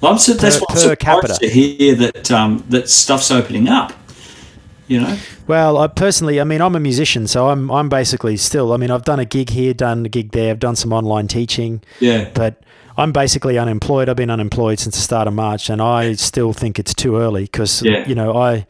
well, 0.02 0.14
I'm 0.14 0.18
so, 0.18 0.34
that's 0.34 0.60
what 0.60 0.70
per 0.70 0.96
capita. 0.96 1.38
to 1.40 1.50
hear 1.50 1.96
that 1.96 2.32
um, 2.32 2.64
that 2.70 2.90
stuff's 2.90 3.32
opening 3.32 3.68
up. 3.68 3.94
You 4.88 5.02
know. 5.02 5.18
Well, 5.46 5.78
I 5.78 5.88
personally, 5.88 6.42
I 6.42 6.44
mean, 6.46 6.62
I'm 6.62 6.76
a 6.76 6.80
musician, 6.80 7.28
so 7.28 7.50
I'm 7.50 7.70
I'm 7.70 7.90
basically 7.90 8.38
still. 8.38 8.74
I 8.74 8.78
mean, 8.78 8.92
I've 8.92 9.04
done 9.04 9.20
a 9.20 9.26
gig 9.26 9.50
here, 9.50 9.74
done 9.74 10.06
a 10.06 10.10
gig 10.10 10.32
there, 10.32 10.52
I've 10.52 10.60
done 10.60 10.76
some 10.76 10.94
online 10.94 11.28
teaching. 11.28 11.84
Yeah. 12.00 12.30
But 12.34 12.64
I'm 12.98 13.12
basically 13.12 13.58
unemployed. 13.58 14.10
I've 14.10 14.16
been 14.16 14.30
unemployed 14.30 14.80
since 14.80 14.96
the 14.96 15.02
start 15.02 15.28
of 15.28 15.34
March, 15.34 15.70
and 15.70 15.82
I 15.82 16.14
still 16.14 16.54
think 16.54 16.80
it's 16.80 16.94
too 16.94 17.18
early 17.18 17.44
because 17.44 17.84
yeah. 17.84 18.08
you 18.08 18.16
know 18.16 18.36
I 18.36 18.66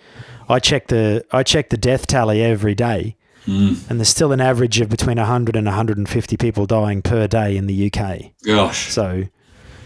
I 0.49 0.59
check 0.59 0.87
the 0.87 1.23
I 1.31 1.43
check 1.43 1.69
the 1.69 1.77
death 1.77 2.07
tally 2.07 2.43
every 2.43 2.73
day, 2.73 3.15
mm. 3.45 3.89
and 3.89 3.99
there's 3.99 4.09
still 4.09 4.31
an 4.31 4.41
average 4.41 4.81
of 4.81 4.89
between 4.89 5.17
100 5.17 5.55
and 5.55 5.67
150 5.67 6.37
people 6.37 6.65
dying 6.65 7.03
per 7.03 7.27
day 7.27 7.55
in 7.55 7.67
the 7.67 7.91
UK. 7.91 8.31
Gosh. 8.43 8.91
So, 8.91 9.25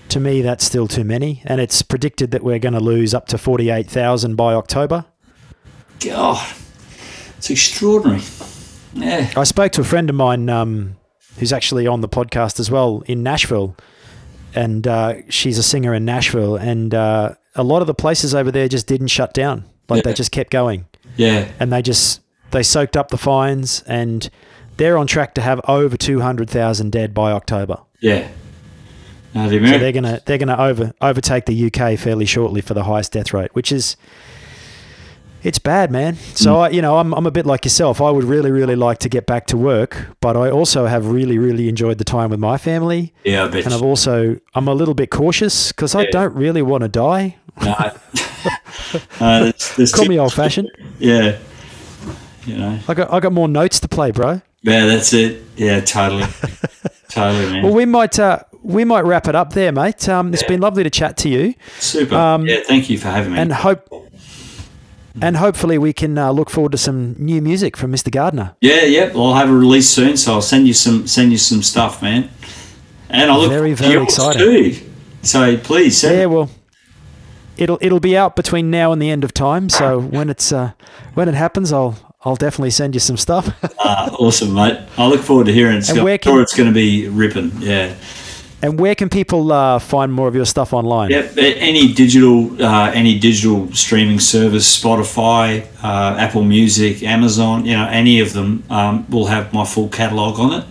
to 0.07 0.19
me, 0.22 0.41
that's 0.41 0.64
still 0.64 0.88
too 0.88 1.03
many, 1.03 1.41
and 1.45 1.60
it's 1.60 1.81
predicted 1.81 2.31
that 2.31 2.44
we're 2.44 2.60
going 2.60 2.73
to 2.73 2.80
lose 2.80 3.14
up 3.14 3.27
to 3.27 3.38
48,000 3.38 4.35
by 4.35 4.53
October. 4.53 5.06
God, 5.99 6.56
it's 7.38 7.49
extraordinary. 7.49 8.22
Yeah. 8.94 9.31
I 9.35 9.44
spoke 9.44 9.73
to 9.73 9.81
a 9.81 9.85
friend 9.85 10.10
of 10.10 10.15
mine 10.15 10.49
um, 10.49 10.95
who's 11.40 11.52
actually 11.52 11.88
on 11.88 12.02
the 12.02 12.10
podcast 12.10 12.60
as 12.60 12.72
well 12.72 13.03
in 13.06 13.22
Nashville, 13.22 13.76
and 14.56 14.88
uh, 14.88 15.15
she's 15.30 15.57
a 15.57 15.64
singer 15.64 15.94
in 15.94 16.06
Nashville, 16.06 16.56
and 16.56 16.94
uh, 16.94 17.35
a 17.53 17.64
lot 17.64 17.81
of 17.81 17.88
the 17.88 17.94
places 17.94 18.34
over 18.34 18.49
there 18.49 18.69
just 18.69 18.88
didn't 18.88 19.07
shut 19.07 19.34
down. 19.34 19.65
Like 19.89 20.03
yeah. 20.03 20.11
they 20.11 20.14
just 20.14 20.31
kept 20.31 20.51
going. 20.51 20.85
Yeah. 21.15 21.51
And 21.60 21.72
they 21.72 21.81
just 21.81 22.22
they 22.51 22.64
soaked 22.64 22.95
up 22.95 23.10
the 23.10 23.18
fines 23.18 23.84
and 23.88 24.30
they're 24.77 24.97
on 24.97 25.07
track 25.07 25.34
to 25.35 25.41
have 25.41 25.61
over 25.68 25.97
200,000 25.97 26.91
dead 26.91 27.14
by 27.14 27.31
October. 27.31 27.80
Yeah. 27.99 28.30
No, 29.34 29.49
the 29.49 29.65
so 29.65 29.77
they're 29.80 29.91
going 29.91 30.03
to 30.03 30.22
they're 30.26 30.38
going 30.38 30.47
to 30.47 30.61
over 30.61 30.93
overtake 31.01 31.45
the 31.45 31.65
UK 31.65 31.97
fairly 31.97 32.26
shortly 32.26 32.61
for 32.61 32.76
the 32.76 32.84
highest 32.84 33.14
death 33.14 33.34
rate, 33.34 33.53
which 33.55 33.72
is 33.72 33.97
it's 35.41 35.60
bad, 35.60 35.91
man. 35.91 36.15
So 36.35 36.53
mm. 36.53 36.60
I, 36.60 36.69
you 36.69 36.81
know, 36.81 36.97
I'm 36.97 37.14
I'm 37.14 37.26
a 37.26 37.31
bit 37.31 37.45
like 37.45 37.65
yourself. 37.65 37.99
I 37.99 38.11
would 38.11 38.23
really 38.23 38.51
really 38.51 38.76
like 38.76 38.99
to 38.99 39.10
get 39.10 39.26
back 39.26 39.47
to 39.47 39.57
work, 39.57 40.07
but 40.22 40.38
I 40.38 40.51
also 40.51 40.85
have 40.85 41.07
really 41.07 41.39
really 41.39 41.68
enjoyed 41.68 41.97
the 41.97 42.03
time 42.03 42.30
with 42.30 42.39
my 42.39 42.57
family. 42.57 43.14
Yeah, 43.23 43.45
I 43.45 43.47
bet. 43.47 43.65
And 43.65 43.73
I've 43.73 43.81
also 43.81 44.39
I'm 44.53 44.68
a 44.68 44.73
little 44.73 44.93
bit 44.93 45.10
cautious 45.10 45.72
because 45.72 45.95
yeah. 45.95 46.01
I 46.01 46.05
don't 46.05 46.35
really 46.35 46.61
want 46.61 46.84
to 46.84 46.88
die. 46.88 47.38
No. 47.61 47.71
uh, 49.19 49.39
there's, 49.39 49.75
there's 49.75 49.93
Call 49.93 50.05
me 50.05 50.19
old 50.19 50.34
fashioned. 50.34 50.71
Yeah. 50.99 51.38
You 52.45 52.57
know. 52.57 52.80
I 52.88 52.93
got 52.93 53.11
I 53.11 53.19
got 53.19 53.31
more 53.31 53.47
notes 53.47 53.80
to 53.81 53.88
play, 53.88 54.11
bro. 54.11 54.41
Yeah, 54.61 54.85
that's 54.85 55.13
it. 55.13 55.43
Yeah, 55.55 55.81
totally. 55.81 56.25
totally, 57.09 57.51
man. 57.51 57.63
Well, 57.63 57.73
we 57.73 57.85
might 57.85 58.19
uh, 58.19 58.39
we 58.61 58.84
might 58.85 59.05
wrap 59.05 59.27
it 59.27 59.35
up 59.35 59.53
there, 59.53 59.71
mate. 59.71 60.09
Um, 60.09 60.34
it's 60.34 60.41
yeah. 60.41 60.49
been 60.49 60.61
lovely 60.61 60.84
to 60.84 60.89
chat 60.89 61.17
to 61.17 61.30
you. 61.30 61.53
Super. 61.80 62.15
Um, 62.15 62.45
yeah, 62.45 62.61
thank 62.65 62.89
you 62.89 62.97
for 62.97 63.09
having 63.09 63.34
me. 63.34 63.39
And 63.39 63.53
hope 63.53 63.89
And 65.21 65.38
hopefully 65.38 65.77
we 65.77 65.93
can 65.93 66.17
uh, 66.17 66.31
look 66.31 66.49
forward 66.49 66.71
to 66.71 66.77
some 66.77 67.15
new 67.19 67.41
music 67.41 67.77
from 67.77 67.91
Mr. 67.91 68.11
Gardner. 68.11 68.55
Yeah, 68.61 68.84
yeah. 68.84 69.13
Well, 69.13 69.27
I'll 69.27 69.35
have 69.35 69.49
a 69.49 69.53
release 69.53 69.89
soon, 69.89 70.17
so 70.17 70.34
I'll 70.34 70.41
send 70.41 70.67
you 70.67 70.73
some 70.73 71.07
send 71.07 71.31
you 71.31 71.38
some 71.38 71.61
stuff, 71.61 72.01
man. 72.01 72.30
And 73.09 73.30
I 73.30 73.38
look 73.38 73.49
Very, 73.49 73.73
very 73.73 74.01
exciting. 74.01 74.41
Too. 74.41 74.89
So 75.21 75.55
please 75.57 75.97
send 75.97 76.17
Yeah, 76.17 76.25
well, 76.25 76.49
it'll 77.57 77.77
it'll 77.81 77.99
be 77.99 78.15
out 78.17 78.35
between 78.35 78.69
now 78.71 78.91
and 78.91 79.01
the 79.01 79.09
end 79.09 79.23
of 79.23 79.34
time. 79.34 79.69
So 79.69 79.99
when 79.99 80.30
it's 80.30 80.51
uh, 80.51 80.71
when 81.13 81.27
it 81.30 81.35
happens, 81.35 81.71
I'll 81.73 81.95
I'll 82.25 82.35
definitely 82.35 82.71
send 82.71 82.93
you 82.93 82.99
some 82.99 83.17
stuff. 83.17 83.53
Uh, 83.80 84.09
awesome, 84.19 84.53
mate. 84.53 84.80
I 84.97 85.07
look 85.07 85.21
forward 85.21 85.45
to 85.47 85.53
hearing 85.53 85.75
it. 85.75 85.80
It's 85.80 85.89
And 85.89 85.99
I'm 85.99 86.05
can- 86.19 86.31
sure 86.34 86.41
it's 86.41 86.55
going 86.55 86.69
to 86.69 86.73
be 86.73 87.07
ripping. 87.09 87.51
Yeah. 87.59 87.93
and 88.61 88.80
where 88.80 88.95
can 88.95 89.09
people 89.09 89.51
uh, 89.51 89.77
find 89.77 90.13
more 90.13 90.30
of 90.30 90.35
your 90.35 90.45
stuff 90.45 90.71
online? 90.71 91.09
Yep. 91.11 91.34
Any 91.38 91.91
digital, 91.93 92.63
uh, 92.63 92.91
any 92.93 93.19
digital 93.19 93.69
streaming 93.73 94.21
service, 94.21 94.81
Spotify, 94.81 95.67
uh, 95.84 96.15
Apple 96.17 96.43
Music, 96.45 97.03
Amazon, 97.03 97.65
you 97.65 97.73
know, 97.75 97.88
any 97.89 98.21
of 98.21 98.31
them 98.31 98.63
um, 98.69 99.05
will 99.09 99.25
have 99.25 99.51
my 99.51 99.65
full 99.65 99.89
catalogue 99.89 100.39
on 100.39 100.61
it. 100.61 100.65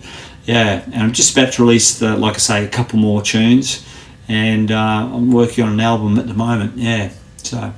Yeah, 0.45 0.81
and 0.91 1.03
I'm 1.03 1.13
just 1.13 1.37
about 1.37 1.53
to 1.53 1.61
release, 1.61 1.99
the, 1.99 2.17
like 2.17 2.33
I 2.33 2.39
say, 2.39 2.65
a 2.65 2.67
couple 2.67 2.97
more 2.97 3.21
tunes, 3.21 3.85
and 4.27 4.71
uh, 4.71 5.09
I'm 5.13 5.31
working 5.31 5.63
on 5.63 5.73
an 5.73 5.79
album 5.79 6.17
at 6.19 6.27
the 6.27 6.33
moment. 6.33 6.77
Yeah, 6.77 7.11
so 7.37 7.73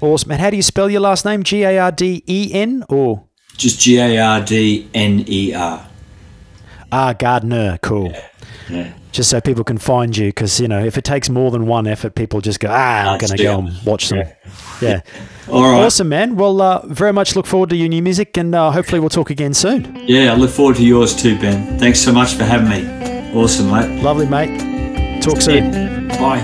Awesome. 0.00 0.32
And 0.32 0.40
how 0.40 0.50
do 0.50 0.56
you 0.56 0.62
spell 0.62 0.90
your 0.90 1.00
last 1.00 1.24
name? 1.24 1.42
G 1.42 1.62
A 1.62 1.78
R 1.78 1.92
D 1.92 2.22
E 2.26 2.50
N 2.52 2.84
or 2.88 3.24
just 3.56 3.80
G 3.80 3.98
A 3.98 4.18
R 4.18 4.40
D 4.42 4.88
N 4.94 5.24
E 5.26 5.54
R. 5.54 5.88
Ah 6.92 7.12
Gardner? 7.14 7.78
Cool. 7.82 8.14
Yeah. 8.70 8.92
Just 9.12 9.30
so 9.30 9.40
people 9.40 9.64
can 9.64 9.78
find 9.78 10.14
you, 10.14 10.26
because 10.28 10.60
you 10.60 10.68
know 10.68 10.84
if 10.84 10.98
it 10.98 11.04
takes 11.04 11.30
more 11.30 11.50
than 11.50 11.66
one 11.66 11.86
effort, 11.86 12.14
people 12.14 12.42
just 12.42 12.60
go, 12.60 12.68
ah, 12.70 13.12
I'm 13.12 13.18
going 13.18 13.34
to 13.34 13.42
go 13.42 13.52
it. 13.52 13.58
and 13.58 13.86
watch 13.86 14.10
them. 14.10 14.28
Yeah. 14.82 15.00
All 15.50 15.62
right. 15.62 15.84
Awesome, 15.84 16.10
man. 16.10 16.36
Well, 16.36 16.60
uh, 16.60 16.86
very 16.86 17.14
much 17.14 17.34
look 17.34 17.46
forward 17.46 17.70
to 17.70 17.76
your 17.76 17.88
new 17.88 18.02
music, 18.02 18.36
and 18.36 18.54
uh, 18.54 18.70
hopefully 18.70 19.00
we'll 19.00 19.08
talk 19.08 19.30
again 19.30 19.54
soon. 19.54 19.96
Yeah, 20.06 20.32
I 20.32 20.36
look 20.36 20.50
forward 20.50 20.76
to 20.76 20.84
yours 20.84 21.16
too, 21.16 21.38
Ben. 21.38 21.78
Thanks 21.78 22.00
so 22.00 22.12
much 22.12 22.34
for 22.34 22.44
having 22.44 22.68
me. 22.68 23.32
Awesome, 23.32 23.70
mate. 23.70 24.02
Lovely, 24.02 24.26
mate. 24.26 24.75
Talk 25.26 25.42
soon. 25.42 26.06
Bye. 26.06 26.38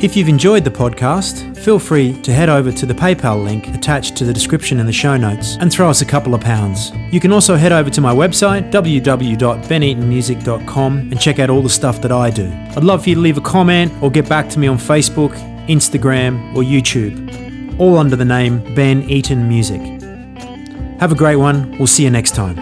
If 0.00 0.16
you've 0.16 0.30
enjoyed 0.30 0.64
the 0.64 0.70
podcast, 0.70 1.54
feel 1.58 1.78
free 1.78 2.14
to 2.22 2.32
head 2.32 2.48
over 2.48 2.72
to 2.72 2.86
the 2.86 2.94
PayPal 2.94 3.44
link 3.44 3.68
attached 3.74 4.16
to 4.16 4.24
the 4.24 4.32
description 4.32 4.80
in 4.80 4.86
the 4.86 4.92
show 4.92 5.18
notes 5.18 5.58
and 5.60 5.70
throw 5.70 5.90
us 5.90 6.00
a 6.00 6.06
couple 6.06 6.34
of 6.34 6.40
pounds. 6.40 6.92
You 7.12 7.20
can 7.20 7.30
also 7.30 7.56
head 7.56 7.72
over 7.72 7.90
to 7.90 8.00
my 8.00 8.14
website, 8.14 8.72
www.beneatonmusic.com, 8.72 10.98
and 10.98 11.20
check 11.20 11.38
out 11.38 11.50
all 11.50 11.60
the 11.60 11.68
stuff 11.68 12.00
that 12.00 12.10
I 12.10 12.30
do. 12.30 12.50
I'd 12.74 12.84
love 12.84 13.02
for 13.02 13.10
you 13.10 13.16
to 13.16 13.20
leave 13.20 13.36
a 13.36 13.42
comment 13.42 13.92
or 14.02 14.10
get 14.10 14.26
back 14.26 14.48
to 14.48 14.58
me 14.58 14.66
on 14.66 14.78
Facebook, 14.78 15.34
Instagram, 15.68 16.56
or 16.56 16.62
YouTube, 16.62 17.78
all 17.78 17.98
under 17.98 18.16
the 18.16 18.24
name 18.24 18.60
Ben 18.74 19.02
Eaton 19.10 19.46
Music. 19.46 19.82
Have 21.00 21.12
a 21.12 21.16
great 21.16 21.36
one. 21.36 21.76
We'll 21.76 21.86
see 21.86 22.04
you 22.04 22.10
next 22.10 22.34
time. 22.34 22.56